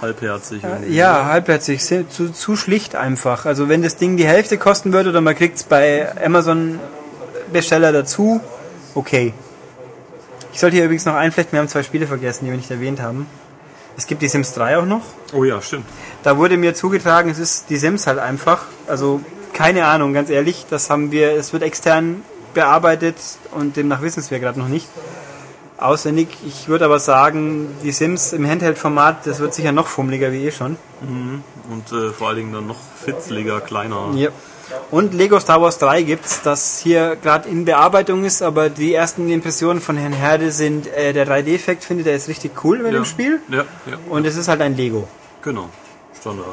Halbherzig. 0.00 0.62
irgendwie. 0.62 0.94
ja, 0.94 1.24
halbherzig, 1.24 1.82
zu, 1.82 2.32
zu 2.32 2.56
schlicht 2.56 2.94
einfach. 2.94 3.46
Also 3.46 3.68
wenn 3.68 3.82
das 3.82 3.96
Ding 3.96 4.16
die 4.16 4.26
Hälfte 4.26 4.58
kosten 4.58 4.92
würde 4.92 5.10
oder 5.10 5.22
man 5.22 5.34
kriegt 5.34 5.56
es 5.56 5.64
bei 5.64 6.06
Amazon 6.24 6.78
Besteller 7.52 7.90
dazu, 7.92 8.40
okay. 8.94 9.32
Ich 10.56 10.60
sollte 10.60 10.76
hier 10.76 10.86
übrigens 10.86 11.04
noch 11.04 11.16
einflechten, 11.16 11.52
wir 11.52 11.60
haben 11.60 11.68
zwei 11.68 11.82
Spiele 11.82 12.06
vergessen, 12.06 12.46
die 12.46 12.50
wir 12.50 12.56
nicht 12.56 12.70
erwähnt 12.70 13.02
haben. 13.02 13.26
Es 13.98 14.06
gibt 14.06 14.22
die 14.22 14.28
Sims 14.28 14.54
3 14.54 14.78
auch 14.78 14.86
noch. 14.86 15.02
Oh 15.34 15.44
ja, 15.44 15.60
stimmt. 15.60 15.84
Da 16.22 16.38
wurde 16.38 16.56
mir 16.56 16.74
zugetragen, 16.74 17.28
es 17.28 17.38
ist 17.38 17.68
die 17.68 17.76
Sims 17.76 18.06
halt 18.06 18.18
einfach. 18.18 18.64
Also 18.86 19.20
keine 19.52 19.84
Ahnung, 19.84 20.14
ganz 20.14 20.30
ehrlich. 20.30 20.64
Das 20.70 20.88
haben 20.88 21.12
wir, 21.12 21.32
es 21.32 21.52
wird 21.52 21.62
extern 21.62 22.22
bearbeitet 22.54 23.16
und 23.50 23.76
demnach 23.76 24.00
wissen 24.00 24.20
es 24.20 24.30
wir 24.30 24.40
gerade 24.40 24.58
noch 24.58 24.68
nicht. 24.68 24.88
Auswendig. 25.76 26.28
Ich 26.46 26.68
würde 26.68 26.86
aber 26.86 27.00
sagen, 27.00 27.76
die 27.82 27.92
Sims 27.92 28.32
im 28.32 28.48
Handheld-Format, 28.48 29.26
das 29.26 29.40
wird 29.40 29.52
sicher 29.52 29.72
noch 29.72 29.88
fummeliger 29.88 30.32
wie 30.32 30.46
eh 30.46 30.52
schon. 30.52 30.78
Und 31.70 31.92
äh, 31.92 32.14
vor 32.14 32.28
allen 32.28 32.38
Dingen 32.38 32.52
dann 32.54 32.66
noch 32.66 32.80
fitzliger, 33.04 33.60
kleiner. 33.60 34.12
Ja. 34.14 34.30
Und 34.90 35.14
Lego 35.14 35.38
Star 35.40 35.60
Wars 35.60 35.78
3 35.78 36.02
gibt's, 36.02 36.42
das 36.42 36.78
hier 36.78 37.16
gerade 37.16 37.48
in 37.48 37.64
Bearbeitung 37.64 38.24
ist, 38.24 38.42
aber 38.42 38.68
die 38.68 38.94
ersten 38.94 39.28
Impressionen 39.30 39.80
von 39.80 39.96
Herrn 39.96 40.12
Herde 40.12 40.50
sind, 40.50 40.86
äh, 40.88 41.12
der 41.12 41.26
3D-Effekt 41.26 41.84
findet 41.84 42.06
er 42.06 42.16
ist 42.16 42.28
richtig 42.28 42.52
cool 42.64 42.78
bei 42.78 42.86
ja. 42.86 42.94
dem 42.94 43.04
Spiel. 43.04 43.40
Ja, 43.48 43.64
ja. 43.86 43.98
Und 44.08 44.26
es 44.26 44.36
ist 44.36 44.48
halt 44.48 44.60
ein 44.60 44.76
Lego. 44.76 45.06
Genau. 45.42 45.68
Standard. 46.18 46.46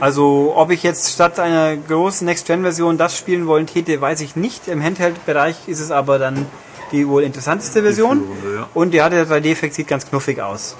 Also, 0.00 0.52
ob 0.56 0.70
ich 0.70 0.82
jetzt 0.82 1.12
statt 1.12 1.38
einer 1.38 1.76
großen 1.76 2.26
Next-Gen-Version 2.26 2.98
das 2.98 3.16
spielen 3.16 3.46
wollen 3.46 3.66
täte, 3.66 4.00
weiß 4.00 4.20
ich 4.20 4.36
nicht. 4.36 4.68
Im 4.68 4.82
Handheld-Bereich 4.82 5.68
ist 5.68 5.80
es 5.80 5.90
aber 5.90 6.18
dann 6.18 6.46
die 6.92 7.08
wohl 7.08 7.22
interessanteste 7.22 7.82
Version. 7.82 8.24
führende, 8.24 8.56
ja. 8.58 8.68
Und 8.74 8.94
ja, 8.94 9.08
der 9.08 9.26
3D-Effekt 9.26 9.74
sieht 9.74 9.88
ganz 9.88 10.08
knuffig 10.08 10.40
aus. 10.40 10.76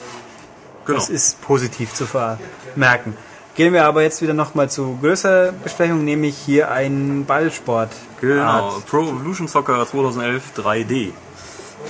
Genau. 0.85 0.99
Das 0.99 1.09
ist 1.09 1.41
positiv 1.41 1.95
zu 1.95 2.07
vermerken. 2.07 3.17
Gehen 3.57 3.73
wir 3.73 3.87
aber 3.87 4.03
jetzt 4.03 4.21
wieder 4.21 4.35
nochmal 4.35 4.69
zu 4.69 4.99
größerer 5.01 5.53
Besprechung, 5.53 6.05
nämlich 6.05 6.37
hier 6.37 6.71
ein 6.71 7.25
Ballsport. 7.27 7.91
Genau, 8.21 8.43
Art. 8.43 8.87
Pro 8.87 9.01
Evolution 9.01 9.49
Soccer 9.49 9.87
2011 9.87 10.53
3D. 10.59 11.13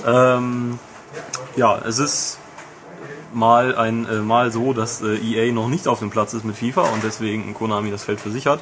Ähm, 0.05 0.79
ja, 1.57 1.77
es 1.85 1.99
ist 1.99 2.39
mal 3.33 3.75
ein 3.75 4.07
äh, 4.07 4.19
mal 4.19 4.49
so, 4.51 4.71
dass 4.71 5.01
äh, 5.01 5.17
EA 5.17 5.51
noch 5.51 5.67
nicht 5.67 5.89
auf 5.89 5.99
dem 5.99 6.09
Platz 6.09 6.33
ist 6.33 6.45
mit 6.45 6.55
FIFA 6.55 6.83
und 6.93 7.03
deswegen 7.03 7.53
Konami 7.53 7.91
das 7.91 8.05
Feld 8.05 8.21
für 8.21 8.31
sich 8.31 8.47
hat. 8.47 8.61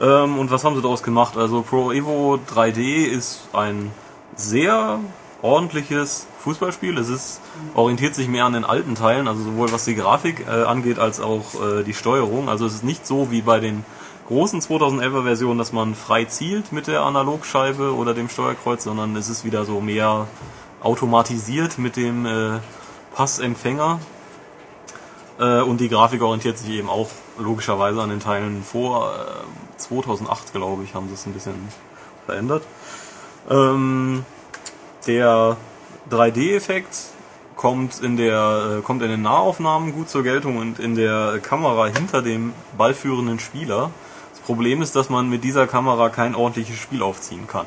Ähm, 0.00 0.38
und 0.38 0.52
was 0.52 0.62
haben 0.62 0.76
sie 0.76 0.82
daraus 0.82 1.02
gemacht? 1.02 1.36
Also 1.36 1.62
Pro 1.62 1.90
Evo 1.90 2.38
3D 2.54 3.04
ist 3.04 3.48
ein 3.52 3.90
sehr 4.36 5.00
ordentliches 5.42 6.26
Fußballspiel. 6.40 6.96
Es 6.98 7.08
ist 7.08 7.40
orientiert 7.74 8.14
sich 8.14 8.28
mehr 8.28 8.44
an 8.44 8.52
den 8.52 8.64
alten 8.64 8.94
Teilen, 8.94 9.28
also 9.28 9.42
sowohl 9.42 9.72
was 9.72 9.84
die 9.84 9.94
Grafik 9.94 10.46
äh, 10.46 10.62
angeht 10.62 10.98
als 10.98 11.20
auch 11.20 11.54
äh, 11.62 11.82
die 11.82 11.94
Steuerung. 11.94 12.48
Also 12.48 12.64
es 12.64 12.74
ist 12.74 12.84
nicht 12.84 13.06
so 13.06 13.30
wie 13.30 13.42
bei 13.42 13.60
den 13.60 13.84
großen 14.28 14.60
2011er 14.60 15.24
Versionen, 15.24 15.58
dass 15.58 15.72
man 15.72 15.94
frei 15.94 16.24
zielt 16.24 16.72
mit 16.72 16.86
der 16.86 17.02
Analogscheibe 17.02 17.94
oder 17.94 18.14
dem 18.14 18.28
Steuerkreuz, 18.28 18.84
sondern 18.84 19.14
es 19.16 19.28
ist 19.28 19.44
wieder 19.44 19.64
so 19.64 19.80
mehr 19.80 20.26
automatisiert 20.82 21.78
mit 21.78 21.96
dem 21.96 22.24
äh, 22.24 22.58
Passempfänger. 23.14 24.00
Äh, 25.38 25.60
und 25.62 25.80
die 25.80 25.88
Grafik 25.88 26.22
orientiert 26.22 26.58
sich 26.58 26.70
eben 26.70 26.88
auch 26.88 27.08
logischerweise 27.38 28.00
an 28.00 28.10
den 28.10 28.20
Teilen 28.20 28.62
vor 28.62 29.12
äh, 29.12 29.78
2008, 29.78 30.52
glaube 30.52 30.84
ich, 30.84 30.94
haben 30.94 31.08
sie 31.08 31.14
es 31.14 31.26
ein 31.26 31.32
bisschen 31.32 31.54
verändert. 32.26 32.62
Ähm, 33.50 34.24
der 35.06 35.56
3D-Effekt 36.10 36.96
kommt 37.56 38.00
in 38.02 38.16
der 38.16 38.78
äh, 38.78 38.82
kommt 38.82 39.02
in 39.02 39.08
den 39.08 39.22
Nahaufnahmen 39.22 39.92
gut 39.92 40.08
zur 40.08 40.22
Geltung 40.22 40.56
und 40.56 40.78
in 40.78 40.94
der 40.94 41.38
Kamera 41.42 41.86
hinter 41.86 42.22
dem 42.22 42.52
ballführenden 42.76 43.38
Spieler. 43.38 43.90
Das 44.32 44.40
Problem 44.40 44.82
ist, 44.82 44.96
dass 44.96 45.10
man 45.10 45.28
mit 45.28 45.44
dieser 45.44 45.66
Kamera 45.66 46.08
kein 46.08 46.34
ordentliches 46.34 46.76
Spiel 46.76 47.02
aufziehen 47.02 47.46
kann, 47.46 47.66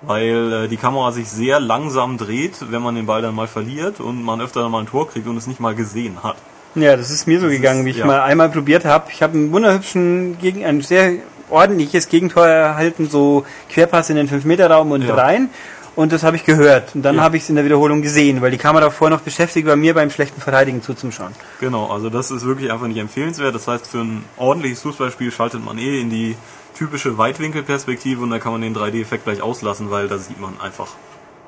weil 0.00 0.64
äh, 0.64 0.68
die 0.68 0.76
Kamera 0.76 1.12
sich 1.12 1.28
sehr 1.28 1.60
langsam 1.60 2.18
dreht, 2.18 2.70
wenn 2.70 2.82
man 2.82 2.94
den 2.94 3.06
Ball 3.06 3.22
dann 3.22 3.34
mal 3.34 3.46
verliert 3.46 4.00
und 4.00 4.22
man 4.24 4.40
öfter 4.40 4.68
mal 4.68 4.80
ein 4.80 4.86
Tor 4.86 5.08
kriegt 5.08 5.26
und 5.28 5.36
es 5.36 5.46
nicht 5.46 5.60
mal 5.60 5.74
gesehen 5.74 6.22
hat. 6.22 6.36
Ja, 6.74 6.96
das 6.96 7.10
ist 7.10 7.26
mir 7.26 7.38
so 7.38 7.48
gegangen, 7.48 7.84
wie 7.84 7.90
ich 7.90 7.98
ja. 7.98 8.06
mal 8.06 8.22
einmal 8.22 8.48
probiert 8.48 8.84
habe. 8.86 9.10
Ich 9.12 9.22
habe 9.22 9.34
einen 9.34 9.52
wunderhübschen, 9.52 10.38
gegen 10.40 10.64
ein 10.64 10.80
sehr 10.80 11.12
ordentliches 11.50 12.08
Gegentor 12.08 12.46
erhalten, 12.46 13.08
so 13.10 13.44
Querpass 13.68 14.08
in 14.10 14.16
den 14.16 14.28
5-Meter-Raum 14.28 14.90
und 14.90 15.02
Ja. 15.02 15.14
rein. 15.14 15.50
Und 15.94 16.10
das 16.12 16.22
habe 16.22 16.36
ich 16.36 16.44
gehört. 16.44 16.94
Und 16.94 17.02
dann 17.02 17.16
Ja. 17.16 17.22
habe 17.22 17.36
ich 17.36 17.42
es 17.42 17.48
in 17.50 17.56
der 17.56 17.64
Wiederholung 17.66 18.00
gesehen, 18.00 18.40
weil 18.40 18.50
die 18.50 18.56
Kamera 18.58 18.88
vorher 18.90 19.16
noch 19.16 19.22
beschäftigt 19.24 19.66
war, 19.66 19.76
mir 19.76 19.92
beim 19.92 20.08
schlechten 20.10 20.40
Verteidigen 20.40 20.82
zuzuschauen. 20.82 21.32
Genau, 21.60 21.86
also 21.90 22.08
das 22.08 22.30
ist 22.30 22.46
wirklich 22.46 22.72
einfach 22.72 22.86
nicht 22.86 22.96
empfehlenswert. 22.98 23.54
Das 23.54 23.68
heißt, 23.68 23.86
für 23.86 23.98
ein 23.98 24.24
ordentliches 24.38 24.80
Fußballspiel 24.82 25.30
schaltet 25.30 25.62
man 25.64 25.76
eh 25.78 26.00
in 26.00 26.08
die 26.08 26.36
typische 26.74 27.18
Weitwinkelperspektive 27.18 28.22
und 28.22 28.30
da 28.30 28.38
kann 28.38 28.52
man 28.52 28.62
den 28.62 28.74
3D-Effekt 28.74 29.24
gleich 29.24 29.42
auslassen, 29.42 29.90
weil 29.90 30.08
da 30.08 30.16
sieht 30.16 30.40
man 30.40 30.54
einfach 30.60 30.88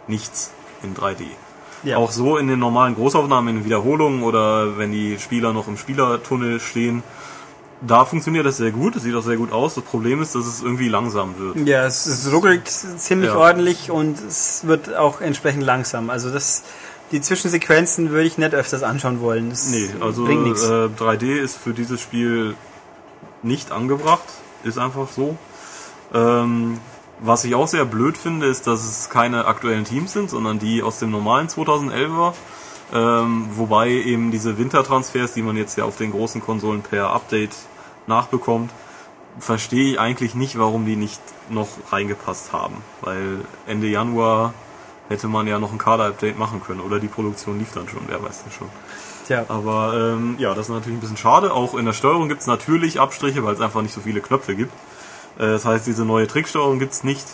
nichts 0.09 0.51
in 0.83 0.95
3D. 0.95 1.25
Ja. 1.83 1.97
Auch 1.97 2.11
so 2.11 2.37
in 2.37 2.47
den 2.49 2.59
normalen 2.59 2.95
Großaufnahmen, 2.95 3.49
in 3.49 3.61
den 3.61 3.65
Wiederholungen 3.65 4.23
oder 4.23 4.77
wenn 4.79 4.93
die 4.93 5.19
Spieler 5.19 5.53
noch 5.55 5.69
im 5.69 5.77
Spielertunnel 5.79 6.61
stehen, 6.61 7.03
da 7.81 8.05
funktioniert 8.05 8.47
das 8.47 8.57
sehr 8.57 8.71
gut, 8.71 8.97
es 8.97 9.03
sieht 9.03 9.15
auch 9.15 9.23
sehr 9.23 9.37
gut 9.37 9.53
aus. 9.53 9.75
Das 9.75 9.85
Problem 9.85 10.23
ist, 10.23 10.35
dass 10.35 10.47
es 10.47 10.63
irgendwie 10.63 10.89
langsam 10.89 11.35
wird. 11.39 11.67
Ja, 11.67 11.85
es, 11.85 12.07
es 12.07 12.33
ruckelt 12.33 12.67
ziemlich 12.69 13.31
Ja. 13.31 13.37
ordentlich 13.37 13.91
und 13.91 14.19
es 14.27 14.67
wird 14.67 14.95
auch 14.97 15.21
entsprechend 15.21 15.63
langsam. 15.65 16.09
Also 16.11 16.31
das, 16.31 16.63
die 17.13 17.21
Zwischensequenzen 17.21 18.11
würde 18.11 18.25
ich 18.27 18.39
nicht 18.39 18.55
öfters 18.55 18.83
anschauen 18.83 19.21
wollen. 19.21 19.51
Das 19.51 19.67
Nee, 19.69 19.91
also 20.01 20.25
bringt 20.25 20.45
nichts. 20.45 20.65
äh, 20.65 20.89
3D 20.99 21.37
ist 21.41 21.57
für 21.57 21.75
dieses 21.75 22.01
Spiel 22.01 22.55
nicht 23.43 23.71
angebracht, 23.73 24.25
ist 24.63 24.79
einfach 24.79 25.09
so. 25.15 25.37
Ähm, 26.15 26.79
was 27.21 27.45
ich 27.45 27.55
auch 27.55 27.69
sehr 27.69 27.85
blöd 27.85 28.17
finde, 28.17 28.47
ist, 28.47 28.67
dass 28.67 28.85
es 28.85 29.11
keine 29.11 29.45
aktuellen 29.47 29.85
Teams 29.85 30.13
sind, 30.13 30.31
sondern 30.31 30.59
die 30.59 30.83
aus 30.83 30.99
dem 30.99 31.11
normalen 31.11 31.49
2011er. 31.49 32.33
Ähm, 32.95 33.49
wobei 33.51 33.91
eben 33.91 34.31
diese 34.31 34.57
Wintertransfers, 34.57 35.35
die 35.35 35.43
man 35.43 35.57
jetzt 35.57 35.77
ja 35.77 35.85
auf 35.85 35.97
den 35.97 36.13
großen 36.13 36.41
Konsolen 36.41 36.83
per 36.83 37.11
Update 37.11 37.57
nachbekommt, 38.07 38.71
verstehe 39.39 39.93
ich 39.93 40.01
eigentlich 40.01 40.37
nicht, 40.37 40.59
warum 40.59 40.87
die 40.87 40.95
nicht 40.95 41.21
noch 41.51 41.69
reingepasst 41.91 42.53
haben. 42.53 42.77
Weil 43.01 43.41
Ende 43.67 43.89
Januar 43.89 44.55
hätte 45.09 45.27
man 45.27 45.49
ja 45.49 45.59
noch 45.59 45.73
ein 45.73 45.79
Kader-Update 45.79 46.39
machen 46.39 46.63
können 46.63 46.81
oder 46.81 47.01
die 47.01 47.09
Produktion 47.09 47.59
lief 47.59 47.73
dann 47.75 47.89
schon, 47.89 48.03
wer 48.07 48.23
weiß 48.23 48.45
das 48.45 48.55
schon. 48.55 48.69
Tja, 49.27 49.45
Aber 49.49 49.95
ähm, 49.97 50.37
ja, 50.39 50.55
das 50.55 50.67
ist 50.67 50.73
natürlich 50.73 50.99
ein 50.99 51.01
bisschen 51.01 51.17
schade. 51.17 51.53
Auch 51.53 51.75
in 51.75 51.87
der 51.87 51.95
Steuerung 51.95 52.29
gibt 52.29 52.43
es 52.43 52.47
natürlich 52.47 53.01
Abstriche, 53.01 53.43
weil 53.45 53.55
es 53.55 53.61
einfach 53.61 53.83
nicht 53.83 53.95
so 53.95 54.03
viele 54.03 54.21
Knöpfe 54.21 54.55
gibt. 54.55 54.73
Äh, 55.39 55.47
das 55.47 55.65
heißt, 55.65 55.87
diese 55.87 56.05
neue 56.05 56.27
Tricksteuerung 56.27 56.79
gibt 56.79 56.93
es 56.93 57.05
nicht. 57.05 57.27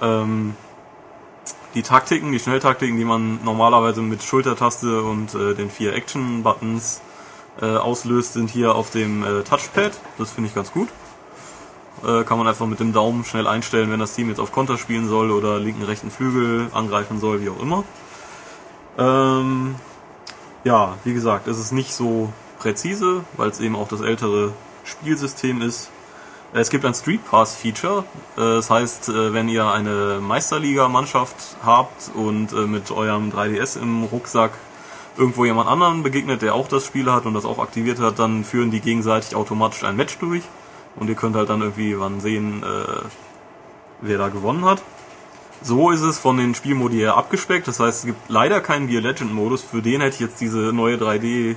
Ähm, 0.00 0.54
die 1.74 1.82
Taktiken, 1.82 2.32
die 2.32 2.38
Schnelltaktiken, 2.38 2.96
die 2.98 3.04
man 3.04 3.40
normalerweise 3.44 4.02
mit 4.02 4.22
Schultertaste 4.22 5.02
und 5.02 5.34
äh, 5.34 5.54
den 5.54 5.70
vier 5.70 5.94
Action-Buttons 5.94 7.00
äh, 7.60 7.66
auslöst, 7.66 8.34
sind 8.34 8.50
hier 8.50 8.74
auf 8.74 8.90
dem 8.90 9.22
äh, 9.22 9.42
Touchpad. 9.42 9.92
Das 10.18 10.32
finde 10.32 10.48
ich 10.48 10.54
ganz 10.54 10.72
gut. 10.72 10.88
Äh, 12.04 12.24
kann 12.24 12.38
man 12.38 12.48
einfach 12.48 12.66
mit 12.66 12.80
dem 12.80 12.92
Daumen 12.92 13.24
schnell 13.24 13.46
einstellen, 13.46 13.90
wenn 13.90 14.00
das 14.00 14.14
Team 14.14 14.28
jetzt 14.28 14.40
auf 14.40 14.50
Konter 14.50 14.76
spielen 14.76 15.08
soll 15.08 15.30
oder 15.30 15.60
linken, 15.60 15.82
rechten 15.82 16.10
Flügel 16.10 16.68
angreifen 16.72 17.20
soll, 17.20 17.42
wie 17.42 17.48
auch 17.50 17.60
immer. 17.60 17.84
Ähm, 18.98 19.76
ja, 20.64 20.96
wie 21.04 21.14
gesagt, 21.14 21.46
es 21.46 21.58
ist 21.58 21.72
nicht 21.72 21.94
so 21.94 22.32
präzise, 22.58 23.24
weil 23.36 23.50
es 23.50 23.60
eben 23.60 23.76
auch 23.76 23.88
das 23.88 24.00
ältere 24.00 24.52
Spielsystem 24.84 25.62
ist. 25.62 25.90
Es 26.54 26.68
gibt 26.68 26.84
ein 26.84 26.92
Street 26.92 27.24
Pass 27.24 27.54
Feature. 27.56 28.04
Äh, 28.36 28.40
Das 28.40 28.68
heißt, 28.68 29.08
äh, 29.08 29.32
wenn 29.32 29.48
ihr 29.48 29.66
eine 29.70 30.20
Meisterliga-Mannschaft 30.20 31.56
habt 31.64 32.10
und 32.14 32.52
äh, 32.52 32.66
mit 32.66 32.90
eurem 32.90 33.30
3DS 33.30 33.80
im 33.80 34.04
Rucksack 34.04 34.52
irgendwo 35.16 35.46
jemand 35.46 35.68
anderen 35.68 36.02
begegnet, 36.02 36.42
der 36.42 36.54
auch 36.54 36.68
das 36.68 36.84
Spiel 36.84 37.10
hat 37.10 37.24
und 37.24 37.34
das 37.34 37.46
auch 37.46 37.58
aktiviert 37.58 38.00
hat, 38.00 38.18
dann 38.18 38.44
führen 38.44 38.70
die 38.70 38.80
gegenseitig 38.80 39.34
automatisch 39.34 39.82
ein 39.84 39.96
Match 39.96 40.18
durch. 40.18 40.42
Und 40.96 41.08
ihr 41.08 41.14
könnt 41.14 41.36
halt 41.36 41.48
dann 41.48 41.62
irgendwie 41.62 41.98
wann 41.98 42.20
sehen, 42.20 42.62
äh, 42.62 43.00
wer 44.02 44.18
da 44.18 44.28
gewonnen 44.28 44.66
hat. 44.66 44.82
So 45.62 45.90
ist 45.90 46.02
es 46.02 46.18
von 46.18 46.36
den 46.36 46.54
Spielmodi 46.54 46.98
her 46.98 47.16
abgespeckt. 47.16 47.66
Das 47.66 47.80
heißt, 47.80 48.00
es 48.00 48.04
gibt 48.04 48.28
leider 48.28 48.60
keinen 48.60 48.88
Beer 48.88 49.00
Legend 49.00 49.32
Modus. 49.32 49.62
Für 49.62 49.80
den 49.80 50.02
hätte 50.02 50.16
ich 50.16 50.20
jetzt 50.20 50.40
diese 50.40 50.58
neue 50.74 50.96
3D 50.96 51.56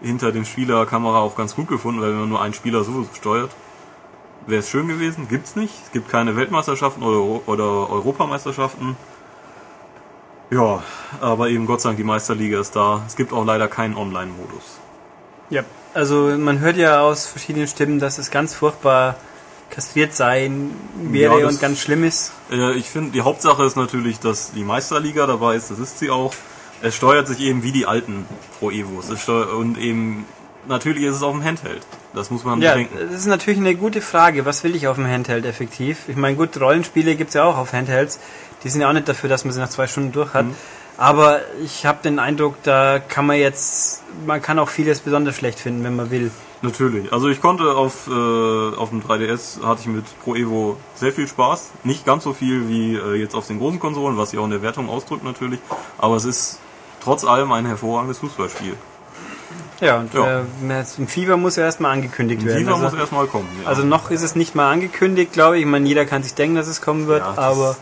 hinter 0.00 0.30
dem 0.30 0.44
Spielerkamera 0.44 1.18
auch 1.18 1.34
ganz 1.34 1.56
gut 1.56 1.66
gefunden, 1.66 2.00
weil 2.00 2.12
man 2.12 2.28
nur 2.28 2.40
einen 2.40 2.54
Spieler 2.54 2.84
so 2.84 3.04
steuert, 3.14 3.50
wäre 4.48 4.60
es 4.60 4.68
schön 4.68 4.88
gewesen. 4.88 5.28
Gibt's 5.28 5.56
nicht. 5.56 5.74
Es 5.84 5.92
gibt 5.92 6.08
keine 6.08 6.36
Weltmeisterschaften 6.36 7.02
oder, 7.02 7.48
oder 7.48 7.90
Europameisterschaften. 7.90 8.96
Ja, 10.50 10.82
aber 11.20 11.50
eben 11.50 11.66
Gott 11.66 11.82
sei 11.82 11.90
Dank 11.90 11.98
die 11.98 12.04
Meisterliga 12.04 12.58
ist 12.60 12.74
da. 12.74 13.02
Es 13.06 13.16
gibt 13.16 13.32
auch 13.32 13.44
leider 13.44 13.68
keinen 13.68 13.96
Online-Modus. 13.96 14.78
ja. 15.50 15.62
Also 15.94 16.34
man 16.38 16.60
hört 16.60 16.76
ja 16.76 17.00
aus 17.00 17.26
verschiedenen 17.26 17.66
Stimmen, 17.66 17.98
dass 17.98 18.18
es 18.18 18.30
ganz 18.30 18.54
furchtbar 18.54 19.16
kastriert 19.70 20.14
sein 20.14 20.70
wäre 20.94 21.40
Ja, 21.40 21.48
und 21.48 21.60
ganz 21.60 21.80
schlimm 21.80 22.04
ist. 22.04 22.32
Äh, 22.50 22.74
ich 22.74 22.88
finde, 22.90 23.10
die 23.12 23.22
Hauptsache 23.22 23.64
ist 23.64 23.74
natürlich, 23.74 24.20
dass 24.20 24.52
die 24.52 24.64
Meisterliga 24.64 25.26
dabei 25.26 25.56
ist. 25.56 25.70
Das 25.70 25.78
ist 25.78 25.98
sie 25.98 26.10
auch. 26.10 26.34
Es 26.82 26.94
steuert 26.94 27.26
sich 27.26 27.40
eben 27.40 27.62
wie 27.62 27.72
die 27.72 27.86
alten 27.86 28.26
Pro 28.58 28.70
Evos. 28.70 29.10
Und 29.28 29.78
eben, 29.78 30.26
natürlich 30.68 31.02
ist 31.04 31.16
es 31.16 31.22
auf 31.22 31.32
dem 31.32 31.42
Handheld. 31.42 31.84
Das 32.14 32.30
muss 32.30 32.44
man 32.44 32.60
Ja, 32.62 32.72
bedenken. 32.72 32.96
das 33.10 33.20
ist 33.20 33.26
natürlich 33.26 33.60
eine 33.60 33.74
gute 33.74 34.00
Frage. 34.00 34.44
Was 34.46 34.64
will 34.64 34.74
ich 34.74 34.88
auf 34.88 34.96
dem 34.96 35.06
Handheld 35.06 35.44
effektiv? 35.44 36.08
Ich 36.08 36.16
meine, 36.16 36.36
gut, 36.36 36.58
Rollenspiele 36.60 37.16
gibt's 37.16 37.34
ja 37.34 37.44
auch 37.44 37.56
auf 37.58 37.72
Handhelds. 37.72 38.18
Die 38.64 38.68
sind 38.70 38.80
ja 38.80 38.88
auch 38.88 38.92
nicht 38.94 39.08
dafür, 39.08 39.28
dass 39.28 39.44
man 39.44 39.52
sie 39.52 39.60
nach 39.60 39.68
zwei 39.68 39.86
Stunden 39.86 40.12
durch 40.12 40.32
hat. 40.34 40.46
Aber 40.96 41.40
ich 41.62 41.86
habe 41.86 41.98
den 42.02 42.18
Eindruck, 42.18 42.56
da 42.64 42.98
kann 42.98 43.24
man 43.26 43.36
jetzt, 43.36 44.02
man 44.26 44.42
kann 44.42 44.58
auch 44.58 44.68
vieles 44.68 45.00
besonders 45.00 45.36
schlecht 45.36 45.60
finden, 45.60 45.84
wenn 45.84 45.94
man 45.94 46.10
will. 46.10 46.30
Natürlich. 46.60 47.12
Also 47.12 47.28
ich 47.28 47.40
konnte 47.40 47.76
auf, 47.76 48.08
äh, 48.08 48.10
auf 48.10 48.88
dem 48.88 49.00
3DS 49.00 49.62
hatte 49.62 49.82
ich 49.82 49.86
mit 49.86 50.04
Pro 50.24 50.34
Evo 50.34 50.76
sehr 50.96 51.12
viel 51.12 51.28
Spaß. 51.28 51.70
Nicht 51.84 52.04
ganz 52.04 52.24
so 52.24 52.32
viel 52.32 52.68
wie 52.68 52.96
äh, 52.96 53.14
jetzt 53.14 53.36
auf 53.36 53.46
den 53.46 53.60
großen 53.60 53.78
Konsolen, 53.78 54.16
was 54.16 54.30
sich 54.30 54.40
auch 54.40 54.44
in 54.44 54.50
der 54.50 54.62
Wertung 54.62 54.88
ausdrückt 54.88 55.22
natürlich. 55.22 55.60
Aber 55.98 56.16
es 56.16 56.24
ist 56.24 56.58
trotz 57.00 57.22
allem 57.24 57.52
ein 57.52 57.64
hervorragendes 57.66 58.18
Fußballspiel. 58.18 58.74
Ja, 59.80 59.98
und 59.98 60.12
Ja. 60.14 60.40
Äh, 60.40 60.44
ein 60.98 61.06
Fever 61.08 61.36
muss 61.36 61.56
ja 61.56 61.64
erstmal 61.64 61.92
angekündigt 61.92 62.44
werden. 62.44 62.58
FIFA 62.66 62.72
also, 62.74 62.84
muss 62.84 62.94
erstmal 62.94 63.26
kommen. 63.26 63.48
Ja. 63.62 63.68
also 63.68 63.82
noch 63.84 64.10
ist 64.10 64.22
es 64.22 64.34
nicht 64.34 64.54
mal 64.54 64.70
angekündigt, 64.72 65.32
glaube 65.32 65.56
ich. 65.56 65.62
Ich 65.62 65.68
meine, 65.68 65.86
jeder 65.86 66.04
kann 66.04 66.22
sich 66.22 66.34
denken, 66.34 66.56
dass 66.56 66.66
es 66.66 66.80
kommen 66.80 67.06
wird, 67.06 67.20
Ja, 67.22 67.34
aber 67.36 67.76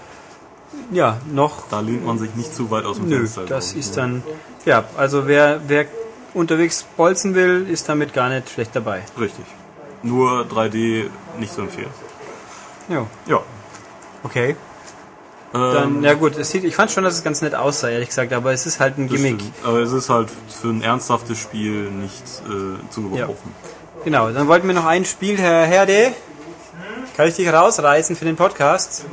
ja, 0.90 1.16
noch 1.32 1.68
da 1.68 1.81
lehnt 1.81 2.05
man 2.05 2.18
sich 2.18 2.35
nicht 2.35 2.55
zu 2.55 2.70
weit 2.70 2.85
aus 2.85 2.97
dem 2.97 3.09
Nö, 3.09 3.18
Fenster. 3.20 3.44
das 3.47 3.73
ist 3.73 3.97
dann, 3.97 4.23
ja, 4.64 4.85
also 4.97 5.27
wer, 5.27 5.60
wer 5.66 5.86
unterwegs 6.35 6.85
bolzen 6.97 7.35
will, 7.35 7.66
ist 7.68 7.89
damit 7.89 8.12
gar 8.12 8.28
nicht 8.28 8.51
schlecht 8.51 8.70
dabei. 8.77 9.02
Richtig. 9.18 9.44
Nur 10.02 10.43
3D 10.47 11.06
nicht 11.39 11.52
zu 11.55 11.62
empfehlen. 11.62 11.90
Ja, 12.89 13.06
Ja. 13.27 13.40
okay. 14.23 14.55
Ähm, 15.61 15.74
Dann, 15.74 16.03
ja 16.05 16.15
gut, 16.15 16.37
es 16.37 16.51
sieht, 16.51 16.65
ich 16.65 16.74
fand 16.74 16.91
schon, 16.91 17.05
dass 17.05 17.15
es 17.15 17.24
ganz 17.24 17.43
nett 17.43 17.55
aussah, 17.55 17.89
ehrlich 17.89 18.09
gesagt, 18.09 18.33
aber 18.33 18.53
es 18.53 18.66
ist 18.66 18.81
halt 18.81 18.99
ein 18.99 19.09
Gimmick. 19.09 19.41
stimmt. 19.41 19.55
Aber 19.65 19.78
es 19.81 19.93
ist 19.93 20.09
halt 20.09 20.28
für 20.49 20.69
ein 20.69 20.83
ernsthaftes 20.83 21.39
Spiel 21.39 21.91
nicht 21.91 22.24
äh, 22.49 22.91
zu 22.91 23.03
gebrauchen. 23.09 23.53
Genau, 24.05 24.31
dann 24.31 24.47
wollten 24.49 24.66
wir 24.69 24.74
noch 24.74 24.87
ein 24.87 25.05
Spiel, 25.05 25.37
Herr 25.39 25.65
Herde. 25.66 26.12
Kann 27.16 27.28
ich 27.28 27.37
dich 27.37 27.53
rausreißen 27.53 28.15
für 28.15 28.24
den 28.24 28.37
Podcast? 28.37 29.05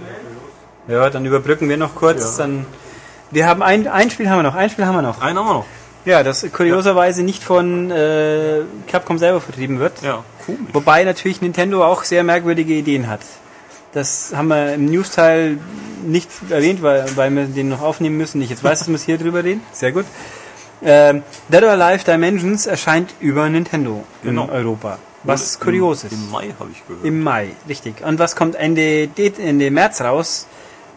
Ja, 0.88 1.10
dann 1.10 1.26
überbrücken 1.26 1.70
wir 1.70 1.78
noch 1.78 1.95
kurz. 1.95 2.38
Ja. 2.38 2.44
Dann, 2.44 2.65
wir 3.32 3.48
haben 3.48 3.64
ein, 3.64 3.88
ein 3.88 4.11
Spiel 4.11 4.30
haben 4.30 4.40
wir 4.40 4.44
noch, 4.44 4.56
ein 4.56 4.70
Spiel 4.70 4.86
haben 4.86 4.95
wir 4.95 5.02
noch. 5.02 5.22
Einen 5.22 5.40
haben 5.40 5.48
wir 5.48 5.53
noch. 5.53 5.65
Ja, 6.06 6.22
das 6.22 6.45
kurioserweise 6.52 7.24
nicht 7.24 7.44
von 7.44 7.90
äh, 7.90 8.60
Capcom 8.88 9.18
selber 9.18 9.40
vertrieben 9.40 9.80
wird. 9.80 10.02
Ja, 10.02 10.24
komisch. 10.45 10.60
Wobei 10.74 11.06
natürlich 11.06 11.41
Nintendo 11.41 11.86
auch 11.86 12.03
sehr 12.03 12.24
merkwürdige 12.26 12.74
Ideen 12.74 13.07
hat. 13.07 13.22
Das 13.94 14.34
haben 14.36 14.48
wir 14.48 14.74
im 14.74 14.86
News-Teil 14.86 15.60
nicht 16.06 16.30
erwähnt, 16.49 16.82
weil, 16.82 17.06
weil 17.15 17.30
wir 17.32 17.45
den 17.45 17.70
noch 17.70 17.82
aufnehmen 17.82 18.18
müssen. 18.18 18.41
Ich 18.41 18.49
jetzt 18.49 18.64
weiß, 18.64 18.80
dass 18.80 18.88
wir 18.88 18.95
es 18.95 19.03
hier 19.03 19.18
drüber 19.18 19.44
reden. 19.44 19.61
Sehr 19.72 19.91
gut. 19.91 20.06
Ähm, 20.84 21.24
Dead 21.48 21.64
or 21.64 21.70
Alive 21.72 22.03
Dimensions 22.03 22.65
erscheint 22.65 23.14
über 23.20 23.48
Nintendo 23.49 24.03
Genau. 24.24 24.45
in 24.45 24.49
Europa. 24.49 24.98
Was 25.24 25.56
Im- 25.56 25.61
kurios 25.61 26.03
ist. 26.03 26.11
Im 26.11 26.30
Mai 26.32 26.53
habe 26.60 26.72
ich 26.74 26.86
gehört. 26.86 27.06
Im 27.06 27.22
Mai, 27.24 27.49
richtig. 27.70 28.03
Und 28.03 28.20
was 28.20 28.36
kommt 28.36 28.56
Ende, 28.56 29.07
De- 29.07 29.32
Ende 29.40 29.72
März 29.72 30.02
raus? 30.02 30.48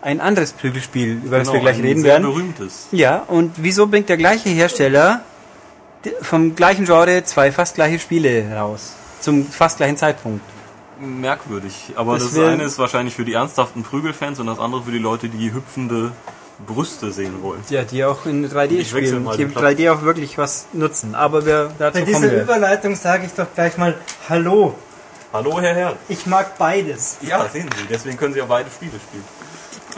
Ein 0.03 0.21
anderes 0.21 0.53
Prügelspiel, 0.53 1.21
über 1.25 1.39
das 1.39 1.53
wir 1.53 1.61
gleich 1.61 1.77
Genau, 1.77 1.85
ein 1.85 1.89
reden 1.89 2.01
sehr 2.03 2.11
werden. 2.13 2.23
berühmtes. 2.25 2.87
Ja, 2.93 3.25
und 3.29 3.53
wieso 3.59 3.87
bringt 3.87 4.09
der 4.09 4.17
gleiche 4.17 4.49
Hersteller 4.49 5.21
vom 6.23 6.55
gleichen 6.57 6.85
Genre 6.87 7.23
zwei 7.25 7.53
fast 7.53 7.75
gleiche 7.75 7.99
Spiele 7.99 8.45
raus? 8.57 8.93
Zum 9.21 9.45
fast 9.47 9.77
gleichen 9.79 9.97
Zeitpunkt. 9.97 10.43
Merkwürdig. 11.01 11.93
Aber 11.97 12.15
Das 12.19 12.33
das, 12.35 12.39
eine 12.45 12.63
ist 12.65 12.79
wahrscheinlich 12.79 13.15
für 13.15 13.25
die 13.25 13.35
ernsthaften 13.35 13.83
Prügelfans 13.83 14.41
und 14.41 14.47
das 14.47 14.59
andere 14.59 14.83
für 14.83 14.93
die 14.93 14.99
Leute, 14.99 15.29
die 15.29 15.53
hüpfende 15.53 16.13
Brüste 16.67 17.13
sehen 17.13 17.43
wollen. 17.43 17.63
Ja, 17.69 17.83
die 17.85 18.05
auch 18.05 18.25
in 18.25 18.49
3D 18.49 18.71
Ich 18.73 18.95
wechsle 18.95 19.21
spielen, 19.21 19.37
die 19.37 19.45
Platz. 19.47 19.79
3D 19.79 19.93
auch 19.93 20.03
wirklich 20.03 20.39
was 20.39 20.67
nutzen. 20.73 21.15
Aber 21.15 21.45
wir, 21.45 21.71
dazu 21.79 21.99
Bei 21.99 22.01
kommen 22.01 22.07
dieser 22.07 22.33
wir. 22.33 22.43
Überleitung 22.43 22.97
sage 22.97 23.27
ich 23.27 23.33
doch 23.33 23.47
gleich 23.55 23.77
mal 23.77 23.95
Hallo. 24.29 24.75
Hallo, 25.33 25.61
Herr 25.61 25.75
Herr. 25.75 25.97
Ich 26.09 26.25
mag 26.27 26.57
beides. 26.57 27.19
Ja, 27.21 27.47
sehen 27.49 27.69
Sie. 27.77 27.85
Deswegen 27.91 28.17
können 28.17 28.33
Sie 28.33 28.39
ja 28.39 28.47
beide 28.47 28.71
Spiele 28.71 28.93
spielen. 28.93 29.25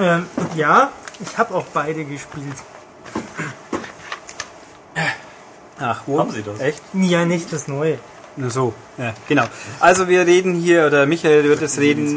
Ähm, 0.01 0.27
ja, 0.57 0.91
ich 1.20 1.39
habe 1.39 1.55
auch 1.55 1.66
beide 1.73 2.05
gespielt. 2.05 2.57
Ach, 5.81 6.03
wo? 6.07 6.19
Haben 6.19 6.33
Sie 6.33 6.43
das? 6.43 6.59
Echt? 6.61 6.83
Ja, 6.95 7.25
nicht 7.25 7.53
das 7.53 7.69
Neue. 7.69 7.99
Nur 8.39 8.51
so. 8.51 8.73
Ja, 8.97 9.15
genau. 9.27 9.44
Also 9.81 10.06
wir 10.06 10.24
reden 10.24 10.55
hier, 10.55 10.86
oder 10.86 11.06
Michael 11.06 11.43
wird 11.43 11.60
es 11.60 11.77
reden, 11.78 12.16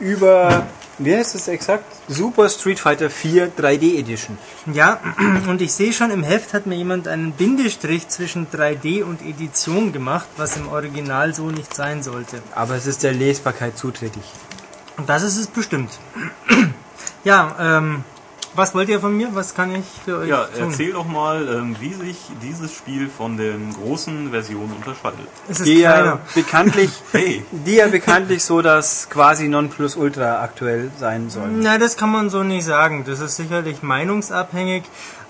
über, 0.00 0.66
wie 0.98 1.16
heißt 1.16 1.34
es 1.34 1.48
exakt? 1.48 1.84
Super 2.08 2.50
Street 2.50 2.78
Fighter 2.78 3.08
4 3.08 3.52
3D 3.56 3.98
Edition. 3.98 4.36
Ja, 4.70 5.00
und 5.48 5.62
ich 5.62 5.72
sehe 5.72 5.94
schon, 5.94 6.10
im 6.10 6.22
Heft 6.22 6.52
hat 6.52 6.66
mir 6.66 6.76
jemand 6.76 7.08
einen 7.08 7.32
Bindestrich 7.32 8.06
zwischen 8.08 8.48
3D 8.50 9.02
und 9.02 9.22
Edition 9.22 9.94
gemacht, 9.94 10.28
was 10.36 10.58
im 10.58 10.68
Original 10.68 11.32
so 11.32 11.50
nicht 11.50 11.74
sein 11.74 12.02
sollte. 12.02 12.42
Aber 12.54 12.74
es 12.74 12.86
ist 12.86 13.02
der 13.02 13.14
Lesbarkeit 13.14 13.78
zuträglich. 13.78 14.26
Und 14.98 15.08
das 15.08 15.22
ist 15.22 15.38
es 15.38 15.46
bestimmt. 15.46 15.90
Ja, 17.24 17.56
ähm, 17.58 18.04
was 18.56 18.74
wollt 18.74 18.88
ihr 18.88 19.00
von 19.00 19.16
mir? 19.16 19.28
Was 19.34 19.54
kann 19.54 19.74
ich 19.74 19.84
für 20.04 20.18
euch 20.18 20.28
Ja, 20.28 20.44
tun? 20.44 20.70
erzähl 20.70 20.92
doch 20.92 21.06
mal, 21.06 21.48
ähm, 21.48 21.76
wie 21.80 21.92
sich 21.94 22.16
dieses 22.42 22.72
Spiel 22.72 23.08
von 23.08 23.36
den 23.36 23.72
großen 23.74 24.30
Versionen 24.30 24.72
unterscheidet. 24.72 25.28
Es 25.48 25.60
ist 25.60 25.66
Die 25.66 25.80
ja 25.80 26.18
bekanntlich, 26.34 26.90
Hey, 27.12 27.44
die 27.50 27.76
ja 27.76 27.88
bekanntlich 27.88 28.44
so 28.44 28.62
das 28.62 29.08
quasi 29.10 29.48
Nonplusultra 29.48 30.42
aktuell 30.42 30.90
sein 30.98 31.30
sollen. 31.30 31.60
Na, 31.60 31.78
das 31.78 31.96
kann 31.96 32.10
man 32.10 32.30
so 32.30 32.42
nicht 32.42 32.64
sagen. 32.64 33.04
Das 33.06 33.20
ist 33.20 33.36
sicherlich 33.36 33.82
meinungsabhängig. 33.82 34.84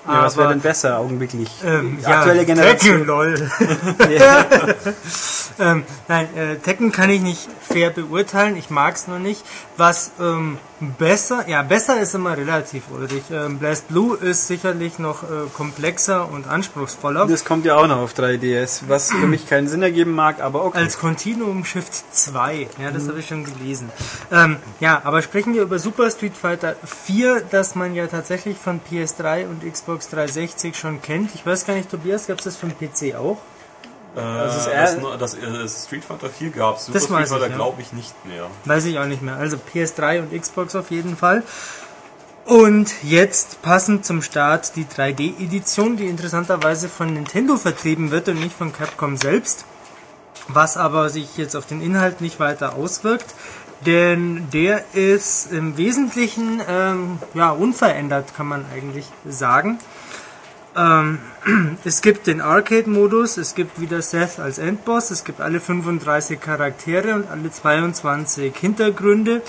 Ja, 0.06 0.22
was 0.22 0.36
wäre 0.36 0.50
denn 0.50 0.60
besser 0.60 0.98
augenblicklich? 0.98 1.48
Ähm, 1.64 1.98
Die 1.98 2.02
ja, 2.02 2.18
aktuelle 2.18 2.44
Generation. 2.44 2.98
Tekken, 2.98 3.06
lol. 3.06 3.50
Ähm, 5.58 5.84
nein, 6.08 6.28
äh, 6.36 6.56
Tekken 6.56 6.92
kann 6.92 7.08
ich 7.08 7.20
nicht 7.22 7.48
fair 7.62 7.90
beurteilen. 7.90 8.56
Ich 8.56 8.68
mag 8.68 8.94
es 8.94 9.08
noch 9.08 9.18
nicht. 9.18 9.42
Was 9.78 10.12
ähm, 10.20 10.58
besser, 10.98 11.48
ja, 11.48 11.62
besser 11.62 12.00
ist 12.00 12.14
immer 12.14 12.36
relativ, 12.36 12.84
Ulrich. 12.90 13.24
Ähm, 13.30 13.58
Blast 13.58 13.88
Blue 13.88 14.16
ist 14.16 14.46
sicherlich 14.48 14.98
noch 14.98 15.22
äh, 15.22 15.48
komplexer 15.54 16.30
und 16.30 16.46
anspruchsvoller. 16.46 17.26
Das 17.26 17.44
kommt 17.44 17.64
ja 17.64 17.76
auch 17.76 17.86
noch 17.86 17.98
auf 17.98 18.14
3DS, 18.14 18.82
was 18.88 19.10
für 19.10 19.26
mich 19.26 19.48
keinen 19.48 19.68
Sinn 19.68 19.82
ergeben 19.82 20.12
mag, 20.12 20.42
aber 20.42 20.64
okay. 20.64 20.78
Als 20.78 20.98
Continuum 20.98 21.64
Shift 21.64 21.94
2. 22.14 22.68
Ja, 22.82 22.90
das 22.90 23.08
habe 23.08 23.20
ich 23.20 23.26
schon 23.26 23.44
gelesen. 23.44 23.90
Ähm, 24.30 24.56
ja, 24.80 25.00
aber 25.04 25.22
sprechen 25.22 25.54
wir 25.54 25.62
über 25.62 25.78
Super 25.78 26.10
Street 26.10 26.36
Fighter 26.36 26.76
4, 26.84 27.44
das 27.50 27.74
man 27.74 27.94
ja 27.94 28.06
tatsächlich 28.06 28.58
von 28.58 28.80
PS3 28.90 29.46
und 29.46 29.70
Xbox 29.70 29.95
360 29.98 30.76
schon 30.76 31.02
kennt. 31.02 31.34
Ich 31.34 31.44
weiß 31.46 31.66
gar 31.66 31.74
nicht, 31.74 31.90
Tobias, 31.90 32.26
gab 32.26 32.38
es 32.38 32.44
das 32.44 32.56
für 32.56 32.66
den 32.66 32.76
PC 32.78 33.14
auch? 33.16 33.38
Äh, 34.16 34.20
Also 34.20 34.56
das, 34.56 34.66
eher- 34.66 35.16
das, 35.18 35.34
äh, 35.34 35.68
Street 35.86 36.04
Fighter 36.04 36.28
4 36.30 36.50
gab 36.50 36.76
es. 36.76 36.86
Super 36.86 36.98
Das 36.98 37.04
Street 37.08 37.28
Fighter 37.28 37.48
glaube 37.50 37.82
ich 37.82 37.92
nicht 37.92 38.14
mehr. 38.26 38.46
Weiß 38.64 38.84
ich 38.86 38.98
auch 38.98 39.06
nicht 39.06 39.22
mehr. 39.22 39.36
Also 39.36 39.56
PS3 39.58 40.20
und 40.20 40.32
Xbox 40.40 40.74
auf 40.74 40.90
jeden 40.90 41.16
Fall. 41.16 41.42
Und 42.44 42.92
jetzt 43.02 43.60
passend 43.62 44.06
zum 44.06 44.22
Start 44.22 44.76
die 44.76 44.84
3D-Edition, 44.84 45.96
die 45.96 46.06
interessanterweise 46.06 46.88
von 46.88 47.12
Nintendo 47.12 47.56
vertrieben 47.56 48.10
wird 48.12 48.28
und 48.28 48.38
nicht 48.40 48.56
von 48.56 48.72
Capcom 48.72 49.16
selbst. 49.16 49.64
Was 50.48 50.76
aber 50.76 51.08
sich 51.10 51.36
jetzt 51.38 51.56
auf 51.56 51.66
den 51.66 51.82
Inhalt 51.82 52.20
nicht 52.20 52.38
weiter 52.38 52.76
auswirkt. 52.76 53.34
Denn 53.84 54.48
der 54.52 54.84
ist 54.94 55.52
im 55.52 55.76
Wesentlichen 55.76 56.62
ähm, 56.66 57.18
ja, 57.34 57.50
unverändert, 57.50 58.34
kann 58.34 58.46
man 58.46 58.64
eigentlich 58.72 59.06
sagen. 59.28 59.78
Ähm, 60.76 61.18
es 61.84 62.02
gibt 62.02 62.26
den 62.26 62.40
Arcade-Modus, 62.40 63.36
es 63.36 63.54
gibt 63.54 63.80
wieder 63.80 64.02
Seth 64.02 64.38
als 64.38 64.58
Endboss, 64.58 65.10
es 65.10 65.24
gibt 65.24 65.40
alle 65.40 65.60
35 65.60 66.40
Charaktere 66.40 67.14
und 67.14 67.28
alle 67.28 67.50
22 67.50 68.54
Hintergründe. 68.56 69.42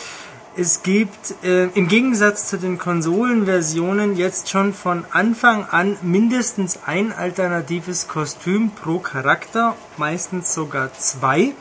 Es 0.60 0.82
gibt 0.82 1.36
äh, 1.44 1.66
im 1.66 1.88
Gegensatz 1.88 2.48
zu 2.48 2.58
den 2.58 2.80
Konsolenversionen 2.80 4.16
jetzt 4.16 4.50
schon 4.50 4.74
von 4.74 5.06
Anfang 5.12 5.66
an 5.66 5.98
mindestens 6.02 6.80
ein 6.86 7.14
alternatives 7.14 8.08
Kostüm 8.08 8.72
pro 8.72 8.98
Charakter, 8.98 9.76
meistens 9.98 10.56
sogar 10.56 10.92
zwei. 10.94 11.54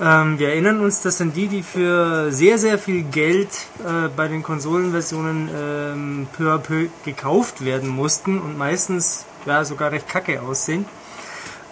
Ähm, 0.00 0.38
wir 0.38 0.48
erinnern 0.48 0.80
uns, 0.80 1.02
das 1.02 1.18
sind 1.18 1.36
die, 1.36 1.46
die 1.46 1.62
für 1.62 2.32
sehr, 2.32 2.56
sehr 2.56 2.78
viel 2.78 3.02
Geld 3.02 3.50
äh, 3.80 4.08
bei 4.08 4.28
den 4.28 4.42
Konsolenversionen 4.42 5.50
ähm, 5.54 6.26
peu 6.32 6.54
à 6.54 6.58
peu 6.58 6.88
gekauft 7.04 7.64
werden 7.64 7.90
mussten 7.90 8.40
und 8.40 8.56
meistens 8.56 9.26
ja, 9.44 9.62
sogar 9.62 9.92
recht 9.92 10.08
kacke 10.08 10.40
aussehen. 10.40 10.86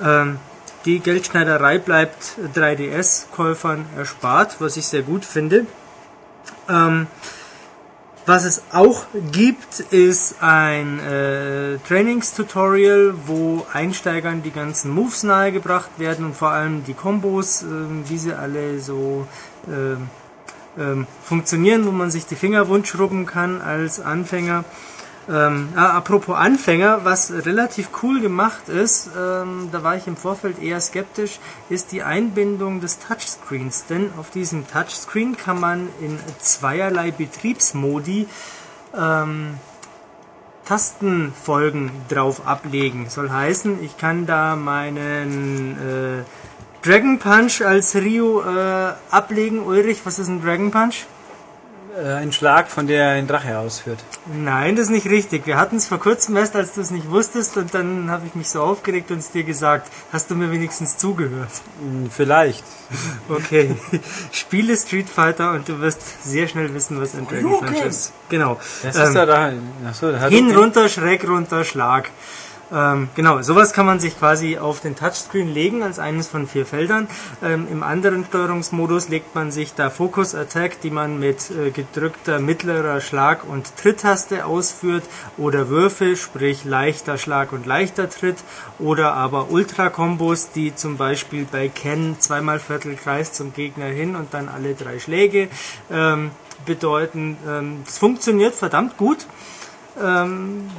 Ähm, 0.05 0.39
die 0.85 1.01
Geldschneiderei 1.01 1.79
bleibt 1.79 2.37
3DS-Käufern 2.55 3.87
erspart, 3.97 4.57
was 4.61 4.77
ich 4.77 4.87
sehr 4.87 5.03
gut 5.03 5.25
finde. 5.25 5.67
Ähm, 6.69 7.07
was 8.29 8.45
es 8.45 8.63
auch 8.73 9.07
gibt, 9.33 9.81
ist 9.81 10.43
ein 10.43 11.01
äh, 11.01 11.79
Trainingstutorial, 11.89 13.15
wo 13.27 13.67
Einsteigern 13.73 14.43
die 14.43 14.51
ganzen 14.51 14.91
Moves 14.91 15.23
nahegebracht 15.23 15.91
werden 15.99 16.27
und 16.27 16.37
vor 16.37 16.51
allem 16.51 16.85
die 16.85 16.93
Kombos, 16.93 17.63
ähm, 17.63 18.05
wie 18.07 18.19
sie 18.19 18.35
alle 18.35 18.81
so 18.81 19.27
ähm, 19.67 21.07
funktionieren, 21.25 21.87
wo 21.87 21.91
man 21.91 22.11
sich 22.11 22.27
die 22.27 22.37
Finger 22.37 22.69
wund 22.69 22.87
schrubben 22.87 23.27
kann 23.27 23.61
als 23.63 23.99
Anfänger. 23.99 24.65
Ähm, 25.31 25.69
ah, 25.77 25.91
apropos 25.91 26.37
Anfänger, 26.37 27.05
was 27.05 27.31
relativ 27.31 27.91
cool 28.03 28.21
gemacht 28.21 28.71
ist, 28.71 29.11
ähm, 29.19 29.69
da 29.71 29.83
war 29.83 29.95
ich 29.97 30.07
im 30.07 30.17
Vorfeld 30.17 30.63
eher 30.63 30.81
skeptisch, 30.81 31.39
ist 31.69 31.93
die 31.93 32.03
Einbindung 32.03 32.81
des 32.81 32.99
Touchscreens. 32.99 33.85
Denn 33.87 34.11
auf 34.19 34.31
diesem 34.31 34.67
Touchscreen 34.67 35.37
kann 35.37 35.61
man 35.61 35.89
in 36.01 36.19
zweierlei 36.39 37.11
Betriebsmodi 37.11 38.27
ähm, 38.97 39.59
Tastenfolgen 40.65 41.91
drauf 42.09 42.47
ablegen. 42.47 43.11
Soll 43.11 43.31
heißen, 43.31 43.83
ich 43.83 43.99
kann 43.99 44.27
da 44.27 44.57
meinen 44.57 45.77
äh, 45.77 46.87
Dragon 46.87 47.19
Punch 47.19 47.63
als 47.63 47.95
Ryu 47.97 48.41
äh, 48.41 48.93
ablegen. 49.11 49.61
Ulrich, 49.61 50.01
was 50.05 50.19
ist 50.19 50.29
ein 50.29 50.43
Dragon 50.43 50.71
Punch? 50.71 51.07
Äh, 51.99 52.13
ein 52.15 52.33
Schlag, 52.33 52.69
von 52.71 52.87
der 52.87 53.09
ein 53.11 53.27
Drache 53.27 53.59
ausführt. 53.59 53.99
Nein, 54.27 54.77
das 54.77 54.85
ist 54.87 54.91
nicht 54.91 55.07
richtig. 55.07 55.47
Wir 55.47 55.57
hatten 55.57 55.77
es 55.77 55.89
vor 55.89 55.99
kurzem 55.99 56.37
erst, 56.37 56.55
als 56.55 56.75
du 56.75 56.81
es 56.81 56.91
nicht 56.91 57.11
wusstest, 57.11 57.57
und 57.57 57.75
dann 57.75 58.11
habe 58.11 58.27
ich 58.27 58.35
mich 58.35 58.49
so 58.49 58.63
aufgeregt 58.63 59.11
und 59.11 59.19
es 59.19 59.31
dir 59.31 59.43
gesagt. 59.43 59.91
Hast 60.13 60.31
du 60.31 60.35
mir 60.35 60.51
wenigstens 60.53 60.97
zugehört? 60.97 61.51
Hm, 61.81 62.11
Vielleicht. 62.11 62.65
Okay. 63.29 63.77
Spiele 64.33 64.75
Street 64.77 65.09
Fighter 65.11 65.53
und 65.53 65.69
du 65.69 65.79
wirst 65.81 66.01
sehr 66.25 66.49
schnell 66.49 66.73
wissen, 66.73 66.99
was 67.01 67.15
ein 67.15 67.27
Dragon 67.29 67.59
Punch 67.61 67.81
ist. 67.85 68.13
Genau. 68.31 68.59
Das 68.83 68.97
Ähm, 68.97 69.03
ist 69.03 69.15
da. 69.15 69.53
Achso, 69.87 70.13
da 70.13 70.21
hat 70.21 70.31
Hin, 70.33 70.55
runter, 70.57 70.89
schräg 70.89 71.29
runter, 71.29 71.65
Schlag. 71.65 72.11
Ähm, 72.71 73.09
genau, 73.15 73.41
sowas 73.43 73.73
kann 73.73 73.87
man 73.87 73.99
sich 73.99 74.19
quasi 74.19 74.59
auf 74.59 74.81
den 74.81 74.95
Touchscreen 74.95 75.53
legen 75.53 75.83
als 75.83 75.99
eines 75.99 76.29
von 76.29 76.47
vier 76.47 76.67
Feldern. 76.67 77.09
Ähm, 77.43 77.67
Im 77.71 77.83
anderen 77.83 78.25
Steuerungsmodus 78.27 79.09
legt 79.09 79.35
man 79.35 79.51
sich 79.51 79.75
da 79.75 79.91
Focus 79.91 80.35
Attack, 80.35 80.81
die 80.83 80.91
man 80.91 81.19
mit 81.19 81.51
äh, 81.51 81.71
gedrückter 81.71 82.41
mittlerer 82.41 83.01
Schlag- 83.01 83.45
und 83.49 83.77
Tritttaste 83.77 84.45
ausführt 84.45 85.05
oder 85.37 85.69
Würfe, 85.69 86.17
sprich 86.17 86.65
leichter 86.65 87.17
Schlag 87.17 87.53
und 87.53 87.67
leichter 87.67 88.11
Tritt 88.11 88.39
oder 88.79 89.15
aber 89.15 89.51
Ultra-Kombos, 89.51 90.51
die 90.53 90.75
zum 90.75 90.97
Beispiel 90.97 91.47
bei 91.51 91.69
Ken 91.69 92.17
zweimal 92.19 92.59
Viertelkreis 92.59 93.33
zum 93.33 93.55
Gegner 93.55 93.87
hin 93.87 94.15
und 94.15 94.35
dann 94.35 94.49
alle 94.49 94.75
drei 94.75 94.99
Schläge 94.99 95.49
ähm, 95.91 96.33
bedeuten. 96.67 97.39
Ähm, 97.49 97.83
das 97.87 97.99
funktioniert 97.99 98.55
verdammt 98.55 98.97
gut. 98.99 99.27
Ähm, 100.03 100.71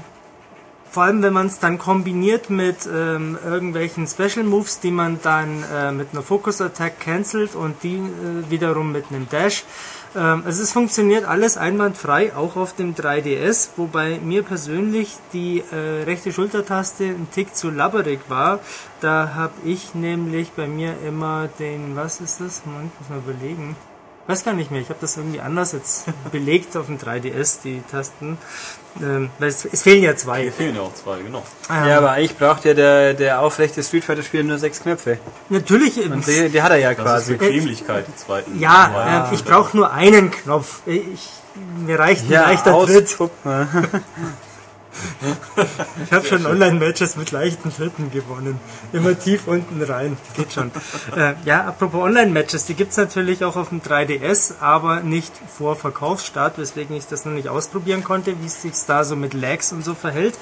vor 0.91 1.03
allem, 1.03 1.21
wenn 1.21 1.33
man 1.33 1.47
es 1.47 1.59
dann 1.59 1.77
kombiniert 1.77 2.49
mit 2.49 2.87
ähm, 2.91 3.37
irgendwelchen 3.45 4.07
Special 4.07 4.43
Moves, 4.43 4.79
die 4.79 4.91
man 4.91 5.19
dann 5.21 5.63
äh, 5.71 5.91
mit 5.91 6.09
einer 6.13 6.23
Focus 6.23 6.61
Attack 6.61 6.99
cancelt 6.99 7.55
und 7.55 7.83
die 7.83 7.97
äh, 7.97 8.49
wiederum 8.49 8.91
mit 8.91 9.05
einem 9.09 9.29
Dash. 9.29 9.63
Ähm, 10.15 10.43
also 10.45 10.63
es 10.63 10.71
funktioniert 10.71 11.25
alles 11.25 11.57
einwandfrei, 11.57 12.35
auch 12.35 12.55
auf 12.55 12.75
dem 12.75 12.95
3DS, 12.95 13.69
wobei 13.77 14.19
mir 14.19 14.43
persönlich 14.43 15.17
die 15.33 15.63
äh, 15.71 16.03
rechte 16.03 16.31
Schultertaste 16.31 17.05
ein 17.05 17.27
Tick 17.31 17.55
zu 17.55 17.69
labberig 17.69 18.21
war. 18.27 18.59
Da 19.01 19.33
habe 19.35 19.53
ich 19.65 19.93
nämlich 19.93 20.51
bei 20.51 20.67
mir 20.67 20.95
immer 21.07 21.49
den, 21.59 21.95
was 21.95 22.21
ist 22.21 22.41
das? 22.41 22.63
Moment, 22.65 22.91
muss 22.99 23.09
mal 23.09 23.19
überlegen. 23.19 23.75
Weiß 24.27 24.43
gar 24.43 24.53
nicht 24.53 24.69
mehr, 24.69 24.81
ich 24.81 24.89
habe 24.89 24.99
das 25.01 25.17
irgendwie 25.17 25.41
anders 25.41 25.71
jetzt 25.71 26.05
belegt 26.31 26.77
auf 26.77 26.85
dem 26.85 26.99
3DS, 26.99 27.63
die 27.63 27.81
Tasten. 27.89 28.37
Ähm, 29.01 29.29
weil 29.39 29.49
es, 29.49 29.65
es 29.65 29.81
fehlen 29.83 30.03
ja 30.03 30.15
zwei. 30.15 30.41
Hier 30.43 30.51
fehlen 30.51 30.75
ja 30.75 30.81
auch 30.81 30.93
zwei, 30.93 31.19
genau. 31.19 31.43
Ja, 31.69 31.97
aber 31.99 32.11
eigentlich 32.11 32.37
braucht 32.37 32.65
ja 32.65 32.73
der, 32.73 33.13
der 33.13 33.39
aufrechte 33.41 33.81
Street 33.83 34.03
Fighter 34.03 34.23
Spieler 34.23 34.43
nur 34.43 34.57
sechs 34.57 34.81
Knöpfe. 34.81 35.19
Natürlich, 35.49 35.97
Und 36.09 36.25
die, 36.27 36.49
die 36.49 36.61
hat 36.61 36.71
er 36.71 36.77
ja 36.77 36.93
Das 36.93 37.03
quasi. 37.03 37.33
ist 37.33 37.39
Bequemlichkeit, 37.39 38.05
die 38.07 38.15
zweiten. 38.15 38.59
ja, 38.59 39.27
äh, 39.31 39.35
ich 39.35 39.43
brauche 39.45 39.77
nur 39.77 39.91
einen 39.93 40.31
Knopf. 40.31 40.81
Ich, 40.85 41.29
mir 41.85 41.97
reicht 41.99 42.25
ein 42.25 42.31
leichter 42.31 42.73
aus- 42.75 42.87
Tritt. 42.87 43.15
Ich 46.05 46.11
habe 46.11 46.25
schon 46.25 46.45
Online-Matches 46.45 47.15
mit 47.17 47.31
leichten 47.31 47.73
Tritten 47.73 48.11
gewonnen. 48.11 48.59
Immer 48.93 49.17
tief 49.17 49.47
unten 49.47 49.81
rein. 49.83 50.17
Geht 50.35 50.53
schon. 50.53 50.71
äh, 51.15 51.33
ja, 51.45 51.65
apropos 51.65 52.01
Online-Matches, 52.03 52.65
die 52.65 52.73
gibt's 52.73 52.97
natürlich 52.97 53.43
auch 53.43 53.55
auf 53.55 53.69
dem 53.69 53.81
3DS, 53.81 54.53
aber 54.61 55.01
nicht 55.01 55.31
vor 55.57 55.75
Verkaufsstart, 55.75 56.57
weswegen 56.57 56.95
ich 56.95 57.07
das 57.07 57.25
noch 57.25 57.33
nicht 57.33 57.47
ausprobieren 57.49 58.03
konnte, 58.03 58.35
wie 58.41 58.45
es 58.45 58.61
sich 58.61 58.73
da 58.87 59.03
so 59.03 59.15
mit 59.15 59.33
Lags 59.33 59.71
und 59.71 59.83
so 59.83 59.93
verhält. 59.93 60.35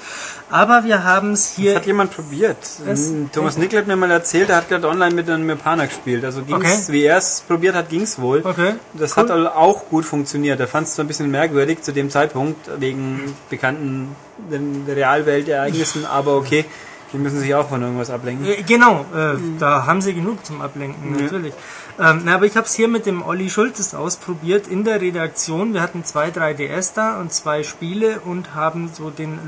Aber 0.50 0.84
wir 0.84 1.04
haben 1.04 1.32
es 1.32 1.48
Das 1.48 1.56
hier. 1.56 1.74
hat 1.76 1.86
jemand 1.86 2.14
probiert. 2.14 2.58
Was? 2.86 3.08
Ähm, 3.08 3.30
Thomas 3.32 3.58
Nickel 3.58 3.80
hat 3.80 3.86
mir 3.86 3.96
mal 3.96 4.10
erzählt, 4.10 4.48
er 4.50 4.56
hat 4.56 4.68
gerade 4.68 4.88
online 4.88 5.14
mit 5.14 5.28
einem 5.28 5.48
Japaner 5.48 5.86
gespielt. 5.86 6.24
Also 6.24 6.42
ging's, 6.42 6.58
Okay. 6.64 6.92
wie 6.92 7.04
er 7.04 7.18
es 7.18 7.42
probiert 7.46 7.74
hat, 7.74 7.88
ging's 7.88 8.18
wohl. 8.18 8.40
Okay. 8.44 8.74
Das 8.94 9.16
cool. 9.16 9.24
hat 9.24 9.30
auch 9.30 9.88
gut 9.88 10.04
funktioniert. 10.04 10.60
Er 10.60 10.68
fand 10.68 10.86
es 10.86 10.94
zwar 10.94 11.04
ein 11.04 11.08
bisschen 11.08 11.30
merkwürdig 11.30 11.82
zu 11.82 11.92
dem 11.92 12.10
Zeitpunkt, 12.10 12.68
wegen 12.80 13.34
bekannten 13.50 14.14
den- 14.50 14.84
Realweltereignissen, 14.88 16.06
aber 16.06 16.36
okay, 16.36 16.64
die 17.12 17.18
müssen 17.18 17.40
sich 17.40 17.54
auch 17.54 17.68
von 17.68 17.80
irgendwas 17.82 18.10
ablenken. 18.10 18.46
Äh, 18.46 18.62
Genau, 18.62 19.04
äh, 19.14 19.36
da 19.58 19.86
haben 19.86 20.00
sie 20.02 20.14
genug 20.14 20.44
zum 20.44 20.60
Ablenken, 20.60 21.20
natürlich. 21.22 21.54
Ähm, 21.98 22.22
na, 22.24 22.34
aber 22.36 22.46
ich 22.46 22.56
habe 22.56 22.66
es 22.66 22.74
hier 22.74 22.86
mit 22.88 23.06
dem 23.06 23.22
Olli 23.22 23.50
Schultes 23.50 23.94
ausprobiert 23.94 24.68
in 24.68 24.84
der 24.84 25.00
Redaktion. 25.00 25.72
Wir 25.74 25.82
hatten 25.82 26.04
zwei 26.04 26.28
3DS 26.30 26.92
da 26.94 27.18
und 27.18 27.32
zwei 27.32 27.62
Spiele 27.64 28.20
und 28.20 28.54
haben 28.54 28.90
so 28.94 29.10
den 29.10 29.38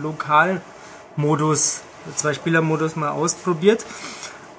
Lokalmodus, 1.17 1.83
zwei 2.17 2.35
Spielermodus 2.35 2.97
mal 2.97 3.11
ausprobiert. 3.11 3.85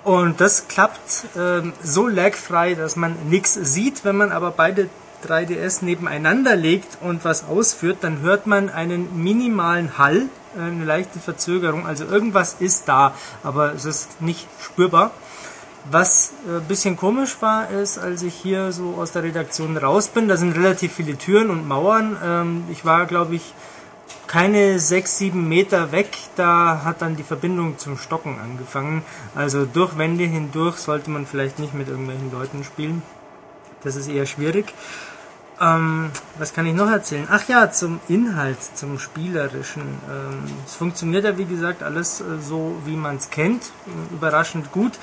Und 0.03 0.41
das 0.41 0.67
klappt 0.67 1.25
ähm, 1.37 1.73
so 1.83 2.07
lagfrei, 2.07 2.73
dass 2.75 2.95
man 2.95 3.15
nichts 3.29 3.53
sieht. 3.53 4.03
Wenn 4.03 4.15
man 4.17 4.31
aber 4.31 4.51
beide 4.51 4.89
3DS 5.25 5.83
nebeneinander 5.83 6.55
legt 6.55 6.97
und 7.01 7.25
was 7.25 7.45
ausführt, 7.45 7.97
dann 8.01 8.21
hört 8.21 8.47
man 8.47 8.69
einen 8.69 9.23
minimalen 9.23 9.97
Hall, 9.97 10.23
äh, 10.57 10.61
eine 10.61 10.85
leichte 10.85 11.19
Verzögerung. 11.19 11.85
Also 11.85 12.05
irgendwas 12.05 12.55
ist 12.59 12.87
da, 12.87 13.13
aber 13.43 13.73
es 13.73 13.85
ist 13.85 14.21
nicht 14.21 14.47
spürbar. 14.61 15.11
Was 15.89 16.33
ein 16.47 16.63
bisschen 16.67 16.95
komisch 16.95 17.37
war, 17.39 17.71
ist, 17.71 17.97
als 17.97 18.21
ich 18.21 18.35
hier 18.35 18.71
so 18.71 18.95
aus 18.99 19.13
der 19.13 19.23
Redaktion 19.23 19.77
raus 19.77 20.09
bin, 20.09 20.27
da 20.27 20.37
sind 20.37 20.55
relativ 20.55 20.93
viele 20.93 21.17
Türen 21.17 21.49
und 21.49 21.67
Mauern. 21.67 22.17
Ähm, 22.23 22.63
ich 22.69 22.85
war, 22.85 23.07
glaube 23.07 23.35
ich, 23.35 23.53
keine 24.27 24.79
sechs, 24.79 25.17
sieben 25.17 25.49
Meter 25.49 25.91
weg, 25.91 26.09
da 26.35 26.83
hat 26.85 27.01
dann 27.01 27.15
die 27.15 27.23
Verbindung 27.23 27.77
zum 27.77 27.97
Stocken 27.97 28.39
angefangen. 28.39 29.03
Also 29.35 29.65
durch 29.65 29.97
Wände 29.97 30.23
hindurch 30.23 30.77
sollte 30.77 31.09
man 31.09 31.25
vielleicht 31.25 31.59
nicht 31.59 31.73
mit 31.73 31.89
irgendwelchen 31.89 32.31
Leuten 32.31 32.63
spielen. 32.63 33.01
Das 33.83 33.95
ist 33.95 34.07
eher 34.07 34.25
schwierig. 34.25 34.73
Ähm, 35.61 36.09
was 36.39 36.53
kann 36.53 36.65
ich 36.65 36.73
noch 36.73 36.89
erzählen? 36.89 37.27
Ach 37.29 37.47
ja, 37.47 37.69
zum 37.71 37.99
Inhalt, 38.07 38.57
zum 38.75 38.97
Spielerischen. 38.97 39.83
Ähm, 39.83 40.43
es 40.65 40.75
funktioniert 40.75 41.23
ja, 41.23 41.37
wie 41.37 41.45
gesagt, 41.45 41.83
alles 41.83 42.21
äh, 42.21 42.39
so, 42.41 42.75
wie 42.85 42.95
man 42.95 43.17
es 43.17 43.29
kennt. 43.29 43.71
Überraschend 44.11 44.71
gut. 44.71 44.93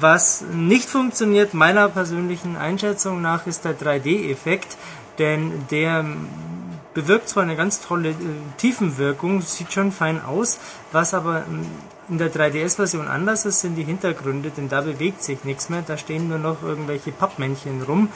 Was 0.00 0.42
nicht 0.52 0.88
funktioniert, 0.88 1.54
meiner 1.54 1.88
persönlichen 1.88 2.56
Einschätzung 2.56 3.22
nach, 3.22 3.46
ist 3.46 3.64
der 3.64 3.78
3D-Effekt, 3.78 4.76
denn 5.18 5.66
der 5.70 6.04
bewirkt 6.94 7.28
zwar 7.28 7.42
eine 7.42 7.56
ganz 7.56 7.80
tolle 7.80 8.10
äh, 8.10 8.14
Tiefenwirkung, 8.56 9.42
sieht 9.42 9.72
schon 9.72 9.92
fein 9.92 10.24
aus, 10.24 10.58
was 10.90 11.12
aber 11.12 11.44
ähm, 11.46 11.66
in 12.08 12.18
der 12.18 12.32
3DS-Version 12.32 13.08
anders 13.08 13.44
ist, 13.46 13.60
sind 13.60 13.76
die 13.76 13.84
Hintergründe, 13.84 14.50
denn 14.50 14.68
da 14.68 14.80
bewegt 14.82 15.22
sich 15.22 15.44
nichts 15.44 15.68
mehr, 15.68 15.82
da 15.86 15.96
stehen 15.96 16.28
nur 16.28 16.38
noch 16.38 16.62
irgendwelche 16.62 17.12
Pappmännchen 17.12 17.82
rum, 17.82 18.08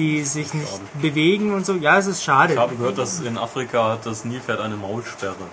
die 0.00 0.24
sich 0.24 0.54
nicht 0.54 0.70
Schade. 0.70 0.82
bewegen 1.02 1.52
und 1.52 1.66
so. 1.66 1.74
Ja, 1.74 1.98
es 1.98 2.06
ist 2.06 2.24
schade. 2.24 2.54
Ich 2.54 2.58
habe 2.58 2.74
gehört, 2.74 2.98
dass 2.98 3.20
in 3.20 3.36
Afrika 3.36 3.92
hat 3.92 4.06
das 4.06 4.24
Nilpferd 4.24 4.60
eine 4.60 4.76
Maulsperre. 4.76 5.46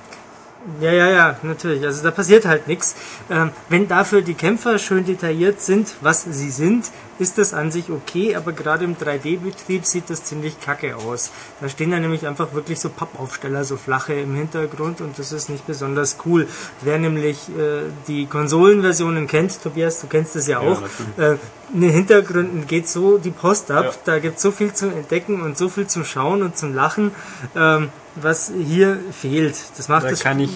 Ja, 0.82 0.91
ja, 0.91 1.07
ja, 1.10 1.38
natürlich. 1.44 1.84
Also 1.86 2.03
da 2.03 2.11
passiert 2.11 2.45
halt 2.45 2.68
nichts. 2.68 2.95
Ähm, 3.30 3.52
wenn 3.69 3.88
dafür 3.88 4.22
die 4.22 4.34
Kämpfer 4.34 4.80
schön 4.80 5.06
detailliert 5.06 5.61
sind, 5.61 5.95
was 6.02 6.24
sie 6.24 6.49
sind, 6.49 6.91
ist 7.19 7.38
das 7.38 7.53
an 7.53 7.72
sich 7.72 7.89
okay, 7.89 8.35
aber 8.35 8.52
gerade 8.53 8.85
im 8.85 8.95
3D-Betrieb 8.95 9.85
sieht 9.85 10.10
das 10.10 10.23
ziemlich 10.23 10.60
kacke 10.60 10.95
aus. 10.95 11.31
Da 11.61 11.69
stehen 11.69 11.91
dann 11.91 12.02
nämlich 12.02 12.27
einfach 12.27 12.53
wirklich 12.53 12.80
so 12.80 12.89
Pappaufsteller, 12.89 13.64
so 13.64 13.77
flache 13.77 14.14
im 14.14 14.35
Hintergrund 14.35 15.02
und 15.02 15.18
das 15.19 15.31
ist 15.31 15.49
nicht 15.49 15.65
besonders 15.68 16.18
cool. 16.26 16.48
Wer 16.81 16.99
nämlich 16.99 17.49
äh, 17.49 17.84
die 18.07 18.26
Konsolenversionen 18.27 19.27
kennt, 19.27 19.61
Tobias, 19.61 20.02
du 20.02 20.07
kennst 20.07 20.35
das 20.35 20.48
ja 20.48 20.60
auch, 20.60 20.81
natürlich. 20.81 21.18
äh, 21.18 21.73
in 21.73 21.81
den 21.81 21.91
Hintergründen 21.91 22.68
geht 22.68 22.88
so 22.88 23.18
die 23.18 23.31
Post 23.31 23.72
ab, 23.72 23.85
Ja. 23.85 23.91
da 24.06 24.19
gibt 24.19 24.38
es 24.38 24.41
so 24.41 24.52
viel 24.52 24.73
zum 24.73 24.91
Entdecken 24.91 25.41
und 25.41 25.57
so 25.57 25.69
viel 25.69 25.88
zum 25.88 26.06
Schauen 26.06 26.41
und 26.41 26.57
zum 26.57 26.73
Lachen, 26.73 27.11
ähm, 27.56 27.89
was 28.15 28.52
hier 28.57 28.99
fehlt. 29.11 29.56
Das 29.77 29.89
macht 29.89 30.06
Da 30.06 30.10
das 30.11 30.22
kann 30.22 30.39
ich 30.39 30.52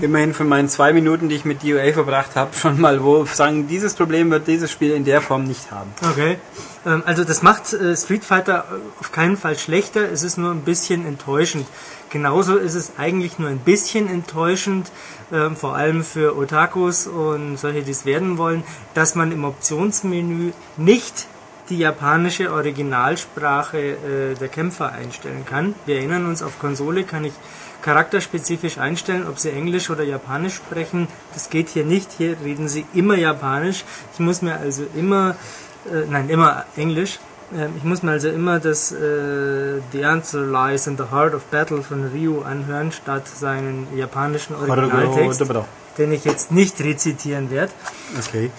immerhin 0.00 0.34
von 0.34 0.48
meinen 0.48 0.68
zwei 0.68 0.92
Minuten, 0.92 1.28
die 1.28 1.36
ich 1.36 1.44
mit 1.44 1.62
DOA 1.62 1.92
verbracht 1.92 2.36
habe, 2.36 2.54
schon 2.54 2.80
mal 2.80 3.02
wo 3.02 3.24
sagen, 3.24 3.66
dieses 3.66 3.94
Problem 3.94 4.30
wird 4.30 4.46
dieses 4.46 4.70
Spiel 4.70 4.92
in 4.92 5.04
der 5.04 5.20
Form 5.20 5.44
nicht 5.44 5.70
haben. 5.70 5.90
Okay. 6.10 6.38
Ähm, 6.86 7.02
also 7.06 7.24
das 7.24 7.42
macht 7.42 7.72
äh, 7.72 7.96
Street 7.96 8.24
Fighter 8.24 8.66
äh, 8.70 9.00
auf 9.00 9.12
keinen 9.12 9.36
Fall 9.36 9.58
schlechter, 9.58 10.10
es 10.10 10.22
ist 10.22 10.38
nur 10.38 10.52
ein 10.52 10.62
bisschen 10.62 11.06
enttäuschend. 11.06 11.66
Genauso 12.10 12.56
ist 12.56 12.74
es 12.74 12.92
eigentlich 12.98 13.38
nur 13.38 13.48
ein 13.48 13.58
bisschen 13.58 14.08
enttäuschend, 14.08 14.90
ähm, 15.32 15.56
vor 15.56 15.76
allem 15.76 16.02
für 16.02 16.36
Otakus 16.36 17.06
und 17.06 17.56
solche, 17.56 17.82
die 17.82 17.92
es 17.92 18.04
werden 18.04 18.36
wollen, 18.38 18.64
dass 18.94 19.14
man 19.14 19.30
im 19.30 19.44
Optionsmenü 19.44 20.52
nicht 20.76 21.26
die 21.68 21.78
japanische 21.78 22.52
Originalsprache 22.52 23.78
äh, 23.78 24.34
der 24.34 24.48
Kämpfer 24.48 24.92
einstellen 24.92 25.44
kann. 25.46 25.74
Wir 25.86 25.98
erinnern 25.98 26.26
uns, 26.26 26.42
auf 26.42 26.58
Konsole 26.58 27.04
kann 27.04 27.24
ich 27.24 27.32
charakterspezifisch 27.82 28.78
einstellen, 28.78 29.26
ob 29.28 29.38
sie 29.38 29.50
Englisch 29.50 29.90
oder 29.90 30.04
Japanisch 30.04 30.54
sprechen. 30.54 31.08
Das 31.34 31.50
geht 31.50 31.68
hier 31.68 31.84
nicht. 31.84 32.10
Hier 32.16 32.36
reden 32.44 32.68
sie 32.68 32.84
immer 32.94 33.16
Japanisch. 33.16 33.84
Ich 34.12 34.20
muss 34.20 34.42
mir 34.42 34.56
also 34.58 34.84
immer, 34.94 35.36
äh, 35.86 36.06
nein, 36.08 36.28
immer 36.28 36.64
Englisch. 36.76 37.18
Ähm, 37.56 37.72
ich 37.76 37.84
muss 37.84 38.02
mir 38.02 38.12
also 38.12 38.28
immer 38.28 38.60
das 38.60 38.92
äh, 38.92 39.80
The 39.92 40.04
Answer 40.04 40.46
Lies 40.46 40.86
in 40.86 40.96
the 40.96 41.04
Heart 41.10 41.34
of 41.34 41.44
Battle 41.44 41.82
von 41.82 42.10
Ryu 42.14 42.42
anhören, 42.42 42.92
statt 42.92 43.26
seinen 43.26 43.88
japanischen 43.96 44.54
Originaltext, 44.54 45.42
den 45.98 46.12
ich 46.12 46.24
jetzt 46.24 46.52
nicht 46.52 46.80
rezitieren 46.80 47.50
werde. 47.50 47.72
Okay. 48.18 48.50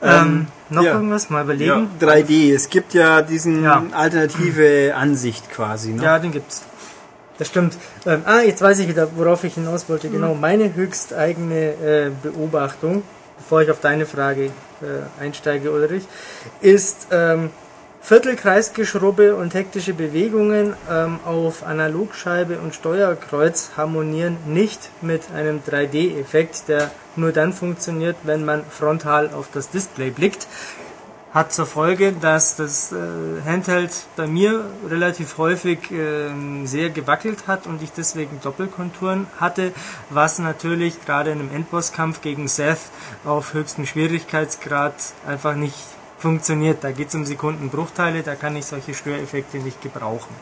Ähm, 0.00 0.46
noch 0.70 0.84
ja. 0.84 0.92
irgendwas? 0.92 1.28
Mal 1.28 1.42
überlegen. 1.42 1.88
3D. 2.00 2.54
Es 2.54 2.70
gibt 2.70 2.94
ja 2.94 3.20
diesen 3.20 3.64
Ja. 3.64 3.82
alternative 3.92 4.94
Ansicht 4.94 5.50
quasi. 5.50 5.90
Ne? 5.90 6.02
Ja, 6.04 6.18
den 6.18 6.30
gibt's. 6.32 6.62
Das 7.38 7.48
stimmt. 7.48 7.76
Ähm, 8.04 8.22
ah, 8.24 8.40
jetzt 8.40 8.60
weiß 8.60 8.80
ich 8.80 8.88
wieder, 8.88 9.08
worauf 9.16 9.44
ich 9.44 9.54
hinaus 9.54 9.88
wollte. 9.88 10.08
Genau, 10.08 10.34
meine 10.34 10.74
höchsteigene 10.74 11.70
äh, 11.70 12.10
Beobachtung, 12.22 13.02
bevor 13.36 13.62
ich 13.62 13.70
auf 13.70 13.80
deine 13.80 14.06
Frage 14.06 14.46
äh, 14.46 15.22
einsteige, 15.22 15.70
Ulrich, 15.70 16.02
ist 16.60 17.06
ähm, 17.12 17.50
Viertelkreisgeschrubbe 18.00 19.36
und 19.36 19.54
hektische 19.54 19.92
Bewegungen 19.94 20.74
ähm, 20.90 21.20
auf 21.24 21.64
Analogscheibe 21.64 22.58
und 22.58 22.74
Steuerkreuz 22.74 23.72
harmonieren 23.76 24.36
nicht 24.46 24.90
mit 25.00 25.30
einem 25.34 25.60
3D-Effekt, 25.68 26.68
der 26.68 26.90
nur 27.16 27.32
dann 27.32 27.52
funktioniert, 27.52 28.16
wenn 28.24 28.44
man 28.44 28.64
frontal 28.64 29.30
auf 29.30 29.48
das 29.52 29.70
Display 29.70 30.10
blickt 30.10 30.46
hat 31.32 31.52
zur 31.52 31.66
Folge, 31.66 32.12
dass 32.12 32.56
das 32.56 32.92
äh, 32.92 32.96
Handheld 33.44 33.90
bei 34.16 34.26
mir 34.26 34.64
relativ 34.88 35.36
häufig 35.38 35.90
ähm, 35.90 36.66
sehr 36.66 36.90
gewackelt 36.90 37.46
hat 37.46 37.66
und 37.66 37.82
ich 37.82 37.92
deswegen 37.92 38.40
Doppelkonturen 38.42 39.26
hatte, 39.38 39.72
was 40.10 40.38
natürlich 40.38 41.04
gerade 41.04 41.30
in 41.30 41.40
einem 41.40 41.54
Endbosskampf 41.54 42.22
gegen 42.22 42.48
Seth 42.48 42.80
auf 43.24 43.52
höchstem 43.52 43.84
Schwierigkeitsgrad 43.84 44.94
einfach 45.26 45.54
nicht 45.54 45.76
funktioniert. 46.18 46.82
Da 46.82 46.92
geht 46.92 47.08
es 47.08 47.14
um 47.14 47.24
Sekundenbruchteile, 47.24 48.22
da 48.22 48.34
kann 48.34 48.56
ich 48.56 48.66
solche 48.66 48.94
Störeffekte 48.94 49.58
nicht 49.58 49.82
gebrauchen. 49.82 50.34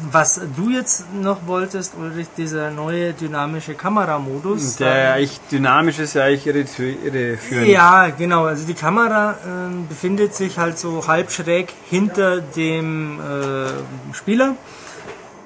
Ähm, 0.00 0.08
was 0.10 0.40
du 0.56 0.70
jetzt 0.70 1.04
noch 1.12 1.46
wolltest, 1.46 1.94
Ulrich, 1.98 2.28
dieser 2.36 2.70
neue 2.70 3.12
dynamische 3.12 3.74
Kameramodus. 3.74 4.76
Der 4.76 5.14
eigentlich 5.14 5.40
dynamisch 5.50 5.98
ist 5.98 6.14
ja 6.14 6.24
eigentlich 6.24 6.46
irre- 6.46 6.96
irreführend. 7.04 7.68
Ja, 7.68 8.08
genau. 8.08 8.44
Also 8.46 8.66
die 8.66 8.74
Kamera 8.74 9.36
ähm, 9.46 9.86
befindet 9.88 10.34
sich 10.34 10.58
halt 10.58 10.78
so 10.78 11.06
halb 11.06 11.30
schräg 11.30 11.72
hinter 11.88 12.40
dem 12.40 13.20
äh, 13.20 14.14
Spieler 14.14 14.56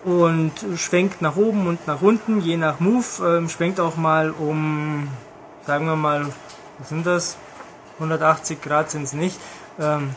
und 0.05 0.53
schwenkt 0.77 1.21
nach 1.21 1.37
oben 1.37 1.67
und 1.67 1.87
nach 1.89 2.01
unten, 2.01 2.41
je 2.41 2.57
nach 2.57 2.79
Move. 2.79 3.05
Ähm, 3.39 3.49
schwenkt 3.49 3.81
auch 3.81 3.97
mal 3.97 4.31
um, 4.31 5.09
sagen 5.67 5.87
wir 5.87 5.97
mal, 5.97 6.27
was 6.79 6.89
sind 6.91 7.05
das? 7.07 7.37
180 7.99 8.61
Grad 8.63 8.91
sind 8.91 9.03
es 9.05 9.13
nicht. 9.15 9.39
Ähm, 9.81 10.11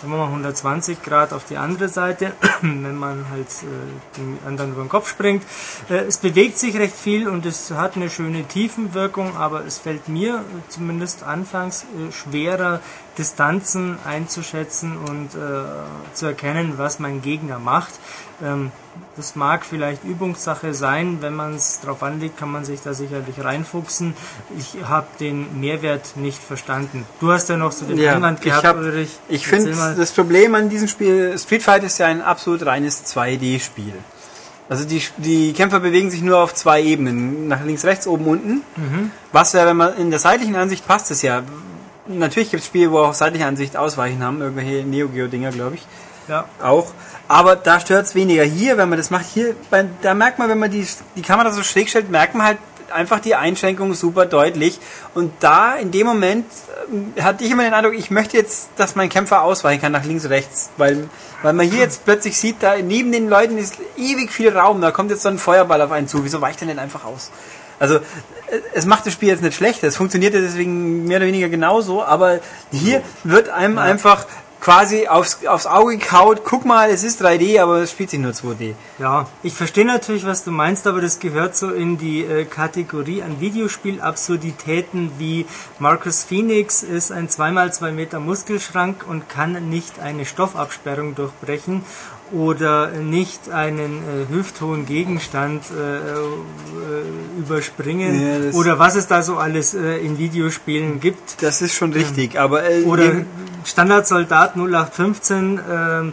sagen 0.00 0.12
wir 0.12 0.18
mal 0.18 0.26
120 0.26 1.02
Grad 1.02 1.32
auf 1.32 1.44
die 1.44 1.56
andere 1.56 1.88
Seite, 1.88 2.32
wenn 2.60 2.96
man 2.96 3.26
halt 3.30 3.48
äh, 3.48 4.18
den 4.18 4.38
anderen 4.46 4.72
über 4.72 4.82
den 4.82 4.88
Kopf 4.88 5.08
springt. 5.08 5.42
Äh, 5.88 6.04
es 6.04 6.18
bewegt 6.18 6.58
sich 6.58 6.76
recht 6.76 6.94
viel 6.94 7.28
und 7.28 7.46
es 7.46 7.70
hat 7.70 7.96
eine 7.96 8.10
schöne 8.10 8.44
Tiefenwirkung, 8.44 9.36
aber 9.36 9.64
es 9.64 9.78
fällt 9.78 10.08
mir 10.08 10.44
zumindest 10.68 11.22
anfangs 11.22 11.84
äh, 11.84 12.12
schwerer, 12.12 12.80
Distanzen 13.18 13.98
einzuschätzen 14.04 14.96
und 14.96 15.34
äh, 15.34 15.64
zu 16.14 16.26
erkennen, 16.26 16.74
was 16.76 16.98
mein 16.98 17.22
Gegner 17.22 17.58
macht. 17.58 17.92
Ähm, 18.44 18.70
das 19.16 19.36
mag 19.36 19.64
vielleicht 19.64 20.04
Übungssache 20.04 20.72
sein, 20.74 21.18
wenn 21.20 21.34
man 21.34 21.54
es 21.54 21.80
drauf 21.80 22.02
anlegt, 22.02 22.38
kann 22.38 22.50
man 22.50 22.64
sich 22.64 22.80
da 22.82 22.94
sicherlich 22.94 23.42
reinfuchsen. 23.42 24.14
Ich 24.58 24.76
habe 24.86 25.06
den 25.20 25.60
Mehrwert 25.60 26.16
nicht 26.16 26.42
verstanden. 26.42 27.04
Du 27.20 27.30
hast 27.32 27.48
ja 27.48 27.56
noch 27.56 27.72
so 27.72 27.84
den 27.86 27.98
Ja, 27.98 28.14
Einwand 28.14 28.38
ich 28.40 28.46
gehabt, 28.46 28.64
hab- 28.66 28.76
Ulrich. 28.76 29.10
Ich 29.28 29.46
finde, 29.46 29.74
das 29.96 30.12
Problem 30.12 30.54
an 30.54 30.68
diesem 30.68 30.88
Spiel, 30.88 31.38
Street 31.38 31.62
Fighter 31.62 31.86
ist 31.86 31.98
ja 31.98 32.06
ein 32.06 32.22
absolut 32.22 32.64
reines 32.66 33.04
2D-Spiel. 33.06 33.94
Also 34.68 34.84
die, 34.84 35.00
die 35.18 35.52
Kämpfer 35.52 35.78
bewegen 35.78 36.10
sich 36.10 36.22
nur 36.22 36.38
auf 36.38 36.52
zwei 36.54 36.82
Ebenen, 36.82 37.46
nach 37.48 37.62
links, 37.64 37.84
rechts, 37.84 38.06
oben, 38.06 38.26
unten. 38.26 38.62
Mhm. 38.76 39.10
Was 39.30 39.52
ja, 39.52 39.64
wenn 39.64 39.76
man 39.76 39.96
in 39.96 40.10
der 40.10 40.18
seitlichen 40.18 40.56
Ansicht 40.56 40.86
passt 40.86 41.10
es 41.10 41.22
ja. 41.22 41.42
Natürlich 42.08 42.50
gibt 42.50 42.62
es 42.62 42.66
Spiele, 42.66 42.90
wo 42.92 42.98
auch 42.98 43.14
seitliche 43.14 43.46
Ansicht 43.46 43.76
Ausweichen 43.76 44.22
haben, 44.22 44.40
irgendwelche 44.40 44.86
Neo 44.86 45.08
Geo 45.08 45.26
Dinger, 45.26 45.50
glaube 45.50 45.76
ich, 45.76 45.86
ja. 46.28 46.46
auch. 46.62 46.92
Aber 47.28 47.56
da 47.56 47.80
stört 47.80 48.06
es 48.06 48.14
weniger. 48.14 48.44
Hier, 48.44 48.76
wenn 48.76 48.88
man 48.88 48.98
das 48.98 49.10
macht, 49.10 49.26
hier, 49.26 49.56
bei, 49.70 49.86
da 50.02 50.14
merkt 50.14 50.38
man, 50.38 50.48
wenn 50.48 50.58
man 50.58 50.70
die, 50.70 50.86
die 51.16 51.22
Kamera 51.22 51.50
so 51.50 51.62
schräg 51.62 51.88
stellt, 51.88 52.10
merkt 52.10 52.34
man 52.34 52.46
halt 52.46 52.58
einfach 52.92 53.20
die 53.20 53.34
Einschränkung 53.34 53.94
super 53.94 54.26
deutlich. 54.26 54.78
Und 55.14 55.32
da, 55.40 55.74
in 55.74 55.90
dem 55.90 56.06
Moment, 56.06 56.46
ähm, 56.92 57.12
hatte 57.20 57.44
ich 57.44 57.50
immer 57.50 57.64
den 57.64 57.74
Eindruck, 57.74 57.94
ich 57.94 58.10
möchte 58.10 58.36
jetzt, 58.36 58.70
dass 58.76 58.94
mein 58.94 59.08
Kämpfer 59.08 59.42
ausweichen 59.42 59.80
kann 59.80 59.92
nach 59.92 60.04
links, 60.04 60.28
rechts. 60.28 60.70
Weil, 60.76 61.08
weil 61.42 61.52
man 61.52 61.68
hier 61.68 61.80
jetzt 61.80 62.04
plötzlich 62.04 62.38
sieht, 62.38 62.62
da 62.62 62.76
neben 62.76 63.12
den 63.12 63.28
Leuten 63.28 63.58
ist 63.58 63.76
ewig 63.96 64.30
viel 64.30 64.56
Raum, 64.56 64.80
da 64.80 64.90
kommt 64.90 65.10
jetzt 65.10 65.22
so 65.22 65.28
ein 65.28 65.38
Feuerball 65.38 65.80
auf 65.82 65.90
einen 65.90 66.08
zu. 66.08 66.24
Wieso 66.24 66.40
weicht 66.40 66.60
er 66.62 66.68
denn 66.68 66.78
einfach 66.78 67.04
aus? 67.04 67.30
Also, 67.78 67.96
äh, 67.96 68.00
es 68.74 68.86
macht 68.86 69.06
das 69.06 69.12
Spiel 69.12 69.28
jetzt 69.28 69.42
nicht 69.42 69.56
schlechter, 69.56 69.86
es 69.86 69.96
funktioniert 69.96 70.34
ja 70.34 70.40
deswegen 70.40 71.04
mehr 71.06 71.18
oder 71.18 71.26
weniger 71.26 71.48
genauso, 71.48 72.04
aber 72.04 72.40
hier 72.72 73.02
wird 73.24 73.48
einem 73.48 73.78
einfach 73.78 74.26
quasi 74.66 75.06
aufs, 75.06 75.46
aufs 75.46 75.66
Auge 75.66 75.96
kaut, 75.98 76.42
guck 76.44 76.64
mal, 76.64 76.90
es 76.90 77.04
ist 77.04 77.22
3D, 77.22 77.60
aber 77.60 77.82
es 77.82 77.92
spielt 77.92 78.10
sich 78.10 78.18
nur 78.18 78.32
2D. 78.32 78.74
Ja, 78.98 79.28
ich 79.44 79.52
verstehe 79.52 79.84
natürlich, 79.84 80.26
was 80.26 80.42
du 80.42 80.50
meinst, 80.50 80.88
aber 80.88 81.00
das 81.00 81.20
gehört 81.20 81.56
so 81.56 81.70
in 81.70 81.98
die 81.98 82.24
äh, 82.24 82.44
Kategorie 82.46 83.22
an 83.22 83.40
Videospiel-Absurditäten 83.40 85.12
wie 85.18 85.46
Marcus 85.78 86.24
Phoenix 86.24 86.82
ist 86.82 87.12
ein 87.12 87.28
2x2 87.28 87.92
Meter 87.92 88.18
Muskelschrank 88.18 89.04
und 89.08 89.28
kann 89.28 89.68
nicht 89.68 90.00
eine 90.00 90.24
Stoffabsperrung 90.24 91.14
durchbrechen 91.14 91.84
oder 92.32 92.88
nicht 92.88 93.50
einen 93.50 94.02
äh, 94.02 94.32
hüfthohen 94.34 94.84
Gegenstand 94.86 95.64
äh, 95.70 95.96
äh, 96.10 97.38
überspringen 97.38 98.20
Ja, 98.20 98.38
das- 98.38 98.54
oder 98.54 98.78
was 98.78 98.96
es 98.96 99.06
da 99.06 99.22
so 99.22 99.36
alles 99.36 99.74
äh, 99.74 99.98
in 99.98 100.18
Videospielen 100.18 100.98
gibt. 101.00 101.42
Das 101.42 101.62
ist 101.62 101.74
schon 101.74 101.92
richtig, 101.92 102.38
aber 102.38 102.68
äh, 102.68 102.82
Oder 102.82 103.12
Standardsoldat 103.64 104.56
0815 104.56 105.60
ähm, 105.70 106.12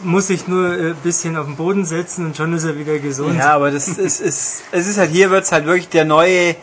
muss 0.00 0.26
sich 0.26 0.48
nur 0.48 0.70
ein 0.70 0.96
bisschen 1.02 1.36
auf 1.36 1.46
den 1.46 1.56
Boden 1.56 1.84
setzen 1.84 2.26
und 2.26 2.36
schon 2.36 2.52
ist 2.52 2.64
er 2.64 2.76
wieder 2.78 2.98
gesund. 2.98 3.36
Ja, 3.38 3.54
aber 3.54 3.70
das 3.70 3.86
ist, 3.88 4.20
ist, 4.20 4.62
es 4.72 4.86
ist 4.88 4.98
halt, 4.98 5.10
hier 5.10 5.30
wird's 5.30 5.52
halt 5.52 5.66
wirklich 5.66 5.88
der 5.88 6.04
neue 6.04 6.56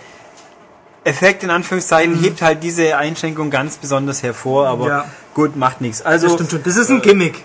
Effekt 1.04 1.44
in 1.44 1.50
Anführungszeichen, 1.50 2.16
hebt 2.22 2.42
halt 2.42 2.62
diese 2.62 2.96
Einschränkung 2.98 3.50
ganz 3.50 3.78
besonders 3.78 4.22
hervor, 4.22 4.68
aber 4.68 4.88
Ja. 4.88 5.06
gut, 5.34 5.56
macht 5.56 5.82
nichts. 5.82 6.00
das 6.00 6.06
Also, 6.08 6.30
stimmt 6.30 6.52
schon. 6.52 6.64
Das 6.64 6.76
ist 6.78 6.92
ein 6.92 7.02
Gimmick. 7.02 7.44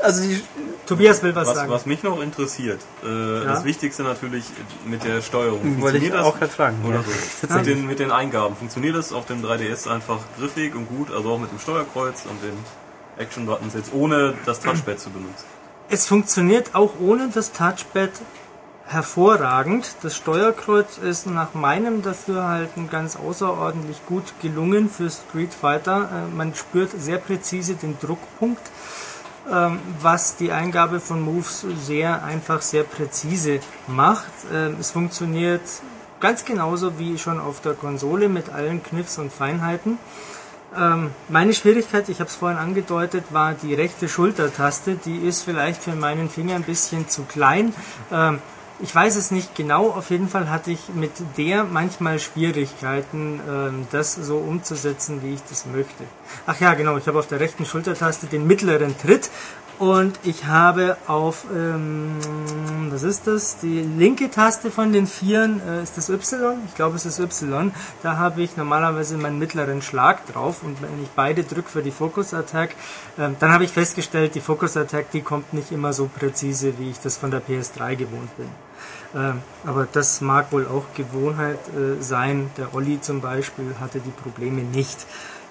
also 0.00 0.22
die, 0.22 0.40
Tobias 0.88 1.22
will 1.22 1.34
was, 1.34 1.48
Was, 1.48 1.54
sagen. 1.54 1.70
was 1.70 1.86
mich 1.86 2.02
noch 2.02 2.20
interessiert, 2.22 2.80
äh, 3.04 3.44
das 3.44 3.64
Wichtigste 3.64 4.02
natürlich 4.02 4.44
mit 4.86 5.04
der 5.04 5.20
Steuerung. 5.22 5.80
wollte 5.82 5.98
ich 5.98 6.04
Funktioniert 6.04 6.16
auch 6.16 6.38
gerade 6.38 6.52
fragen. 6.52 6.76
Oder 6.86 6.96
Ja. 6.96 7.02
so. 7.48 7.54
Mit, 7.58 7.66
den, 7.66 7.86
mit 7.86 7.98
den 7.98 8.10
Eingaben. 8.10 8.56
Funktioniert 8.56 8.96
das 8.96 9.12
auf 9.12 9.26
dem 9.26 9.42
3DS 9.44 9.86
einfach 9.88 10.18
griffig 10.38 10.74
und 10.74 10.88
gut, 10.88 11.12
also 11.12 11.30
auch 11.32 11.38
mit 11.38 11.50
dem 11.52 11.58
Steuerkreuz 11.58 12.24
und 12.28 12.42
den 12.42 12.56
Action-Buttons 13.18 13.74
jetzt, 13.74 13.92
ohne 13.92 14.34
das 14.46 14.60
Touchpad 14.60 14.98
zu 14.98 15.10
benutzen? 15.10 15.44
Es 15.90 16.06
funktioniert 16.06 16.74
auch 16.74 16.94
ohne 17.00 17.28
das 17.32 17.52
Touchpad 17.52 18.10
hervorragend. 18.86 19.96
Das 20.02 20.16
Steuerkreuz 20.16 20.98
ist 20.98 21.26
nach 21.26 21.52
meinem 21.54 22.02
Dafürhalten 22.02 22.88
ganz 22.90 23.16
außerordentlich 23.16 23.98
gut 24.06 24.24
gelungen 24.40 24.88
für 24.88 25.10
Street 25.10 25.52
Fighter. 25.52 26.08
Äh, 26.30 26.34
Man 26.34 26.54
spürt 26.54 26.90
sehr 26.98 27.18
präzise 27.18 27.74
den 27.74 27.98
Druckpunkt, 28.00 28.62
was 30.00 30.36
die 30.36 30.52
Eingabe 30.52 31.00
von 31.00 31.20
Moves 31.20 31.64
sehr 31.84 32.22
einfach, 32.22 32.60
sehr 32.62 32.84
präzise 32.84 33.60
macht. 33.86 34.32
Ähm, 34.52 34.76
Es 34.80 34.90
funktioniert 34.90 35.62
ganz 36.20 36.44
genauso 36.44 36.98
wie 36.98 37.18
schon 37.18 37.40
auf 37.40 37.60
der 37.60 37.74
Konsole 37.74 38.28
mit 38.28 38.50
allen 38.50 38.82
Kniffs 38.82 39.18
und 39.18 39.32
Feinheiten. 39.32 39.98
Ähm, 40.76 41.10
meine 41.28 41.54
Schwierigkeit, 41.54 42.08
ich 42.08 42.20
habe 42.20 42.28
es 42.28 42.36
vorhin 42.36 42.58
angedeutet, 42.58 43.24
war 43.30 43.54
die 43.54 43.74
rechte 43.74 44.08
Schultertaste. 44.08 44.96
Die 44.96 45.16
ist 45.16 45.42
vielleicht 45.42 45.82
für 45.82 45.94
meinen 45.94 46.28
Finger 46.28 46.56
ein 46.56 46.62
bisschen 46.62 47.08
zu 47.08 47.22
klein. 47.22 47.74
Ich 48.80 48.94
weiß 48.94 49.16
es 49.16 49.32
nicht 49.32 49.56
genau. 49.56 49.88
Auf 49.88 50.10
jeden 50.10 50.28
Fall 50.28 50.48
hatte 50.50 50.70
ich 50.70 50.88
mit 50.94 51.10
der 51.36 51.64
manchmal 51.64 52.20
Schwierigkeiten, 52.20 53.40
ähm, 53.48 53.88
das 53.90 54.14
so 54.14 54.36
umzusetzen, 54.36 55.20
wie 55.24 55.34
ich 55.34 55.42
das 55.48 55.66
möchte. 55.66 56.04
Ach 56.46 56.60
ja, 56.60 56.74
genau. 56.74 56.96
Ich 56.96 57.08
habe 57.08 57.18
auf 57.18 57.26
der 57.26 57.40
rechten 57.40 57.66
Schultertaste 57.66 58.28
den 58.28 58.46
mittleren 58.46 58.96
Tritt 58.96 59.30
und 59.80 60.18
ich 60.22 60.46
habe 60.46 60.96
auf, 61.08 61.44
ähm, 61.52 62.18
was 62.90 63.02
ist 63.02 63.26
das? 63.26 63.58
Die 63.58 63.80
linke 63.80 64.30
Taste 64.30 64.70
von 64.70 64.92
den 64.92 65.08
Vieren, 65.08 65.60
äh, 65.68 65.82
ist 65.82 65.96
das 65.96 66.08
Y? 66.08 66.58
Ich 66.68 66.76
glaube, 66.76 66.94
es 66.94 67.04
ist 67.04 67.18
Y. 67.18 67.72
Da 68.04 68.16
habe 68.16 68.42
ich 68.42 68.56
normalerweise 68.56 69.16
meinen 69.16 69.40
mittleren 69.40 69.82
Schlag 69.82 70.24
drauf 70.32 70.62
und 70.62 70.80
wenn 70.82 71.02
ich 71.02 71.08
beide 71.16 71.42
drücke 71.42 71.68
für 71.68 71.82
die 71.82 71.92
Focus 71.92 72.32
Attack, 72.32 72.76
ähm, 73.18 73.34
dann 73.40 73.52
habe 73.52 73.64
ich 73.64 73.70
festgestellt, 73.70 74.36
die 74.36 74.40
Focus 74.40 74.76
Attack, 74.76 75.10
die 75.10 75.22
kommt 75.22 75.52
nicht 75.52 75.72
immer 75.72 75.92
so 75.92 76.08
präzise, 76.08 76.78
wie 76.78 76.90
ich 76.90 77.00
das 77.00 77.16
von 77.16 77.32
der 77.32 77.40
PS3 77.40 77.96
gewohnt 77.96 78.36
bin. 78.36 78.67
Ähm, 79.14 79.40
aber 79.64 79.88
das 79.90 80.20
mag 80.20 80.52
wohl 80.52 80.66
auch 80.66 80.84
Gewohnheit 80.94 81.58
äh, 81.68 82.02
sein. 82.02 82.50
Der 82.56 82.74
Olli 82.74 83.00
zum 83.00 83.20
Beispiel 83.20 83.76
hatte 83.80 84.00
die 84.00 84.10
Probleme 84.10 84.62
nicht. 84.62 85.06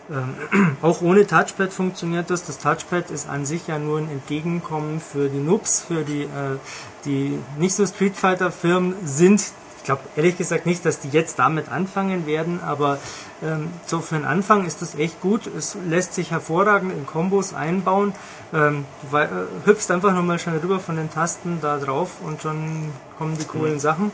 Ähm, 0.10 0.78
auch 0.82 1.02
ohne 1.02 1.26
Touchpad 1.26 1.74
funktioniert 1.74 2.30
das. 2.30 2.46
Das 2.46 2.60
Touchpad 2.60 3.10
ist 3.10 3.28
an 3.28 3.46
sich 3.46 3.68
ja 3.68 3.80
nur 3.80 4.00
ein 4.00 4.10
Entgegenkommen 4.10 5.00
für 5.02 5.30
die 5.30 5.40
Noobs, 5.40 5.82
für 5.82 6.04
die, 6.04 6.24
äh, 6.24 6.58
die 7.06 7.40
nicht 7.58 7.74
so 7.74 7.86
Street 7.86 8.16
Fighter 8.16 8.52
Firmen 8.52 8.96
sind. 9.06 9.44
Ich 9.88 9.90
glaube 9.90 10.04
ehrlich 10.18 10.38
gesagt 10.38 10.66
nicht, 10.66 10.86
dass 10.86 11.00
die 11.00 11.08
jetzt 11.08 11.40
damit 11.40 11.72
anfangen 11.72 12.26
werden, 12.26 12.60
aber 12.62 13.00
ähm, 13.42 13.70
so 13.86 14.02
für 14.02 14.16
den 14.16 14.26
Anfang 14.26 14.66
ist 14.66 14.82
das 14.82 14.96
echt 14.96 15.22
gut. 15.22 15.48
Es 15.48 15.78
lässt 15.88 16.14
sich 16.14 16.32
hervorragend 16.32 16.92
in 16.92 17.06
Kombos 17.06 17.54
einbauen. 17.54 18.12
Ähm, 18.54 18.84
du 19.10 19.18
äh, 19.18 19.30
hüpfst 19.64 19.90
einfach 19.90 20.14
nochmal 20.14 20.40
schnell 20.40 20.58
rüber 20.58 20.82
von 20.82 20.98
den 20.98 21.10
Tasten 21.10 21.60
da 21.62 21.78
drauf 21.78 22.16
und 22.22 22.42
schon 22.42 22.92
kommen 23.18 23.38
die 23.38 23.46
coolen 23.46 23.80
Sachen. 23.80 24.12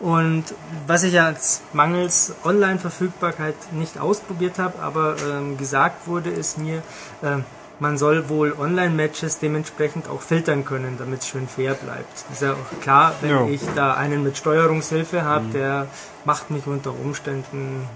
Und 0.00 0.46
was 0.88 1.04
ich 1.04 1.12
ja 1.12 1.26
als 1.26 1.60
mangels 1.72 2.34
Online-Verfügbarkeit 2.42 3.54
nicht 3.70 4.00
ausprobiert 4.00 4.58
habe, 4.58 4.82
aber 4.82 5.14
ähm, 5.30 5.56
gesagt 5.56 6.08
wurde, 6.08 6.30
ist 6.30 6.58
mir, 6.58 6.82
ähm, 7.22 7.44
man 7.80 7.98
soll 7.98 8.28
wohl 8.28 8.54
Online-Matches 8.58 9.38
dementsprechend 9.40 10.08
auch 10.08 10.20
filtern 10.22 10.64
können, 10.64 10.96
damit 10.98 11.20
es 11.20 11.28
schön 11.28 11.48
fair 11.48 11.74
bleibt. 11.74 12.24
Ist 12.32 12.42
ja 12.42 12.52
auch 12.52 12.80
klar, 12.80 13.14
wenn 13.20 13.30
Ja. 13.30 13.46
ich 13.46 13.62
da 13.74 13.94
einen 13.94 14.22
mit 14.22 14.36
Steuerungshilfe 14.36 15.22
habe, 15.22 15.46
der 15.52 15.86
macht 16.24 16.50
mich 16.50 16.66
unter 16.66 16.90
Umständen 16.90 17.86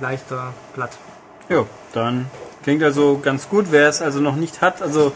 leichter 0.00 0.52
platt. 0.74 0.98
ja, 1.48 1.64
dann 1.92 2.26
klingt 2.62 2.82
also 2.82 3.18
ganz 3.22 3.48
gut. 3.48 3.66
Wer 3.70 3.88
es 3.88 4.02
also 4.02 4.20
noch 4.20 4.36
nicht 4.36 4.60
hat, 4.60 4.82
also 4.82 5.12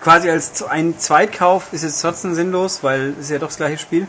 quasi 0.00 0.30
als 0.30 0.62
ein 0.62 0.98
Zweitkauf 0.98 1.72
ist 1.72 1.82
es 1.84 2.00
trotzdem 2.00 2.34
sinnlos, 2.34 2.82
weil 2.82 3.10
es 3.10 3.26
ist 3.26 3.30
ja 3.30 3.38
doch 3.38 3.48
das 3.48 3.56
gleiche 3.58 3.78
Spiel. 3.78 4.06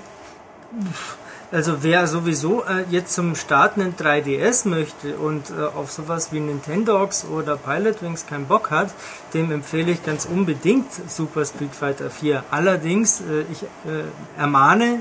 Also 1.49 1.81
wer 1.81 2.07
sowieso 2.07 2.63
äh, 2.63 2.83
jetzt 2.89 3.13
zum 3.13 3.35
Starten 3.35 3.81
einen 3.81 3.95
3DS 3.95 4.67
möchte 4.67 5.15
und 5.17 5.49
äh, 5.49 5.63
auf 5.63 5.91
sowas 5.91 6.33
wie 6.33 6.41
Nintendogs 6.41 7.23
oder 7.23 7.55
Pilot 7.55 8.01
Wings 8.01 8.25
keinen 8.27 8.47
Bock 8.47 8.69
hat, 8.69 8.89
dem 9.33 9.49
empfehle 9.51 9.91
ich 9.91 10.03
ganz 10.03 10.25
unbedingt 10.25 10.91
Super 11.09 11.45
Street 11.45 11.73
Fighter 11.73 12.09
4. 12.09 12.43
Allerdings, 12.51 13.21
äh, 13.21 13.45
ich 13.49 13.63
äh, 13.63 14.03
ermahne 14.37 14.99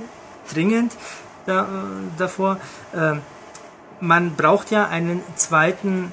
dringend 0.52 0.92
da, 1.46 1.62
äh, 1.62 1.66
davor, 2.16 2.58
äh, 2.92 3.14
man 4.00 4.36
braucht 4.36 4.70
ja 4.70 4.86
einen 4.86 5.22
zweiten 5.34 6.12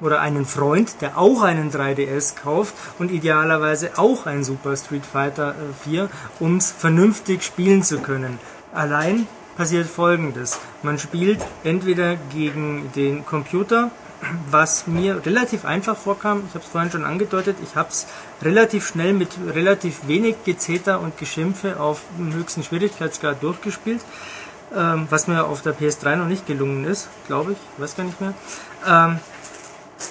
oder 0.00 0.20
einen 0.20 0.46
Freund, 0.46 1.02
der 1.02 1.18
auch 1.18 1.42
einen 1.42 1.70
3DS 1.70 2.36
kauft 2.36 2.74
und 2.98 3.10
idealerweise 3.10 3.90
auch 3.96 4.24
ein 4.24 4.42
Super 4.42 4.74
Street 4.74 5.04
Fighter 5.04 5.50
äh, 5.50 5.84
4, 5.84 6.08
um 6.40 6.56
es 6.56 6.70
vernünftig 6.72 7.42
spielen 7.42 7.82
zu 7.82 7.98
können. 7.98 8.38
Allein 8.72 9.26
passiert 9.56 9.86
folgendes. 9.86 10.58
Man 10.82 10.98
spielt 10.98 11.40
entweder 11.64 12.16
gegen 12.16 12.90
den 12.94 13.24
Computer, 13.24 13.90
was 14.50 14.86
mir 14.86 15.24
relativ 15.24 15.64
einfach 15.64 15.96
vorkam, 15.96 16.44
ich 16.48 16.54
habe 16.54 16.64
es 16.64 16.70
vorhin 16.70 16.90
schon 16.90 17.04
angedeutet, 17.04 17.56
ich 17.62 17.76
habe 17.76 17.88
es 17.90 18.06
relativ 18.42 18.86
schnell 18.86 19.12
mit 19.12 19.30
relativ 19.54 20.06
wenig 20.06 20.36
Gezeter 20.44 21.00
und 21.00 21.18
Geschimpfe 21.18 21.78
auf 21.78 22.02
dem 22.18 22.32
höchsten 22.32 22.62
Schwierigkeitsgrad 22.62 23.42
durchgespielt, 23.42 24.00
ähm, 24.74 25.06
was 25.10 25.26
mir 25.26 25.44
auf 25.44 25.62
der 25.62 25.76
PS3 25.76 26.16
noch 26.16 26.28
nicht 26.28 26.46
gelungen 26.46 26.84
ist, 26.84 27.08
glaube 27.26 27.52
ich, 27.52 27.58
weiß 27.78 27.96
gar 27.96 28.04
nicht 28.04 28.20
mehr. 28.20 28.34
Ähm, 28.86 29.18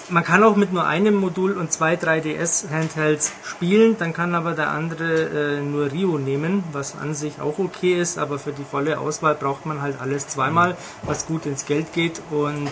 man 0.08 0.24
kann 0.24 0.42
auch 0.42 0.56
mit 0.56 0.72
nur 0.72 0.84
einem 0.84 1.14
Modul 1.14 1.52
und 1.52 1.72
zwei 1.72 1.94
3DS-Handhelds 1.94 3.32
spielen, 3.44 3.96
dann 3.98 4.12
kann 4.12 4.34
aber 4.34 4.52
der 4.52 4.70
andere 4.70 5.58
äh, 5.58 5.60
nur 5.60 5.92
Rio 5.92 6.18
nehmen, 6.18 6.64
was 6.72 6.96
an 6.96 7.14
sich 7.14 7.40
auch 7.40 7.58
okay 7.58 8.00
ist, 8.00 8.18
aber 8.18 8.38
für 8.38 8.52
die 8.52 8.64
volle 8.64 8.98
Auswahl 8.98 9.34
braucht 9.34 9.64
man 9.64 9.82
halt 9.82 10.00
alles 10.00 10.26
zweimal, 10.26 10.76
was 11.02 11.26
gut 11.26 11.46
ins 11.46 11.66
Geld 11.66 11.92
geht 11.92 12.20
und 12.30 12.70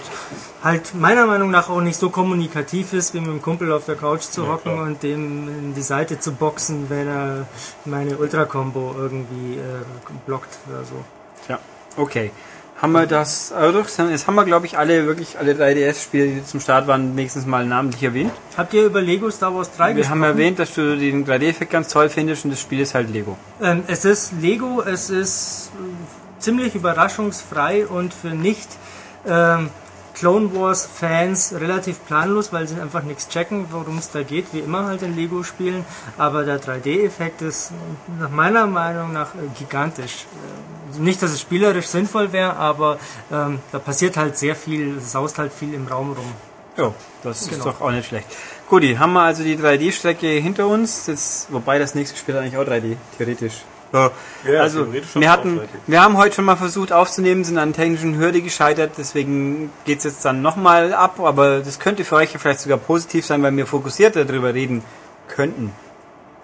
halt 0.62 0.94
meiner 0.94 1.26
Meinung 1.26 1.50
nach 1.50 1.68
auch 1.68 1.80
nicht 1.80 1.98
so 1.98 2.10
kommunikativ 2.10 2.92
ist, 2.92 3.14
wie 3.14 3.20
mit 3.20 3.28
dem 3.28 3.42
Kumpel 3.42 3.72
auf 3.72 3.84
der 3.84 3.96
Couch 3.96 4.22
zu 4.22 4.48
hocken 4.48 4.72
klar. 4.72 4.84
und 4.84 5.02
dem 5.02 5.48
in 5.48 5.74
die 5.74 5.82
Seite 5.82 6.18
zu 6.18 6.32
boxen, 6.32 6.90
wenn 6.90 7.06
er 7.06 7.46
meine 7.84 8.16
Ultra-Combo 8.16 8.94
irgendwie 8.98 9.54
äh, 9.54 9.84
blockt 10.26 10.58
oder 10.68 10.84
so. 10.84 11.04
Ja, 11.48 11.58
okay. 11.96 12.32
Haben 12.80 12.92
wir 12.92 13.06
das, 13.06 13.52
also 13.52 13.78
jetzt 14.10 14.26
haben 14.26 14.34
wir 14.34 14.44
glaube 14.44 14.66
ich 14.66 14.76
alle, 14.76 15.06
wirklich 15.06 15.38
alle 15.38 15.52
3DS-Spiele, 15.52 16.26
die 16.26 16.44
zum 16.44 16.60
Start 16.60 16.86
waren, 16.86 17.16
wenigstens 17.16 17.46
mal 17.46 17.64
namentlich 17.64 18.02
erwähnt. 18.02 18.32
Habt 18.56 18.74
ihr 18.74 18.86
über 18.86 19.00
Lego 19.00 19.30
Star 19.30 19.54
Wars 19.54 19.70
3 19.76 19.96
Wir 19.96 20.08
haben 20.08 20.22
erwähnt, 20.22 20.58
dass 20.58 20.74
du 20.74 20.96
den 20.96 21.24
3D-Effekt 21.24 21.70
ganz 21.70 21.88
toll 21.88 22.08
findest 22.08 22.44
und 22.44 22.50
das 22.50 22.60
Spiel 22.60 22.80
ist 22.80 22.94
halt 22.94 23.10
Lego. 23.10 23.38
Ähm, 23.62 23.84
es 23.86 24.04
ist 24.04 24.32
Lego, 24.40 24.82
es 24.82 25.08
ist 25.08 25.70
äh, 25.74 26.40
ziemlich 26.40 26.74
überraschungsfrei 26.74 27.86
und 27.86 28.12
für 28.12 28.28
nicht 28.28 28.68
ähm, 29.26 29.70
Clone 30.14 30.54
Wars 30.54 30.86
Fans 30.86 31.52
relativ 31.58 32.04
planlos, 32.06 32.52
weil 32.52 32.66
sie 32.68 32.80
einfach 32.80 33.02
nichts 33.02 33.28
checken, 33.28 33.66
worum 33.70 33.98
es 33.98 34.10
da 34.10 34.22
geht, 34.22 34.46
wie 34.52 34.60
immer 34.60 34.86
halt 34.86 35.02
in 35.02 35.14
Lego 35.16 35.42
Spielen. 35.42 35.84
Aber 36.16 36.44
der 36.44 36.60
3D-Effekt 36.60 37.42
ist 37.42 37.72
nach 38.20 38.30
meiner 38.30 38.66
Meinung 38.66 39.12
nach 39.12 39.34
äh, 39.34 39.38
gigantisch. 39.58 40.26
Äh, 40.94 41.00
nicht, 41.00 41.20
dass 41.22 41.32
es 41.32 41.40
spielerisch 41.40 41.86
sinnvoll 41.86 42.32
wäre, 42.32 42.56
aber 42.56 42.98
ähm, 43.32 43.58
da 43.72 43.78
passiert 43.80 44.16
halt 44.16 44.36
sehr 44.38 44.54
viel, 44.54 44.98
es 44.98 45.12
saust 45.12 45.38
halt 45.38 45.52
viel 45.52 45.74
im 45.74 45.86
Raum 45.88 46.12
rum. 46.12 46.32
Ja, 46.76 46.92
das 47.22 47.42
ist 47.42 47.50
Genau. 47.50 47.64
doch 47.64 47.80
auch 47.80 47.90
nicht 47.90 48.06
schlecht. 48.08 48.26
Guti, 48.68 48.94
haben 48.96 49.12
wir 49.12 49.22
also 49.22 49.42
die 49.42 49.56
3D-Strecke 49.56 50.26
hinter 50.26 50.66
uns, 50.66 51.06
das, 51.06 51.46
wobei 51.50 51.78
das 51.78 51.94
nächste 51.94 52.16
Spiel 52.16 52.36
eigentlich 52.36 52.56
auch 52.56 52.64
3D, 52.64 52.96
theoretisch. 53.18 53.62
So, 53.94 54.10
Ja, 54.50 54.60
also 54.60 54.92
wir 54.92 55.30
hatten, 55.30 55.60
auch 55.60 55.62
3D. 55.62 55.68
wir 55.86 56.02
haben 56.02 56.16
heute 56.16 56.34
schon 56.34 56.44
mal 56.44 56.56
versucht 56.56 56.90
aufzunehmen, 56.90 57.44
sind 57.44 57.58
an 57.58 57.68
einer 57.68 57.72
technischen 57.74 58.18
Hürde 58.18 58.42
gescheitert, 58.42 58.94
deswegen 58.98 59.70
geht's 59.84 60.02
jetzt 60.02 60.24
dann 60.24 60.42
nochmal 60.42 60.92
ab, 60.92 61.20
aber 61.20 61.60
das 61.60 61.78
könnte 61.78 62.04
für 62.04 62.16
euch 62.16 62.32
ja 62.32 62.40
vielleicht 62.40 62.58
sogar 62.58 62.78
positiv 62.78 63.24
sein, 63.24 63.40
weil 63.44 63.56
wir 63.56 63.68
fokussierter 63.68 64.24
darüber 64.24 64.52
reden 64.52 64.82
könnten, 65.28 65.70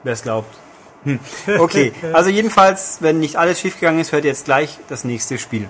wer 0.05 0.13
es 0.13 0.23
glaubt. 0.23 0.55
Hm. 1.03 1.19
Okay, 1.59 1.93
also 2.13 2.31
jedenfalls, 2.31 2.99
wenn 3.01 3.19
nicht 3.19 3.35
alles 3.35 3.59
schiefgegangen 3.59 4.01
ist, 4.01 4.13
hört 4.13 4.23
ihr 4.23 4.31
jetzt 4.31 4.45
gleich 4.45 4.79
das 4.89 5.03
nächste 5.03 5.37
Spiel. 5.37 5.69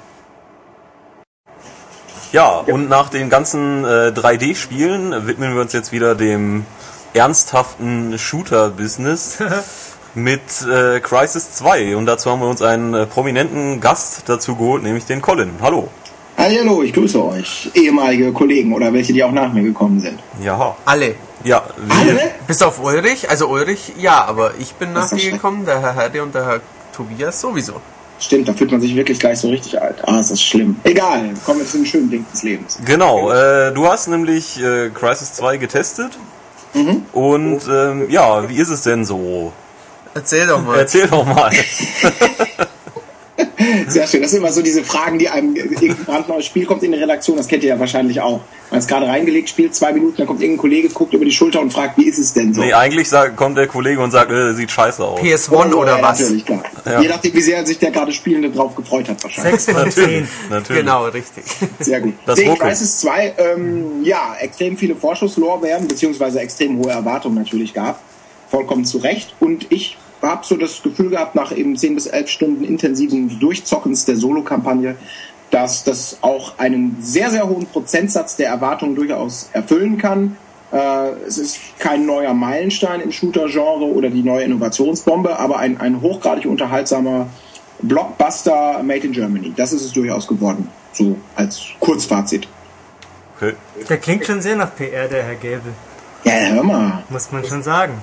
Ja, 2.33 2.59
und 2.59 2.91
nach 2.91 3.09
den 3.09 3.31
ganzen 3.31 3.87
äh, 3.87 4.13
3D-Spielen 4.15 5.27
widmen 5.27 5.55
wir 5.55 5.63
uns 5.63 5.73
jetzt 5.73 5.93
wieder 5.93 6.15
dem 6.15 6.67
ernsthaften 7.15 8.19
Shooter-Business 8.19 9.39
mit 10.15 10.41
äh, 10.63 11.01
Crisis 11.01 11.53
2. 11.53 11.97
Und 11.97 12.07
dazu 12.07 12.31
haben 12.31 12.41
wir 12.41 12.49
uns 12.49 12.63
einen 12.63 12.95
äh, 12.95 13.07
prominenten 13.07 13.81
Gast 13.81 14.23
dazu 14.27 14.57
geholt, 14.57 14.83
nämlich 14.83 15.05
den 15.05 15.23
Colin. 15.23 15.51
Hallo. 15.61 15.89
Hallo, 16.37 16.83
ich 16.83 16.93
grüße 16.95 17.23
euch, 17.23 17.71
ehemalige 17.75 18.33
Kollegen 18.33 18.73
oder 18.73 18.93
welche, 18.93 19.13
die 19.13 19.23
auch 19.23 19.33
nach 19.33 19.53
mir 19.53 19.63
gekommen 19.63 20.01
sind. 20.01 20.19
Ja. 20.43 20.75
Alle. 20.87 21.15
Ja, 21.45 21.63
wir, 21.77 21.97
Alle? 21.97 22.31
Bis 22.47 22.63
auf 22.63 22.83
Ulrich. 22.83 23.29
Also 23.29 23.49
Ulrich, 23.49 23.93
ja, 23.99 24.25
aber 24.25 24.53
ich 24.59 24.73
bin 24.75 24.93
nach 24.93 25.11
dir 25.11 25.17
doch 25.17 25.33
gekommen, 25.33 25.67
der 25.67 25.81
Herr 25.81 25.95
Herde 25.95 26.23
und 26.23 26.35
der 26.35 26.47
Herr 26.47 26.61
Tobias 26.95 27.41
sowieso. 27.41 27.75
Stimmt, 28.19 28.49
da 28.49 28.53
fühlt 28.53 28.71
man 28.71 28.81
sich 28.81 28.95
wirklich 28.95 29.19
gleich 29.19 29.39
so 29.39 29.49
richtig 29.49 29.81
alt. 29.81 29.97
Ah, 30.07 30.21
ist 30.21 30.31
das 30.31 30.43
schlimm. 30.43 30.77
Egal, 30.85 31.31
kommen 31.45 31.61
wir 31.61 31.67
zu 31.67 31.79
den 31.79 31.87
schönen 31.87 32.11
Dingen 32.11 32.27
des 32.33 32.43
Lebens. 32.43 32.79
genau. 32.85 33.31
Äh, 33.31 33.73
du 33.73 33.87
hast 33.87 34.09
nämlich 34.09 34.63
äh, 34.63 34.91
Crisis 34.91 35.35
2 35.35 35.57
getestet. 35.57 36.19
Und 37.13 37.61
ähm, 37.69 38.09
ja, 38.11 38.49
wie 38.49 38.57
ist 38.57 38.69
es 38.69 38.83
denn 38.83 39.05
so? 39.05 39.53
Erzähl 40.15 40.47
doch 40.47 40.63
mal. 40.65 40.79
Erzähl 40.79 41.07
doch 41.07 41.25
mal. 41.25 41.51
Sehr 43.89 44.07
schön. 44.07 44.23
Das 44.23 44.31
sind 44.31 44.41
immer 44.41 44.53
so 44.53 44.63
diese 44.63 44.85
Fragen, 44.85 45.19
die 45.19 45.29
einem 45.29 45.55
irgendein 45.55 45.97
brandneues 46.05 46.47
Spiel 46.47 46.65
kommt 46.67 46.83
in 46.83 46.93
die 46.93 46.99
Redaktion. 46.99 47.37
Das 47.37 47.47
kennt 47.47 47.63
ihr 47.63 47.71
ja 47.71 47.79
wahrscheinlich 47.79 48.21
auch. 48.21 48.41
Man 48.71 48.79
ist 48.79 48.89
gerade 48.89 49.07
reingelegt, 49.07 49.49
spielt 49.49 49.75
zwei 49.75 49.93
Minuten, 49.93 50.19
dann 50.19 50.27
kommt 50.27 50.41
irgendein 50.41 50.61
Kollege, 50.61 50.89
guckt 50.89 51.13
über 51.13 51.25
die 51.25 51.33
Schulter 51.33 51.61
und 51.61 51.73
fragt, 51.73 51.99
wie 51.99 52.09
ist 52.09 52.19
es 52.19 52.33
denn 52.33 52.55
so? 52.55 52.61
Nee, 52.61 52.73
eigentlich 52.73 53.09
sagt, 53.09 53.37
kommt 53.37 53.59
der 53.59 53.67
Kollege 53.67 54.01
und 54.01 54.13
sagt, 54.13 54.31
äh, 54.31 54.55
sieht 54.55 54.71
scheiße 54.71 55.05
aus. 55.05 55.21
PS1 55.21 55.75
Oh, 55.75 55.79
oder 55.79 55.99
ja, 55.99 56.03
was? 56.03 56.21
Natürlich, 56.21 56.47
klar. 56.47 56.63
Ja. 56.85 57.01
Je 57.01 57.09
nachdem, 57.09 57.35
wie 57.35 57.43
sehr 57.43 57.67
sich 57.67 57.79
der 57.79 57.91
gerade 57.91 58.13
Spielende 58.13 58.51
drauf 58.51 58.75
gefreut 58.77 59.09
hat, 59.09 59.23
wahrscheinlich. 59.23 59.61
6 59.61 59.79
von 59.79 59.91
10. 59.91 60.29
Natürlich. 60.51 60.83
Genau, 60.83 61.05
richtig. 61.07 61.45
Sehr 61.81 62.01
gut. 62.01 62.15
Das 62.27 62.39
Ruckeln. 62.39 62.59
Crisis 62.59 63.01
2, 63.01 63.35
ähm, 63.39 64.05
ja, 64.05 64.37
extrem 64.41 64.77
viele 64.77 64.95
Vorschusslorbeeren, 64.95 65.89
beziehungsweise 65.89 66.41
extrem 66.41 66.79
hohe 66.79 66.91
Erwartungen 66.91 67.35
natürlich 67.35 67.75
gab. 67.75 68.01
Vollkommen 68.51 68.85
zu 68.85 68.99
Recht. 68.99 69.35
Und 69.41 69.67
ich 69.71 69.97
habe 70.23 70.45
so 70.45 70.57
das 70.57 70.83
Gefühl 70.83 71.11
gehabt, 71.11 71.35
nach 71.35 71.57
eben 71.57 71.77
10 71.77 71.95
bis 71.95 72.07
11 72.07 72.29
Stunden 72.29 72.65
intensiven 72.65 73.39
Durchzockens 73.41 74.05
der 74.05 74.17
Solo-Kampagne, 74.17 74.97
dass 75.51 75.85
das 75.85 76.19
auch 76.21 76.59
einen 76.59 76.97
sehr, 77.01 77.31
sehr 77.31 77.49
hohen 77.49 77.67
Prozentsatz 77.67 78.37
der 78.37 78.49
Erwartungen 78.49 78.95
durchaus 78.95 79.49
erfüllen 79.53 79.99
kann. 79.99 80.37
Äh, 80.73 81.11
es 81.27 81.39
ist 81.39 81.59
kein 81.79 82.07
neuer 82.07 82.35
Meilenstein 82.35 83.01
im 83.01 83.11
Shooter-Genre 83.11 83.85
oder 83.85 84.11
die 84.11 84.23
neue 84.23 84.45
Innovationsbombe, 84.45 85.39
aber 85.39 85.59
ein, 85.59 85.81
ein 85.81 86.01
hochgradig 86.01 86.47
unterhaltsamer 86.47 87.27
Blockbuster 87.83 88.83
made 88.83 89.07
in 89.07 89.13
Germany. 89.13 89.53
Das 89.57 89.73
ist 89.73 89.83
es 89.83 89.93
durchaus 89.93 90.27
geworden. 90.27 90.69
So 90.93 91.17
als 91.35 91.61
Kurzfazit. 91.81 92.47
Okay. 93.37 93.55
Der 93.89 93.97
klingt 93.97 94.27
schon 94.27 94.43
sehr 94.43 94.57
nach 94.57 94.75
PR, 94.77 95.09
der 95.09 95.23
Herr 95.23 95.35
Gäbel. 95.37 95.73
Ja, 96.25 96.33
hör 96.33 96.63
mal. 96.63 97.05
Muss 97.09 97.33
man 97.33 97.45
schon 97.45 97.63
sagen. 97.63 97.95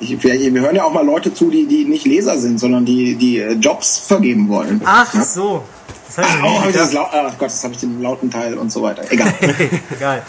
Ich, 0.00 0.22
wir, 0.22 0.54
wir 0.54 0.60
hören 0.60 0.76
ja 0.76 0.84
auch 0.84 0.92
mal 0.92 1.04
Leute 1.04 1.32
zu, 1.32 1.50
die, 1.50 1.66
die 1.66 1.84
nicht 1.84 2.06
Leser 2.06 2.38
sind, 2.38 2.58
sondern 2.58 2.84
die, 2.84 3.16
die 3.16 3.38
äh, 3.38 3.52
Jobs 3.52 3.98
vergeben 3.98 4.48
wollen. 4.48 4.80
Ach 4.84 5.12
so. 5.12 5.62
Das 6.06 6.18
habe 6.18 6.28
ich 6.28 6.34
Ach, 6.42 6.66
oh, 6.66 6.70
das 6.72 6.92
laut, 6.92 7.08
ach 7.12 7.38
Gott, 7.38 7.48
das 7.48 7.62
habe 7.62 7.74
ich 7.74 7.80
den 7.80 8.02
lauten 8.02 8.30
Teil 8.30 8.54
und 8.54 8.72
so 8.72 8.82
weiter. 8.82 9.04
Egal. 9.10 9.32
Egal. 9.96 10.22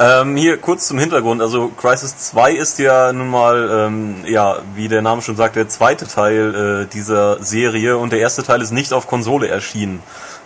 Ähm, 0.00 0.36
hier 0.36 0.58
kurz 0.58 0.88
zum 0.88 0.98
Hintergrund. 0.98 1.40
Also 1.42 1.68
Crisis 1.68 2.16
2 2.18 2.52
ist 2.52 2.78
ja 2.78 3.12
nun 3.12 3.28
mal, 3.28 3.86
ähm, 3.86 4.16
ja, 4.26 4.58
wie 4.74 4.88
der 4.88 5.02
Name 5.02 5.22
schon 5.22 5.36
sagt, 5.36 5.56
der 5.56 5.68
zweite 5.68 6.06
Teil 6.06 6.86
äh, 6.88 6.92
dieser 6.92 7.42
Serie 7.42 7.98
und 7.98 8.12
der 8.12 8.20
erste 8.20 8.42
Teil 8.42 8.62
ist 8.62 8.70
nicht 8.70 8.92
auf 8.92 9.06
Konsole 9.06 9.48
erschienen. 9.48 10.00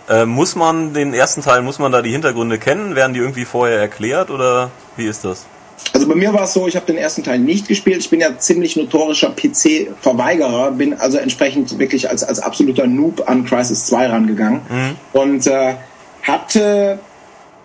Äh, 0.09 0.25
muss 0.25 0.55
man 0.55 0.93
den 0.93 1.13
ersten 1.13 1.41
Teil, 1.41 1.61
muss 1.61 1.79
man 1.79 1.91
da 1.91 2.01
die 2.01 2.11
Hintergründe 2.11 2.59
kennen? 2.59 2.95
Werden 2.95 3.13
die 3.13 3.19
irgendwie 3.19 3.45
vorher 3.45 3.79
erklärt 3.79 4.29
oder 4.31 4.69
wie 4.97 5.05
ist 5.05 5.23
das? 5.23 5.45
Also 5.93 6.07
bei 6.07 6.15
mir 6.15 6.33
war 6.33 6.43
es 6.43 6.53
so, 6.53 6.67
ich 6.67 6.75
habe 6.75 6.85
den 6.85 6.97
ersten 6.97 7.23
Teil 7.23 7.39
nicht 7.39 7.67
gespielt. 7.67 7.99
Ich 7.99 8.09
bin 8.09 8.19
ja 8.19 8.37
ziemlich 8.37 8.75
notorischer 8.75 9.31
PC-Verweigerer, 9.31 10.71
bin 10.71 10.93
also 10.95 11.17
entsprechend 11.17 11.77
wirklich 11.79 12.09
als, 12.09 12.23
als 12.23 12.39
absoluter 12.39 12.87
Noob 12.87 13.23
an 13.27 13.45
Crisis 13.45 13.85
2 13.87 14.07
rangegangen 14.07 14.61
und 15.13 15.47
äh, 15.47 15.75
hatte 16.23 16.99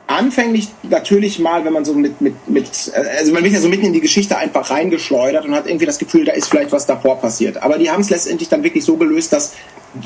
anfänglich 0.09 0.69
natürlich 0.83 1.39
mal, 1.39 1.65
wenn 1.65 1.73
man 1.73 1.85
so 1.85 1.95
mit, 1.95 2.21
mit, 2.21 2.49
mit, 2.49 2.93
also 3.19 3.33
man 3.33 3.45
wird 3.45 3.53
ja 3.53 3.61
so 3.61 3.69
mitten 3.69 3.87
in 3.87 3.93
die 3.93 4.01
Geschichte 4.01 4.37
einfach 4.37 4.71
reingeschleudert 4.71 5.45
und 5.45 5.55
hat 5.55 5.67
irgendwie 5.67 5.87
das 5.87 5.99
Gefühl, 5.99 6.25
da 6.25 6.33
ist 6.33 6.49
vielleicht 6.49 6.73
was 6.73 6.87
davor 6.87 7.21
passiert. 7.21 7.63
Aber 7.63 7.79
die 7.79 7.91
haben 7.91 8.01
es 8.01 8.11
letztendlich 8.11 8.49
dann 8.49 8.65
wirklich 8.65 8.85
so 8.85 8.97
gelöst, 8.97 9.33
dass 9.33 9.53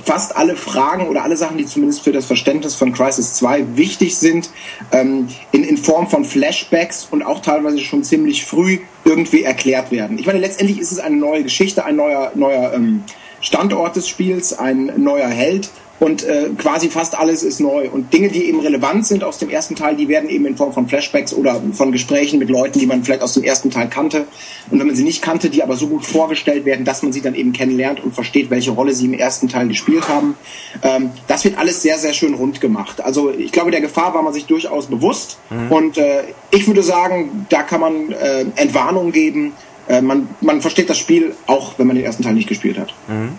fast 0.05 0.37
alle 0.37 0.57
Fragen 0.57 1.09
oder 1.09 1.23
alle 1.23 1.37
Sachen, 1.37 1.57
die 1.57 1.66
zumindest 1.66 2.03
für 2.03 2.12
das 2.12 2.27
Verständnis 2.27 2.74
von 2.74 2.93
Crisis 2.93 3.35
2 3.35 3.77
wichtig 3.77 4.16
sind, 4.16 4.51
ähm, 4.91 5.29
in, 5.53 5.62
in 5.62 5.77
Form 5.77 6.09
von 6.09 6.24
Flashbacks 6.24 7.07
und 7.11 7.23
auch 7.23 7.41
teilweise 7.41 7.79
schon 7.79 8.03
ziemlich 8.03 8.45
früh 8.45 8.81
irgendwie 9.05 9.45
erklärt 9.45 9.93
werden. 9.93 10.19
Ich 10.19 10.27
meine, 10.27 10.41
letztendlich 10.41 10.81
ist 10.81 10.91
es 10.91 10.99
eine 10.99 11.16
neue 11.16 11.45
Geschichte, 11.45 11.85
ein 11.85 11.97
neuer, 11.97 12.33
neuer 12.35 12.73
ähm, 12.74 13.05
Standort 13.41 13.97
des 13.97 14.09
Spiels, 14.09 14.59
ein 14.59 14.93
neuer 14.97 15.29
Held 15.29 15.70
und 16.03 16.24
äh, 16.24 16.51
quasi 16.59 16.91
fast 16.91 17.16
alles 17.16 17.45
ist 17.45 17.61
neu. 17.61 17.89
Und 17.89 18.12
Dinge, 18.12 18.29
die 18.29 18.47
eben 18.47 18.59
relevant 18.59 19.07
sind 19.07 19.23
aus 19.23 19.39
dem 19.39 19.49
ersten 19.49 19.77
Teil, 19.77 19.95
die 19.95 20.09
werden 20.09 20.29
eben 20.29 20.47
in 20.47 20.57
Form 20.57 20.73
von 20.73 20.89
Flashbacks 20.89 21.33
oder 21.33 21.62
von 21.74 21.93
Gesprächen 21.93 22.41
mit 22.41 22.51
Leuten, 22.51 22.81
die 22.81 22.87
man 22.87 23.05
vielleicht 23.05 23.23
aus 23.23 23.35
dem 23.35 23.45
ersten 23.45 23.70
Teil 23.70 23.89
kannte. 23.89 24.27
Und 24.69 24.81
wenn 24.81 24.89
man 24.89 24.97
sie 24.97 25.05
nicht 25.05 25.23
kannte, 25.23 25.49
die 25.49 25.62
aber 25.62 25.77
so 25.77 25.87
gut 25.87 26.05
vorgestellt 26.05 26.65
werden, 26.65 26.85
dass 26.85 27.05
man 27.05 27.12
sie 27.12 27.20
dann 27.20 27.37
eben 27.37 27.53
kennenlernt 27.53 28.03
und 28.03 28.16
versteht, 28.16 28.51
welche 28.51 28.73
Rolle 28.73 28.95
sie 28.95 29.05
im 29.05 29.15
ersten 29.15 29.49
Teil 29.49 29.69
gespielt 29.69 30.09
haben. 30.09 30.35
Ähm, 30.83 31.11
das 31.29 31.45
wird 31.45 31.57
alles 31.57 31.83
sehr, 31.83 31.99
sehr 31.99 32.15
schön 32.15 32.35
rund 32.35 32.61
gemacht. 32.61 33.01
Also 33.01 33.31
ich 33.31 33.53
glaube, 33.53 33.70
der 33.70 33.81
Gefahr 33.81 34.12
war 34.12 34.23
man 34.23 34.33
sich 34.33 34.47
durchaus 34.47 34.87
bewusst. 34.87 35.39
Und 35.70 35.99
äh, 35.99 36.24
ich 36.51 36.66
würde 36.66 36.83
sagen, 36.83 37.47
da 37.49 37.62
kann 37.62 37.81
man 37.81 38.11
äh, 38.11 38.45
Entwarnung 38.57 39.12
geben. 39.12 39.53
Äh, 39.87 40.01
man, 40.01 40.29
man 40.41 40.62
versteht 40.62 40.91
das 40.91 40.99
Spiel 40.99 41.37
auch, 41.47 41.74
wenn 41.77 41.87
man 41.87 41.95
den 41.95 42.05
ersten 42.05 42.24
Teil 42.24 42.35
nicht 42.35 42.49
gespielt 42.49 42.77
hat. 42.77 42.93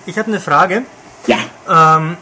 Ich 0.05 0.17
habe 0.17 0.29
eine 0.29 0.39
Frage. 0.39 0.83
Ja. 1.27 1.37
Ähm, 1.97 2.17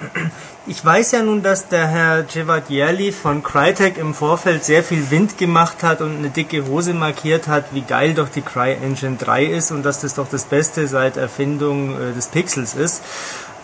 ich 0.68 0.86
weiß 0.86 1.12
ja 1.14 1.24
nun, 1.24 1.42
dass 1.42 1.68
der 1.70 1.88
Herr 1.88 2.28
Cevadielli 2.28 3.12
von 3.12 3.42
Crytek 3.42 3.98
im 3.98 4.14
Vorfeld 4.14 4.64
sehr 4.64 4.84
viel 4.84 5.10
Wind 5.10 5.38
gemacht 5.38 5.82
hat 5.82 6.02
und 6.02 6.18
eine 6.18 6.30
dicke 6.30 6.68
Hose 6.68 6.94
markiert 6.94 7.48
hat, 7.48 7.66
wie 7.74 7.82
geil 7.82 8.14
doch 8.14 8.30
die 8.30 8.42
CryEngine 8.44 9.18
3 9.18 9.46
ist 9.46 9.72
und 9.72 9.84
dass 9.84 10.02
das 10.02 10.14
doch 10.14 10.28
das 10.30 10.46
Beste 10.46 10.88
seit 10.88 11.18
Erfindung 11.18 12.00
äh, 12.00 12.14
des 12.14 12.28
Pixels 12.28 12.76
ist. 12.76 13.02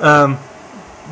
Ähm, 0.01 0.38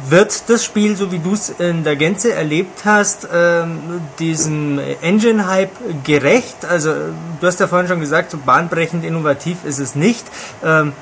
wird 0.09 0.49
das 0.49 0.63
Spiel, 0.63 0.95
so 0.95 1.11
wie 1.11 1.19
du 1.19 1.33
es 1.33 1.49
in 1.49 1.83
der 1.83 1.95
Gänze 1.95 2.33
erlebt 2.33 2.85
hast, 2.85 3.27
ähm, 3.33 4.01
diesem 4.19 4.79
Engine-Hype 5.01 6.03
gerecht? 6.03 6.65
Also 6.69 6.91
du 7.39 7.47
hast 7.47 7.59
ja 7.59 7.67
vorhin 7.67 7.87
schon 7.87 7.99
gesagt, 7.99 8.31
so 8.31 8.37
bahnbrechend 8.37 9.03
innovativ 9.03 9.57
ist 9.65 9.79
es 9.79 9.95
nicht. 9.95 10.25
Ähm, 10.63 10.93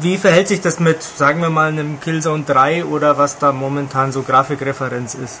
wie 0.00 0.16
verhält 0.16 0.48
sich 0.48 0.60
das 0.60 0.80
mit, 0.80 1.02
sagen 1.02 1.40
wir 1.40 1.50
mal, 1.50 1.68
einem 1.68 2.00
Killzone 2.00 2.44
3 2.46 2.84
oder 2.84 3.18
was 3.18 3.38
da 3.38 3.52
momentan 3.52 4.12
so 4.12 4.22
Grafikreferenz 4.22 5.14
ist? 5.14 5.40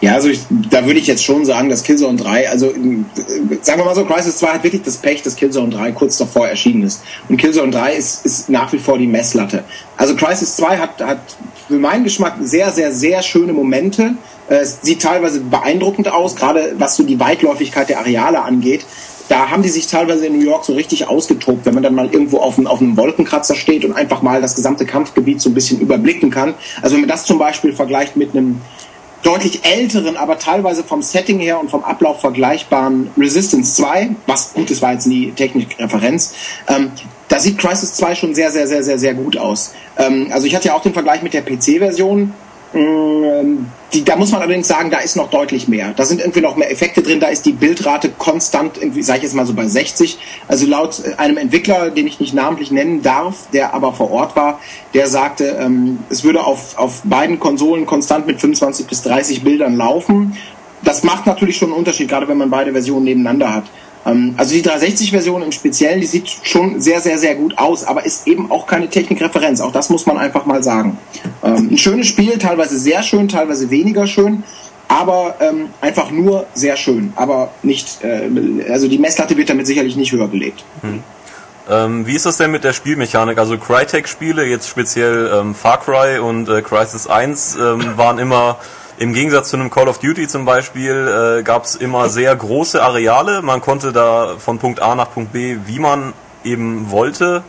Ja, 0.00 0.14
also 0.14 0.28
ich, 0.28 0.40
da 0.70 0.84
würde 0.86 1.00
ich 1.00 1.06
jetzt 1.06 1.24
schon 1.24 1.44
sagen, 1.44 1.68
dass 1.68 1.82
Killzone 1.82 2.16
3, 2.16 2.48
also 2.48 2.70
äh, 2.70 3.04
sagen 3.62 3.80
wir 3.80 3.84
mal 3.84 3.94
so, 3.94 4.04
Crisis 4.04 4.38
2 4.38 4.46
hat 4.48 4.62
wirklich 4.62 4.82
das 4.82 4.96
Pech, 4.96 5.22
dass 5.22 5.36
Killzone 5.36 5.70
3 5.70 5.92
kurz 5.92 6.18
davor 6.18 6.48
erschienen 6.48 6.82
ist. 6.82 7.02
Und 7.28 7.36
Killzone 7.38 7.72
3 7.72 7.94
ist, 7.94 8.24
ist 8.24 8.48
nach 8.48 8.72
wie 8.72 8.78
vor 8.78 8.98
die 8.98 9.06
Messlatte. 9.06 9.64
Also 9.96 10.14
Crisis 10.14 10.56
2 10.56 10.78
hat, 10.78 11.00
hat 11.00 11.18
für 11.68 11.78
meinen 11.78 12.04
Geschmack 12.04 12.34
sehr, 12.40 12.70
sehr, 12.70 12.92
sehr 12.92 13.22
schöne 13.22 13.52
Momente. 13.52 14.14
Äh, 14.48 14.56
Es 14.56 14.80
sieht 14.82 15.02
teilweise 15.02 15.40
beeindruckend 15.40 16.08
aus, 16.08 16.36
gerade 16.36 16.74
was 16.78 16.96
so 16.96 17.02
die 17.02 17.18
Weitläufigkeit 17.18 17.88
der 17.88 17.98
Areale 18.00 18.42
angeht. 18.42 18.84
Da 19.28 19.50
haben 19.50 19.62
die 19.62 19.70
sich 19.70 19.86
teilweise 19.86 20.26
in 20.26 20.38
New 20.38 20.44
York 20.44 20.66
so 20.66 20.74
richtig 20.74 21.08
ausgetobt, 21.08 21.64
wenn 21.64 21.72
man 21.72 21.82
dann 21.82 21.94
mal 21.94 22.10
irgendwo 22.12 22.38
auf 22.38 22.58
einem, 22.58 22.66
auf 22.66 22.82
einem 22.82 22.96
Wolkenkratzer 22.98 23.54
steht 23.54 23.84
und 23.86 23.92
einfach 23.94 24.20
mal 24.20 24.42
das 24.42 24.54
gesamte 24.54 24.84
Kampfgebiet 24.84 25.40
so 25.40 25.48
ein 25.48 25.54
bisschen 25.54 25.80
überblicken 25.80 26.30
kann. 26.30 26.54
Also 26.82 26.94
wenn 26.94 27.00
man 27.00 27.08
das 27.08 27.24
zum 27.24 27.38
Beispiel 27.38 27.72
vergleicht 27.72 28.16
mit 28.16 28.34
einem 28.36 28.60
deutlich 29.24 29.64
älteren, 29.64 30.16
aber 30.16 30.38
teilweise 30.38 30.84
vom 30.84 31.02
Setting 31.02 31.40
her 31.40 31.58
und 31.58 31.70
vom 31.70 31.82
Ablauf 31.82 32.20
vergleichbaren 32.20 33.10
Resistance 33.18 33.74
2, 33.74 34.10
was 34.26 34.52
gut 34.52 34.70
ist, 34.70 34.82
war 34.82 34.92
jetzt 34.92 35.06
nie 35.06 35.32
technische 35.32 35.78
Referenz, 35.78 36.34
ähm, 36.68 36.92
da 37.28 37.40
sieht 37.40 37.58
Crisis 37.58 37.94
2 37.94 38.14
schon 38.14 38.34
sehr, 38.34 38.52
sehr, 38.52 38.68
sehr, 38.68 38.84
sehr, 38.84 38.98
sehr 38.98 39.14
gut 39.14 39.36
aus. 39.36 39.74
Ähm, 39.98 40.28
also 40.30 40.46
ich 40.46 40.54
hatte 40.54 40.68
ja 40.68 40.74
auch 40.74 40.82
den 40.82 40.92
Vergleich 40.92 41.22
mit 41.22 41.32
der 41.32 41.42
PC-Version 41.42 42.32
Die, 42.74 44.04
da 44.04 44.16
muss 44.16 44.32
man 44.32 44.42
allerdings 44.42 44.66
sagen, 44.66 44.90
da 44.90 44.98
ist 44.98 45.16
noch 45.16 45.30
deutlich 45.30 45.68
mehr. 45.68 45.92
Da 45.94 46.04
sind 46.04 46.20
irgendwie 46.20 46.40
noch 46.40 46.56
mehr 46.56 46.70
Effekte 46.70 47.02
drin, 47.02 47.20
da 47.20 47.28
ist 47.28 47.46
die 47.46 47.52
Bildrate 47.52 48.08
konstant, 48.08 48.78
irgendwie, 48.78 49.02
sag 49.02 49.18
ich 49.18 49.22
jetzt 49.22 49.34
mal 49.34 49.46
so 49.46 49.54
bei 49.54 49.66
60. 49.66 50.18
Also 50.48 50.66
laut 50.66 51.00
äh, 51.04 51.14
einem 51.14 51.36
Entwickler, 51.36 51.90
den 51.90 52.08
ich 52.08 52.18
nicht 52.18 52.34
namentlich 52.34 52.72
nennen 52.72 53.02
darf, 53.02 53.48
der 53.52 53.74
aber 53.74 53.92
vor 53.92 54.10
Ort 54.10 54.34
war, 54.34 54.58
der 54.92 55.06
sagte, 55.06 55.56
ähm, 55.60 56.00
es 56.10 56.24
würde 56.24 56.44
auf, 56.44 56.76
auf 56.76 57.02
beiden 57.04 57.38
Konsolen 57.38 57.86
konstant 57.86 58.26
mit 58.26 58.40
25 58.40 58.86
bis 58.86 59.02
30 59.02 59.44
Bildern 59.44 59.76
laufen. 59.76 60.36
Das 60.82 61.04
macht 61.04 61.26
natürlich 61.26 61.56
schon 61.56 61.68
einen 61.68 61.78
Unterschied, 61.78 62.08
gerade 62.08 62.26
wenn 62.26 62.36
man 62.36 62.50
beide 62.50 62.72
Versionen 62.72 63.04
nebeneinander 63.04 63.54
hat. 63.54 63.64
Ähm, 64.06 64.34
Also 64.36 64.54
die 64.54 64.62
360-Version 64.62 65.42
im 65.42 65.52
Speziellen, 65.52 66.00
die 66.00 66.06
sieht 66.06 66.28
schon 66.42 66.80
sehr, 66.80 67.00
sehr, 67.00 67.18
sehr 67.18 67.34
gut 67.34 67.58
aus, 67.58 67.84
aber 67.84 68.04
ist 68.04 68.26
eben 68.26 68.50
auch 68.50 68.66
keine 68.66 68.88
Technikreferenz. 68.88 69.60
Auch 69.60 69.72
das 69.72 69.90
muss 69.90 70.06
man 70.06 70.18
einfach 70.18 70.46
mal 70.46 70.62
sagen. 70.62 70.98
Ähm, 71.42 71.70
Ein 71.72 71.78
schönes 71.78 72.06
Spiel, 72.06 72.38
teilweise 72.38 72.78
sehr 72.78 73.02
schön, 73.02 73.28
teilweise 73.28 73.70
weniger 73.70 74.06
schön, 74.06 74.44
aber 74.88 75.36
ähm, 75.40 75.70
einfach 75.80 76.10
nur 76.10 76.46
sehr 76.54 76.76
schön. 76.76 77.12
Aber 77.16 77.50
nicht, 77.62 78.02
äh, 78.02 78.28
also 78.70 78.88
die 78.88 78.98
Messlatte 78.98 79.36
wird 79.36 79.48
damit 79.48 79.66
sicherlich 79.66 79.96
nicht 79.96 80.12
höher 80.12 80.28
gelegt. 80.28 80.64
Ähm, 81.70 82.06
wie 82.06 82.14
ist 82.14 82.26
das 82.26 82.36
denn 82.36 82.50
mit 82.50 82.62
der 82.64 82.74
Spielmechanik? 82.74 83.38
Also 83.38 83.56
Crytek-Spiele, 83.56 84.44
jetzt 84.44 84.68
speziell 84.68 85.30
ähm, 85.34 85.54
Far 85.54 85.80
Cry 85.80 86.18
und 86.18 86.48
äh, 86.48 86.60
Crisis 86.60 87.06
1, 87.06 87.56
ähm, 87.56 87.96
waren 87.96 88.18
immer 88.18 88.58
im 88.98 89.12
Gegensatz 89.12 89.50
zu 89.50 89.56
einem 89.56 89.70
Call 89.70 89.88
of 89.88 89.98
Duty 89.98 90.28
zum 90.28 90.44
Beispiel, 90.44 91.38
äh, 91.38 91.42
gab 91.42 91.64
es 91.64 91.76
immer 91.76 92.08
sehr 92.08 92.34
große 92.34 92.82
Areale. 92.82 93.42
Man 93.42 93.60
konnte 93.60 93.92
da 93.92 94.34
von 94.38 94.58
Punkt 94.58 94.80
A 94.80 94.94
nach 94.94 95.12
Punkt 95.12 95.32
B, 95.32 95.56
wie 95.66 95.78
man 95.78 96.12
eben 96.44 96.90
wollte. 96.90 97.42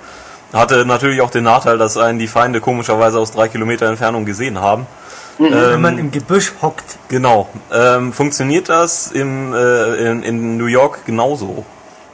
Hatte 0.53 0.85
natürlich 0.85 1.21
auch 1.21 1.31
den 1.31 1.43
Nachteil, 1.43 1.77
dass 1.77 1.97
einen 1.97 2.17
die 2.19 2.27
Feinde 2.27 2.61
komischerweise 2.61 3.19
aus 3.19 3.31
drei 3.31 3.47
Kilometer 3.47 3.87
Entfernung 3.87 4.25
gesehen 4.25 4.59
haben. 4.59 4.87
Wenn 5.37 5.81
man 5.81 5.97
im 5.97 6.11
Gebüsch 6.11 6.53
hockt. 6.61 6.97
Genau. 7.09 7.49
Ähm, 7.73 8.13
funktioniert 8.13 8.69
das 8.69 9.11
im, 9.11 9.53
äh, 9.53 9.95
in, 10.09 10.23
in 10.23 10.57
New 10.57 10.67
York 10.67 11.05
genauso? 11.05 11.65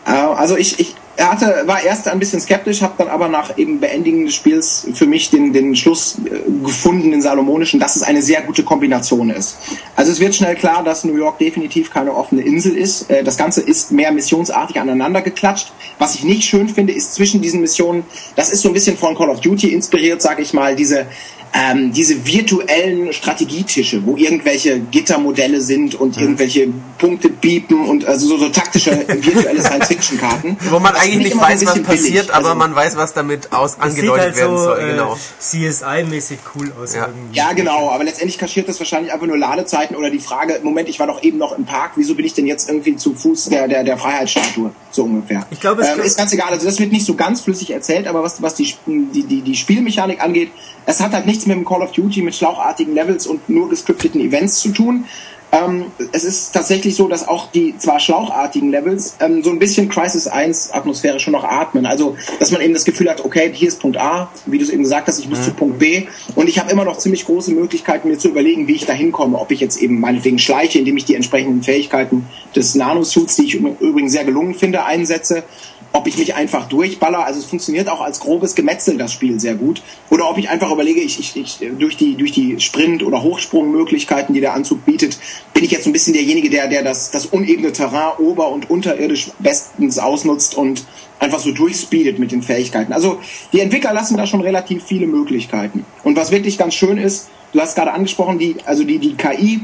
Äh, 0.08 0.12
Also 0.12 0.58
ich, 0.58 0.80
ich 0.80 0.96
hatte, 1.30 1.64
war 1.66 1.84
erst 1.84 2.08
ein 2.08 2.20
bisschen 2.20 2.40
skeptisch, 2.40 2.82
habe 2.82 2.94
dann 2.98 3.08
aber 3.08 3.28
nach 3.28 3.58
eben 3.58 3.80
Beendigen 3.80 4.26
des 4.26 4.36
Spiels 4.36 4.88
für 4.94 5.06
mich 5.06 5.30
den, 5.30 5.54
den 5.54 5.76
Schluss 5.76 6.18
äh, 6.26 6.40
gefunden, 6.64 7.12
den 7.12 7.22
Salomonischen, 7.22 7.80
dass 7.80 7.96
es 7.96 8.04
eine 8.04 8.22
sehr 8.22 8.42
gute 8.42 8.64
Kombination 8.64 9.30
ist. 9.30 9.58
Also 9.96 10.12
es 10.12 10.20
wird 10.20 10.36
schnell 10.36 10.56
klar, 10.56 10.84
dass 10.84 11.04
New 11.04 11.16
York 11.16 11.40
definitiv 11.40 11.92
keine 11.92 12.14
offene 12.16 12.42
Insel 12.42 12.76
ist. 12.76 13.10
Äh, 13.10 13.24
Das 13.24 13.38
Ganze 13.38 13.62
ist 13.62 13.92
mehr 13.92 14.12
missionsartig 14.12 14.80
aneinander 14.80 15.22
geklatscht. 15.22 15.72
Was 16.00 16.16
ich 16.16 16.24
nicht 16.24 16.44
schön 16.44 16.70
finde, 16.70 16.94
ist 16.94 17.14
zwischen 17.14 17.42
diesen 17.42 17.62
Missionen, 17.62 18.04
das 18.36 18.52
ist 18.52 18.62
so 18.62 18.70
ein 18.70 18.74
bisschen 18.74 18.98
von 18.98 19.16
Call 19.16 19.30
of 19.30 19.42
Duty 19.42 19.74
inspiriert, 19.74 20.22
sage 20.22 20.42
ich 20.42 20.54
mal, 20.54 20.76
diese 20.76 21.08
ähm, 21.54 21.92
diese 21.92 22.26
virtuellen 22.26 23.12
Strategietische, 23.12 24.06
wo 24.06 24.16
irgendwelche 24.16 24.80
Gittermodelle 24.80 25.62
sind 25.62 25.96
und 25.96 26.18
irgendwelche 26.18 26.70
Punkte 26.98 27.30
biepen 27.30 27.90
und 27.90 28.06
also 28.06 28.28
so, 28.28 28.38
so 28.38 28.50
taktische 28.50 28.92
virtuelle 29.08 29.62
Science-Fiction-Karten. 29.62 30.58
Wo 30.70 30.80
man 30.80 30.96
eigentlich 31.12 31.34
nicht 31.34 31.42
weiß, 31.44 31.66
was 31.66 31.82
passiert, 31.84 32.14
billig. 32.28 32.34
aber 32.34 32.46
Also- 32.50 32.56
man 32.60 32.76
weiß, 32.76 32.98
was 32.98 33.14
damit 33.14 33.52
aus 33.54 33.80
angedeutet 33.80 34.22
halt 34.26 34.36
werden 34.38 34.58
so 34.58 34.64
soll. 34.64 34.80
äh, 34.80 34.92
Genau. 34.92 35.18
CSI-mäßig 35.40 36.40
cool 36.56 36.72
aus 36.82 36.96
Ja. 36.96 37.08
irgendwie. 37.08 37.36
Ja, 37.38 37.54
genau, 37.54 37.90
aber 37.92 38.04
letztendlich 38.04 38.38
kaschiert 38.38 38.68
das 38.70 38.80
wahrscheinlich 38.80 39.14
einfach 39.14 39.28
nur 39.28 39.38
Ladezeiten 39.38 39.96
oder 39.96 40.10
die 40.10 40.20
Frage, 40.20 40.60
Moment, 40.64 40.90
ich 40.90 41.00
war 41.00 41.08
doch 41.08 41.22
eben 41.24 41.38
noch 41.38 41.58
im 41.58 41.66
Park, 41.66 41.92
wieso 41.96 42.16
bin 42.16 42.26
ich 42.26 42.34
denn 42.34 42.48
jetzt 42.48 42.70
irgendwie 42.70 42.96
zu 42.96 43.14
Fuß 43.14 43.46
der, 43.50 43.68
der, 43.68 43.84
der 43.84 43.98
Freiheitsstatue, 43.98 44.72
so 44.92 45.04
ungefähr. 45.04 45.46
Ich 45.52 45.60
glaube, 45.60 45.82
es 45.82 45.90
ähm, 45.90 46.00
ist 46.02 46.18
ganz 46.18 46.34
egal, 46.34 46.50
also 46.52 46.66
das 46.66 46.80
wird 46.80 46.92
nicht 46.92 47.06
so 47.06 47.16
ganz 47.16 47.42
flüssig 47.42 47.72
erzählt, 47.72 48.08
aber 48.08 48.24
was, 48.24 48.42
was 48.42 48.56
die, 48.56 48.74
die, 48.88 49.24
die, 49.24 49.42
die 49.42 49.56
Spielmechanik 49.56 50.22
angeht, 50.24 50.52
es 50.86 51.00
hat 51.00 51.14
halt 51.14 51.26
nichts 51.26 51.46
mit 51.46 51.56
dem 51.58 51.66
Call 51.66 51.82
of 51.82 51.92
Duty, 51.92 52.22
mit 52.22 52.36
schlauchartigen 52.36 52.96
Levels 52.96 53.28
und 53.28 53.48
nur 53.50 53.70
gescripteten 53.70 54.20
Events 54.22 54.60
zu 54.60 54.70
tun. 54.70 55.06
Ähm, 55.52 55.88
es 56.14 56.24
ist 56.24 56.54
tatsächlich 56.54 56.96
so, 56.96 57.08
dass 57.10 57.28
auch 57.28 57.52
die 57.52 57.78
zwar 57.78 58.00
schlauchartigen 58.00 58.72
Levels 58.72 59.18
ähm, 59.20 59.44
so 59.44 59.50
ein 59.50 59.60
bisschen 59.60 59.90
Crisis 59.90 60.28
1 60.28 60.72
Atmosphäre 60.72 61.20
schon 61.20 61.34
noch 61.34 61.44
atmen. 61.44 61.86
Also, 61.86 62.16
dass 62.40 62.52
man 62.52 62.62
eben 62.62 62.74
das 62.74 62.86
Gefühl 62.86 63.10
hat, 63.10 63.26
okay, 63.26 63.52
hier 63.54 63.68
ist 63.68 63.82
Punkt 63.82 63.98
A, 63.98 64.32
wie 64.46 64.58
du 64.58 64.64
es 64.64 64.70
eben 64.70 64.84
gesagt 64.84 65.08
hast, 65.08 65.20
ich 65.20 65.28
muss 65.28 65.44
zu 65.44 65.52
Punkt 65.52 65.80
B 65.80 66.08
und 66.36 66.48
ich 66.48 66.58
habe 66.58 66.72
immer 66.72 66.86
noch 66.86 66.98
ziemlich 66.98 67.26
große 67.26 67.52
Möglichkeiten, 67.52 68.08
mir 68.08 68.18
zu 68.18 68.30
überlegen, 68.30 68.68
wie 68.68 68.76
ich 68.76 68.86
da 68.86 68.94
hinkomme. 68.94 69.38
Ob 69.38 69.52
ich 69.52 69.60
jetzt 69.60 69.78
eben 69.78 70.00
meinetwegen 70.00 70.40
schleiche, 70.40 70.80
indem 70.80 70.96
ich 70.96 71.06
die 71.06 71.16
entsprechenden 71.16 71.64
Fähigkeiten 71.64 72.28
des 72.56 72.76
Nanosuits, 72.76 73.36
die 73.36 73.46
ich 73.46 73.56
übrigens 73.56 74.14
sehr 74.14 74.24
gelungen 74.24 74.54
finde, 74.54 74.86
einsetze 74.86 75.44
ob 75.94 76.08
ich 76.08 76.18
mich 76.18 76.36
einfach 76.36 76.68
durchballer, 76.68 77.26
also 77.26 77.40
es 77.40 77.46
funktioniert 77.46 77.90
auch 77.90 78.02
als 78.02 78.20
grobes 78.20 78.56
Gemetzel 78.56 78.98
das 78.98 79.12
Spiel 79.12 79.40
sehr 79.40 79.56
gut, 79.56 79.82
oder 80.10 80.30
ob 80.30 80.38
ich 80.38 80.50
einfach 80.50 80.72
überlege, 80.72 81.02
ich, 81.02 81.20
ich, 81.20 81.36
ich 81.36 81.60
durch 81.78 81.98
die 81.98 82.16
durch 82.16 82.32
die 82.32 82.60
Sprint- 82.60 83.04
oder 83.04 83.24
Hochsprungmöglichkeiten, 83.24 84.34
die 84.34 84.42
der 84.42 84.54
Anzug 84.54 84.86
bietet, 84.86 85.18
bin 85.54 85.64
ich 85.64 85.72
jetzt 85.72 85.84
so 85.84 85.90
ein 85.90 85.94
bisschen 85.94 86.14
derjenige, 86.14 86.50
der 86.50 86.68
der 86.68 86.84
das 86.84 87.12
das 87.12 87.26
unebene 87.26 87.72
Terrain 87.72 88.18
ober- 88.20 88.50
und 88.50 88.70
unterirdisch 88.70 89.32
bestens 89.40 90.00
ausnutzt 90.00 90.56
und 90.56 90.86
einfach 91.20 91.40
so 91.40 91.52
durchspeedet 91.52 92.20
mit 92.20 92.32
den 92.32 92.42
Fähigkeiten. 92.42 92.94
Also 92.94 93.20
die 93.54 93.60
Entwickler 93.60 93.94
lassen 93.94 94.18
da 94.18 94.26
schon 94.26 94.42
relativ 94.42 94.84
viele 94.84 95.08
Möglichkeiten. 95.08 95.86
Und 96.04 96.16
was 96.16 96.32
wirklich 96.32 96.58
ganz 96.58 96.74
schön 96.74 96.98
ist, 96.98 97.30
du 97.54 97.60
hast 97.60 97.76
gerade 97.76 97.94
angesprochen, 97.94 98.40
die 98.40 98.56
also 98.66 98.84
die 98.84 99.00
die 99.00 99.16
KI 99.16 99.62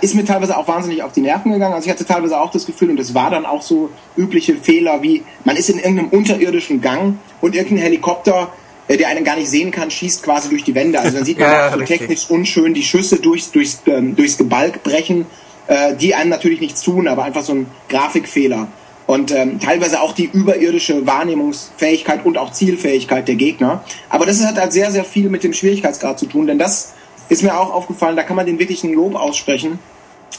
ist 0.00 0.14
mir 0.14 0.24
teilweise 0.24 0.56
auch 0.56 0.66
wahnsinnig 0.66 1.02
auf 1.02 1.12
die 1.12 1.20
Nerven 1.20 1.52
gegangen. 1.52 1.74
Also 1.74 1.86
ich 1.86 1.92
hatte 1.92 2.06
teilweise 2.06 2.40
auch 2.40 2.50
das 2.50 2.66
Gefühl, 2.66 2.90
und 2.90 2.96
das 2.96 3.14
war 3.14 3.30
dann 3.30 3.44
auch 3.44 3.62
so 3.62 3.90
übliche 4.16 4.56
Fehler, 4.56 5.02
wie 5.02 5.24
man 5.44 5.56
ist 5.56 5.68
in 5.68 5.78
irgendeinem 5.78 6.08
unterirdischen 6.08 6.80
Gang 6.80 7.18
und 7.40 7.54
irgendein 7.54 7.84
Helikopter, 7.84 8.52
äh, 8.88 8.96
der 8.96 9.08
einen 9.08 9.24
gar 9.24 9.36
nicht 9.36 9.48
sehen 9.48 9.70
kann, 9.70 9.90
schießt 9.90 10.22
quasi 10.22 10.48
durch 10.48 10.64
die 10.64 10.74
Wände. 10.74 10.98
Also 10.98 11.16
dann 11.16 11.24
sieht 11.24 11.38
man 11.38 11.50
Ja, 11.50 11.68
auch 11.68 11.74
so 11.74 11.80
technisch 11.80 12.30
unschön 12.30 12.74
die 12.74 12.82
Schüsse 12.82 13.16
durchs, 13.16 13.50
durchs, 13.52 13.82
ähm, 13.86 14.16
durchs 14.16 14.38
Gebalk 14.38 14.82
brechen, 14.82 15.26
äh, 15.66 15.94
die 15.94 16.14
einem 16.14 16.30
natürlich 16.30 16.60
nichts 16.60 16.82
tun, 16.82 17.06
aber 17.06 17.24
einfach 17.24 17.42
so 17.42 17.52
ein 17.52 17.66
Grafikfehler. 17.88 18.68
Und 19.06 19.32
ähm, 19.32 19.60
teilweise 19.60 20.00
auch 20.00 20.12
die 20.12 20.24
überirdische 20.24 21.06
Wahrnehmungsfähigkeit 21.06 22.24
und 22.24 22.38
auch 22.38 22.52
Zielfähigkeit 22.52 23.28
der 23.28 23.34
Gegner. 23.34 23.84
Aber 24.08 24.24
das 24.24 24.42
hat 24.46 24.56
halt 24.56 24.72
sehr, 24.72 24.90
sehr 24.90 25.04
viel 25.04 25.28
mit 25.28 25.44
dem 25.44 25.52
Schwierigkeitsgrad 25.52 26.18
zu 26.18 26.24
tun, 26.24 26.46
denn 26.46 26.58
das 26.58 26.94
ist 27.28 27.42
mir 27.42 27.58
auch 27.58 27.72
aufgefallen, 27.72 28.16
da 28.16 28.22
kann 28.22 28.36
man 28.36 28.46
den 28.46 28.58
wirklichen 28.58 28.92
Lob 28.92 29.14
aussprechen. 29.14 29.78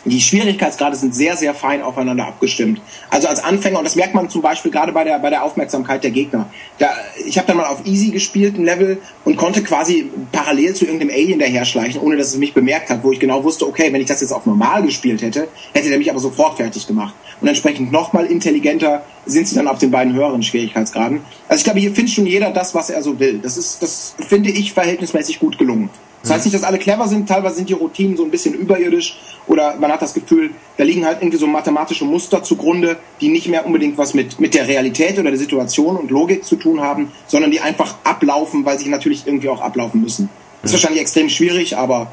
Die 0.04 0.22
Schwierigkeitsgrade 0.22 0.96
sind 0.96 1.16
sehr, 1.16 1.36
sehr 1.36 1.56
fein 1.56 1.82
aufeinander 1.82 2.28
abgestimmt. 2.28 2.80
Also 3.10 3.28
als 3.28 3.44
Anfänger, 3.44 3.80
und 3.80 3.86
das 3.86 3.96
merkt 3.96 4.14
man 4.14 4.30
zum 4.30 4.42
Beispiel 4.42 4.70
gerade 4.70 4.92
bei 4.92 5.04
der, 5.04 5.18
bei 5.18 5.32
der 5.32 5.44
Aufmerksamkeit 5.44 6.04
der 6.04 6.12
Gegner. 6.12 6.48
Da, 6.78 6.90
ich 7.26 7.38
habe 7.38 7.48
dann 7.48 7.58
mal 7.58 7.66
auf 7.66 7.86
Easy 7.86 8.12
gespielt, 8.12 8.58
ein 8.58 8.66
Level, 8.66 9.02
und 9.24 9.36
konnte 9.36 9.64
quasi 9.64 10.12
parallel 10.32 10.76
zu 10.76 10.86
irgendeinem 10.86 11.10
Alien 11.10 11.40
daherschleichen, 11.40 12.02
ohne 12.02 12.18
dass 12.18 12.28
es 12.28 12.38
mich 12.38 12.54
bemerkt 12.54 12.92
hat, 12.92 13.04
wo 13.04 13.12
ich 13.12 13.20
genau 13.20 13.44
wusste, 13.44 13.68
okay, 13.68 13.92
wenn 13.92 14.02
ich 14.02 14.08
das 14.08 14.22
jetzt 14.22 14.32
auf 14.32 14.46
normal 14.46 14.84
gespielt 14.84 15.24
hätte, 15.24 15.48
hätte 15.74 15.90
der 15.90 15.98
mich 15.98 16.12
aber 16.12 16.20
sofort 16.20 16.58
fertig 16.58 16.86
gemacht. 16.86 17.16
Und 17.42 17.48
entsprechend 17.48 17.92
nochmal 17.92 18.28
intelligenter 18.28 19.04
sind 19.26 19.48
sie 19.48 19.56
dann 19.56 19.68
auf 19.68 19.80
den 19.80 19.90
beiden 19.90 20.14
höheren 20.14 20.44
Schwierigkeitsgraden. 20.44 21.22
Also 21.48 21.62
ich 21.62 21.64
glaube, 21.64 21.80
hier 21.80 21.94
findet 21.94 22.14
schon 22.14 22.28
jeder 22.28 22.52
das, 22.52 22.76
was 22.76 22.92
er 22.92 23.02
so 23.02 23.20
will. 23.20 23.40
Das 23.40 23.58
ist, 23.58 23.82
das 23.82 24.16
finde 24.20 24.52
ich 24.52 24.74
verhältnismäßig 24.74 25.40
gut 25.40 25.58
gelungen. 25.58 25.90
Das 26.26 26.38
heißt 26.38 26.46
nicht, 26.46 26.56
dass 26.56 26.64
alle 26.64 26.80
clever 26.80 27.08
sind, 27.08 27.30
teilweise 27.30 27.56
sind 27.56 27.70
die 27.70 27.74
Routinen 27.74 28.18
so 28.18 28.24
ein 28.24 28.32
bisschen 28.32 28.56
überirdisch 28.56 29.18
oder 29.46 29.76
man 29.76 29.92
hat 29.92 30.02
das 30.02 30.14
Gefühl, 30.14 30.50
da 30.78 30.84
liegen 30.84 31.06
halt 31.06 31.20
irgendwie 31.22 31.38
so 31.38 31.46
mathematische 31.46 32.04
Muster 32.04 32.42
zugrunde, 32.42 32.98
die 33.22 33.30
nicht 33.30 33.48
mehr 33.48 33.66
unbedingt 33.66 33.98
was 33.98 34.16
mit, 34.16 34.40
mit 34.40 34.56
der 34.56 34.68
Realität 34.68 35.20
oder 35.20 35.30
der 35.30 35.40
Situation 35.40 35.98
und 35.98 36.10
Logik 36.10 36.44
zu 36.44 36.56
tun 36.56 36.82
haben, 36.82 37.12
sondern 37.28 37.52
die 37.52 37.62
einfach 37.62 37.96
ablaufen, 38.04 38.66
weil 38.66 38.80
sie 38.80 38.90
natürlich 38.90 39.28
irgendwie 39.28 39.50
auch 39.50 39.62
ablaufen 39.62 40.02
müssen. 40.02 40.30
Das 40.64 40.72
ist 40.72 40.78
wahrscheinlich 40.78 41.02
extrem 41.02 41.30
schwierig, 41.30 41.78
aber 41.78 42.12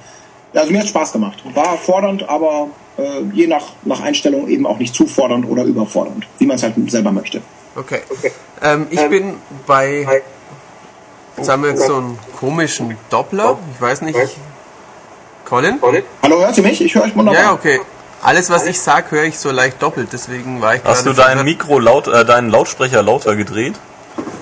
also 0.53 0.71
mir 0.71 0.81
hat 0.81 0.89
Spaß 0.89 1.13
gemacht. 1.13 1.43
War 1.55 1.79
fordernd, 1.79 2.29
aber 2.29 2.69
äh, 2.99 3.23
je 3.33 3.47
nach, 3.47 3.73
nach 3.85 4.01
Einstellung 4.03 4.47
eben 4.49 4.67
auch 4.67 4.79
nicht 4.79 4.95
zu 4.95 5.07
fordernd 5.07 5.49
oder 5.49 5.65
überfordernd, 5.65 6.27
wie 6.39 6.45
man 6.45 6.57
es 6.57 6.63
halt 6.63 6.75
selber 6.91 7.13
möchte. 7.13 7.41
Okay. 7.75 8.01
Ähm, 8.63 8.87
ich 8.91 9.01
bin 9.09 9.35
bei, 9.67 10.23
jetzt 11.37 11.49
haben 11.49 11.63
wir 11.63 11.71
jetzt 11.71 11.87
so 11.87 11.97
einen 11.97 12.19
komischen 12.39 12.97
Doppler. 13.11 13.59
Ich 13.75 13.81
weiß 13.81 14.03
nicht. 14.03 14.19
Colin? 15.45 15.79
Hallo, 16.23 16.41
hört 16.41 16.57
ihr 16.57 16.63
mich? 16.63 16.81
Ich 16.81 16.95
höre 16.95 17.05
euch 17.05 17.17
wunderbar. 17.17 17.43
Ja, 17.43 17.53
okay. 17.53 17.81
Alles, 18.23 18.51
was 18.51 18.67
ich 18.67 18.81
sag, 18.81 19.11
höre 19.11 19.25
ich 19.25 19.39
so 19.39 19.51
leicht 19.51 19.83
doppelt. 19.83 20.09
Deswegen 20.13 20.61
war 20.61 20.77
ich 20.77 20.85
Hast 20.85 21.05
du 21.07 21.13
dein. 21.13 21.43
Mikro 21.45 21.79
laut, 21.79 22.07
äh, 22.07 22.25
deinen 22.25 22.51
Lautsprecher 22.51 23.03
lauter 23.03 23.35
gedreht? 23.37 23.75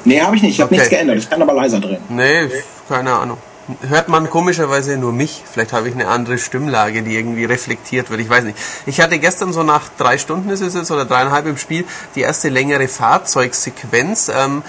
Nee, 0.05 0.21
habe 0.21 0.37
ich 0.37 0.43
nicht. 0.43 0.55
Ich 0.55 0.61
habe 0.61 0.69
Okay. 0.69 0.77
nichts 0.77 0.91
geändert. 0.91 1.17
Ich 1.19 1.29
kann 1.31 1.41
aber 1.43 1.55
leiser 1.55 1.81
drehen. 1.81 1.99
Nee, 2.09 2.51
keine 2.89 3.13
Ahnung. 3.13 3.39
Hört 3.89 4.09
man 4.09 4.29
komischerweise 4.29 4.97
nur 4.97 5.13
mich. 5.13 5.43
Vielleicht 5.51 5.73
habe 5.73 5.89
ich 5.89 5.95
eine 5.95 6.09
andere 6.09 6.39
Stimmlage, 6.39 7.03
die 7.03 7.17
irgendwie 7.17 7.45
reflektiert 7.45 8.11
wird. 8.11 8.21
Ich 8.21 8.29
weiß 8.29 8.45
nicht. 8.45 8.59
Ich 8.87 9.01
hatte 9.01 9.19
gestern 9.19 9.53
so 9.53 9.63
nach 9.63 9.83
drei 9.97 10.19
Stunden 10.19 10.51
ist 10.51 10.61
es 10.61 10.75
jetzt 10.75 10.91
oder 10.91 11.05
dreieinhalb 11.05 11.47
im 11.47 11.57
Spiel 11.57 11.85
die 12.15 12.21
erste 12.23 12.49
längere 12.49 12.89
Fahrzeugsequenz. 12.89 14.29
Ähm, 14.35 14.63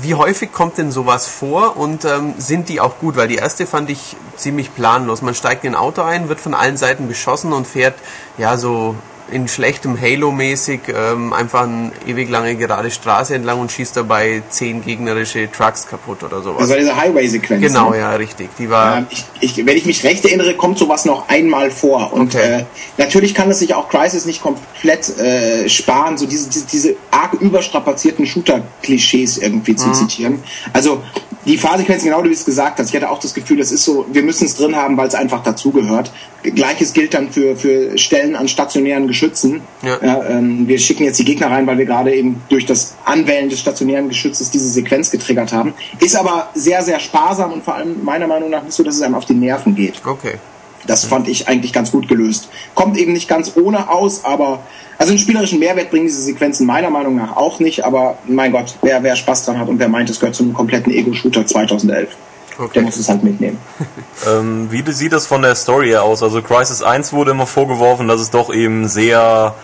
wie 0.00 0.14
häufig 0.14 0.52
kommt 0.52 0.78
denn 0.78 0.90
sowas 0.90 1.26
vor 1.28 1.76
und 1.76 2.04
ähm, 2.04 2.34
sind 2.36 2.68
die 2.68 2.80
auch 2.80 2.98
gut? 2.98 3.16
Weil 3.16 3.28
die 3.28 3.36
erste 3.36 3.66
fand 3.66 3.90
ich 3.90 4.16
ziemlich 4.36 4.74
planlos. 4.74 5.22
Man 5.22 5.34
steigt 5.34 5.64
in 5.64 5.74
ein 5.74 5.80
Auto 5.80 6.02
ein, 6.02 6.28
wird 6.28 6.40
von 6.40 6.54
allen 6.54 6.76
Seiten 6.76 7.06
beschossen 7.06 7.52
und 7.52 7.66
fährt 7.66 7.94
ja 8.36 8.56
so 8.56 8.96
in 9.30 9.48
schlechtem 9.48 9.98
Halo-mäßig 10.00 10.80
ähm, 10.88 11.32
einfach 11.32 11.62
eine 11.62 11.92
ewig 12.06 12.28
lange 12.28 12.56
gerade 12.56 12.90
Straße 12.90 13.34
entlang 13.34 13.58
und 13.58 13.72
schießt 13.72 13.96
dabei 13.96 14.42
zehn 14.50 14.84
gegnerische 14.84 15.50
Trucks 15.50 15.86
kaputt 15.86 16.22
oder 16.22 16.42
sowas. 16.42 16.60
Das 16.60 16.70
war 16.70 16.76
diese 16.76 16.94
Highway-Sequenz. 16.96 17.62
genau, 17.62 17.90
ne? 17.90 17.98
ja, 18.00 18.10
richtig. 18.16 18.50
Die 18.58 18.68
war 18.68 19.00
Ja, 19.00 19.06
ich, 19.10 19.24
ich, 19.40 19.66
wenn 19.66 19.76
ich 19.76 19.86
mich 19.86 20.04
recht 20.04 20.24
erinnere, 20.24 20.54
kommt 20.54 20.78
sowas 20.78 21.04
noch 21.06 21.28
einmal 21.28 21.70
vor. 21.70 22.12
Und 22.12 22.34
Okay. 22.34 22.60
äh, 22.60 22.64
natürlich 22.98 23.34
kann 23.34 23.50
es 23.50 23.60
sich 23.60 23.74
auch 23.74 23.88
Crisis 23.88 24.26
nicht 24.26 24.42
komplett 24.42 25.08
äh, 25.18 25.68
sparen, 25.70 26.18
so 26.18 26.26
diese, 26.26 26.50
diese, 26.50 26.66
diese 26.66 26.96
arg 27.10 27.32
überstrapazierten 27.34 28.26
Shooter-Klischees 28.26 29.38
irgendwie 29.38 29.72
Mhm. 29.72 29.78
zu 29.78 29.92
zitieren. 29.92 30.42
Also 30.74 31.02
die 31.46 31.58
Fahrsequenzen, 31.58 32.08
genau 32.08 32.22
wie 32.22 32.28
du 32.28 32.34
es 32.34 32.44
gesagt 32.44 32.78
hast, 32.78 32.88
ich 32.88 32.96
hatte 32.96 33.10
auch 33.10 33.18
das 33.18 33.34
Gefühl, 33.34 33.58
das 33.58 33.72
ist 33.72 33.84
so, 33.84 34.06
wir 34.10 34.22
müssen 34.22 34.46
es 34.46 34.56
drin 34.56 34.76
haben, 34.76 34.96
weil 34.96 35.08
es 35.08 35.14
einfach 35.14 35.42
dazugehört. 35.42 36.10
Gleiches 36.42 36.92
gilt 36.92 37.14
dann 37.14 37.30
für, 37.30 37.56
für 37.56 37.96
Stellen 37.98 38.36
an 38.36 38.48
stationären 38.48 39.08
Geschützen. 39.08 39.62
Ja. 39.82 39.98
ähm, 40.28 40.68
wir 40.68 40.78
schicken 40.78 41.04
jetzt 41.04 41.18
die 41.18 41.24
Gegner 41.24 41.50
rein, 41.50 41.66
weil 41.66 41.78
wir 41.78 41.86
gerade 41.86 42.14
eben 42.14 42.42
durch 42.48 42.66
das 42.66 42.94
Anwählen 43.04 43.48
des 43.48 43.60
stationären 43.60 44.08
Geschützes 44.08 44.50
diese 44.50 44.68
Sequenz 44.68 45.10
getriggert 45.10 45.52
haben. 45.52 45.74
Ist 46.00 46.16
aber 46.16 46.48
sehr, 46.54 46.82
sehr 46.82 47.00
sparsam 47.00 47.52
und 47.52 47.64
vor 47.64 47.74
allem 47.74 48.04
meiner 48.04 48.26
Meinung 48.26 48.50
nach 48.50 48.62
nicht 48.62 48.74
so, 48.74 48.82
dass 48.82 48.96
es 48.96 49.02
einem 49.02 49.14
auf 49.14 49.24
die 49.24 49.34
Nerven 49.34 49.74
geht. 49.74 50.02
okay. 50.04 50.38
Das 50.86 51.04
fand 51.04 51.28
ich 51.28 51.48
eigentlich 51.48 51.72
ganz 51.72 51.90
gut 51.92 52.08
gelöst. 52.08 52.48
Kommt 52.74 52.96
eben 52.98 53.12
nicht 53.12 53.28
ganz 53.28 53.52
ohne 53.56 53.90
aus, 53.90 54.24
aber 54.24 54.60
also 54.98 55.10
einen 55.10 55.18
spielerischen 55.18 55.58
Mehrwert 55.58 55.90
bringen 55.90 56.06
diese 56.06 56.22
Sequenzen 56.22 56.66
meiner 56.66 56.90
Meinung 56.90 57.16
nach 57.16 57.36
auch 57.36 57.58
nicht, 57.58 57.84
aber 57.84 58.18
mein 58.26 58.52
Gott, 58.52 58.76
wer, 58.82 59.02
wer 59.02 59.16
Spaß 59.16 59.46
dran 59.46 59.58
hat 59.58 59.68
und 59.68 59.78
wer 59.78 59.88
meint, 59.88 60.08
es 60.10 60.20
gehört 60.20 60.34
zu 60.36 60.42
einem 60.44 60.54
kompletten 60.54 60.92
Ego-Shooter 60.92 61.46
2011, 61.46 62.08
der 62.58 62.64
Okay. 62.64 62.80
muss 62.82 62.96
es 62.96 63.08
halt 63.08 63.22
mitnehmen. 63.24 63.58
Ähm, 64.26 64.68
wie 64.70 64.82
sieht 64.92 65.12
das 65.12 65.26
von 65.26 65.42
der 65.42 65.56
Story 65.56 65.88
her 65.88 66.04
aus? 66.04 66.22
Also 66.22 66.40
Crisis 66.40 66.82
1 66.82 67.12
wurde 67.12 67.32
immer 67.32 67.48
vorgeworfen, 67.48 68.06
dass 68.06 68.20
es 68.20 68.30
doch 68.30 68.54
eben 68.54 68.86
sehr 68.88 69.54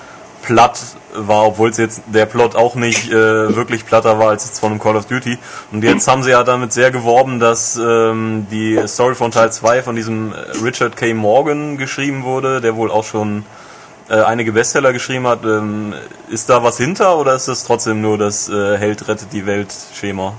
platt 0.43 0.81
war, 1.15 1.47
obwohl 1.47 1.71
es 1.71 1.77
jetzt 1.77 2.03
der 2.07 2.27
Plot 2.27 2.57
auch 2.57 2.75
nicht 2.75 3.11
äh, 3.11 3.55
wirklich 3.55 3.85
platter 3.85 4.19
war 4.19 4.31
als 4.31 4.47
jetzt 4.47 4.61
von 4.61 4.73
einem 4.73 4.81
Call 4.81 4.97
of 4.97 5.07
Duty. 5.07 5.39
Und 5.73 5.83
jetzt 5.85 6.07
haben 6.09 6.23
sie 6.23 6.31
ja 6.31 6.43
damit 6.45 6.73
sehr 6.73 6.91
geworben, 6.91 7.41
dass 7.41 7.77
ähm, 7.77 8.47
die 8.51 8.81
Story 8.87 9.15
von 9.15 9.31
Teil 9.31 9.53
2 9.53 9.83
von 9.83 9.97
diesem 9.97 10.33
äh, 10.33 10.37
Richard 10.65 10.97
K. 10.97 11.15
Morgan 11.15 11.77
geschrieben 11.77 12.25
wurde, 12.25 12.61
der 12.61 12.77
wohl 12.77 12.91
auch 12.91 13.05
schon 13.05 13.45
äh, 14.09 14.15
einige 14.15 14.53
Bestseller 14.53 14.93
geschrieben 14.93 15.27
hat. 15.27 15.45
Ähm, 15.45 15.95
ist 16.29 16.49
da 16.49 16.63
was 16.63 16.77
hinter 16.79 17.19
oder 17.19 17.35
ist 17.35 17.49
das 17.49 17.65
trotzdem 17.65 18.01
nur 18.01 18.19
das 18.19 18.49
äh, 18.49 18.77
Held 18.79 19.09
rettet 19.09 19.33
die 19.33 19.47
Welt 19.47 19.75
Schema? 19.95 20.35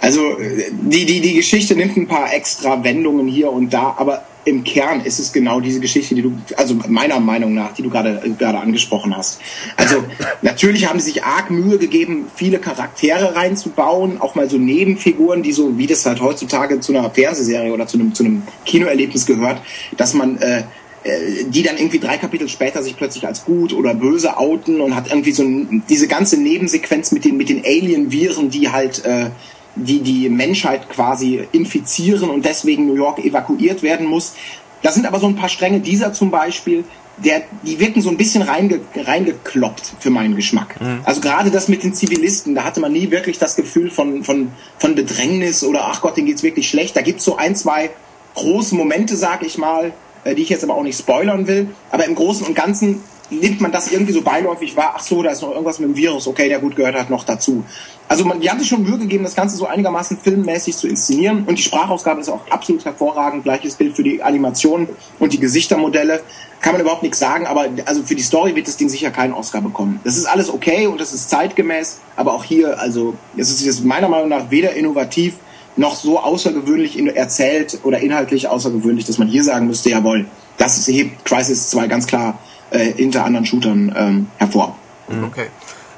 Also 0.00 0.38
äh, 0.38 0.70
die, 0.72 1.06
die, 1.06 1.20
die 1.20 1.34
Geschichte 1.34 1.74
nimmt 1.74 1.96
ein 1.96 2.08
paar 2.08 2.32
extra 2.32 2.82
Wendungen 2.82 3.28
hier 3.28 3.50
und 3.50 3.70
da, 3.70 3.94
aber 3.96 4.22
im 4.44 4.64
Kern 4.64 5.02
ist 5.02 5.18
es 5.18 5.32
genau 5.32 5.60
diese 5.60 5.80
Geschichte, 5.80 6.14
die 6.14 6.22
du, 6.22 6.32
also 6.56 6.74
meiner 6.88 7.20
Meinung 7.20 7.54
nach, 7.54 7.72
die 7.74 7.82
du 7.82 7.90
gerade 7.90 8.20
gerade 8.38 8.58
angesprochen 8.58 9.16
hast. 9.16 9.40
Also 9.76 10.04
natürlich 10.42 10.88
haben 10.88 10.98
sie 10.98 11.12
sich 11.12 11.24
arg 11.24 11.50
Mühe 11.50 11.78
gegeben, 11.78 12.26
viele 12.34 12.58
Charaktere 12.58 13.36
reinzubauen, 13.36 14.20
auch 14.20 14.34
mal 14.34 14.50
so 14.50 14.58
Nebenfiguren, 14.58 15.42
die 15.42 15.52
so, 15.52 15.78
wie 15.78 15.86
das 15.86 16.04
halt 16.06 16.20
heutzutage 16.20 16.80
zu 16.80 16.96
einer 16.96 17.10
Fernsehserie 17.10 17.72
oder 17.72 17.86
zu 17.86 17.98
einem, 17.98 18.14
zu 18.14 18.24
einem 18.24 18.42
Kinoerlebnis 18.64 19.26
gehört, 19.26 19.60
dass 19.96 20.14
man 20.14 20.38
äh, 20.38 20.64
äh, 21.04 21.44
die 21.48 21.62
dann 21.62 21.78
irgendwie 21.78 21.98
drei 21.98 22.16
Kapitel 22.16 22.48
später 22.48 22.82
sich 22.82 22.96
plötzlich 22.96 23.26
als 23.26 23.44
gut 23.44 23.72
oder 23.72 23.94
böse 23.94 24.36
outen 24.36 24.80
und 24.80 24.94
hat 24.94 25.08
irgendwie 25.08 25.32
so 25.32 25.42
ein, 25.42 25.82
diese 25.88 26.06
ganze 26.06 26.40
Nebensequenz 26.40 27.10
mit 27.10 27.24
den 27.24 27.36
mit 27.36 27.48
den 27.48 27.64
Alien-Viren, 27.64 28.50
die 28.50 28.70
halt 28.70 29.04
äh, 29.04 29.30
die 29.74 30.00
die 30.00 30.28
Menschheit 30.28 30.88
quasi 30.88 31.46
infizieren 31.52 32.30
und 32.30 32.44
deswegen 32.44 32.86
New 32.86 32.94
York 32.94 33.18
evakuiert 33.24 33.82
werden 33.82 34.06
muss. 34.06 34.34
Da 34.82 34.92
sind 34.92 35.06
aber 35.06 35.20
so 35.20 35.26
ein 35.26 35.36
paar 35.36 35.48
Stränge, 35.48 35.80
dieser 35.80 36.12
zum 36.12 36.30
Beispiel, 36.30 36.84
der, 37.18 37.42
die 37.62 37.78
wirken 37.78 38.00
so 38.00 38.10
ein 38.10 38.16
bisschen 38.16 38.42
reinge, 38.42 38.80
reingekloppt 38.96 39.92
für 40.00 40.10
meinen 40.10 40.34
Geschmack. 40.34 40.76
Also 41.04 41.20
gerade 41.20 41.50
das 41.50 41.68
mit 41.68 41.82
den 41.82 41.94
Zivilisten, 41.94 42.54
da 42.54 42.64
hatte 42.64 42.80
man 42.80 42.92
nie 42.92 43.10
wirklich 43.10 43.38
das 43.38 43.54
Gefühl 43.54 43.90
von, 43.90 44.24
von, 44.24 44.48
von 44.78 44.94
Bedrängnis 44.94 45.62
oder 45.62 45.84
ach 45.86 46.00
Gott, 46.00 46.16
denen 46.16 46.26
geht's 46.26 46.42
wirklich 46.42 46.68
schlecht. 46.68 46.96
Da 46.96 47.02
gibt's 47.02 47.24
so 47.24 47.36
ein, 47.36 47.54
zwei 47.54 47.90
große 48.34 48.74
Momente, 48.74 49.16
sag 49.16 49.44
ich 49.44 49.58
mal, 49.58 49.92
äh, 50.24 50.34
die 50.34 50.42
ich 50.42 50.48
jetzt 50.48 50.64
aber 50.64 50.74
auch 50.74 50.82
nicht 50.82 50.98
spoilern 50.98 51.46
will. 51.46 51.68
Aber 51.90 52.06
im 52.06 52.14
Großen 52.14 52.46
und 52.46 52.54
Ganzen 52.54 53.00
nimmt 53.40 53.60
man 53.60 53.72
das 53.72 53.90
irgendwie 53.90 54.12
so 54.12 54.22
beiläufig 54.22 54.76
wahr. 54.76 54.94
Ach 54.96 55.02
so, 55.02 55.22
da 55.22 55.30
ist 55.30 55.42
noch 55.42 55.50
irgendwas 55.50 55.78
mit 55.78 55.88
dem 55.88 55.96
Virus. 55.96 56.26
Okay, 56.26 56.48
der 56.48 56.58
gut 56.58 56.76
gehört 56.76 56.94
hat 56.94 57.10
noch 57.10 57.24
dazu. 57.24 57.64
Also 58.08 58.24
man, 58.24 58.40
die 58.40 58.50
haben 58.50 58.58
sich 58.58 58.68
schon 58.68 58.82
Mühe 58.82 58.98
gegeben, 58.98 59.24
das 59.24 59.34
Ganze 59.34 59.56
so 59.56 59.66
einigermaßen 59.66 60.18
filmmäßig 60.18 60.76
zu 60.76 60.86
inszenieren. 60.86 61.44
Und 61.46 61.58
die 61.58 61.62
Sprachausgabe 61.62 62.20
ist 62.20 62.28
auch 62.28 62.46
absolut 62.50 62.84
hervorragend. 62.84 63.44
Gleiches 63.44 63.74
Bild 63.76 63.96
für 63.96 64.02
die 64.02 64.22
Animation 64.22 64.88
und 65.18 65.32
die 65.32 65.40
Gesichtermodelle. 65.40 66.22
Kann 66.60 66.72
man 66.72 66.80
überhaupt 66.80 67.02
nichts 67.02 67.18
sagen, 67.18 67.46
aber 67.46 67.66
also 67.86 68.02
für 68.04 68.14
die 68.14 68.22
Story 68.22 68.54
wird 68.54 68.68
das 68.68 68.76
Ding 68.76 68.88
sicher 68.88 69.10
keinen 69.10 69.32
Oscar 69.32 69.60
bekommen. 69.62 70.00
Das 70.04 70.16
ist 70.16 70.26
alles 70.26 70.48
okay 70.48 70.86
und 70.86 71.00
das 71.00 71.12
ist 71.12 71.28
zeitgemäß, 71.28 71.98
aber 72.14 72.34
auch 72.34 72.44
hier, 72.44 72.78
also 72.78 73.14
es 73.36 73.50
ist 73.50 73.64
jetzt 73.64 73.84
meiner 73.84 74.08
Meinung 74.08 74.28
nach 74.28 74.50
weder 74.50 74.72
innovativ 74.74 75.34
noch 75.74 75.96
so 75.96 76.20
außergewöhnlich 76.20 76.98
erzählt 77.16 77.78
oder 77.82 77.98
inhaltlich 78.00 78.46
außergewöhnlich, 78.46 79.06
dass 79.06 79.18
man 79.18 79.26
hier 79.26 79.42
sagen 79.42 79.66
müsste, 79.66 79.90
jawohl, 79.90 80.26
das 80.58 80.76
ist- 80.76 80.86
hebt 80.88 81.24
Crisis 81.24 81.70
2 81.70 81.86
ganz 81.88 82.06
klar 82.06 82.38
äh, 82.72 82.92
hinter 82.92 83.24
anderen 83.24 83.46
Shootern 83.46 83.92
ähm, 83.96 84.26
hervor. 84.38 84.76
Okay. 85.08 85.48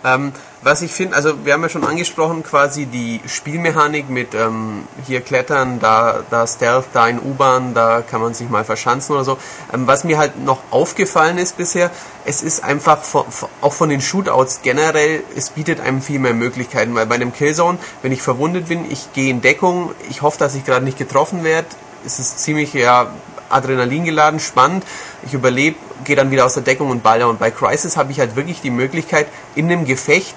Ähm, 0.04 0.32
was 0.62 0.82
ich 0.82 0.92
finde, 0.92 1.14
also 1.14 1.44
wir 1.44 1.52
haben 1.52 1.62
ja 1.62 1.68
schon 1.68 1.84
angesprochen, 1.84 2.42
quasi 2.42 2.86
die 2.86 3.20
Spielmechanik 3.26 4.08
mit 4.08 4.34
ähm, 4.34 4.84
hier 5.06 5.20
Klettern, 5.20 5.78
da, 5.78 6.22
da 6.30 6.46
Stealth, 6.46 6.86
da 6.94 7.06
in 7.06 7.18
U-Bahn, 7.18 7.74
da 7.74 8.02
kann 8.02 8.20
man 8.20 8.32
sich 8.32 8.48
mal 8.48 8.64
verschanzen 8.64 9.14
oder 9.14 9.24
so. 9.24 9.38
Ähm, 9.72 9.86
was 9.86 10.04
mir 10.04 10.18
halt 10.18 10.42
noch 10.42 10.60
aufgefallen 10.70 11.38
ist 11.38 11.56
bisher, 11.58 11.90
es 12.24 12.42
ist 12.42 12.64
einfach 12.64 13.02
von, 13.02 13.24
auch 13.60 13.72
von 13.72 13.90
den 13.90 14.00
Shootouts 14.00 14.62
generell, 14.62 15.22
es 15.36 15.50
bietet 15.50 15.80
einem 15.80 16.00
viel 16.00 16.18
mehr 16.18 16.34
Möglichkeiten, 16.34 16.94
weil 16.94 17.06
bei 17.06 17.16
einem 17.16 17.32
Killzone, 17.32 17.78
wenn 18.02 18.12
ich 18.12 18.22
verwundet 18.22 18.68
bin, 18.68 18.90
ich 18.90 19.12
gehe 19.12 19.30
in 19.30 19.42
Deckung, 19.42 19.90
ich 20.08 20.22
hoffe, 20.22 20.38
dass 20.38 20.54
ich 20.54 20.64
gerade 20.64 20.84
nicht 20.84 20.98
getroffen 20.98 21.44
werde, 21.44 21.68
es 22.06 22.18
ist 22.18 22.40
ziemlich 22.40 22.72
ja 22.74 23.08
Adrenalin 23.48 24.04
geladen, 24.04 24.40
spannend. 24.40 24.84
Ich 25.24 25.34
überlebe, 25.34 25.76
gehe 26.04 26.16
dann 26.16 26.30
wieder 26.30 26.44
aus 26.46 26.54
der 26.54 26.62
Deckung 26.62 26.90
und 26.90 27.02
baller. 27.02 27.28
Und 27.28 27.38
bei 27.38 27.50
Crisis 27.50 27.96
habe 27.96 28.12
ich 28.12 28.20
halt 28.20 28.36
wirklich 28.36 28.60
die 28.60 28.70
Möglichkeit, 28.70 29.26
in 29.54 29.66
einem 29.66 29.84
Gefecht 29.84 30.34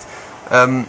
ähm, 0.52 0.86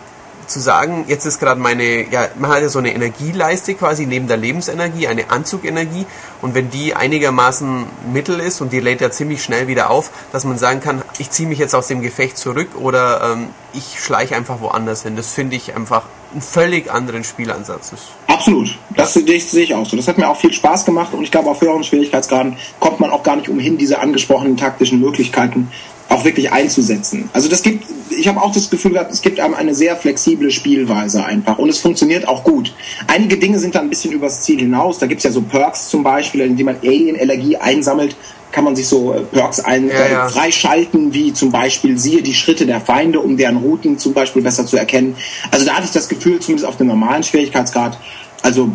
zu 0.49 0.61
sagen, 0.61 1.05
jetzt 1.09 1.27
ist 1.27 1.39
gerade 1.39 1.61
meine, 1.61 2.11
ja, 2.11 2.29
man 2.39 2.51
hat 2.51 2.63
ja 2.63 2.69
so 2.69 2.79
eine 2.79 2.93
Energieleiste 2.95 3.75
quasi 3.75 4.07
neben 4.07 4.29
der 4.29 4.37
Lebensenergie, 4.37 5.07
eine 5.07 5.31
Anzugenergie. 5.31 6.07
Und 6.41 6.55
wenn 6.55 6.71
die 6.71 6.95
einigermaßen 6.95 7.87
mittel 8.13 8.41
ist 8.41 8.61
und 8.61 8.73
die 8.73 8.81
lädt 8.81 9.01
ja 9.01 9.11
ziemlich 9.11 9.43
schnell 9.43 9.69
wieder 9.69 9.91
auf, 9.91 10.11
dass 10.33 10.45
man 10.45 10.59
sagen 10.59 10.81
kann, 10.81 11.03
ich 11.19 11.31
ziehe 11.31 11.49
mich 11.49 11.59
jetzt 11.59 11.75
aus 11.75 11.89
dem 11.89 12.03
Gefecht 12.03 12.39
zurück 12.39 12.71
oder 12.77 13.33
ähm, 13.33 13.51
ich 13.73 14.01
schleiche 14.01 14.37
einfach 14.37 14.61
woanders 14.61 15.03
hin. 15.03 15.17
Das 15.17 15.33
finde 15.33 15.57
ich 15.57 15.75
einfach 15.75 16.05
einen 16.33 16.43
völlig 16.43 16.91
anderen 16.91 17.25
Spielansatz. 17.25 17.91
Das 17.91 18.01
Absolut, 18.39 18.79
das 18.95 19.15
sehe 19.15 19.25
ich, 19.65 19.75
auch 19.75 19.85
so. 19.85 19.97
Das 19.97 20.07
hat 20.07 20.17
mir 20.17 20.29
auch 20.29 20.37
viel 20.37 20.53
Spaß 20.53 20.85
gemacht 20.85 21.13
und 21.13 21.25
ich 21.25 21.33
glaube, 21.33 21.51
auf 21.51 21.61
höheren 21.61 21.83
Schwierigkeitsgraden 21.83 22.57
kommt 22.79 23.01
man 23.01 23.11
auch 23.11 23.25
gar 23.25 23.35
nicht 23.35 23.49
umhin, 23.49 23.79
diese 23.79 23.99
angesprochenen 23.99 24.57
taktischen 24.57 25.01
Möglichkeiten 25.01 25.73
auch 26.09 26.25
wirklich 26.25 26.53
einzusetzen. 26.53 27.29
Also 27.33 27.49
das 27.49 27.63
gibt, 27.63 27.85
ich 28.17 28.29
habe 28.29 28.41
auch 28.41 28.53
das 28.53 28.71
Gefühl 28.71 28.93
gehabt, 28.93 29.13
es 29.13 29.23
gibt 29.23 29.41
einem 29.41 29.55
eine 29.55 29.75
sehr 29.75 29.97
flexible 29.97 30.53
Spielweise 30.53 31.25
einfach 31.25 31.59
und 31.59 31.69
es 31.69 31.81
funktioniert 31.81 32.29
auch 32.29 32.45
gut. 32.45 32.73
Einige 33.09 33.39
Dinge 33.39 33.59
sind 33.59 33.75
da 33.75 33.81
ein 33.81 33.91
bisschen 33.91 34.13
übers 34.13 34.43
Ziel 34.43 34.61
hinaus. 34.61 34.99
Da 34.99 35.07
gibt's 35.07 35.25
ja 35.25 35.33
so 35.33 35.43
Perks 35.43 35.89
zum 35.89 36.05
Beispiel, 36.05 36.43
indem 36.43 36.67
man 36.67 36.77
Alien-Energie 36.77 37.57
einsammelt, 37.57 38.15
kann 38.53 38.65
man 38.65 38.77
sich 38.77 38.87
so 38.87 39.13
äh, 39.13 39.21
Perks 39.21 39.61
ein, 39.61 39.89
Ja, 39.89 40.09
ja. 40.09 40.29
freischalten, 40.29 41.13
wie 41.13 41.33
zum 41.33 41.51
Beispiel 41.51 41.99
siehe 41.99 42.23
die 42.23 42.35
Schritte 42.35 42.67
der 42.67 42.81
Feinde, 42.81 43.21
um 43.21 43.37
deren 43.37 43.57
Routen 43.57 43.99
zum 43.99 44.15
Beispiel 44.15 44.43
besser 44.43 44.65
zu 44.65 44.77
erkennen. 44.77 45.17
Also 45.51 45.67
da 45.67 45.75
hatte 45.75 45.85
ich 45.87 45.93
das 45.93 46.09
Gefühl, 46.09 46.41
zumindest 46.41 46.67
auf 46.67 46.77
dem 46.77 46.87
normalen 46.87 47.23
Schwierigkeitsgrad, 47.23 47.99
also 48.43 48.71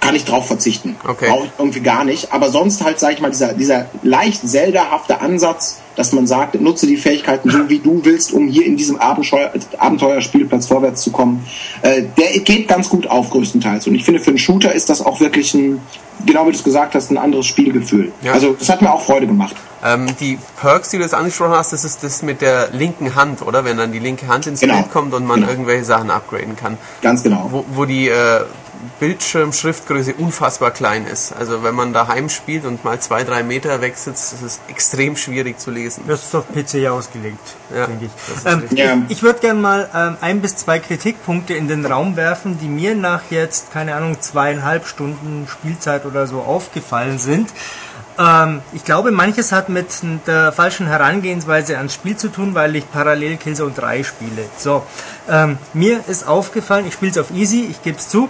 kann 0.00 0.14
ich 0.14 0.26
drauf 0.26 0.46
verzichten. 0.46 0.96
Okay. 1.08 1.28
Brauche 1.30 1.46
ich 1.46 1.50
irgendwie 1.56 1.80
gar 1.80 2.04
nicht. 2.04 2.30
Aber 2.30 2.50
sonst 2.50 2.84
halt, 2.84 3.00
sage 3.00 3.14
ich 3.14 3.20
mal, 3.22 3.30
dieser, 3.30 3.54
dieser 3.54 3.86
leicht 4.02 4.46
Zelda-hafte 4.46 5.22
Ansatz, 5.22 5.78
dass 5.96 6.12
man 6.12 6.26
sagt, 6.26 6.60
nutze 6.60 6.86
die 6.86 6.98
Fähigkeiten 6.98 7.48
so, 7.50 7.70
wie 7.70 7.78
du 7.78 8.00
willst, 8.04 8.32
um 8.32 8.48
hier 8.48 8.66
in 8.66 8.76
diesem 8.76 8.98
Abenteuer, 9.00 9.50
Abenteuerspielplatz 9.78 10.66
vorwärts 10.66 11.02
zu 11.02 11.10
kommen, 11.10 11.46
äh, 11.82 12.02
der 12.18 12.38
geht 12.40 12.68
ganz 12.68 12.90
gut 12.90 13.06
auf 13.06 13.30
größtenteils. 13.30 13.86
Und 13.86 13.94
ich 13.94 14.04
finde, 14.04 14.20
für 14.20 14.28
einen 14.28 14.38
Shooter 14.38 14.74
ist 14.74 14.90
das 14.90 15.00
auch 15.00 15.20
wirklich 15.20 15.54
ein, 15.54 15.80
genau 16.26 16.46
wie 16.46 16.50
du 16.50 16.58
es 16.58 16.64
gesagt 16.64 16.94
hast, 16.94 17.10
ein 17.10 17.16
anderes 17.16 17.46
Spielgefühl. 17.46 18.12
Ja. 18.22 18.32
Also 18.32 18.54
das 18.58 18.68
hat 18.68 18.82
mir 18.82 18.92
auch 18.92 19.00
Freude 19.00 19.26
gemacht. 19.26 19.54
Ähm, 19.82 20.06
die 20.20 20.38
Perks, 20.60 20.90
die 20.90 20.98
du 20.98 21.02
jetzt 21.02 21.14
angesprochen 21.14 21.52
hast, 21.52 21.72
das 21.72 21.84
ist 21.84 22.02
das 22.02 22.22
mit 22.22 22.42
der 22.42 22.70
linken 22.72 23.14
Hand, 23.14 23.40
oder? 23.40 23.64
Wenn 23.64 23.76
dann 23.78 23.92
die 23.92 23.98
linke 24.00 24.26
Hand 24.28 24.46
ins 24.46 24.60
Genau. 24.60 24.74
Bild 24.74 24.90
kommt 24.92 25.14
und 25.14 25.26
man 25.26 25.40
Genau. 25.40 25.50
irgendwelche 25.50 25.84
Sachen 25.84 26.10
upgraden 26.10 26.56
kann. 26.56 26.76
Ganz 27.00 27.22
genau. 27.22 27.48
Wo, 27.50 27.64
wo 27.74 27.84
die 27.84 28.08
äh, 28.08 28.40
Bildschirmschriftgröße 29.00 30.14
unfassbar 30.14 30.70
klein 30.70 31.06
ist. 31.06 31.32
Also 31.32 31.62
wenn 31.62 31.74
man 31.74 31.92
daheim 31.92 32.28
spielt 32.28 32.64
und 32.64 32.84
mal 32.84 33.00
zwei, 33.00 33.24
drei 33.24 33.42
Meter 33.42 33.80
weg 33.80 33.96
sitzt, 33.96 34.32
ist 34.32 34.42
es 34.42 34.60
extrem 34.68 35.16
schwierig 35.16 35.58
zu 35.58 35.70
lesen. 35.70 36.04
Das 36.06 36.24
ist 36.24 36.34
auf 36.34 36.44
PC 36.52 36.86
ausgelegt, 36.88 37.38
Ja, 37.74 37.86
denke 37.86 38.06
ich. 38.06 38.46
Ähm. 38.46 38.62
Ja. 38.70 38.96
Ich 39.08 39.22
würde 39.22 39.40
gerne 39.40 39.60
mal 39.60 39.88
ähm, 39.94 40.16
ein 40.20 40.40
bis 40.40 40.56
zwei 40.56 40.78
Kritikpunkte 40.78 41.54
in 41.54 41.68
den 41.68 41.84
Raum 41.86 42.16
werfen, 42.16 42.58
die 42.58 42.68
mir 42.68 42.94
nach 42.94 43.22
jetzt, 43.30 43.72
keine 43.72 43.94
Ahnung, 43.94 44.20
zweieinhalb 44.20 44.86
Stunden 44.86 45.46
Spielzeit 45.48 46.06
oder 46.06 46.26
so 46.26 46.40
aufgefallen 46.40 47.18
sind. 47.18 47.50
Ähm, 48.18 48.62
ich 48.72 48.84
glaube, 48.84 49.10
manches 49.10 49.52
hat 49.52 49.68
mit 49.68 49.86
der 50.26 50.52
falschen 50.52 50.86
Herangehensweise 50.86 51.76
ans 51.78 51.94
Spiel 51.94 52.16
zu 52.16 52.28
tun, 52.28 52.54
weil 52.54 52.76
ich 52.76 52.90
parallel 52.90 53.36
Killzone 53.36 53.72
3 53.72 54.04
spiele. 54.04 54.44
So, 54.56 54.84
ähm, 55.28 55.58
mir 55.72 56.00
ist 56.06 56.26
aufgefallen, 56.26 56.86
ich 56.86 56.94
spiele 56.94 57.10
es 57.10 57.18
auf 57.18 57.30
Easy, 57.32 57.66
ich 57.70 57.82
gebe 57.82 57.98
es 57.98 58.08
zu, 58.08 58.28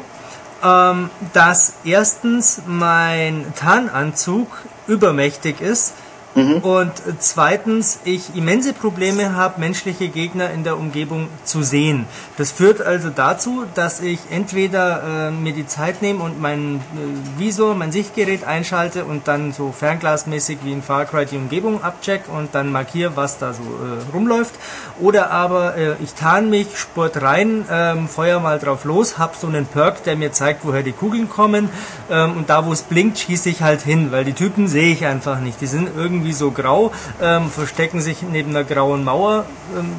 ähm, 0.63 1.11
dass 1.33 1.75
erstens 1.85 2.63
mein 2.67 3.53
Tarnanzug 3.57 4.49
übermächtig 4.87 5.61
ist 5.61 5.95
und 6.35 6.93
zweitens 7.21 8.01
ich 8.05 8.35
immense 8.35 8.73
Probleme 8.73 9.37
habe, 9.37 9.61
menschliche 9.61 10.09
Gegner 10.09 10.51
in 10.51 10.65
der 10.65 10.77
Umgebung 10.77 11.29
zu 11.45 11.63
sehen. 11.63 12.07
Das 12.37 12.51
führt 12.51 12.83
also 12.83 13.11
dazu, 13.11 13.65
dass 13.75 14.01
ich 14.01 14.19
entweder 14.31 15.29
äh, 15.29 15.31
mir 15.31 15.53
die 15.53 15.67
Zeit 15.67 16.03
nehme 16.03 16.25
und 16.25 16.41
mein 16.41 16.77
äh, 16.77 17.39
Visor, 17.39 17.75
mein 17.77 17.93
Sichtgerät 17.93 18.43
einschalte 18.45 19.05
und 19.05 19.29
dann 19.29 19.53
so 19.53 19.71
fernglasmäßig 19.71 20.59
wie 20.65 20.73
in 20.73 20.83
Far 20.83 21.05
Cry 21.05 21.27
die 21.27 21.37
Umgebung 21.37 21.83
abcheck 21.85 22.23
und 22.29 22.55
dann 22.55 22.73
markiere, 22.73 23.13
was 23.15 23.39
da 23.39 23.53
so 23.53 23.63
äh, 23.63 24.13
rumläuft. 24.13 24.55
Oder 25.01 25.31
aber 25.31 25.77
äh, 25.77 25.95
ich 26.03 26.15
tarn 26.15 26.51
mich, 26.51 26.77
spurt 26.77 27.23
rein, 27.23 27.65
ähm, 27.71 28.09
feuer 28.09 28.41
mal 28.41 28.59
drauf 28.59 28.85
los, 28.85 29.19
hab 29.19 29.37
so 29.37 29.47
einen 29.47 29.67
Perk, 29.67 30.03
der 30.05 30.17
mir 30.17 30.33
zeigt, 30.33 30.65
woher 30.65 30.83
die 30.83 30.93
Kugeln 30.93 31.29
kommen 31.29 31.69
ähm, 32.11 32.37
und 32.37 32.51
da, 32.51 32.67
wo 32.67 32.73
es 32.73 32.83
blinkt, 32.83 33.19
schieße 33.19 33.49
ich 33.51 33.63
halt 33.63 33.83
hin, 33.83 34.11
weil 34.11 34.25
die 34.25 34.33
Typen 34.33 34.67
sehe 34.67 34.93
ich 34.93 35.07
einfach 35.07 35.41
nicht. 35.41 35.61
Die 35.61 35.67
sind 35.67 35.91
irgendwie 35.97 36.24
so 36.33 36.51
grau, 36.51 36.93
ähm, 37.21 37.51
verstecken 37.51 38.01
sich 38.01 38.23
neben 38.23 38.51
einer 38.51 38.65
grauen 38.65 39.05
Mauer. 39.05 39.45
Ähm, 39.77 39.93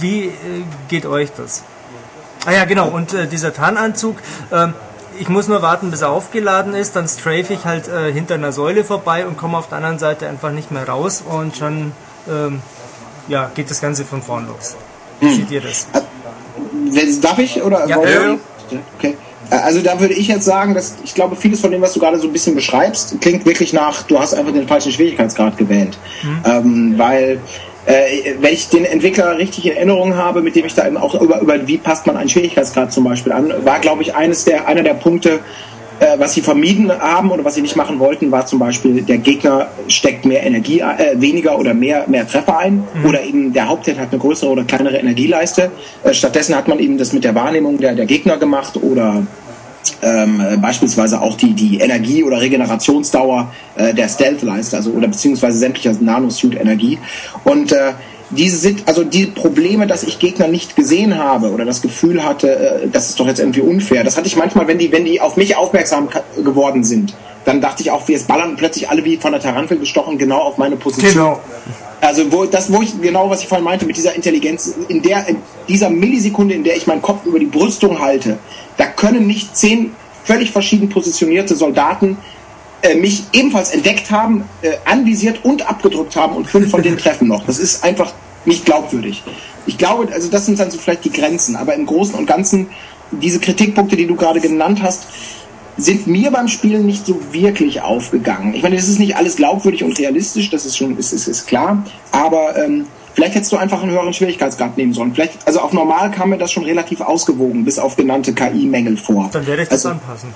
wie 0.00 0.26
äh, 0.28 0.32
geht 0.88 1.06
euch 1.06 1.30
das? 1.36 1.62
Ah 2.46 2.52
ja, 2.52 2.64
genau, 2.64 2.88
und 2.88 3.12
äh, 3.12 3.26
dieser 3.26 3.52
Tarnanzug, 3.52 4.16
ähm, 4.52 4.72
ich 5.18 5.28
muss 5.28 5.48
nur 5.48 5.60
warten, 5.60 5.90
bis 5.90 6.00
er 6.00 6.10
aufgeladen 6.10 6.72
ist, 6.74 6.96
dann 6.96 7.06
strafe 7.06 7.52
ich 7.52 7.64
halt 7.66 7.88
äh, 7.88 8.10
hinter 8.10 8.34
einer 8.34 8.52
Säule 8.52 8.84
vorbei 8.84 9.26
und 9.26 9.36
komme 9.36 9.58
auf 9.58 9.68
der 9.68 9.76
anderen 9.76 9.98
Seite 9.98 10.26
einfach 10.28 10.50
nicht 10.50 10.70
mehr 10.70 10.88
raus 10.88 11.22
und 11.28 11.56
schon 11.56 11.92
ähm, 12.30 12.62
ja, 13.28 13.50
geht 13.54 13.70
das 13.70 13.80
Ganze 13.82 14.04
von 14.06 14.22
vorn 14.22 14.46
los. 14.46 14.76
Wie 15.20 15.34
seht 15.34 15.50
ihr 15.50 15.60
das? 15.60 15.86
Wenn- 16.72 17.20
Darf 17.20 17.38
ich? 17.38 17.62
Oder. 17.62 17.86
Ja, 17.86 17.98
Okay. 17.98 19.16
Äh, 19.50 19.56
Also 19.56 19.80
da 19.80 20.00
würde 20.00 20.14
ich 20.14 20.28
jetzt 20.28 20.44
sagen, 20.44 20.74
dass 20.74 20.96
ich 21.04 21.14
glaube, 21.14 21.36
vieles 21.36 21.60
von 21.60 21.70
dem, 21.70 21.82
was 21.82 21.92
du 21.92 22.00
gerade 22.00 22.18
so 22.18 22.26
ein 22.28 22.32
bisschen 22.32 22.54
beschreibst, 22.54 23.20
klingt 23.20 23.44
wirklich 23.46 23.72
nach, 23.72 24.02
du 24.04 24.18
hast 24.18 24.34
einfach 24.34 24.52
den 24.52 24.66
falschen 24.66 24.92
Schwierigkeitsgrad 24.92 25.56
gewählt. 25.58 25.98
Ähm, 26.44 26.94
weil 26.96 27.40
äh, 27.86 28.34
wenn 28.40 28.52
ich 28.52 28.68
den 28.68 28.84
Entwickler 28.84 29.38
richtig 29.38 29.66
in 29.66 29.76
Erinnerung 29.76 30.14
habe, 30.14 30.42
mit 30.42 30.54
dem 30.54 30.66
ich 30.66 30.74
da 30.74 30.86
eben 30.86 30.96
auch 30.96 31.20
über, 31.20 31.40
über 31.40 31.66
wie 31.66 31.78
passt 31.78 32.06
man 32.06 32.16
einen 32.16 32.28
Schwierigkeitsgrad 32.28 32.92
zum 32.92 33.04
Beispiel 33.04 33.32
an, 33.32 33.52
war 33.64 33.80
glaube 33.80 34.02
ich 34.02 34.14
eines 34.14 34.44
der 34.44 34.68
einer 34.68 34.82
der 34.82 34.94
Punkte, 34.94 35.40
äh, 36.00 36.18
was 36.18 36.34
sie 36.34 36.40
vermieden 36.40 36.90
haben 36.90 37.30
oder 37.30 37.44
was 37.44 37.54
sie 37.54 37.62
nicht 37.62 37.76
machen 37.76 37.98
wollten, 37.98 38.30
war 38.32 38.46
zum 38.46 38.58
Beispiel, 38.58 39.02
der 39.02 39.18
Gegner 39.18 39.68
steckt 39.86 40.24
mehr 40.24 40.42
Energie, 40.44 40.80
äh, 40.80 41.20
weniger 41.20 41.58
oder 41.58 41.74
mehr, 41.74 42.04
mehr 42.08 42.26
Treffer 42.26 42.58
ein 42.58 42.82
oder 43.06 43.22
eben 43.22 43.52
der 43.52 43.68
Hauptheld 43.68 43.98
hat 43.98 44.08
eine 44.10 44.18
größere 44.18 44.50
oder 44.50 44.64
kleinere 44.64 44.96
Energieleiste. 44.96 45.70
Äh, 46.02 46.14
stattdessen 46.14 46.56
hat 46.56 46.68
man 46.68 46.78
eben 46.78 46.98
das 46.98 47.12
mit 47.12 47.24
der 47.24 47.34
Wahrnehmung 47.34 47.78
der, 47.78 47.94
der 47.94 48.06
Gegner 48.06 48.38
gemacht 48.38 48.76
oder 48.82 49.22
ähm, 50.02 50.40
äh, 50.40 50.56
beispielsweise 50.56 51.20
auch 51.20 51.36
die, 51.36 51.52
die 51.52 51.78
Energie- 51.78 52.24
oder 52.24 52.40
Regenerationsdauer 52.40 53.52
äh, 53.76 53.94
der 53.94 54.08
Stealth-Leiste, 54.08 54.76
also 54.76 54.90
oder 54.90 55.08
beziehungsweise 55.08 55.58
sämtlicher 55.58 55.94
Nanosuit-Energie. 56.00 56.98
Und 57.44 57.72
äh, 57.72 57.92
diese 58.30 58.56
sind, 58.56 58.86
also 58.86 59.04
die 59.04 59.26
Probleme, 59.26 59.86
dass 59.86 60.02
ich 60.02 60.18
Gegner 60.18 60.48
nicht 60.48 60.76
gesehen 60.76 61.18
habe 61.18 61.50
oder 61.50 61.64
das 61.64 61.82
Gefühl 61.82 62.24
hatte, 62.24 62.82
äh, 62.84 62.88
das 62.88 63.10
ist 63.10 63.20
doch 63.20 63.26
jetzt 63.26 63.40
irgendwie 63.40 63.60
unfair. 63.60 64.04
Das 64.04 64.16
hatte 64.16 64.26
ich 64.26 64.36
manchmal, 64.36 64.66
wenn 64.68 64.78
die, 64.78 64.92
wenn 64.92 65.04
die 65.04 65.20
auf 65.20 65.36
mich 65.36 65.56
aufmerksam 65.56 66.08
geworden 66.44 66.84
sind. 66.84 67.14
Dann 67.44 67.60
dachte 67.60 67.82
ich 67.82 67.90
auch, 67.90 68.06
wir 68.06 68.18
ballern 68.20 68.56
plötzlich 68.56 68.88
alle 68.90 69.04
wie 69.04 69.16
von 69.16 69.32
der 69.32 69.40
Tarantel 69.40 69.78
gestochen 69.78 70.18
genau 70.18 70.38
auf 70.40 70.58
meine 70.58 70.76
Position. 70.76 71.12
Genau. 71.12 71.40
Also 72.00 72.30
wo 72.32 72.44
das, 72.44 72.72
wo 72.72 72.80
ich 72.82 73.00
genau, 73.00 73.28
was 73.28 73.42
ich 73.42 73.48
vorhin 73.48 73.64
meinte 73.64 73.84
mit 73.84 73.96
dieser 73.96 74.14
Intelligenz, 74.14 74.74
in 74.88 75.02
der 75.02 75.28
in 75.28 75.36
dieser 75.68 75.90
Millisekunde, 75.90 76.54
in 76.54 76.64
der 76.64 76.76
ich 76.76 76.86
meinen 76.86 77.02
Kopf 77.02 77.26
über 77.26 77.38
die 77.38 77.46
Brüstung 77.46 78.00
halte, 78.00 78.38
da 78.76 78.86
können 78.86 79.26
nicht 79.26 79.56
zehn 79.56 79.92
völlig 80.24 80.50
verschieden 80.50 80.88
positionierte 80.88 81.56
Soldaten 81.56 82.18
äh, 82.82 82.94
mich 82.94 83.24
ebenfalls 83.32 83.70
entdeckt 83.72 84.10
haben, 84.10 84.44
äh, 84.62 84.72
anvisiert 84.84 85.44
und 85.44 85.68
abgedrückt 85.68 86.16
haben 86.16 86.36
und 86.36 86.46
fünf 86.46 86.70
von 86.70 86.82
denen 86.82 86.98
treffen 86.98 87.28
noch. 87.28 87.44
Das 87.46 87.58
ist 87.58 87.84
einfach 87.84 88.12
nicht 88.44 88.64
glaubwürdig. 88.64 89.22
Ich 89.66 89.78
glaube, 89.78 90.12
also 90.12 90.30
das 90.30 90.46
sind 90.46 90.58
dann 90.58 90.70
so 90.70 90.78
vielleicht 90.78 91.04
die 91.04 91.12
Grenzen, 91.12 91.56
aber 91.56 91.74
im 91.74 91.86
Großen 91.86 92.14
und 92.14 92.26
Ganzen 92.26 92.68
diese 93.12 93.40
Kritikpunkte, 93.40 93.96
die 93.96 94.06
du 94.06 94.16
gerade 94.16 94.40
genannt 94.40 94.82
hast, 94.82 95.06
sind 95.76 96.06
mir 96.06 96.30
beim 96.30 96.48
Spielen 96.48 96.86
nicht 96.86 97.06
so 97.06 97.20
wirklich 97.32 97.80
aufgegangen. 97.80 98.54
Ich 98.54 98.62
meine, 98.62 98.76
es 98.76 98.88
ist 98.88 98.98
nicht 98.98 99.16
alles 99.16 99.36
glaubwürdig 99.36 99.82
und 99.82 99.98
realistisch, 99.98 100.50
das 100.50 100.66
ist 100.66 100.76
schon, 100.76 100.96
ist, 100.98 101.12
ist, 101.12 101.26
ist 101.26 101.46
klar, 101.46 101.84
aber 102.12 102.56
ähm, 102.56 102.86
vielleicht 103.14 103.34
hättest 103.34 103.52
du 103.52 103.56
einfach 103.56 103.82
einen 103.82 103.92
höheren 103.92 104.12
Schwierigkeitsgrad 104.12 104.76
nehmen 104.76 104.92
sollen. 104.92 105.14
Vielleicht, 105.14 105.46
also 105.46 105.60
auf 105.60 105.72
normal 105.72 106.10
kam 106.10 106.30
mir 106.30 106.38
das 106.38 106.52
schon 106.52 106.64
relativ 106.64 107.00
ausgewogen, 107.00 107.64
bis 107.64 107.78
auf 107.78 107.96
genannte 107.96 108.34
KI-Mängel 108.34 108.96
vor. 108.96 109.30
Dann 109.32 109.46
werde 109.46 109.62
ich 109.62 109.68
das 109.68 109.86
also, 109.86 109.90
anpassen. 109.90 110.30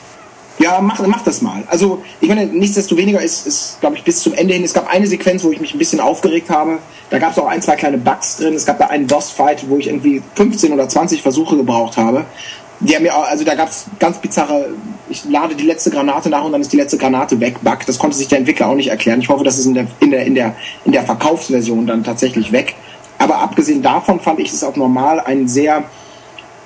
Ja, 0.59 0.81
mach, 0.81 1.05
mach 1.07 1.23
das 1.25 1.43
mal. 1.43 1.63
Also, 1.69 2.03
ich 2.21 2.29
meine, 2.29 2.47
nichtsdestoweniger 2.47 3.21
ist, 3.21 3.47
ist 3.47 3.81
glaube 3.81 3.97
ich, 3.97 4.05
bis 4.05 4.21
zum 4.21 4.35
Ende 4.35 4.55
hin, 4.55 4.63
es 4.65 4.73
gab 4.73 4.89
eine 4.93 5.07
Sequenz, 5.07 5.43
wo 5.45 5.51
ich 5.51 5.61
mich 5.61 5.75
ein 5.75 5.79
bisschen 5.79 6.01
aufgeregt 6.01 6.49
habe. 6.51 6.79
Da 7.11 7.19
gab 7.19 7.33
es 7.33 7.39
auch 7.39 7.47
ein, 7.47 7.61
zwei 7.61 7.77
kleine 7.77 7.99
Bugs 7.99 8.37
drin. 8.37 8.55
Es 8.55 8.65
gab 8.65 8.79
da 8.79 8.87
einen 8.87 9.07
Boss-Fight, 9.07 9.69
wo 9.69 9.77
ich 9.79 9.89
irgendwie 9.89 10.23
15 10.37 10.73
oder 10.73 10.89
20 10.89 11.23
Versuche 11.23 11.57
gebraucht 11.57 11.97
habe. 11.97 12.25
Die 12.81 12.95
haben 12.95 13.09
auch- 13.09 13.29
also 13.29 13.45
da 13.45 13.55
gab 13.55 13.69
es 13.69 13.87
ganz 13.99 14.19
bizarre, 14.19 14.67
ich 15.09 15.25
lade 15.25 15.55
die 15.55 15.65
letzte 15.65 15.91
Granate 15.91 16.29
nach 16.29 16.45
und 16.45 16.53
dann 16.53 16.61
ist 16.61 16.73
die 16.73 16.77
letzte 16.77 16.99
Granate 16.99 17.39
weg, 17.41 17.57
Bug. 17.63 17.79
Das 17.87 17.99
konnte 17.99 18.17
sich 18.17 18.29
der 18.29 18.39
Entwickler 18.39 18.69
auch 18.69 18.75
nicht 18.75 18.89
erklären. 18.89 19.21
Ich 19.21 19.29
hoffe, 19.29 19.45
das 19.45 19.59
ist 19.59 19.67
in 19.67 19.75
der, 19.75 19.87
in 20.01 20.11
der, 20.11 20.25
in 20.27 20.35
der, 20.35 20.55
in 20.85 20.93
der 20.93 21.03
Verkaufsversion 21.05 21.87
dann 21.87 22.03
tatsächlich 22.05 22.53
weg. 22.53 22.75
Aber 23.19 23.39
abgesehen 23.39 23.81
davon 23.81 24.19
fand 24.21 24.41
ich 24.41 24.53
es 24.53 24.65
auch 24.65 24.77
normal 24.77 25.21
einen 25.21 25.47
sehr 25.49 25.85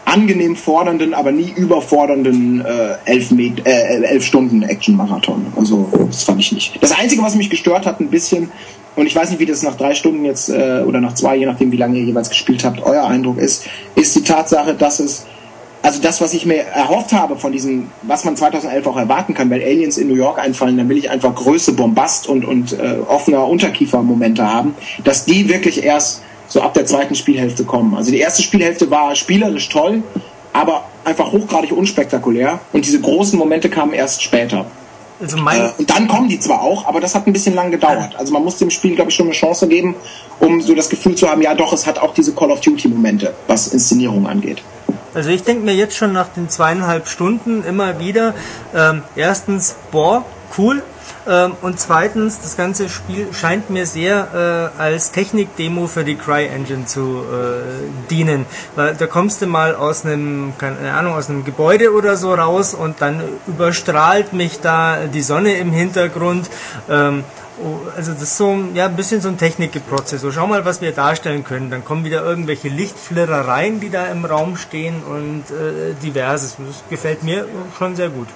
angenehm 0.08 0.56
fordernden, 0.56 1.12
aber 1.14 1.32
nie 1.32 1.52
überfordernden 1.54 2.64
äh, 2.64 2.94
elf, 3.04 3.30
Met 3.30 3.66
äh, 3.66 4.02
elf 4.02 4.24
Stunden 4.24 4.62
Action-Marathon. 4.62 5.46
Also 5.56 5.88
das 6.06 6.24
fand 6.24 6.40
ich 6.40 6.52
nicht. 6.52 6.82
Das 6.82 6.92
Einzige, 6.92 7.22
was 7.22 7.34
mich 7.34 7.50
gestört 7.50 7.86
hat, 7.86 8.00
ein 8.00 8.08
bisschen, 8.08 8.50
und 8.96 9.06
ich 9.06 9.14
weiß 9.14 9.30
nicht, 9.30 9.38
wie 9.38 9.46
das 9.46 9.62
nach 9.62 9.76
drei 9.76 9.94
Stunden 9.94 10.24
jetzt 10.24 10.48
äh, 10.48 10.82
oder 10.86 11.00
nach 11.00 11.14
zwei, 11.14 11.36
je 11.36 11.46
nachdem, 11.46 11.72
wie 11.72 11.76
lange 11.76 11.98
ihr 11.98 12.04
jeweils 12.04 12.30
gespielt 12.30 12.64
habt, 12.64 12.80
euer 12.82 13.04
Eindruck 13.04 13.38
ist, 13.38 13.66
ist 13.96 14.16
die 14.16 14.22
Tatsache, 14.22 14.74
dass 14.74 15.00
es 15.00 15.26
also 15.80 16.02
das, 16.02 16.20
was 16.20 16.34
ich 16.34 16.44
mir 16.44 16.56
erhofft 16.56 17.12
habe 17.12 17.36
von 17.36 17.52
diesem, 17.52 17.88
was 18.02 18.24
man 18.24 18.36
2011 18.36 18.86
auch 18.86 18.96
erwarten 18.96 19.34
kann, 19.34 19.48
weil 19.48 19.62
Aliens 19.62 19.96
in 19.96 20.08
New 20.08 20.16
York 20.16 20.38
einfallen, 20.38 20.76
dann 20.76 20.88
will 20.88 20.98
ich 20.98 21.08
einfach 21.08 21.34
Größe, 21.34 21.74
Bombast 21.74 22.28
und, 22.28 22.44
und 22.44 22.72
äh, 22.72 22.96
offener 23.06 23.46
Unterkiefermomente 23.46 24.44
haben, 24.44 24.74
dass 25.04 25.24
die 25.24 25.48
wirklich 25.48 25.84
erst 25.84 26.22
so 26.48 26.60
ab 26.60 26.74
der 26.74 26.86
zweiten 26.86 27.14
Spielhälfte 27.14 27.64
kommen. 27.64 27.94
Also 27.94 28.10
die 28.10 28.18
erste 28.18 28.42
Spielhälfte 28.42 28.90
war 28.90 29.14
spielerisch 29.14 29.68
toll, 29.68 30.02
aber 30.52 30.84
einfach 31.04 31.30
hochgradig 31.32 31.72
unspektakulär 31.72 32.58
und 32.72 32.84
diese 32.84 33.00
großen 33.00 33.38
Momente 33.38 33.68
kamen 33.68 33.92
erst 33.92 34.22
später. 34.22 34.66
Also 35.20 35.36
mein, 35.36 35.60
Äh, 35.60 35.70
und 35.78 35.90
dann 35.90 36.06
kommen 36.06 36.28
die 36.28 36.38
zwar 36.38 36.62
auch, 36.62 36.86
aber 36.86 37.00
das 37.00 37.14
hat 37.14 37.26
ein 37.26 37.32
bisschen 37.32 37.54
lang 37.54 37.70
gedauert. 37.70 38.14
Also 38.16 38.32
man 38.32 38.44
muss 38.44 38.58
dem 38.58 38.70
Spiel, 38.70 38.94
glaube 38.94 39.10
ich, 39.10 39.16
schon 39.16 39.26
eine 39.26 39.34
Chance 39.34 39.66
geben, 39.66 39.96
um 40.38 40.60
so 40.60 40.74
das 40.74 40.88
Gefühl 40.88 41.16
zu 41.16 41.28
haben, 41.28 41.42
ja 41.42 41.54
doch, 41.54 41.72
es 41.72 41.86
hat 41.86 41.98
auch 41.98 42.14
diese 42.14 42.32
Call 42.34 42.50
of 42.50 42.60
Duty-Momente, 42.60 43.34
was 43.46 43.68
Inszenierung 43.68 44.26
angeht. 44.28 44.62
Also 45.14 45.30
ich 45.30 45.42
denke 45.42 45.64
mir 45.64 45.74
jetzt 45.74 45.96
schon 45.96 46.12
nach 46.12 46.28
den 46.28 46.48
zweieinhalb 46.48 47.08
Stunden 47.08 47.64
immer 47.64 47.98
wieder, 47.98 48.34
ähm, 48.74 49.02
erstens, 49.16 49.74
boah, 49.90 50.24
cool. 50.56 50.82
Ähm, 51.28 51.52
und 51.60 51.78
zweitens, 51.78 52.40
das 52.40 52.56
ganze 52.56 52.88
Spiel 52.88 53.32
scheint 53.32 53.70
mir 53.70 53.86
sehr 53.86 54.72
äh, 54.76 54.80
als 54.80 55.12
Technik-Demo 55.12 55.86
für 55.86 56.04
die 56.04 56.16
Cry-Engine 56.16 56.86
zu 56.86 57.22
äh, 57.22 58.08
dienen. 58.10 58.46
Weil 58.74 58.94
da 58.94 59.06
kommst 59.06 59.42
du 59.42 59.46
mal 59.46 59.74
aus 59.74 60.04
einem, 60.04 60.54
keine 60.58 60.94
Ahnung, 60.94 61.14
aus 61.14 61.28
einem 61.28 61.44
Gebäude 61.44 61.92
oder 61.92 62.16
so 62.16 62.34
raus 62.34 62.74
und 62.74 63.00
dann 63.00 63.22
überstrahlt 63.46 64.32
mich 64.32 64.60
da 64.60 65.06
die 65.06 65.22
Sonne 65.22 65.58
im 65.58 65.72
Hintergrund. 65.72 66.48
Ähm, 66.88 67.24
Oh, 67.60 67.80
also 67.96 68.12
das 68.12 68.22
ist 68.22 68.36
so 68.36 68.56
ja, 68.74 68.86
ein 68.86 68.94
bisschen 68.94 69.20
so 69.20 69.28
ein 69.28 69.36
Technikgeprozess. 69.36 70.20
So, 70.20 70.30
schau 70.30 70.46
mal, 70.46 70.64
was 70.64 70.80
wir 70.80 70.92
darstellen 70.92 71.42
können. 71.42 71.70
Dann 71.70 71.84
kommen 71.84 72.04
wieder 72.04 72.22
irgendwelche 72.22 72.68
Lichtflirrereien, 72.68 73.80
die 73.80 73.90
da 73.90 74.06
im 74.06 74.24
Raum 74.24 74.56
stehen 74.56 75.02
und 75.02 75.44
äh, 75.50 75.94
diverses. 76.00 76.56
Das 76.56 76.84
gefällt 76.88 77.24
mir 77.24 77.48
schon 77.76 77.96
sehr 77.96 78.10
gut. 78.10 78.28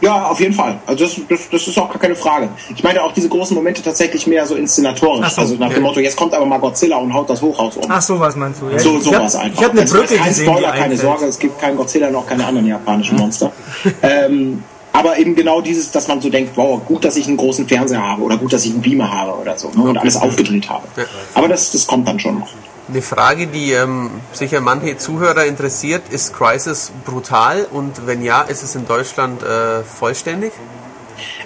Ja, 0.00 0.26
auf 0.26 0.40
jeden 0.40 0.54
Fall. 0.54 0.78
Also 0.86 1.04
das, 1.04 1.16
das, 1.28 1.48
das 1.50 1.66
ist 1.66 1.78
auch 1.78 1.88
gar 1.88 1.98
keine 1.98 2.16
Frage. 2.16 2.48
Ich 2.74 2.82
meine 2.82 3.02
auch 3.02 3.12
diese 3.12 3.28
großen 3.28 3.54
Momente 3.54 3.82
tatsächlich 3.82 4.26
mehr 4.26 4.46
so 4.46 4.54
inszenatorisch. 4.54 5.30
So, 5.30 5.40
also 5.40 5.54
nach 5.54 5.68
ja. 5.68 5.74
dem 5.74 5.82
Motto, 5.84 6.00
jetzt 6.00 6.16
kommt 6.16 6.34
aber 6.34 6.46
mal 6.46 6.58
Godzilla 6.58 6.96
und 6.96 7.12
haut 7.14 7.30
das 7.30 7.40
Hochhaus 7.40 7.76
um. 7.76 7.84
Ach 7.88 8.02
so, 8.02 8.20
was 8.20 8.36
meinst 8.36 8.60
du? 8.60 8.68
Ja, 8.68 8.78
so 8.78 8.98
sowas 8.98 9.34
einfach. 9.36 9.58
Ich 9.58 9.64
habe 9.64 9.72
eine 9.72 9.80
Also, 9.82 9.98
Brücke 9.98 10.16
kein 10.16 10.28
gesehen, 10.28 10.46
Spoiler, 10.46 10.72
keine. 10.72 10.96
Sorge, 10.96 11.26
es 11.26 11.38
gibt 11.38 11.58
keinen 11.58 11.76
Godzilla 11.76 12.10
noch 12.10 12.26
keine 12.26 12.44
anderen 12.46 12.66
japanischen 12.66 13.16
Monster. 13.16 13.52
ähm, 14.02 14.62
aber 14.92 15.18
eben 15.18 15.34
genau 15.34 15.60
dieses, 15.60 15.90
dass 15.90 16.08
man 16.08 16.22
so 16.22 16.30
denkt, 16.30 16.52
wow, 16.56 16.80
gut, 16.84 17.04
dass 17.04 17.16
ich 17.16 17.26
einen 17.26 17.36
großen 17.36 17.68
Fernseher 17.68 18.02
habe 18.02 18.22
oder 18.22 18.38
gut, 18.38 18.52
dass 18.52 18.64
ich 18.64 18.72
einen 18.72 18.80
Beamer 18.80 19.12
habe 19.12 19.38
oder 19.38 19.58
so 19.58 19.70
ne, 19.74 19.82
und 19.82 19.98
alles 19.98 20.16
aufgedreht 20.16 20.70
habe. 20.70 20.86
Aber 21.34 21.48
das, 21.48 21.70
das 21.70 21.86
kommt 21.86 22.08
dann 22.08 22.18
schon 22.18 22.38
noch. 22.38 22.48
Eine 22.88 23.02
Frage, 23.02 23.48
die 23.48 23.72
ähm, 23.72 24.10
sicher 24.32 24.60
manche 24.60 24.96
Zuhörer 24.96 25.44
interessiert, 25.44 26.02
ist 26.10 26.32
Crisis 26.32 26.92
brutal 27.04 27.66
und 27.72 28.06
wenn 28.06 28.22
ja, 28.22 28.42
ist 28.42 28.62
es 28.62 28.76
in 28.76 28.86
Deutschland 28.86 29.42
äh, 29.42 29.82
vollständig? 29.82 30.52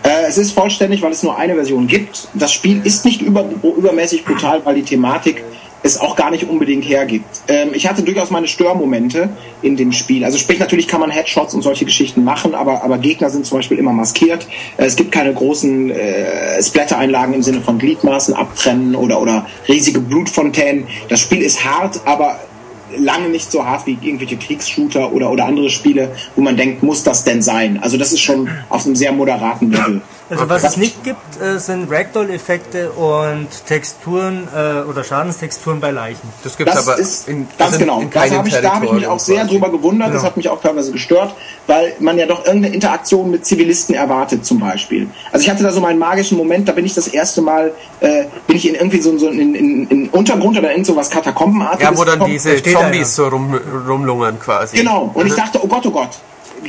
Äh, 0.02 0.26
es 0.28 0.36
ist 0.36 0.52
vollständig, 0.52 1.00
weil 1.00 1.12
es 1.12 1.22
nur 1.22 1.38
eine 1.38 1.54
Version 1.54 1.86
gibt. 1.86 2.28
Das 2.34 2.52
Spiel 2.52 2.84
ist 2.84 3.06
nicht 3.06 3.22
über, 3.22 3.48
übermäßig 3.62 4.26
brutal, 4.26 4.60
weil 4.66 4.74
die 4.74 4.82
Thematik 4.82 5.42
es 5.82 6.01
auch 6.01 6.16
gar 6.16 6.31
nicht 6.31 6.48
unbedingt 6.48 6.85
hergibt. 6.85 7.43
Ähm, 7.48 7.70
ich 7.73 7.89
hatte 7.89 8.02
durchaus 8.02 8.31
meine 8.31 8.47
Störmomente 8.47 9.31
in 9.62 9.77
dem 9.77 9.93
Spiel. 9.93 10.24
Also 10.24 10.39
sprich, 10.39 10.59
natürlich 10.59 10.89
kann 10.89 11.01
man 11.01 11.11
Headshots 11.11 11.55
und 11.55 11.62
solche 11.62 11.85
Geschichten 11.85 12.24
machen, 12.24 12.55
aber, 12.55 12.82
aber 12.82 12.98
Gegner 12.98 13.31
sind 13.31 13.47
zum 13.47 13.59
Beispiel 13.59 13.78
immer 13.78 13.93
maskiert. 13.93 14.47
Äh, 14.77 14.85
es 14.85 14.97
gibt 14.97 15.12
keine 15.12 15.32
großen 15.32 15.90
äh, 15.90 16.62
Splatter-Einlagen 16.62 17.35
im 17.35 17.43
Sinne 17.43 17.61
von 17.61 17.78
Gliedmaßen 17.78 18.35
abtrennen 18.35 18.94
oder, 18.94 19.20
oder 19.20 19.47
riesige 19.69 20.01
Blutfontänen. 20.01 20.86
Das 21.09 21.20
Spiel 21.20 21.43
ist 21.43 21.65
hart, 21.65 22.01
aber 22.05 22.39
lange 22.96 23.28
nicht 23.28 23.50
so 23.50 23.64
hart 23.64 23.86
wie 23.86 23.98
irgendwelche 24.00 24.36
Kriegsshooter 24.36 25.12
oder, 25.12 25.30
oder 25.30 25.46
andere 25.46 25.70
Spiele, 25.70 26.12
wo 26.36 26.42
man 26.42 26.56
denkt, 26.56 26.82
muss 26.82 27.02
das 27.02 27.24
denn 27.24 27.42
sein? 27.42 27.78
Also 27.82 27.96
das 27.96 28.12
ist 28.12 28.20
schon 28.20 28.48
auf 28.68 28.86
einem 28.86 28.96
sehr 28.96 29.12
moderaten 29.12 29.70
Level. 29.70 30.02
Also 30.30 30.48
was 30.48 30.62
es 30.62 30.76
nicht 30.76 31.02
gibt, 31.02 31.40
äh, 31.42 31.58
sind 31.58 31.90
Ragdoll-Effekte 31.90 32.92
und 32.92 33.48
Texturen 33.66 34.46
äh, 34.54 34.88
oder 34.88 35.02
Schadenstexturen 35.02 35.80
bei 35.80 35.90
Leichen. 35.90 36.28
Das 36.44 36.56
gibt's 36.56 36.72
Das 36.72 36.88
aber 36.88 37.00
ist 37.00 37.28
in, 37.28 37.48
ganz 37.58 37.78
genau. 37.78 38.00
in 38.00 38.10
Das 38.10 38.30
habe 38.30 38.48
ich, 38.48 38.54
da 38.54 38.74
habe 38.74 38.86
ich 38.86 38.92
mich 38.92 39.06
auch 39.08 39.18
sehr 39.18 39.44
drüber 39.44 39.70
gewundert. 39.70 40.08
Das 40.08 40.20
Genau. 40.20 40.24
hat 40.24 40.36
mich 40.36 40.48
auch 40.48 40.60
teilweise 40.60 40.92
gestört, 40.92 41.34
weil 41.66 41.94
man 41.98 42.16
ja 42.18 42.26
doch 42.26 42.44
irgendeine 42.44 42.74
Interaktion 42.74 43.30
mit 43.30 43.44
Zivilisten 43.44 43.94
erwartet, 43.94 44.44
zum 44.44 44.60
Beispiel. 44.60 45.08
Also 45.32 45.44
ich 45.44 45.50
hatte 45.50 45.62
da 45.64 45.72
so 45.72 45.80
meinen 45.80 45.98
magischen 45.98 46.36
Moment. 46.38 46.68
Da 46.68 46.72
bin 46.72 46.84
ich 46.84 46.94
das 46.94 47.08
erste 47.08 47.42
Mal 47.42 47.72
äh, 48.00 48.24
bin 48.46 48.56
ich 48.56 48.68
in 48.68 48.74
irgendwie 48.74 49.00
so, 49.00 49.16
so 49.18 49.28
in, 49.28 49.54
in, 49.54 49.88
in 49.88 50.08
Untergrund 50.10 50.58
oder 50.58 50.72
in 50.72 50.84
so 50.84 50.94
was 50.96 51.10
Katakombenartiges. 51.10 51.90
Ja, 51.90 51.96
wo 51.96 52.04
dann 52.04 52.24
diese 52.24 52.60
Zombies 52.82 53.16
so 53.16 53.28
rum, 53.28 53.55
rumlungern 53.89 54.39
quasi. 54.39 54.77
Genau. 54.77 55.11
Und 55.15 55.27
ich 55.27 55.32
Mhm. 55.32 55.36
dachte, 55.36 55.61
oh 55.62 55.66
Gott, 55.69 55.86
oh 55.86 55.90
Gott. 55.90 56.11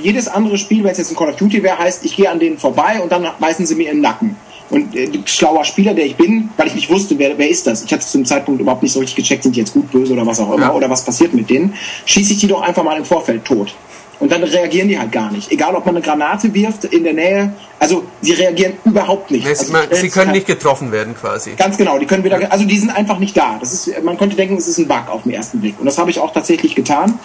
Jedes 0.02 0.28
andere 0.28 0.58
Spiel, 0.58 0.84
wenn 0.84 0.92
es 0.92 1.00
jetzt 1.00 1.12
ein 1.12 1.16
Call 1.18 1.30
of 1.30 1.36
Duty 1.36 1.62
wäre, 1.64 1.78
heißt, 1.78 2.06
ich 2.06 2.16
gehe 2.16 2.30
an 2.30 2.40
denen 2.40 2.58
vorbei 2.58 3.00
und 3.02 3.12
dann 3.12 3.28
beißen 3.40 3.66
sie 3.66 3.76
mir 3.76 3.90
in 3.92 3.98
den 3.98 4.02
Nacken. 4.02 4.36
Und 4.70 4.96
äh, 4.96 5.10
schlauer 5.26 5.66
Spieler, 5.66 5.94
der 5.94 6.06
ich 6.06 6.16
bin, 6.16 6.50
weil 6.56 6.68
ich 6.68 6.76
nicht 6.76 6.90
wusste, 6.90 7.20
wer, 7.20 7.38
wer 7.38 7.50
ist 7.50 7.68
das. 7.68 7.84
Ich 7.84 7.92
hatte 7.92 8.06
zu 8.06 8.18
dem 8.20 8.26
Zeitpunkt 8.26 8.62
überhaupt 8.62 8.84
nicht 8.84 8.94
so 8.94 9.00
richtig 9.02 9.18
gecheckt, 9.18 9.44
sind 9.44 9.54
die 9.56 9.60
jetzt 9.60 9.74
gut, 9.74 9.92
böse 9.92 10.14
oder 10.14 10.26
was 10.26 10.40
auch 10.40 10.54
immer, 10.54 10.68
Ja. 10.68 10.74
oder 10.74 10.90
was 10.90 11.04
passiert 11.04 11.34
mit 11.34 11.50
denen, 11.50 11.74
schieße 12.06 12.32
ich 12.34 12.40
die 12.40 12.48
doch 12.48 12.62
einfach 12.62 12.84
mal 12.84 12.96
im 12.98 13.04
Vorfeld 13.04 13.44
tot. 13.44 13.76
Und 14.22 14.32
dann 14.32 14.44
reagieren 14.44 14.88
die 14.88 14.98
halt 14.98 15.12
gar 15.12 15.32
nicht. 15.32 15.52
Egal, 15.52 15.76
ob 15.76 15.86
man 15.86 15.96
eine 15.96 16.06
Granate 16.06 16.54
wirft 16.54 16.86
in 16.86 17.04
der 17.04 17.14
Nähe, 17.14 17.52
also 17.80 18.04
sie 18.22 18.34
reagieren 18.34 18.74
überhaupt 18.86 19.32
nicht. 19.32 19.46
Nee, 19.46 19.54
sie- 19.56 19.62
also, 19.62 19.74
man, 19.74 19.82
sie 19.92 20.10
können 20.10 20.28
halt- 20.28 20.36
nicht 20.36 20.46
getroffen 20.48 20.92
werden 20.92 21.16
quasi. 21.20 21.52
Ganz 21.58 21.76
genau, 21.76 21.98
die 21.98 22.06
können 22.06 22.24
wieder, 22.24 22.40
also 22.52 22.64
die 22.64 22.78
sind 22.78 22.92
einfach 22.92 23.18
nicht 23.18 23.36
da. 23.36 23.58
Das 23.60 23.74
ist, 23.74 24.04
man 24.04 24.18
könnte 24.18 24.36
denken, 24.36 24.56
es 24.58 24.68
ist 24.68 24.78
ein 24.78 24.88
Bug 24.88 25.10
auf 25.10 25.24
den 25.24 25.34
ersten 25.34 25.60
Blick. 25.60 25.80
Und 25.80 25.86
das 25.88 25.98
habe 25.98 26.12
ich 26.12 26.20
auch 26.20 26.32
tatsächlich 26.32 26.76
getan, 26.76 27.18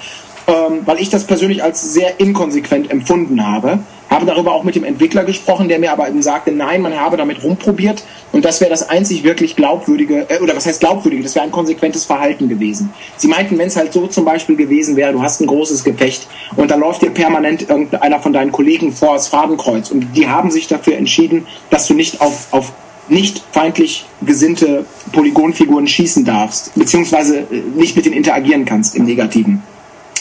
ähm, 0.46 0.82
weil 0.84 1.00
ich 1.00 1.10
das 1.10 1.24
persönlich 1.24 1.62
als 1.62 1.92
sehr 1.92 2.20
inkonsequent 2.20 2.90
empfunden 2.90 3.46
habe. 3.46 3.80
Habe 4.08 4.24
darüber 4.24 4.52
auch 4.52 4.62
mit 4.62 4.76
dem 4.76 4.84
Entwickler 4.84 5.24
gesprochen, 5.24 5.68
der 5.68 5.80
mir 5.80 5.90
aber 5.90 6.08
eben 6.08 6.22
sagte, 6.22 6.52
nein, 6.52 6.80
man 6.80 6.98
habe 6.98 7.16
damit 7.16 7.42
rumprobiert 7.42 8.04
und 8.30 8.44
das 8.44 8.60
wäre 8.60 8.70
das 8.70 8.88
einzig 8.88 9.24
wirklich 9.24 9.56
glaubwürdige, 9.56 10.26
äh, 10.28 10.40
oder 10.40 10.54
was 10.54 10.66
heißt 10.66 10.80
glaubwürdige, 10.80 11.24
das 11.24 11.34
wäre 11.34 11.44
ein 11.44 11.50
konsequentes 11.50 12.04
Verhalten 12.04 12.48
gewesen. 12.48 12.92
Sie 13.16 13.26
meinten, 13.26 13.58
wenn 13.58 13.66
es 13.66 13.76
halt 13.76 13.92
so 13.92 14.06
zum 14.06 14.24
Beispiel 14.24 14.54
gewesen 14.54 14.94
wäre, 14.94 15.12
du 15.12 15.22
hast 15.22 15.40
ein 15.40 15.48
großes 15.48 15.82
Gefecht 15.82 16.28
und 16.54 16.70
da 16.70 16.76
läuft 16.76 17.02
dir 17.02 17.10
permanent 17.10 17.68
irgendeiner 17.68 18.20
von 18.20 18.32
deinen 18.32 18.52
Kollegen 18.52 18.92
vor 18.92 19.14
das 19.14 19.28
Fadenkreuz 19.28 19.90
und 19.90 20.16
die 20.16 20.28
haben 20.28 20.50
sich 20.52 20.68
dafür 20.68 20.96
entschieden, 20.96 21.46
dass 21.70 21.88
du 21.88 21.94
nicht 21.94 22.20
auf, 22.20 22.46
auf 22.52 22.72
nicht 23.08 23.42
feindlich 23.52 24.04
gesinnte 24.22 24.84
Polygonfiguren 25.12 25.86
schießen 25.86 26.24
darfst, 26.24 26.74
beziehungsweise 26.74 27.38
äh, 27.38 27.62
nicht 27.74 27.96
mit 27.96 28.04
denen 28.04 28.16
interagieren 28.16 28.64
kannst 28.64 28.94
im 28.94 29.04
Negativen. 29.04 29.62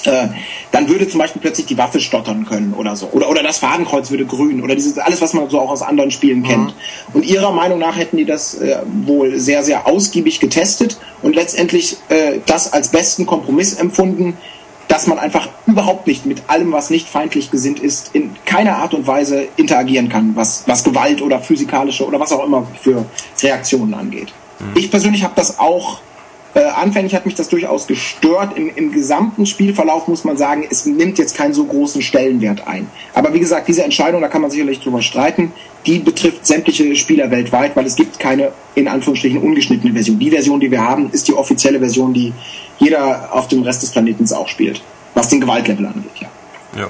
Äh, 0.08 0.30
dann 0.72 0.90
würde 0.90 1.08
zum 1.08 1.20
Beispiel 1.20 1.42
plötzlich 1.42 1.68
die 1.68 1.78
Waffe 1.78 2.00
stottern 2.00 2.46
können 2.46 2.74
oder 2.74 2.96
so. 2.96 3.08
Oder, 3.08 3.30
oder 3.30 3.44
das 3.44 3.60
Fadenkreuz 3.60 4.12
würde 4.12 4.26
grün. 4.26 4.64
Oder 4.64 4.76
dieses, 4.76 4.98
alles, 4.98 5.22
was 5.22 5.34
man 5.34 5.50
so 5.50 5.60
auch 5.60 5.72
aus 5.72 5.82
anderen 5.82 6.12
Spielen 6.12 6.44
kennt. 6.44 6.74
Und 7.14 7.26
ihrer 7.26 7.52
Meinung 7.52 7.80
nach 7.80 7.98
hätten 7.98 8.18
die 8.18 8.26
das 8.26 8.56
äh, 8.56 8.78
wohl 9.06 9.40
sehr, 9.40 9.64
sehr 9.64 9.88
ausgiebig 9.88 10.40
getestet 10.40 10.98
und 11.22 11.36
letztendlich 11.36 11.98
äh, 12.10 12.40
das 12.46 12.74
als 12.74 12.90
besten 12.90 13.26
Kompromiss 13.26 13.74
empfunden, 13.74 14.38
dass 14.88 15.08
man 15.08 15.18
einfach 15.18 15.50
überhaupt 15.66 16.08
nicht 16.08 16.26
mit 16.26 16.44
allem, 16.48 16.72
was 16.72 16.90
nicht 16.90 17.08
feindlich 17.08 17.52
gesinnt 17.52 17.80
ist, 17.80 18.14
in 18.14 18.36
keiner 18.46 18.78
Art 18.78 18.94
und 18.94 19.08
Weise 19.08 19.48
interagieren 19.58 20.10
kann, 20.10 20.36
was, 20.36 20.64
was 20.68 20.84
Gewalt 20.84 21.22
oder 21.22 21.40
physikalische 21.40 22.06
oder 22.06 22.20
was 22.20 22.32
auch 22.32 22.46
immer 22.46 22.68
für 22.82 23.06
Reaktionen 23.42 23.94
angeht. 23.94 24.34
Ich 24.76 24.90
persönlich 24.90 25.24
habe 25.24 25.34
das 25.36 25.60
auch 25.60 26.00
äh, 26.56 26.64
anfänglich 26.64 27.14
hat 27.14 27.26
mich 27.26 27.36
das 27.36 27.50
durchaus 27.50 27.86
gestört. 27.86 28.58
Im, 28.58 28.70
Im 28.74 28.92
gesamten 28.94 29.46
Spielverlauf 29.46 30.08
muss 30.08 30.24
man 30.24 30.38
sagen, 30.38 30.66
es 30.70 30.86
nimmt 30.86 31.18
jetzt 31.18 31.36
keinen 31.36 31.54
so 31.54 31.66
großen 31.66 32.02
Stellenwert 32.02 32.66
ein. 32.66 32.90
Aber 33.14 33.34
wie 33.34 33.42
gesagt, 33.42 33.68
diese 33.68 33.84
Entscheidung, 33.84 34.22
da 34.22 34.30
kann 34.30 34.42
man 34.42 34.50
sicherlich 34.50 34.80
drüber 34.80 35.02
streiten, 35.02 35.52
die 35.86 36.00
betrifft 36.00 36.46
sämtliche 36.46 36.96
Spieler 36.96 37.30
weltweit, 37.30 37.76
weil 37.76 37.86
es 37.86 37.98
gibt 37.98 38.20
keine, 38.20 38.54
in 38.74 38.88
Anführungsstrichen, 38.88 39.42
ungeschnittene 39.42 39.92
Version. 39.92 40.18
Die 40.18 40.32
Version, 40.32 40.62
die 40.62 40.72
wir 40.72 40.82
haben, 40.82 41.10
ist 41.12 41.28
die 41.28 41.34
offizielle 41.34 41.80
Version, 41.80 42.14
die 42.14 42.34
jeder 42.80 43.34
auf 43.34 43.50
dem 43.50 43.62
Rest 43.64 43.84
des 43.84 43.92
Planetens 43.92 44.32
auch 44.32 44.48
spielt. 44.48 44.82
Was 45.14 45.28
den 45.28 45.42
Gewaltlevel 45.42 45.86
angeht, 45.86 46.12
ja. 46.20 46.30
Ja. 46.78 46.88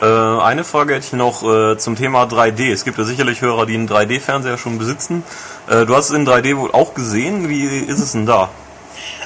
Äh, 0.00 0.42
eine 0.42 0.64
Frage 0.64 0.94
hätte 0.94 1.06
ich 1.06 1.12
noch 1.14 1.42
äh, 1.42 1.78
zum 1.78 1.96
Thema 1.96 2.24
3D. 2.24 2.70
Es 2.70 2.84
gibt 2.84 2.98
ja 2.98 3.04
sicherlich 3.04 3.40
Hörer, 3.40 3.64
die 3.64 3.74
einen 3.74 3.88
3D-Fernseher 3.88 4.58
schon 4.58 4.76
besitzen. 4.76 5.22
Äh, 5.66 5.86
du 5.86 5.96
hast 5.96 6.10
es 6.10 6.14
in 6.14 6.26
3D 6.26 6.58
wohl 6.58 6.70
auch 6.72 6.92
gesehen. 6.92 7.48
Wie 7.48 7.64
ist 7.64 8.00
es 8.00 8.12
denn 8.12 8.26
da? 8.26 8.50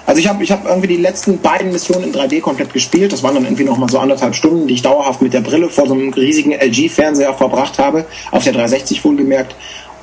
Also 0.04 0.20
ich 0.20 0.28
habe 0.28 0.42
ich 0.42 0.50
hab 0.50 0.66
irgendwie 0.66 0.88
die 0.88 0.96
letzten 0.96 1.38
beiden 1.38 1.70
Missionen 1.70 2.04
in 2.04 2.12
3D 2.12 2.40
komplett 2.40 2.72
gespielt. 2.72 3.12
Das 3.12 3.22
waren 3.22 3.34
dann 3.34 3.44
irgendwie 3.44 3.64
noch 3.64 3.78
mal 3.78 3.88
so 3.88 3.98
anderthalb 3.98 4.34
Stunden, 4.34 4.66
die 4.66 4.74
ich 4.74 4.82
dauerhaft 4.82 5.22
mit 5.22 5.32
der 5.32 5.40
Brille 5.40 5.68
vor 5.68 5.86
so 5.86 5.94
einem 5.94 6.12
riesigen 6.12 6.52
LG-Fernseher 6.52 7.34
verbracht 7.34 7.78
habe, 7.78 8.04
auf 8.30 8.44
der 8.44 8.52
360 8.52 9.04
wohlgemerkt. 9.04 9.54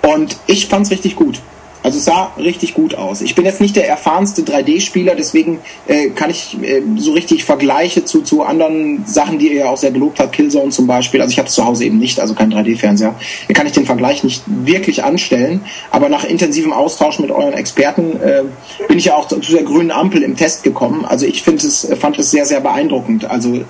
Und 0.01 0.37
ich 0.47 0.67
fand's 0.67 0.91
richtig 0.91 1.15
gut. 1.15 1.41
Also 1.81 1.97
es 1.97 2.05
sah 2.05 2.31
richtig 2.37 2.73
gut 2.73 2.95
aus. 2.95 3.21
Ich 3.21 3.35
bin 3.35 3.45
jetzt 3.45 3.61
nicht 3.61 3.75
der 3.75 3.87
erfahrenste 3.87 4.41
3D-Spieler, 4.41 5.15
deswegen 5.15 5.59
äh, 5.87 6.09
kann 6.09 6.29
ich 6.29 6.57
äh, 6.61 6.81
so 6.97 7.13
richtig 7.13 7.45
Vergleiche 7.45 8.03
zu, 8.03 8.21
zu 8.21 8.43
anderen 8.43 9.05
Sachen, 9.05 9.39
die 9.39 9.47
ihr 9.47 9.59
ja 9.59 9.69
auch 9.69 9.77
sehr 9.77 9.91
gelobt 9.91 10.19
habt, 10.19 10.33
Killzone 10.33 10.71
zum 10.71 10.87
Beispiel. 10.87 11.21
Also 11.21 11.31
ich 11.31 11.39
habe 11.39 11.47
es 11.47 11.55
zu 11.55 11.63
Hause 11.63 11.85
eben 11.85 11.97
nicht, 11.97 12.19
also 12.19 12.33
kein 12.33 12.51
3D-Fernseher. 12.51 13.15
Da 13.47 13.53
kann 13.53 13.65
ich 13.65 13.71
den 13.71 13.85
Vergleich 13.85 14.23
nicht 14.23 14.43
wirklich 14.45 15.03
anstellen. 15.03 15.61
Aber 15.89 16.09
nach 16.09 16.25
intensivem 16.25 16.73
Austausch 16.73 17.19
mit 17.19 17.31
euren 17.31 17.53
Experten 17.53 18.19
äh, 18.21 18.43
bin 18.87 18.97
ich 18.97 19.05
ja 19.05 19.15
auch 19.15 19.27
zu, 19.27 19.39
zu 19.39 19.53
der 19.53 19.63
grünen 19.63 19.91
Ampel 19.91 20.21
im 20.21 20.35
Test 20.35 20.63
gekommen. 20.63 21.05
Also 21.05 21.25
ich 21.25 21.43
finde 21.43 21.65
es, 21.65 21.87
fand 21.99 22.19
es 22.19 22.29
sehr, 22.31 22.45
sehr 22.45 22.59
beeindruckend. 22.59 23.23
Also 23.23 23.61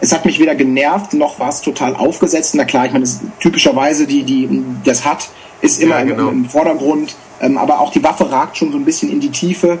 es 0.00 0.12
hat 0.12 0.26
mich 0.26 0.38
weder 0.38 0.54
genervt, 0.54 1.14
noch 1.14 1.38
war 1.38 1.48
es 1.48 1.62
total 1.62 1.96
aufgesetzt. 1.96 2.54
Na 2.54 2.64
klar, 2.64 2.84
ich 2.84 2.92
meine, 2.92 3.06
typischerweise 3.40 4.06
die, 4.06 4.22
die 4.22 4.62
das 4.84 5.06
hat, 5.06 5.28
ist 5.62 5.80
immer 5.80 6.00
Ja, 6.00 6.04
genau. 6.04 6.28
im, 6.28 6.44
im 6.44 6.44
Vordergrund. 6.44 7.16
Ähm, 7.40 7.58
aber 7.58 7.80
auch 7.80 7.92
die 7.92 8.02
Waffe 8.02 8.30
ragt 8.30 8.56
schon 8.56 8.72
so 8.72 8.78
ein 8.78 8.84
bisschen 8.84 9.10
in 9.10 9.20
die 9.20 9.30
Tiefe. 9.30 9.78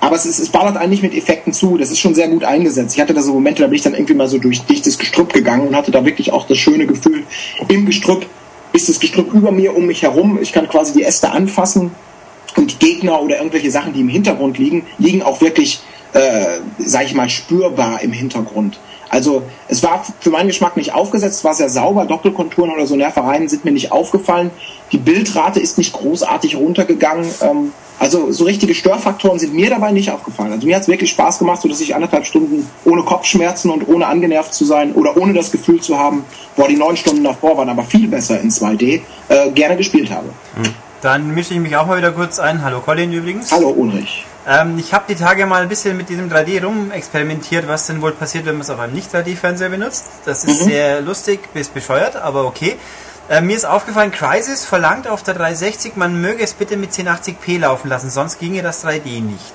Aber 0.00 0.14
es, 0.14 0.26
ist, 0.26 0.38
es 0.38 0.48
ballert 0.50 0.76
eigentlich 0.76 1.02
mit 1.02 1.14
Effekten 1.14 1.52
zu. 1.52 1.76
Das 1.76 1.90
ist 1.90 1.98
schon 1.98 2.14
sehr 2.14 2.28
gut 2.28 2.44
eingesetzt. 2.44 2.94
Ich 2.94 3.00
hatte 3.00 3.14
da 3.14 3.20
so 3.20 3.32
Momente, 3.32 3.62
da 3.62 3.68
bin 3.68 3.76
ich 3.76 3.82
dann 3.82 3.94
irgendwie 3.94 4.14
mal 4.14 4.28
so 4.28 4.38
durch 4.38 4.62
dichtes 4.62 4.98
Gestrüpp 4.98 5.32
gegangen 5.32 5.66
und 5.66 5.74
hatte 5.74 5.90
da 5.90 6.04
wirklich 6.04 6.32
auch 6.32 6.46
das 6.46 6.58
schöne 6.58 6.86
Gefühl, 6.86 7.24
im 7.68 7.86
Gestrüpp 7.86 8.26
ist 8.72 8.88
das 8.88 9.00
Gestrüpp 9.00 9.32
über 9.32 9.50
mir, 9.50 9.76
um 9.76 9.86
mich 9.86 10.02
herum. 10.02 10.38
Ich 10.40 10.52
kann 10.52 10.68
quasi 10.68 10.92
die 10.92 11.02
Äste 11.02 11.30
anfassen 11.30 11.90
und 12.56 12.78
Gegner 12.78 13.20
oder 13.20 13.38
irgendwelche 13.38 13.70
Sachen, 13.70 13.92
die 13.92 14.00
im 14.00 14.08
Hintergrund 14.08 14.58
liegen, 14.58 14.86
liegen 14.98 15.22
auch 15.22 15.40
wirklich, 15.40 15.80
äh, 16.12 16.58
sag 16.78 17.06
ich 17.06 17.14
mal, 17.14 17.28
spürbar 17.28 18.00
im 18.02 18.12
Hintergrund. 18.12 18.78
Also 19.08 19.42
es 19.68 19.82
war 19.82 20.04
für 20.20 20.30
meinen 20.30 20.48
Geschmack 20.48 20.76
nicht 20.76 20.94
aufgesetzt, 20.94 21.38
es 21.38 21.44
war 21.44 21.54
sehr 21.54 21.70
sauber, 21.70 22.04
Doppelkonturen 22.04 22.70
oder 22.70 22.86
so 22.86 22.96
Nervereien 22.96 23.48
sind 23.48 23.64
mir 23.64 23.72
nicht 23.72 23.92
aufgefallen. 23.92 24.50
Die 24.92 24.98
Bildrate 24.98 25.60
ist 25.60 25.78
nicht 25.78 25.92
großartig 25.92 26.56
runtergegangen. 26.56 27.26
Ähm, 27.40 27.72
also 27.98 28.30
so 28.30 28.44
richtige 28.44 28.74
Störfaktoren 28.74 29.38
sind 29.38 29.54
mir 29.54 29.70
dabei 29.70 29.90
nicht 29.90 30.10
aufgefallen. 30.10 30.52
Also 30.52 30.66
mir 30.66 30.76
hat 30.76 30.82
es 30.82 30.88
wirklich 30.88 31.10
Spaß 31.10 31.40
gemacht, 31.40 31.60
sodass 31.60 31.80
ich 31.80 31.94
anderthalb 31.94 32.26
Stunden 32.26 32.68
ohne 32.84 33.02
Kopfschmerzen 33.02 33.70
und 33.70 33.88
ohne 33.88 34.06
angenervt 34.06 34.54
zu 34.54 34.64
sein 34.64 34.92
oder 34.92 35.16
ohne 35.16 35.32
das 35.32 35.50
Gefühl 35.50 35.80
zu 35.80 35.98
haben, 35.98 36.24
boah, 36.56 36.68
die 36.68 36.76
neun 36.76 36.96
Stunden 36.96 37.24
davor 37.24 37.56
waren 37.56 37.68
aber 37.68 37.82
viel 37.82 38.06
besser 38.06 38.40
in 38.40 38.50
2D, 38.50 39.00
äh, 39.28 39.50
gerne 39.50 39.76
gespielt 39.76 40.10
habe. 40.10 40.28
Dann 41.00 41.32
mische 41.32 41.54
ich 41.54 41.60
mich 41.60 41.76
auch 41.76 41.86
mal 41.86 41.98
wieder 41.98 42.10
kurz 42.10 42.38
ein. 42.40 42.62
Hallo 42.64 42.80
Colin 42.80 43.12
übrigens. 43.12 43.52
Hallo 43.52 43.70
Ulrich. 43.70 44.26
Ähm, 44.46 44.78
ich 44.78 44.92
habe 44.92 45.04
die 45.08 45.14
Tage 45.14 45.46
mal 45.46 45.62
ein 45.62 45.68
bisschen 45.68 45.96
mit 45.96 46.08
diesem 46.08 46.28
3D 46.28 46.64
rumexperimentiert, 46.64 47.68
was 47.68 47.86
denn 47.86 48.02
wohl 48.02 48.12
passiert, 48.12 48.46
wenn 48.46 48.54
man 48.54 48.62
es 48.62 48.70
auf 48.70 48.80
einem 48.80 48.94
Nicht-3D-Fernseher 48.94 49.68
benutzt. 49.68 50.06
Das 50.24 50.44
ist 50.44 50.64
sehr 50.64 51.00
lustig 51.00 51.40
bis 51.52 51.68
bescheuert, 51.68 52.16
aber 52.16 52.44
okay. 52.44 52.76
Äh, 53.28 53.42
mir 53.42 53.56
ist 53.56 53.66
aufgefallen, 53.66 54.10
Crysis 54.10 54.64
verlangt 54.64 55.06
auf 55.06 55.22
der 55.22 55.34
360, 55.34 55.96
man 55.96 56.20
möge 56.20 56.42
es 56.42 56.54
bitte 56.54 56.76
mit 56.76 56.92
1080p 56.92 57.60
laufen 57.60 57.88
lassen, 57.88 58.08
sonst 58.08 58.38
ginge 58.40 58.62
das 58.62 58.84
3D 58.84 59.20
nicht. 59.22 59.52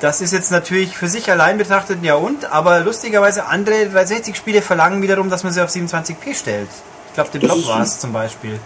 Das 0.00 0.20
ist 0.20 0.32
jetzt 0.32 0.52
natürlich 0.52 0.96
für 0.96 1.08
sich 1.08 1.30
allein 1.30 1.58
betrachtet 1.58 1.98
ja 2.02 2.14
und, 2.14 2.44
aber 2.52 2.80
lustigerweise 2.80 3.46
andere 3.46 3.86
360-Spiele 3.86 4.62
verlangen 4.62 5.02
wiederum, 5.02 5.28
dass 5.28 5.42
man 5.42 5.52
sie 5.52 5.60
auf 5.62 5.70
27p 5.70 6.34
stellt. 6.34 6.68
Ich 7.08 7.14
glaube, 7.14 7.30
Das 7.32 7.40
Blob 7.40 7.66
war 7.66 7.80
es 7.82 7.98
zum 7.98 8.12
Beispiel. 8.12 8.60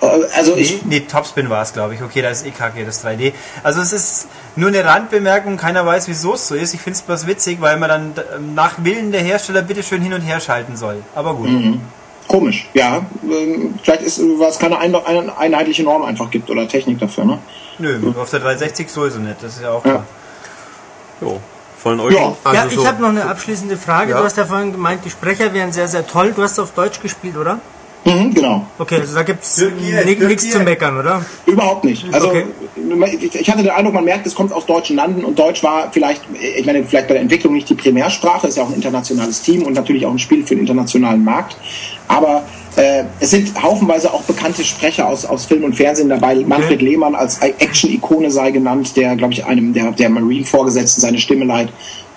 Äh, 0.00 0.06
also 0.36 0.54
Nee, 0.54 0.60
ich, 0.62 0.84
nee 0.84 1.00
Topspin 1.00 1.50
war 1.50 1.62
es, 1.62 1.72
glaube 1.72 1.94
ich. 1.94 2.02
Okay, 2.02 2.22
da 2.22 2.30
ist 2.30 2.46
eh 2.46 2.50
kacke, 2.50 2.84
das 2.84 3.04
3D. 3.04 3.32
Also 3.62 3.80
es 3.80 3.92
ist 3.92 4.28
nur 4.56 4.68
eine 4.68 4.84
Randbemerkung, 4.84 5.56
keiner 5.56 5.84
weiß, 5.84 6.08
wieso 6.08 6.34
es 6.34 6.48
so 6.48 6.54
ist. 6.54 6.74
Ich 6.74 6.80
finde 6.80 6.96
es 6.96 7.02
bloß 7.02 7.26
witzig, 7.26 7.60
weil 7.60 7.76
man 7.78 7.88
dann 7.88 8.12
ähm, 8.36 8.54
nach 8.54 8.74
Willen 8.78 9.12
der 9.12 9.20
Hersteller 9.22 9.62
bitteschön 9.62 10.00
hin 10.02 10.12
und 10.14 10.20
her 10.22 10.40
schalten 10.40 10.76
soll. 10.76 11.02
Aber 11.14 11.34
gut. 11.34 11.48
Komisch, 12.28 12.68
ja. 12.74 13.04
Ähm, 13.24 13.74
Vielleicht 13.82 14.02
ist, 14.02 14.20
weil 14.20 14.48
es 14.50 14.58
keine 14.58 14.78
ein, 14.78 14.94
eine 14.94 15.36
einheitliche 15.36 15.82
Norm 15.82 16.04
einfach 16.04 16.30
gibt 16.30 16.48
oder 16.48 16.66
Technik 16.68 16.98
dafür, 17.00 17.24
ne? 17.24 17.38
Nö, 17.78 17.98
auf 18.20 18.30
der 18.30 18.40
360 18.40 18.88
sowieso 18.90 19.18
nicht, 19.18 19.42
das 19.42 19.56
ist 19.56 19.62
ja 19.62 19.70
auch 19.72 19.84
Ja. 19.84 19.90
klar. 19.92 20.04
Jo. 21.20 21.40
Von 21.82 21.98
euch? 21.98 22.14
Ja. 22.14 22.36
Also 22.44 22.56
ja, 22.56 22.66
ich 22.66 22.74
so- 22.74 22.86
habe 22.86 23.00
noch 23.02 23.08
eine 23.08 23.24
abschließende 23.24 23.76
Frage. 23.76 24.12
Ja. 24.12 24.18
Du 24.18 24.24
hast 24.24 24.36
ja 24.36 24.44
vorhin 24.44 24.70
gemeint, 24.72 25.04
die 25.04 25.10
Sprecher 25.10 25.52
wären 25.54 25.72
sehr, 25.72 25.88
sehr 25.88 26.06
toll. 26.06 26.32
Du 26.36 26.42
hast 26.42 26.58
auf 26.60 26.72
Deutsch 26.72 27.00
gespielt, 27.00 27.36
oder? 27.36 27.58
Mhm, 28.04 28.32
genau. 28.34 28.66
Okay, 28.78 28.96
also 29.00 29.14
da 29.14 29.22
gibt's 29.22 29.56
Türkei, 29.56 30.04
ni- 30.04 30.24
nichts 30.26 30.48
zu 30.48 30.58
meckern, 30.60 30.98
oder? 30.98 31.24
Überhaupt 31.46 31.84
nicht. 31.84 32.04
Also 32.12 32.28
Okay. 32.28 32.44
ich, 33.34 33.50
hatte 33.50 33.62
den 33.62 33.70
Eindruck, 33.70 33.92
man 33.94 34.04
merkt, 34.04 34.26
es 34.26 34.34
kommt 34.34 34.52
aus 34.52 34.64
deutschen 34.64 34.96
Landen 34.96 35.22
und 35.24 35.38
Deutsch 35.38 35.62
war 35.62 35.90
vielleicht, 35.92 36.22
ich 36.56 36.64
meine, 36.64 36.82
vielleicht 36.84 37.08
bei 37.08 37.14
der 37.14 37.22
Entwicklung 37.22 37.52
nicht 37.52 37.68
die 37.68 37.74
Primärsprache, 37.74 38.46
ist 38.46 38.56
ja 38.56 38.62
auch 38.62 38.68
ein 38.68 38.74
internationales 38.74 39.42
Team 39.42 39.62
und 39.64 39.74
natürlich 39.74 40.06
auch 40.06 40.12
ein 40.12 40.18
Spiel 40.18 40.42
für 40.46 40.54
den 40.54 40.60
internationalen 40.60 41.22
Markt. 41.22 41.56
Aber 42.08 42.42
äh, 42.76 43.04
es 43.20 43.30
sind 43.30 43.60
haufenweise 43.62 44.12
auch 44.12 44.22
bekannte 44.22 44.64
Sprecher 44.64 45.06
aus, 45.06 45.24
aus 45.26 45.44
Film 45.44 45.64
und 45.64 45.76
Fernsehen 45.76 46.08
dabei. 46.08 46.36
Manfred 46.36 46.80
Lehmann 46.82 47.14
als 47.14 47.38
Action-Ikone 47.38 48.30
sei 48.30 48.50
genannt, 48.50 48.96
der, 48.96 49.14
glaube 49.16 49.34
ich, 49.34 49.44
einem 49.44 49.72
der, 49.74 49.90
der 49.92 50.08
Marine-Vorgesetzten 50.08 51.00
seine 51.02 51.18
Stimme 51.18 51.44
leiht. 51.44 51.68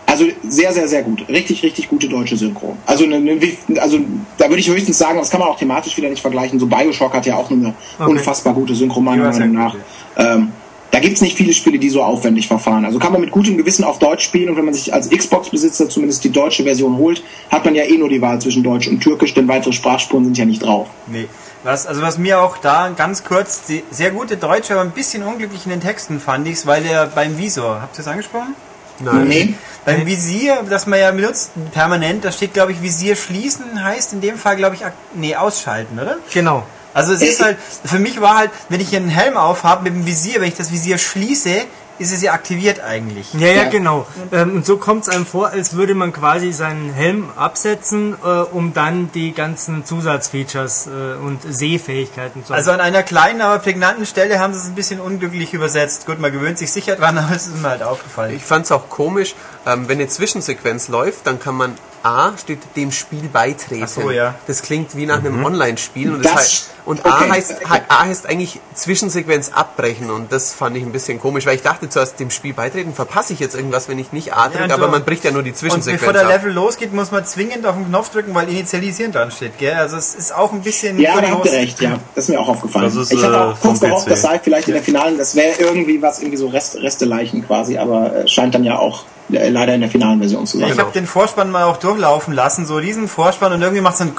Also 0.05 0.25
sehr, 0.47 0.73
sehr, 0.73 0.87
sehr 0.87 1.01
gut. 1.03 1.27
Richtig, 1.29 1.63
richtig 1.63 1.89
gute 1.89 2.07
deutsche 2.07 2.37
Synchro. 2.37 2.77
Also, 2.85 3.05
eine, 3.05 3.15
eine, 3.15 3.39
also 3.81 3.99
da 4.37 4.47
würde 4.49 4.59
ich 4.59 4.69
höchstens 4.69 4.97
sagen, 4.97 5.17
das 5.17 5.29
kann 5.29 5.39
man 5.39 5.49
auch 5.49 5.57
thematisch 5.57 5.97
wieder 5.97 6.09
nicht 6.09 6.21
vergleichen. 6.21 6.59
So 6.59 6.67
Bioshock 6.67 7.13
hat 7.13 7.25
ja 7.25 7.35
auch 7.35 7.49
eine 7.49 7.73
Okay. 7.97 8.11
unfassbar 8.11 8.53
gute 8.53 8.75
Synchro, 8.75 9.01
meiner 9.01 9.29
Meinung 9.31 9.53
nach. 9.53 9.75
Ähm, 10.17 10.51
da 10.91 10.99
gibt's 10.99 11.21
nicht 11.21 11.35
viele 11.35 11.53
Spiele, 11.53 11.79
die 11.79 11.89
so 11.89 12.03
aufwendig 12.03 12.47
verfahren. 12.47 12.85
Also 12.85 12.99
kann 12.99 13.11
man 13.11 13.21
mit 13.21 13.31
gutem 13.31 13.57
Gewissen 13.57 13.83
auf 13.83 13.97
Deutsch 13.97 14.23
spielen 14.25 14.51
und 14.51 14.57
wenn 14.57 14.65
man 14.65 14.75
sich 14.75 14.93
als 14.93 15.09
Xbox-Besitzer 15.09 15.89
zumindest 15.89 16.23
die 16.23 16.29
deutsche 16.29 16.63
Version 16.63 16.97
holt, 16.97 17.23
hat 17.49 17.65
man 17.65 17.73
ja 17.73 17.83
eh 17.83 17.97
nur 17.97 18.09
die 18.09 18.21
Wahl 18.21 18.39
zwischen 18.39 18.61
Deutsch 18.61 18.87
und 18.87 18.99
Türkisch, 18.99 19.33
denn 19.33 19.47
weitere 19.47 19.73
Sprachspuren 19.73 20.23
sind 20.25 20.37
ja 20.37 20.45
nicht 20.45 20.61
drauf. 20.61 20.87
Nee. 21.07 21.25
Was, 21.63 21.87
also 21.87 22.03
was 22.03 22.19
mir 22.19 22.39
auch 22.41 22.57
da 22.57 22.89
ganz 22.95 23.23
kurz, 23.23 23.63
die 23.65 23.81
sehr 23.89 24.11
gute 24.11 24.37
Deutsche, 24.37 24.73
aber 24.73 24.83
ein 24.83 24.91
bisschen 24.91 25.23
unglücklich 25.23 25.65
in 25.65 25.71
den 25.71 25.81
Texten 25.81 26.19
fand 26.19 26.47
ich's, 26.47 26.67
weil 26.67 26.83
der 26.83 27.07
beim 27.07 27.39
Visor, 27.39 27.81
habt 27.81 27.95
ihr 27.95 28.03
das 28.03 28.07
angesprochen? 28.07 28.53
Nein. 28.99 29.27
Nee? 29.27 29.53
Beim 29.85 30.05
Visier, 30.05 30.63
das 30.69 30.87
man 30.87 30.99
ja 30.99 31.11
benutzt 31.11 31.51
permanent, 31.71 32.23
da 32.23 32.31
steht 32.31 32.53
glaube 32.53 32.71
ich 32.71 32.81
Visier 32.81 33.15
schließen, 33.15 33.83
heißt 33.83 34.13
in 34.13 34.21
dem 34.21 34.37
Fall 34.37 34.55
glaube 34.55 34.75
ich, 34.75 34.81
nee, 35.13 35.35
ausschalten, 35.35 35.99
oder? 35.99 36.17
Genau. 36.33 36.63
Also 36.93 37.13
es 37.13 37.21
ist 37.21 37.41
halt, 37.41 37.57
für 37.83 37.99
mich 37.99 38.21
war 38.21 38.37
halt, 38.37 38.51
wenn 38.69 38.79
ich 38.79 38.95
einen 38.95 39.09
Helm 39.09 39.35
aufhabe 39.35 39.83
mit 39.83 39.93
dem 39.93 40.05
Visier, 40.05 40.41
wenn 40.41 40.47
ich 40.47 40.55
das 40.55 40.71
Visier 40.71 40.97
schließe, 40.97 41.65
ist 41.99 42.11
es 42.11 42.21
ja 42.21 42.33
aktiviert 42.33 42.79
eigentlich. 42.81 43.33
Ja, 43.33 43.47
ja, 43.47 43.69
genau. 43.69 44.07
Ähm, 44.31 44.55
und 44.55 44.65
so 44.65 44.77
kommt 44.77 45.03
es 45.03 45.09
einem 45.09 45.25
vor, 45.25 45.49
als 45.49 45.75
würde 45.75 45.93
man 45.95 46.11
quasi 46.13 46.51
seinen 46.51 46.93
Helm 46.93 47.29
absetzen, 47.35 48.15
äh, 48.23 48.27
um 48.27 48.73
dann 48.73 49.11
die 49.13 49.33
ganzen 49.33 49.85
Zusatzfeatures 49.85 50.87
äh, 50.87 51.15
und 51.23 51.41
Sehfähigkeiten 51.47 52.45
zu 52.45 52.53
Also 52.53 52.71
an 52.71 52.79
einer 52.79 53.03
kleinen, 53.03 53.41
aber 53.41 53.59
prägnanten 53.59 54.05
Stelle 54.05 54.39
haben 54.39 54.53
sie 54.53 54.59
es 54.59 54.65
ein 54.65 54.75
bisschen 54.75 54.99
unglücklich 54.99 55.53
übersetzt. 55.53 56.05
Gut, 56.05 56.19
man 56.19 56.31
gewöhnt 56.31 56.57
sich 56.57 56.71
sicher 56.71 56.95
dran, 56.95 57.17
aber 57.19 57.35
es 57.35 57.47
ist 57.47 57.61
mir 57.61 57.69
halt 57.69 57.83
aufgefallen. 57.83 58.35
Ich 58.35 58.43
fand 58.43 58.65
es 58.65 58.71
auch 58.71 58.89
komisch, 58.89 59.35
ähm, 59.65 59.87
wenn 59.87 59.99
eine 59.99 60.07
Zwischensequenz 60.07 60.87
läuft, 60.87 61.27
dann 61.27 61.39
kann 61.39 61.55
man 61.55 61.73
A 62.03 62.33
steht 62.37 62.59
dem 62.75 62.91
Spiel 62.91 63.29
beitreten. 63.31 63.83
Ach 63.85 63.87
so, 63.87 64.11
ja. 64.11 64.35
Das 64.45 64.61
klingt 64.61 64.95
wie 64.95 65.05
nach 65.05 65.19
einem 65.19 65.43
Online-Spiel 65.43 66.11
und, 66.13 66.23
Das- 66.25 66.31
das 66.33 66.41
heißt, 66.41 66.69
und 66.85 66.99
okay. 67.05 67.09
A, 67.09 67.29
heißt, 67.33 67.55
A 67.87 68.05
heißt 68.05 68.27
eigentlich 68.27 68.59
Zwischensequenz 68.75 69.51
abbrechen 69.53 70.11
und 70.11 70.31
das 70.33 70.53
fand 70.53 70.75
ich 70.75 70.83
ein 70.83 70.91
bisschen 70.91 71.17
komisch, 71.19 71.45
weil 71.45 71.55
ich 71.55 71.61
dachte 71.61 71.87
zuerst, 71.87 72.19
dem 72.19 72.29
Spiel 72.29 72.53
beitreten, 72.53 72.93
verpasse 72.93 73.31
ich 73.31 73.39
jetzt 73.39 73.55
irgendwas, 73.55 73.87
wenn 73.87 73.97
ich 73.99 74.11
nicht 74.11 74.33
A 74.33 74.49
drücke, 74.49 74.65
und 74.65 74.71
aber 74.73 74.89
man 74.89 75.05
bricht 75.05 75.23
ja 75.23 75.31
nur 75.31 75.43
die 75.43 75.51
Und 75.51 75.55
Zwischensequenz 75.57 76.01
bevor 76.01 76.11
der 76.13 76.23
ab. 76.25 76.31
Level 76.31 76.51
losgeht, 76.51 76.91
muss 76.93 77.11
man 77.11 77.25
zwingend 77.25 77.65
auf 77.65 77.75
den 77.75 77.87
Knopf 77.87 78.09
drücken, 78.09 78.35
weil 78.35 78.49
Initialisieren 78.49 79.13
dran 79.13 79.31
steht, 79.31 79.57
gell? 79.57 79.75
Also 79.75 79.95
es 79.95 80.13
ist 80.13 80.35
auch 80.35 80.51
ein 80.51 80.61
bisschen 80.61 80.99
Ja, 80.99 81.21
da 81.21 81.29
habt 81.29 81.45
ihr 81.45 81.53
recht, 81.53 81.79
ja. 81.79 81.99
Das 82.15 82.25
ist 82.25 82.29
mir 82.29 82.39
auch 82.41 82.49
aufgefallen. 82.49 82.87
Ist, 82.87 83.11
ich 83.13 83.23
hatte 83.23 83.33
äh, 83.33 83.37
auch 83.37 83.59
kurz 83.61 83.79
gehofft, 83.79 84.11
das 84.11 84.21
sei 84.21 84.39
vielleicht 84.43 84.67
in 84.67 84.73
der 84.73 84.83
finalen, 84.83 85.17
das 85.17 85.35
wäre 85.35 85.53
irgendwie 85.59 86.01
was, 86.01 86.19
irgendwie 86.19 86.37
so 86.37 86.47
Rest, 86.47 86.75
Resteleichen 86.75 87.47
quasi, 87.47 87.77
aber 87.77 88.13
äh, 88.13 88.27
scheint 88.27 88.53
dann 88.55 88.65
ja 88.65 88.77
auch 88.77 89.05
leider 89.29 89.73
in 89.75 89.81
der 89.81 89.89
finalen 89.89 90.19
Version 90.19 90.45
zu 90.45 90.59
sein. 90.59 90.71
ich 90.71 90.79
habe 90.79 90.91
den 90.91 91.07
Vorspann 91.07 91.49
mal 91.51 91.63
auch 91.63 91.77
durchlaufen 91.77 92.33
lassen, 92.33 92.65
so 92.65 92.79
diesen 92.79 93.07
Vorspann 93.07 93.53
und 93.53 93.61
irgendwie 93.61 93.81
macht 93.81 93.93
es 93.93 93.99
dann 93.99 94.13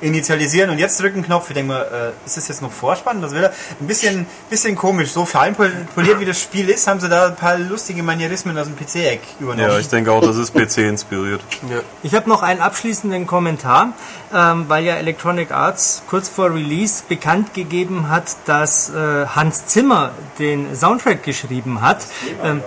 initialisieren 0.00 0.68
und 0.70 0.78
jetzt 0.78 1.00
drücken 1.00 1.22
Knopf. 1.22 1.48
Ich 1.48 1.54
denke 1.54 1.72
mal, 1.72 2.12
äh, 2.14 2.26
ist 2.26 2.36
das 2.36 2.48
jetzt 2.48 2.60
noch 2.60 2.70
Vorspann? 2.70 3.22
Was 3.22 3.32
will 3.32 3.44
er? 3.44 3.52
Ein 3.80 3.86
bisschen, 3.86 4.26
bisschen 4.50 4.76
komisch. 4.76 5.12
So 5.12 5.24
fein 5.24 5.54
pol- 5.54 5.72
poliert 5.94 6.20
wie 6.20 6.26
das 6.26 6.38
Spiel 6.40 6.68
ist, 6.68 6.86
haben 6.86 7.00
sie 7.00 7.08
da 7.08 7.28
ein 7.28 7.36
paar 7.36 7.56
lustige 7.56 8.02
Manierismen 8.02 8.58
aus 8.58 8.66
dem 8.66 8.76
PC-Eck 8.76 9.20
übernommen. 9.40 9.70
Ja, 9.70 9.78
ich 9.78 9.88
denke 9.88 10.12
auch, 10.12 10.20
das 10.20 10.36
ist 10.36 10.52
PC 10.52 10.78
inspiriert. 10.88 11.40
Ja. 11.70 11.78
Ich 12.02 12.14
habe 12.14 12.28
noch 12.28 12.42
einen 12.42 12.60
abschließenden 12.60 13.26
Kommentar, 13.26 13.94
ähm, 14.34 14.66
weil 14.68 14.84
ja 14.84 14.96
Electronic 14.96 15.50
Arts 15.52 16.02
kurz 16.10 16.28
vor 16.28 16.52
Release 16.52 17.02
bekannt 17.08 17.54
gegeben 17.54 18.10
hat, 18.10 18.24
dass 18.44 18.90
äh, 18.90 19.26
Hans 19.34 19.64
Zimmer 19.66 20.10
den 20.38 20.76
Soundtrack 20.76 21.22
geschrieben 21.22 21.80
hat. 21.80 22.04
Ähm, 22.42 22.56
ähm, 22.58 22.62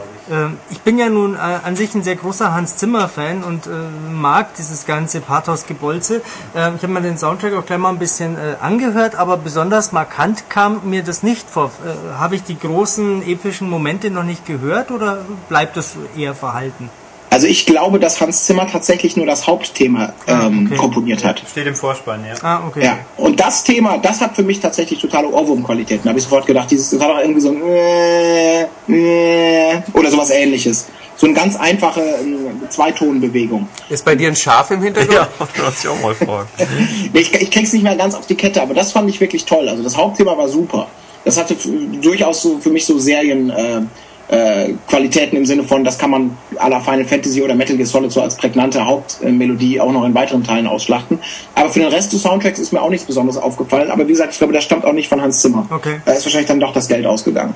ich 0.70 0.82
bin 0.82 0.98
ja 0.98 1.10
nun 1.10 1.36
äh, 1.36 1.38
an 1.38 1.76
sich 1.76 1.96
ein 1.96 2.04
sehr 2.04 2.16
großer 2.16 2.54
Hans 2.54 2.78
Zimmer-Fan 2.78 3.44
und 3.44 3.68
äh, 3.68 3.70
mag 4.12 4.56
dieses 4.56 4.86
ganze 4.86 5.22
Pathos-Gebolze. 5.22 6.22
Ähm, 6.56 6.74
ich 6.76 6.84
habe 6.84 6.94
mir 6.94 7.02
den 7.02 7.18
Soundtrack 7.18 7.54
auch 7.54 7.66
gleich 7.66 7.80
mal 7.80 7.90
ein 7.90 8.00
bisschen 8.00 8.36
äh, 8.36 8.56
angehört, 8.60 9.16
aber 9.16 9.38
besonders 9.38 9.92
markant 9.92 10.50
kam 10.50 10.82
mir 10.90 11.04
das 11.04 11.24
nicht 11.24 11.50
vor. 11.50 11.72
Habe 12.18 12.36
ich 12.36 12.44
die 12.44 12.58
großen 12.60 13.26
epischen 13.28 13.70
Momente 13.70 14.10
noch 14.10 14.24
nicht 14.24 14.46
gehört 14.46 14.92
oder 14.92 15.20
bleibt 15.48 15.78
das 15.78 15.96
eher 16.16 16.36
verhalten? 16.36 16.90
Also 17.38 17.46
ich 17.46 17.68
glaube, 17.68 18.00
dass 18.00 18.20
Hans 18.20 18.46
Zimmer 18.46 18.66
tatsächlich 18.66 19.16
nur 19.16 19.28
das 19.28 19.46
Hauptthema 19.46 20.12
ähm, 20.26 20.66
okay. 20.66 20.76
komponiert 20.76 21.24
hat. 21.24 21.44
Steht 21.48 21.68
im 21.68 21.76
Vorspann, 21.76 22.26
ja. 22.26 22.34
Ah, 22.42 22.66
okay. 22.68 22.84
Ja, 22.84 22.98
und 23.16 23.40
das 23.40 23.64
Thema, 23.64 24.00
das 24.00 24.22
hat 24.22 24.36
für 24.36 24.42
mich 24.42 24.60
tatsächlich 24.60 25.00
totale 25.00 25.28
Ohrwurmqualitäten. 25.28 26.06
Da 26.06 26.10
habe 26.10 26.18
ich 26.18 26.24
sofort 26.24 26.48
gedacht, 26.48 26.72
dieses 26.72 26.90
das 26.90 27.00
hat 27.00 27.12
auch 27.12 27.20
irgendwie 27.20 27.42
so 27.42 27.50
ein 27.50 27.62
äh, 27.62 28.62
äh, 28.90 29.82
oder 29.94 30.10
sowas 30.10 30.32
ähnliches. 30.32 30.88
So 31.16 31.28
eine 31.28 31.36
ganz 31.36 31.56
einfache 31.56 32.02
ähm, 32.02 32.60
Zweitonbewegung. 32.70 33.70
Ist 33.88 34.04
bei 34.04 34.16
dir 34.16 34.30
ein 34.30 34.36
Schaf 34.36 34.72
im 34.72 34.82
Hintergrund? 34.82 35.14
Ja, 35.14 35.28
das 35.58 35.84
ich 35.84 35.88
auch 35.88 36.02
mal 36.02 36.16
fragen. 36.16 36.50
Nee, 37.14 37.20
Ich, 37.20 37.32
ich 37.32 37.52
krieg's 37.52 37.72
nicht 37.72 37.84
mehr 37.84 37.96
ganz 37.96 38.16
auf 38.16 38.26
die 38.26 38.34
Kette, 38.34 38.64
aber 38.64 38.74
das 38.74 38.94
fand 38.94 39.12
ich 39.12 39.22
wirklich 39.22 39.46
toll. 39.46 39.70
Also 39.70 39.84
das 39.84 39.96
Hauptthema 39.96 40.36
war 40.36 40.48
super. 40.48 40.88
Das 41.24 41.38
hatte 41.38 41.56
durchaus 42.02 42.42
so 42.42 42.58
für 42.58 42.72
mich 42.72 42.88
so 42.88 42.98
Serien 42.98 43.52
äh, 43.52 43.82
äh, 44.30 44.74
Qualitäten 44.90 45.38
im 45.38 45.46
Sinne 45.46 45.64
von, 45.64 45.84
das 45.84 45.98
kann 45.98 46.10
man 46.10 46.38
à 46.58 46.70
la 46.70 46.80
Final 46.80 47.06
Fantasy 47.06 47.42
oder 47.42 47.56
Metal 47.56 47.78
Gear 47.78 47.88
Solid 47.88 48.12
so 48.12 48.22
als 48.22 48.36
prägnante 48.36 48.86
Hauptmelodie 48.86 49.80
auch 49.80 49.92
noch 49.92 50.04
in 50.06 50.14
weiteren 50.14 50.44
Teilen 50.44 50.68
ausschlachten. 50.68 51.20
Aber 51.56 51.70
für 51.70 51.80
den 51.80 51.90
Rest 51.90 52.12
des 52.14 52.22
Soundtracks 52.22 52.60
ist 52.60 52.74
mir 52.74 52.82
auch 52.82 52.90
nichts 52.90 53.06
Besonderes 53.06 53.38
aufgefallen. 53.38 53.90
Aber 53.90 54.04
wie 54.06 54.12
gesagt, 54.12 54.34
ich 54.34 54.38
glaube, 54.38 54.54
das 54.54 54.64
stammt 54.64 54.86
auch 54.86 54.94
nicht 54.94 55.08
von 55.08 55.22
Hans 55.22 55.42
Zimmer. 55.42 55.66
Okay. 55.70 56.02
Da 56.06 56.14
ist 56.14 56.26
wahrscheinlich 56.26 56.48
dann 56.48 56.60
doch 56.60 56.74
das 56.74 56.88
Geld 56.88 57.06
ausgegangen. 57.06 57.54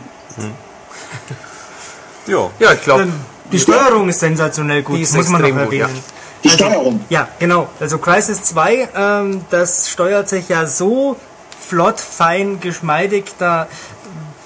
Ja, 2.28 2.50
Ja, 2.60 2.74
ich 2.74 2.82
glaube, 2.82 3.08
Die 3.52 3.60
Steuerung 3.60 4.08
ist 4.08 4.20
sensationell 4.20 4.84
gut, 4.84 4.98
Die 4.98 5.02
ist 5.02 5.16
muss 5.16 5.28
man 5.28 5.42
noch 5.42 5.48
extrem 5.50 5.66
gut, 5.66 5.74
erwähnen. 5.74 6.04
Die 6.44 6.50
Steuerung. 6.50 7.02
Ja, 7.10 7.28
genau. 7.38 7.68
Also 7.80 7.98
Crisis 7.98 8.44
2, 8.44 8.90
ähm, 8.96 9.42
das 9.50 9.90
steuert 9.90 10.30
sich 10.30 10.50
ja 10.50 10.66
so 10.66 11.18
flott, 11.60 12.00
fein, 12.00 12.60
geschmeidig. 12.60 13.26
Da, 13.38 13.68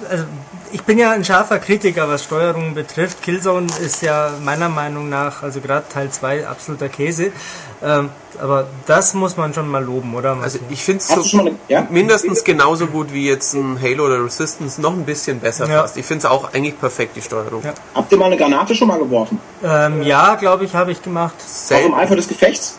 also 0.09 0.25
ich 0.75 0.83
bin 0.83 0.97
ja 0.99 1.11
ein 1.11 1.23
scharfer 1.23 1.59
Kritiker, 1.59 2.09
was 2.09 2.25
Steuerung 2.25 2.73
betrifft. 2.73 3.23
Killzone 3.23 3.67
ist 3.81 4.01
ja 4.01 4.31
meiner 4.43 4.67
Meinung 4.67 5.07
nach, 5.07 5.41
also 5.41 5.61
gerade 5.61 5.85
Teil 5.87 6.09
2, 6.09 6.45
absoluter 6.45 6.89
Käse. 6.89 7.31
Ähm, 7.81 8.09
aber 8.41 8.67
das 8.85 9.13
muss 9.13 9.37
man 9.37 9.53
schon 9.53 9.69
mal 9.69 9.81
loben, 9.83 10.13
oder? 10.15 10.35
also 10.41 10.59
ich 10.69 10.83
finde 10.83 10.99
es 10.99 11.07
so 11.07 11.39
eine, 11.39 11.55
ja? 11.69 11.87
mindestens 11.89 12.43
genauso 12.43 12.87
gut 12.87 13.13
wie 13.13 13.25
jetzt 13.25 13.53
ein 13.53 13.79
Halo 13.81 14.07
oder 14.07 14.21
Resistance, 14.25 14.81
noch 14.81 14.91
ein 14.91 15.05
bisschen 15.05 15.39
besser 15.39 15.65
Ja. 15.69 15.81
fast. 15.83 15.95
Ich 15.95 16.05
finde 16.05 16.25
es 16.25 16.31
auch 16.31 16.53
eigentlich 16.53 16.77
perfekt, 16.77 17.15
die 17.15 17.21
Steuerung. 17.21 17.63
Ja. 17.63 17.73
Habt 17.93 18.11
ihr 18.11 18.17
mal 18.17 18.25
eine 18.25 18.35
Granate 18.37 18.75
schon 18.75 18.89
mal 18.89 18.99
geworfen? 18.99 19.39
ähm, 19.63 20.01
ja, 20.03 20.35
glaube 20.35 20.65
ich, 20.65 20.75
habe 20.75 20.91
ich 20.91 21.01
gemacht. 21.01 21.35
Auch 21.39 21.43
im 21.43 21.77
Selten. 21.77 21.93
Eifer 21.93 22.15
des 22.17 22.27
Gefechts? 22.27 22.77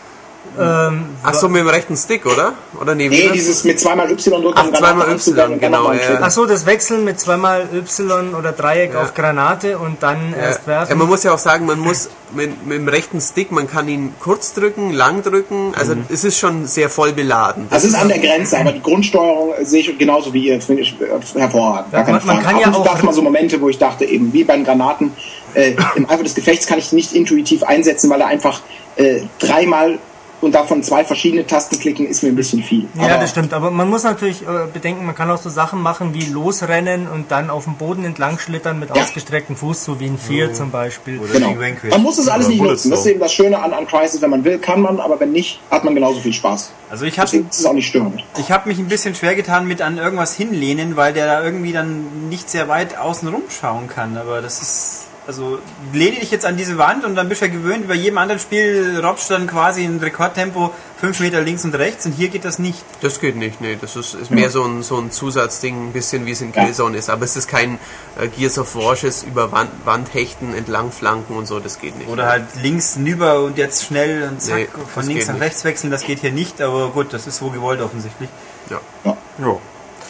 Ähm, 0.59 1.05
Ach 1.23 1.33
so, 1.33 1.49
mit 1.49 1.61
dem 1.61 1.67
rechten 1.67 1.95
Stick, 1.95 2.25
oder? 2.25 2.53
Oder 2.81 2.95
nee, 2.95 3.09
Nee, 3.09 3.23
das? 3.25 3.33
dieses 3.33 3.63
mit 3.63 3.79
zweimal 3.79 4.09
Y 4.11 4.41
drücken, 4.41 4.53
Ach, 4.57 4.71
zweimal 4.73 5.07
Y, 5.11 5.29
und 5.31 5.37
dann 5.37 5.59
genau, 5.59 5.91
ja. 5.91 5.99
ach 6.21 6.31
so, 6.31 6.45
das 6.45 6.65
Wechseln 6.65 7.03
mit 7.03 7.19
zweimal 7.19 7.67
Y 7.73 8.33
oder 8.33 8.51
Dreieck 8.53 8.93
Ja. 8.93 9.01
auf 9.03 9.13
Granate 9.13 9.77
und 9.77 10.01
dann 10.01 10.33
erst 10.39 10.61
Ja, 10.61 10.67
werfen. 10.67 10.89
ja, 10.91 10.95
man 10.95 11.07
muss 11.07 11.23
ja 11.23 11.33
auch 11.33 11.37
sagen, 11.39 11.65
man 11.65 11.79
muss 11.79 12.09
mit, 12.33 12.65
mit 12.65 12.77
dem 12.77 12.87
rechten 12.87 13.21
Stick, 13.21 13.51
man 13.51 13.69
kann 13.69 13.87
ihn 13.87 14.13
kurz 14.19 14.53
drücken, 14.53 14.91
lang 14.91 15.21
drücken, 15.23 15.73
also 15.77 15.95
Mhm. 15.95 16.05
es 16.09 16.23
ist 16.23 16.37
schon 16.39 16.65
sehr 16.65 16.89
voll 16.89 17.13
beladen. 17.13 17.67
Das 17.69 17.83
ist 17.83 17.95
an 17.95 18.07
der 18.07 18.19
Grenze, 18.19 18.57
aber 18.59 18.71
die 18.71 18.81
Grundsteuerung 18.81 19.53
sehe 19.63 19.81
ich 19.81 19.97
genauso 19.97 20.33
wie 20.33 20.47
ihr, 20.47 20.61
finde 20.61 20.81
ich 20.83 20.95
äh, 21.01 21.39
hervorragend. 21.39 21.93
Ja, 21.93 22.03
man- 22.03 22.25
man 22.25 22.43
kann 22.43 22.57
ja 22.59 22.71
auch- 22.73 22.95
es 22.95 23.03
mal 23.03 23.13
so 23.13 23.21
Momente, 23.21 23.59
wo 23.61 23.69
ich 23.69 23.77
dachte, 23.77 24.05
eben 24.05 24.31
wie 24.33 24.43
beim 24.43 24.63
Granaten, 24.63 25.11
äh, 25.53 25.73
im 25.95 26.09
Eifer 26.09 26.23
des 26.23 26.35
Gefechts 26.35 26.65
kann 26.67 26.79
ich 26.79 26.89
die 26.89 26.95
nicht 26.95 27.13
intuitiv 27.13 27.63
einsetzen, 27.63 28.09
weil 28.09 28.21
er 28.21 28.27
einfach 28.27 28.61
äh, 28.97 29.21
dreimal 29.39 29.99
und 30.41 30.53
davon 30.53 30.83
zwei 30.83 31.03
verschiedene 31.03 31.45
Tasten 31.47 31.79
klicken, 31.79 32.05
ist 32.07 32.21
mir 32.23 32.29
ein 32.29 32.35
bisschen 32.35 32.61
viel. 32.63 32.87
Ja, 32.95 33.05
Aber- 33.05 33.17
das 33.21 33.31
stimmt. 33.31 33.53
Aber 33.53 33.71
man 33.71 33.89
muss 33.89 34.03
natürlich 34.03 34.43
äh, 34.43 34.45
bedenken, 34.71 35.05
man 35.05 35.15
kann 35.15 35.29
auch 35.31 35.37
so 35.41 35.49
Sachen 35.49 35.81
machen 35.81 36.13
wie 36.13 36.25
losrennen 36.25 37.07
und 37.07 37.31
dann 37.31 37.49
auf 37.49 37.63
dem 37.63 37.75
Boden 37.75 38.03
entlang 38.05 38.37
schlittern 38.39 38.79
mit 38.79 38.95
Ja. 38.95 39.01
ausgestrecktem 39.01 39.55
Fuß, 39.55 39.83
so 39.83 39.99
wie 39.99 40.05
in 40.07 40.17
Fear 40.17 40.53
zum 40.53 40.71
Beispiel. 40.71 41.19
Oder 41.19 41.33
Genau. 41.33 41.55
Man 41.89 42.03
muss 42.03 42.17
es 42.17 42.27
alles 42.27 42.47
nicht 42.47 42.61
nutzen. 42.61 42.91
Das 42.91 42.99
ist 43.01 43.05
eben 43.07 43.19
das 43.19 43.33
Schöne 43.33 43.59
an, 43.61 43.73
an 43.73 43.87
Crisis. 43.87 44.21
Wenn 44.21 44.29
man 44.29 44.43
will, 44.43 44.59
kann 44.59 44.81
man, 44.81 44.99
aber 44.99 45.19
wenn 45.19 45.31
nicht, 45.31 45.59
hat 45.71 45.83
man 45.83 45.95
genauso 45.95 46.19
viel 46.19 46.33
Spaß. 46.33 46.71
Also 46.89 47.05
ich 47.05 47.17
habe 47.19 47.25
Deswegen 47.29 47.49
ist 47.49 47.59
es 47.59 47.65
auch 47.65 47.73
nicht 47.73 47.87
störend. 47.87 48.23
ich 48.39 48.51
hab 48.51 48.65
mich 48.65 48.77
ein 48.79 48.87
bisschen 48.87 49.13
schwer 49.15 49.35
getan 49.35 49.67
mit 49.67 49.81
an 49.81 49.97
irgendwas 49.97 50.35
hinlehnen, 50.35 50.95
weil 50.95 51.11
der 51.13 51.25
da 51.25 51.43
irgendwie 51.43 51.73
dann 51.73 52.29
nicht 52.29 52.49
sehr 52.49 52.67
weit 52.69 52.97
außen 52.97 53.27
rumschauen 53.27 53.87
kann. 53.89 54.15
Aber 54.17 54.41
das 54.41 54.61
ist... 54.61 55.06
Also 55.27 55.59
lehne 55.91 56.21
dich 56.21 56.31
jetzt 56.31 56.45
an 56.45 56.55
diese 56.55 56.77
Wand 56.77 57.03
und 57.03 57.15
dann 57.15 57.27
bist 57.27 57.41
du 57.41 57.47
ja 57.47 57.51
gewöhnt, 57.51 57.85
bei 57.89 57.95
jedem 57.95 58.17
anderen 58.17 58.39
Spiel 58.39 59.01
robst 59.03 59.29
du 59.29 59.33
dann 59.33 59.45
quasi 59.45 59.83
in 59.83 59.99
Rekordtempo 59.99 60.73
fünf 61.01 61.19
Meter 61.19 61.41
links 61.41 61.65
und 61.65 61.75
rechts 61.75 62.05
und 62.05 62.13
hier 62.13 62.29
geht 62.29 62.45
das 62.45 62.59
nicht. 62.59 62.79
Das 63.01 63.19
geht 63.19 63.35
nicht, 63.35 63.59
nee. 63.59 63.77
Das 63.79 63.97
ist, 63.97 64.13
ist 64.13 64.31
mehr 64.31 64.49
so 64.49 64.63
ein, 64.63 64.83
so 64.83 64.97
ein 64.97 65.11
Zusatzding, 65.11 65.89
ein 65.89 65.91
bisschen 65.91 66.25
wie 66.25 66.31
es 66.31 66.39
in 66.39 66.53
Ja. 66.53 66.63
Killzone 66.63 66.97
ist. 66.97 67.09
Aber 67.09 67.25
es 67.25 67.35
ist 67.35 67.49
kein 67.49 67.77
äh, 68.17 68.29
Gears 68.29 68.57
of 68.57 68.73
Warsches 68.75 69.23
über 69.23 69.51
Wand, 69.51 69.69
Wand 69.83 70.13
hechten, 70.13 70.53
entlang 70.53 70.93
flanken 70.93 71.35
und 71.35 71.45
so, 71.45 71.59
das 71.59 71.79
geht 71.79 71.97
nicht. 71.97 72.07
Oder 72.09 72.27
halt 72.27 72.45
links 72.63 72.93
hinüber 72.93 73.41
und 73.43 73.57
jetzt 73.57 73.83
schnell 73.83 74.29
und 74.29 74.41
zack 74.41 74.55
Nee, 74.55 74.67
von 74.93 75.05
links 75.05 75.27
nach 75.27 75.33
nicht. 75.33 75.43
rechts 75.43 75.63
wechseln, 75.65 75.91
das 75.91 76.03
geht 76.03 76.19
hier 76.19 76.31
nicht, 76.31 76.61
aber 76.61 76.87
gut, 76.91 77.11
das 77.11 77.27
ist 77.27 77.37
so 77.39 77.49
gewollt 77.49 77.81
offensichtlich. 77.81 78.29
Ja. 78.69 78.79
Ja. 79.03 79.17
Ja. 79.39 79.57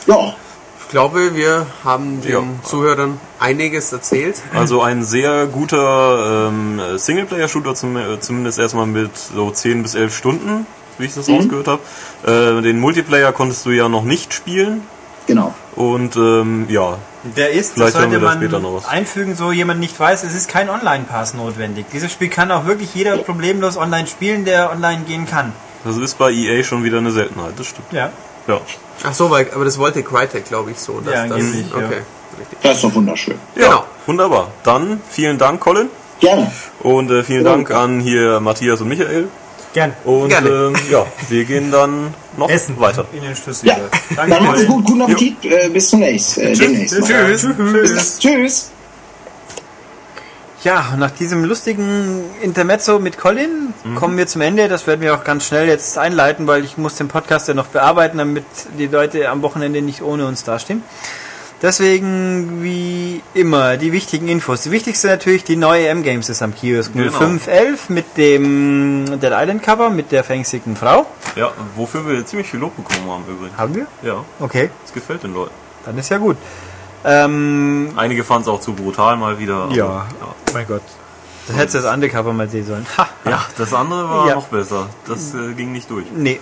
ja. 0.05 0.35
Ich 0.87 0.91
glaube, 0.91 1.35
wir 1.35 1.65
haben 1.83 2.21
den 2.21 2.31
Ja. 2.31 2.43
Zuhörern 2.63 3.19
einiges 3.39 3.91
erzählt. 3.91 4.41
Also 4.53 4.81
ein 4.81 5.03
sehr 5.03 5.45
guter 5.47 6.47
ähm, 6.47 6.79
Singleplayer-Shooter, 6.95 7.75
zum, 7.75 7.97
äh, 7.97 8.19
zumindest 8.21 8.57
erstmal 8.57 8.85
mit 8.85 9.11
so 9.17 9.51
10 9.51 9.83
bis 9.83 9.95
11 9.95 10.15
Stunden, 10.15 10.65
wie 10.97 11.05
ich 11.05 11.13
das 11.13 11.27
rausgehört 11.29 11.67
habe. 11.67 11.81
Äh, 12.25 12.61
den 12.61 12.79
Multiplayer 12.79 13.33
konntest 13.33 13.65
du 13.65 13.71
ja 13.71 13.89
noch 13.89 14.03
nicht 14.03 14.33
spielen. 14.33 14.81
Genau. 15.27 15.53
Und 15.75 16.15
ähm, 16.15 16.67
ja, 16.69 16.97
Der 17.35 17.51
ist, 17.51 17.73
Vielleicht 17.73 17.93
das 17.95 18.01
sollte 18.03 18.19
man 18.19 18.37
später 18.37 18.59
noch 18.59 18.75
was. 18.75 18.87
einfügen, 18.87 19.35
so 19.35 19.51
jemand 19.51 19.81
nicht 19.81 19.99
weiß, 19.99 20.23
es 20.23 20.33
ist 20.33 20.47
kein 20.47 20.69
Online-Pass 20.69 21.33
notwendig. 21.33 21.87
Dieses 21.91 22.13
Spiel 22.13 22.29
kann 22.29 22.49
auch 22.49 22.65
wirklich 22.65 22.95
jeder 22.95 23.17
problemlos 23.17 23.75
online 23.75 24.07
spielen, 24.07 24.45
der 24.45 24.71
online 24.71 25.01
gehen 25.05 25.25
kann. 25.25 25.51
das 25.83 25.97
ist 25.97 26.17
bei 26.17 26.31
EA 26.31 26.63
schon 26.63 26.85
wieder 26.85 26.99
eine 26.99 27.11
Seltenheit, 27.11 27.51
das 27.57 27.67
stimmt. 27.67 27.91
Ja. 27.91 28.09
Ja. 28.47 28.61
Ach 29.03 29.13
so, 29.13 29.29
weil, 29.29 29.47
aber 29.53 29.65
das 29.65 29.77
wollte 29.77 30.03
Crytek, 30.03 30.45
glaube 30.45 30.71
ich, 30.71 30.79
so. 30.79 30.99
Dass 30.99 31.13
Ja, 31.13 31.27
das, 31.27 31.37
ja. 31.39 31.45
okay, 31.75 32.01
richtig. 32.39 32.57
Das 32.63 32.75
ist 32.77 32.83
doch 32.83 32.93
wunderschön. 32.95 33.35
ja, 33.55 33.63
Genau. 33.67 33.83
wunderbar. 34.05 34.51
Dann 34.63 35.01
vielen 35.09 35.37
Dank, 35.37 35.59
Colin. 35.59 35.89
Gerne. 36.19 36.51
Und 36.81 37.11
äh, 37.11 37.23
vielen 37.23 37.43
Dank 37.43 37.69
an 37.71 37.99
hier 37.99 38.39
Matthias 38.39 38.81
und 38.81 38.87
Michael. 38.89 39.27
Gern. 39.73 39.93
Und 40.05 40.29
Gerne. 40.29 40.49
ähm, 40.49 40.75
ja, 40.89 41.05
wir 41.29 41.45
gehen 41.45 41.69
dann 41.71 42.13
noch 42.37 42.49
Essen. 42.49 42.79
weiter. 42.79 43.05
In 43.13 43.21
den 43.21 43.35
Schlüssel. 43.35 43.67
Ja, 43.67 43.77
Danke. 44.15 44.31
dann 44.33 44.43
macht's 44.45 44.65
gut. 44.65 44.85
Guten 44.85 45.01
Appetit. 45.03 45.45
Äh, 45.45 45.69
bis 45.69 45.89
zum 45.89 45.99
nächsten. 45.99 46.41
Äh, 46.41 46.53
demnächst. 46.55 46.99
mal. 46.99 47.07
Tschüss. 47.07 47.47
Bis 47.55 48.19
dann. 48.19 48.19
Tschüss. 48.19 48.71
Ja, 50.63 50.95
nach 50.97 51.11
diesem 51.11 51.43
lustigen 51.43 52.23
Intermezzo 52.41 52.97
mit 52.99 53.17
Colin 53.17 53.73
kommen 53.95 54.17
wir 54.17 54.25
zum 54.27 54.41
Ende. 54.41 54.67
Das 54.67 54.87
werden 54.87 55.01
wir 55.01 55.13
auch 55.13 55.23
ganz 55.23 55.45
schnell 55.45 55.67
jetzt 55.67 55.97
einleiten, 55.97 56.47
weil 56.47 56.65
ich 56.65 56.77
muss 56.77 56.95
den 56.95 57.07
Podcast 57.07 57.47
ja 57.47 57.53
noch 57.53 57.67
bearbeiten, 57.67 58.17
damit 58.17 58.43
die 58.77 58.87
Leute 58.87 59.29
am 59.29 59.43
Wochenende 59.43 59.81
nicht 59.81 60.01
ohne 60.01 60.25
uns 60.25 60.43
dastehen. 60.43 60.81
Deswegen, 61.61 62.61
wie 62.61 63.21
immer, 63.33 63.77
die 63.77 63.91
wichtigen 63.91 64.27
Infos. 64.27 64.61
Die 64.61 64.71
wichtigste 64.71 65.07
natürlich, 65.07 65.43
die 65.43 65.55
neue 65.55 65.87
M-Games 65.87 66.29
ist 66.29 66.43
am 66.43 66.53
Kiosk. 66.53 66.93
Genau. 66.93 67.11
0511 67.11 67.89
mit 67.89 68.05
dem 68.17 69.05
Dead 69.19 69.31
Island 69.33 69.63
Cover, 69.63 69.89
mit 69.89 70.11
der 70.11 70.23
verängstigten 70.23 70.75
Frau. 70.75 71.07
Ja, 71.35 71.51
wofür 71.75 72.07
wir 72.07 72.23
ziemlich 72.27 72.47
viel 72.47 72.59
Lob 72.59 72.75
bekommen 72.75 73.09
haben 73.09 73.23
übrigens. 73.27 73.57
Haben 73.57 73.73
wir? 73.75 73.87
Ja, 74.03 74.23
Okay, 74.39 74.69
es 74.85 74.93
gefällt 74.93 75.23
den 75.23 75.33
Leuten. 75.33 75.53
dann 75.85 75.97
ist 75.97 76.09
ja 76.09 76.17
gut. 76.19 76.37
Ähm, 77.05 77.93
Einige 77.95 78.23
fanden 78.23 78.43
es 78.43 78.47
auch 78.49 78.59
zu 78.59 78.73
brutal 78.73 79.17
mal 79.17 79.39
wieder. 79.39 79.55
aber- 79.63 79.75
Ja. 79.75 80.05
mein 80.53 80.67
Gott. 80.67 80.81
Das 81.47 81.55
hättest 81.55 81.75
du 81.75 81.79
das 81.81 81.93
Undercover 81.93 82.33
mal 82.33 82.49
sehen 82.49 82.65
sollen. 82.65 82.85
Ja, 83.25 83.45
das 83.57 83.73
andere 83.73 84.09
war 84.09 84.27
Ja. 84.27 84.35
noch 84.35 84.47
besser. 84.47 84.87
Das 85.07 85.33
äh, 85.33 85.53
ging 85.53 85.71
nicht 85.71 85.89
durch. 85.89 86.05
Nee. 86.13 86.39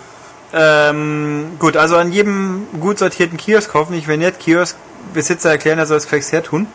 Ähm, 0.53 1.51
gut, 1.59 1.77
also 1.77 1.97
an 1.97 2.11
jedem 2.11 2.65
gut 2.79 2.97
sortierten 2.97 3.37
Kiosk 3.37 3.73
hoffentlich, 3.73 4.07
wenn 4.07 4.19
nicht, 4.19 4.39
Kioskbesitzer 4.39 5.49
erklären, 5.51 5.77
er 5.79 5.85
soll 5.85 5.97
es 5.97 6.03
gefälligst 6.05 6.31
her 6.31 6.41
tun. 6.43 6.65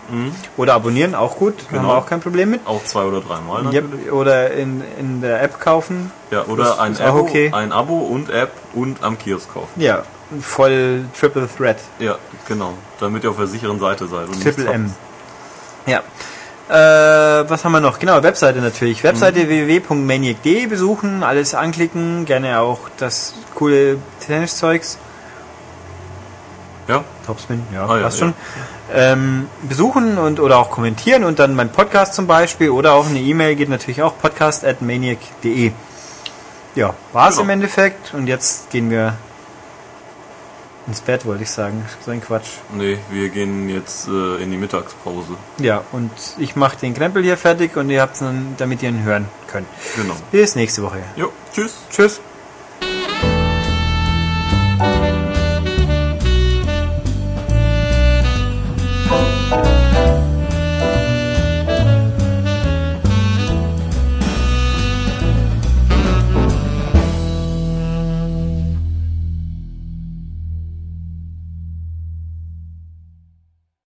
Oder 0.56 0.74
abonnieren, 0.74 1.14
auch 1.14 1.36
gut. 1.36 1.54
Haben 1.68 1.76
Genau. 1.78 1.88
wir 1.88 1.94
auch 1.96 2.06
kein 2.06 2.20
Problem 2.20 2.50
mit. 2.50 2.60
Auch 2.66 2.84
zwei 2.84 3.04
oder 3.04 3.20
dreimal. 3.20 3.72
Yep. 3.72 4.12
Oder 4.12 4.52
in, 4.52 4.82
in 4.98 5.22
der 5.22 5.42
App 5.42 5.58
kaufen. 5.58 6.12
Ja, 6.30 6.44
oder 6.44 6.64
Das 6.64 6.78
ein 6.78 7.00
Abo, 7.00 7.20
okay. 7.20 7.50
ein 7.52 7.72
Abo 7.72 7.98
und 7.98 8.30
App 8.30 8.52
und 8.74 9.02
am 9.02 9.18
Kiosk 9.18 9.52
kaufen. 9.54 9.80
Ja, 9.80 10.02
voll 10.40 11.04
Triple 11.18 11.48
Threat. 11.56 11.78
Ja, 11.98 12.16
genau. 12.46 12.74
Damit 13.00 13.24
ihr 13.24 13.30
auf 13.30 13.36
der 13.36 13.46
sicheren 13.46 13.78
Seite 13.80 14.06
seid. 14.06 14.28
Und 14.28 14.42
Triple 14.42 14.66
M. 14.72 14.94
Ja. 15.86 16.00
Äh, 16.68 17.50
was 17.50 17.64
haben 17.64 17.72
wir 17.72 17.80
noch? 17.80 17.98
Genau, 17.98 18.22
Webseite 18.22 18.60
natürlich. 18.60 19.02
Webseite 19.02 19.40
Mhm. 19.40 19.48
www.maniac.de 19.48 20.66
besuchen, 20.66 21.24
alles 21.24 21.54
anklicken, 21.54 22.26
gerne 22.26 22.60
auch 22.60 22.78
das 22.96 23.34
coole 23.56 23.98
Tenniszeugs. 24.24 24.98
Ja, 26.86 27.04
Topspin, 27.26 27.62
ja, 27.72 27.86
Ah, 27.86 27.96
ja, 27.96 28.02
passt 28.04 28.20
ja. 28.20 28.26
schon. 28.26 28.34
Ähm, 28.92 29.48
besuchen 29.62 30.18
und 30.18 30.40
oder 30.40 30.58
auch 30.58 30.70
kommentieren 30.70 31.22
und 31.24 31.38
dann 31.38 31.54
mein 31.54 31.70
Podcast 31.70 32.14
zum 32.14 32.26
Beispiel 32.26 32.70
oder 32.70 32.92
auch 32.94 33.06
eine 33.08 33.20
E-Mail 33.20 33.54
geht 33.54 33.68
natürlich 33.68 34.02
auch 34.02 34.14
podcast 34.20 34.64
at 34.64 34.82
maniac.de. 34.82 35.72
Ja, 36.74 36.94
war's 37.12 37.34
Genau. 37.34 37.44
im 37.44 37.50
Endeffekt 37.50 38.14
und 38.14 38.26
jetzt 38.26 38.70
gehen 38.70 38.90
wir 38.90 39.14
ins 40.90 41.00
Bett, 41.00 41.24
wollte 41.24 41.44
ich 41.44 41.50
sagen. 41.50 41.84
So 42.04 42.10
ein 42.10 42.20
Quatsch. 42.20 42.48
nee, 42.74 42.98
wir 43.10 43.28
gehen 43.28 43.68
jetzt 43.68 44.08
äh, 44.08 44.42
in 44.42 44.50
die 44.50 44.56
Mittagspause. 44.56 45.36
Ja, 45.58 45.84
und 45.92 46.10
ich 46.38 46.56
mache 46.56 46.76
den 46.78 46.94
Krempel 46.94 47.22
hier 47.22 47.36
fertig 47.36 47.76
und 47.76 47.90
ihr 47.90 48.02
habt's 48.02 48.18
dann, 48.18 48.54
damit 48.58 48.82
ihr 48.82 48.88
ihn 48.88 49.04
hören 49.04 49.26
könnt. 49.46 49.68
Genau. 49.96 50.16
Bis 50.32 50.56
nächste 50.56 50.82
Woche. 50.82 50.98
Jo, 51.16 51.32
tschüss. 51.54 51.76
Tschüss. 51.90 52.20